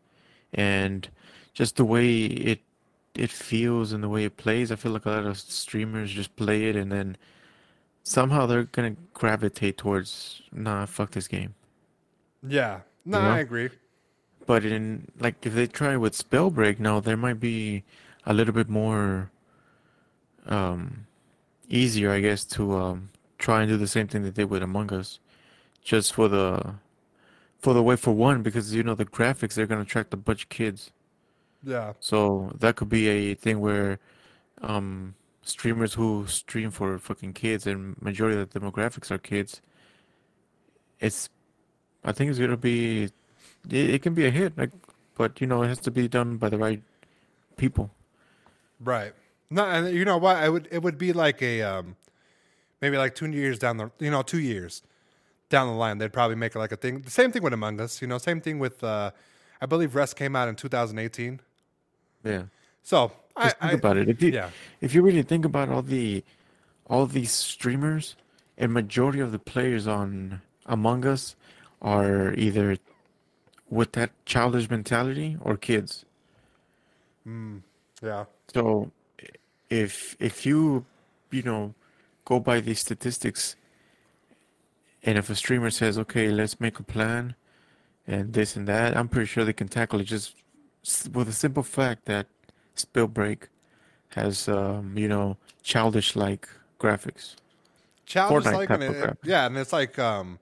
and 0.53 1.07
just 1.53 1.77
the 1.77 1.85
way 1.85 2.23
it 2.25 2.59
it 3.15 3.31
feels 3.31 3.91
and 3.93 4.03
the 4.03 4.09
way 4.09 4.25
it 4.25 4.37
plays. 4.37 4.71
I 4.71 4.75
feel 4.75 4.91
like 4.91 5.05
a 5.05 5.11
lot 5.11 5.25
of 5.25 5.39
streamers 5.39 6.11
just 6.11 6.35
play 6.35 6.65
it 6.65 6.75
and 6.75 6.91
then 6.91 7.17
somehow 8.03 8.45
they're 8.45 8.63
gonna 8.65 8.95
gravitate 9.13 9.77
towards 9.77 10.41
nah, 10.51 10.85
fuck 10.85 11.11
this 11.11 11.27
game. 11.27 11.55
Yeah, 12.45 12.81
no, 13.05 13.19
You 13.19 13.23
know? 13.23 13.31
I 13.31 13.39
agree. 13.39 13.69
But 14.45 14.65
in 14.65 15.07
like 15.19 15.45
if 15.45 15.53
they 15.53 15.67
try 15.67 15.95
with 15.97 16.13
Spellbreak 16.17 16.79
now, 16.79 16.99
there 16.99 17.17
might 17.17 17.39
be 17.39 17.83
a 18.25 18.33
little 18.33 18.53
bit 18.53 18.69
more 18.69 19.31
um 20.45 21.07
easier, 21.69 22.11
I 22.11 22.19
guess, 22.21 22.43
to 22.45 22.73
um 22.77 23.09
try 23.37 23.61
and 23.61 23.69
do 23.69 23.77
the 23.77 23.87
same 23.87 24.07
thing 24.07 24.23
that 24.23 24.35
they 24.35 24.43
did 24.43 24.49
with 24.51 24.63
Among 24.63 24.91
Us. 24.93 25.19
Just 25.83 26.13
for 26.13 26.27
the 26.27 26.75
for 27.59 27.73
the 27.73 27.83
way 27.83 27.95
for 27.95 28.11
one, 28.13 28.43
because 28.43 28.73
you 28.73 28.83
know 28.83 28.95
the 28.95 29.05
graphics 29.05 29.53
they're 29.55 29.67
gonna 29.67 29.81
attract 29.81 30.13
a 30.13 30.17
bunch 30.17 30.43
of 30.43 30.49
kids. 30.49 30.91
Yeah, 31.63 31.93
So 31.99 32.51
that 32.59 32.75
could 32.75 32.89
be 32.89 33.07
a 33.07 33.33
thing 33.35 33.59
where 33.59 33.99
um 34.61 35.15
streamers 35.43 35.93
who 35.93 36.27
stream 36.27 36.71
for 36.71 36.97
fucking 36.99 37.33
kids 37.33 37.67
and 37.67 38.01
majority 38.01 38.39
of 38.39 38.49
the 38.49 38.59
demographics 38.59 39.11
are 39.11 39.17
kids. 39.17 39.61
It's 40.99 41.29
I 42.03 42.11
think 42.13 42.29
it's 42.31 42.39
gonna 42.39 42.57
be 42.57 43.05
it, 43.05 43.89
it 43.95 44.01
can 44.03 44.13
be 44.13 44.25
a 44.25 44.31
hit, 44.31 44.57
like 44.57 44.71
but 45.15 45.41
you 45.41 45.47
know 45.47 45.63
it 45.63 45.67
has 45.69 45.79
to 45.81 45.91
be 45.91 46.07
done 46.07 46.37
by 46.37 46.49
the 46.49 46.57
right 46.57 46.83
people. 47.57 47.91
right. 48.79 49.13
No, 49.49 49.65
and 49.65 49.95
you 49.95 50.03
know 50.05 50.17
what? 50.17 50.37
I 50.37 50.49
would 50.49 50.67
it 50.71 50.81
would 50.81 50.97
be 50.97 51.13
like 51.13 51.41
a 51.41 51.61
um, 51.61 51.95
maybe 52.81 52.97
like 52.97 53.15
two 53.15 53.29
years 53.31 53.59
down 53.59 53.77
the 53.77 53.91
you 53.99 54.09
know 54.11 54.23
two 54.23 54.39
years 54.39 54.81
down 55.49 55.67
the 55.67 55.73
line 55.73 55.99
they'd 55.99 56.13
probably 56.13 56.35
make 56.35 56.55
it 56.55 56.59
like 56.59 56.71
a 56.71 56.77
thing. 56.77 57.01
The 57.01 57.11
same 57.11 57.31
thing 57.31 57.43
with 57.43 57.53
Among 57.53 57.79
Us. 57.81 58.01
You 58.01 58.07
know, 58.07 58.17
same 58.17 58.41
thing 58.41 58.59
with 58.59 58.83
uh, 58.83 59.11
I 59.61 59.65
believe 59.67 59.95
Rust 59.95 60.15
came 60.15 60.35
out 60.35 60.47
in 60.49 60.55
2018. 60.55 61.41
Yeah. 62.23 62.43
So 62.81 63.11
I, 63.35 63.45
Just 63.45 63.57
think 63.59 63.71
I 63.73 63.75
about 63.75 63.97
it. 63.97 64.09
If 64.09 64.21
you 64.21 64.31
yeah. 64.31 64.49
if 64.81 64.93
you 64.93 65.01
really 65.01 65.23
think 65.23 65.45
about 65.45 65.69
all 65.69 65.81
the 65.81 66.23
all 66.87 67.05
these 67.05 67.31
streamers 67.31 68.15
and 68.57 68.73
majority 68.73 69.19
of 69.19 69.31
the 69.31 69.39
players 69.39 69.87
on 69.87 70.41
Among 70.65 71.05
Us 71.05 71.35
are 71.81 72.33
either 72.33 72.77
with 73.69 73.93
that 73.93 74.11
childish 74.25 74.69
mentality 74.69 75.37
or 75.41 75.57
kids. 75.57 76.05
Hmm, 77.23 77.57
yeah. 78.01 78.25
So 78.53 78.91
if 79.69 80.15
if 80.19 80.45
you 80.45 80.85
you 81.31 81.41
know 81.41 81.73
go 82.25 82.39
by 82.39 82.59
these 82.59 82.79
statistics 82.79 83.55
and 85.03 85.17
if 85.17 85.29
a 85.29 85.35
streamer 85.35 85.69
says, 85.69 85.97
"Okay, 85.97 86.29
let's 86.29 86.59
make 86.59 86.79
a 86.79 86.83
plan 86.83 87.35
and 88.07 88.33
this 88.33 88.55
and 88.55 88.67
that," 88.67 88.95
I'm 88.95 89.09
pretty 89.09 89.27
sure 89.27 89.43
they 89.43 89.53
can 89.53 89.67
tackle 89.67 89.99
it 89.99 90.05
just 90.05 90.35
with 91.13 91.27
the 91.27 91.33
simple 91.33 91.63
fact 91.63 92.05
that 92.05 92.27
Spellbreak 92.75 93.47
has 94.15 94.47
um, 94.47 94.97
you 94.97 95.07
know 95.07 95.37
childish 95.61 96.15
like 96.15 96.47
graphics. 96.79 97.35
childish 98.05 98.51
like 98.51 98.69
and 98.69 98.83
it, 98.83 99.01
crap. 99.01 99.17
yeah, 99.23 99.45
and 99.45 99.57
it's 99.57 99.73
like 99.73 99.97
um, 99.97 100.39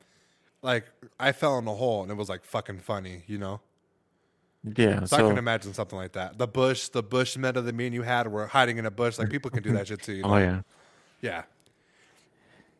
like 0.62 0.86
I 1.20 1.32
fell 1.32 1.58
in 1.58 1.68
a 1.68 1.74
hole 1.74 2.02
and 2.02 2.12
it 2.12 2.16
was 2.16 2.30
like 2.30 2.44
fucking 2.44 2.80
funny, 2.80 3.24
you 3.28 3.38
know. 3.38 3.62
Yeah, 4.76 5.02
So, 5.02 5.18
so, 5.18 5.26
I 5.26 5.30
can 5.30 5.40
imagine 5.40 5.74
something 5.74 5.98
like 5.98 6.12
that. 6.12 6.38
The 6.38 6.48
bush, 6.48 6.90
the 6.90 7.02
bush 7.02 7.36
meta 7.36 7.62
that 7.62 7.74
me 7.74 7.88
and 7.88 7.96
you 7.96 8.04
had, 8.04 8.32
were 8.32 8.46
hiding 8.46 8.78
in 8.78 8.86
a 8.86 8.92
bush. 8.92 9.18
Like 9.18 9.32
people 9.32 9.50
can 9.50 9.64
do 9.64 9.74
that 9.74 9.88
shit 9.88 10.04
too. 10.04 10.14
You 10.14 10.22
know? 10.24 10.36
oh 10.36 10.38
yeah. 10.38 10.62
yeah. 11.22 11.44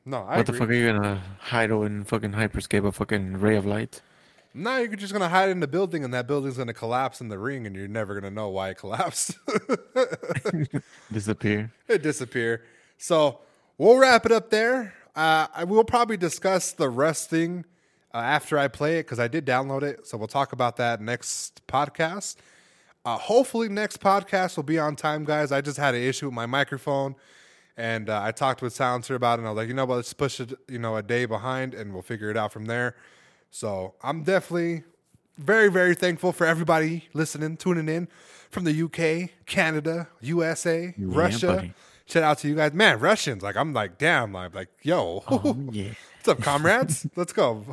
No, 0.06 0.24
I 0.24 0.38
What 0.38 0.46
the 0.46 0.54
fuck 0.54 0.70
are 0.70 0.74
you 0.74 0.92
gonna 0.92 1.22
hide 1.40 1.72
in 1.72 2.04
fucking 2.04 2.34
hyperscape 2.34 2.86
a 2.86 2.92
fucking 2.92 3.40
ray 3.40 3.56
of 3.56 3.66
light? 3.66 4.02
No, 4.54 4.78
you're 4.78 4.96
just 4.96 5.14
gonna 5.14 5.30
hide 5.30 5.50
in 5.50 5.62
the 5.62 5.68
building, 5.68 6.04
and 6.04 6.14
that 6.14 6.28
building's 6.28 6.58
gonna 6.58 6.74
collapse 6.74 7.22
in 7.22 7.30
the 7.30 7.40
ring, 7.40 7.66
and 7.66 7.76
you're 7.76 7.88
never 7.88 8.14
gonna 8.14 8.32
know 8.32 8.50
why 8.50 8.70
it 8.70 8.78
collapsed. 8.78 9.38
Disappear. 11.12 11.72
it 11.88 12.02
disappear. 12.04 12.64
So 12.98 13.40
we'll 13.78 13.98
wrap 13.98 14.26
it 14.26 14.32
up 14.32 14.50
there. 14.50 14.94
Uh, 15.16 15.48
I 15.54 15.64
will 15.64 15.84
probably 15.84 16.18
discuss 16.18 16.72
the 16.72 16.90
resting 16.90 17.66
uh, 18.14 18.18
after 18.18 18.58
I 18.58 18.68
play 18.68 19.00
it 19.00 19.04
because 19.04 19.20
I 19.20 19.28
did 19.28 19.46
download 19.46 19.84
it. 19.84 20.08
So 20.08 20.18
we'll 20.18 20.28
talk 20.28 20.54
about 20.54 20.78
that 20.78 21.02
next 21.02 21.66
podcast. 21.68 22.36
Uh, 23.04 23.18
hopefully, 23.18 23.68
next 23.70 24.00
podcast 24.00 24.56
will 24.58 24.64
be 24.64 24.78
on 24.78 24.96
time, 24.96 25.26
guys. 25.26 25.52
I 25.52 25.62
just 25.62 25.78
had 25.78 25.96
an 25.96 26.02
issue 26.04 26.28
with 26.28 26.36
my 26.36 26.46
microphone, 26.46 27.16
and 27.76 28.10
uh, 28.10 28.22
I 28.22 28.32
talked 28.32 28.62
with 28.62 28.74
Silencer 28.74 29.16
about 29.16 29.40
it. 29.40 29.42
And 29.42 29.48
I 29.48 29.52
was 29.52 29.58
like, 29.58 29.68
you 29.68 29.74
know 29.74 29.86
what, 29.86 29.96
let's 29.96 30.14
push 30.14 30.40
it, 30.40 30.54
you 30.68 30.78
know, 30.78 30.96
a 30.98 31.02
day 31.04 31.26
behind, 31.26 31.74
and 31.74 31.94
we'll 31.94 32.04
figure 32.04 32.30
it 32.30 32.38
out 32.38 32.52
from 32.52 32.66
there. 32.66 32.96
So 33.52 33.94
I'm 34.02 34.24
definitely 34.24 34.84
very, 35.38 35.70
very 35.70 35.94
thankful 35.94 36.32
for 36.32 36.48
everybody 36.48 37.10
listening, 37.14 37.58
tuning 37.58 37.90
in 37.90 38.08
from 38.50 38.64
the 38.64 38.84
UK, 38.84 39.30
Canada, 39.46 40.08
USA, 40.22 40.94
Russia. 40.98 41.48
buddy. 41.48 41.74
Shout 42.06 42.24
out 42.24 42.38
to 42.40 42.48
you 42.48 42.56
guys, 42.56 42.74
man. 42.74 43.00
Russians, 43.00 43.44
like 43.44 43.56
I'm 43.56 43.74
like, 43.74 43.98
damn, 43.98 44.34
like, 44.34 44.56
like 44.56 44.70
yo, 44.82 45.24
Oh, 45.28 45.56
yeah. 45.72 45.92
what's 46.18 46.28
up, 46.28 46.42
comrades? 46.42 47.08
Let's 47.16 47.32
go. 47.32 47.66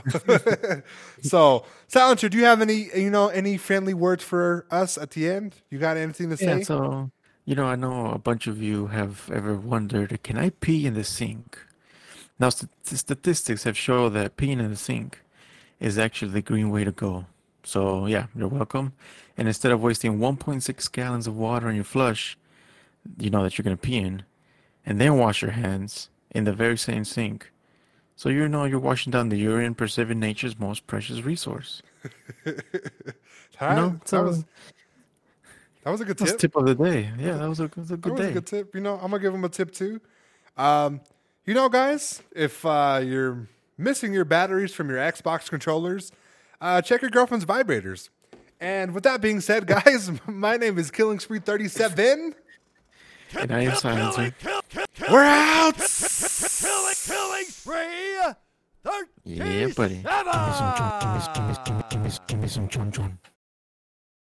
so, 1.22 1.64
Silencer, 1.88 2.28
do 2.28 2.38
you 2.38 2.44
have 2.44 2.60
any, 2.60 2.88
you 2.94 3.10
know, 3.10 3.28
any 3.28 3.56
friendly 3.56 3.94
words 3.94 4.22
for 4.22 4.66
us 4.70 4.96
at 4.98 5.10
the 5.12 5.28
end? 5.28 5.56
You 5.70 5.78
got 5.78 5.96
anything 5.96 6.30
to 6.30 6.36
say? 6.36 6.58
Yeah, 6.58 6.62
so 6.62 7.10
you 7.44 7.54
know, 7.54 7.64
I 7.64 7.76
know 7.76 8.08
a 8.12 8.18
bunch 8.18 8.46
of 8.46 8.62
you 8.62 8.88
have 8.88 9.30
ever 9.32 9.54
wondered, 9.54 10.22
can 10.22 10.36
I 10.36 10.50
pee 10.50 10.86
in 10.86 10.94
the 10.94 11.02
sink? 11.04 11.58
Now, 12.38 12.50
st- 12.50 12.70
statistics 12.84 13.64
have 13.64 13.76
shown 13.76 14.12
that 14.12 14.36
peeing 14.36 14.60
in 14.60 14.70
the 14.70 14.76
sink 14.76 15.22
is 15.80 15.98
actually 15.98 16.32
the 16.32 16.42
green 16.42 16.70
way 16.70 16.84
to 16.84 16.92
go. 16.92 17.26
So 17.64 18.06
yeah, 18.06 18.26
you're 18.34 18.48
welcome. 18.48 18.92
And 19.36 19.48
instead 19.48 19.72
of 19.72 19.82
wasting 19.82 20.18
1.6 20.18 20.92
gallons 20.92 21.26
of 21.26 21.36
water 21.36 21.68
in 21.68 21.74
your 21.76 21.84
flush, 21.84 22.36
you 23.18 23.30
know 23.30 23.42
that 23.42 23.56
you're 23.58 23.64
gonna 23.64 23.76
pee 23.76 23.98
in, 23.98 24.24
and 24.84 25.00
then 25.00 25.16
wash 25.16 25.42
your 25.42 25.52
hands 25.52 26.10
in 26.30 26.44
the 26.44 26.52
very 26.52 26.76
same 26.78 27.04
sink. 27.04 27.52
So 28.16 28.28
you 28.28 28.48
know 28.48 28.64
you're 28.64 28.80
washing 28.80 29.10
down 29.12 29.28
the 29.28 29.36
urine, 29.38 29.74
preserving 29.74 30.18
nature's 30.20 30.58
most 30.58 30.86
precious 30.86 31.22
resource. 31.22 31.82
You 33.60 33.66
right, 33.66 34.00
that 34.10 34.22
was 34.24 34.44
that 35.82 35.90
was 35.90 36.00
a 36.00 36.04
good 36.04 36.18
that's 36.18 36.32
tip. 36.32 36.40
tip 36.40 36.56
of 36.56 36.66
the 36.66 36.74
day. 36.74 37.10
Yeah, 37.18 37.36
that 37.38 37.48
was 37.48 37.60
a, 37.60 37.68
that 37.68 37.76
was 37.76 37.90
a 37.90 37.96
That 37.96 38.00
good 38.00 38.12
was 38.12 38.20
day. 38.20 38.28
a 38.28 38.32
good 38.32 38.46
tip. 38.46 38.74
You 38.74 38.80
know, 38.80 38.94
I'm 38.94 39.10
gonna 39.10 39.18
give 39.20 39.32
them 39.32 39.44
a 39.44 39.48
tip 39.48 39.72
too. 39.72 40.00
Um, 40.56 41.00
you 41.44 41.54
know, 41.54 41.68
guys, 41.68 42.22
if 42.34 42.64
uh, 42.66 43.00
you're 43.04 43.48
missing 43.78 44.12
your 44.12 44.24
batteries 44.24 44.74
from 44.74 44.90
your 44.90 44.98
Xbox 44.98 45.48
controllers, 45.48 46.12
uh, 46.60 46.82
check 46.82 47.00
your 47.00 47.10
girlfriend's 47.10 47.46
vibrators. 47.46 48.10
And 48.60 48.92
with 48.92 49.04
that 49.04 49.20
being 49.20 49.40
said, 49.40 49.66
guys, 49.68 50.10
my 50.26 50.56
name 50.56 50.78
is 50.78 50.90
Killing 50.90 51.20
Spree 51.20 51.38
37. 51.38 52.34
And 53.38 53.52
I 53.52 53.60
am 53.62 53.74
silencer. 53.76 54.34
We're 55.10 55.22
out. 55.24 55.76
killing, 55.76 56.94
killing 57.06 57.44
spree. 57.44 58.32
Yeah, 59.24 59.68
buddy. 59.76 59.96
Give 59.96 60.04
me 60.04 60.32
some, 60.52 61.32
give 61.34 61.44
me, 61.44 61.54
give 61.64 61.74
me, 61.76 61.82
give 61.90 62.00
me, 62.02 62.10
give 62.26 62.38
me 62.40 62.48
some 62.48 62.68
chon 62.68 62.90
chon. 62.90 63.18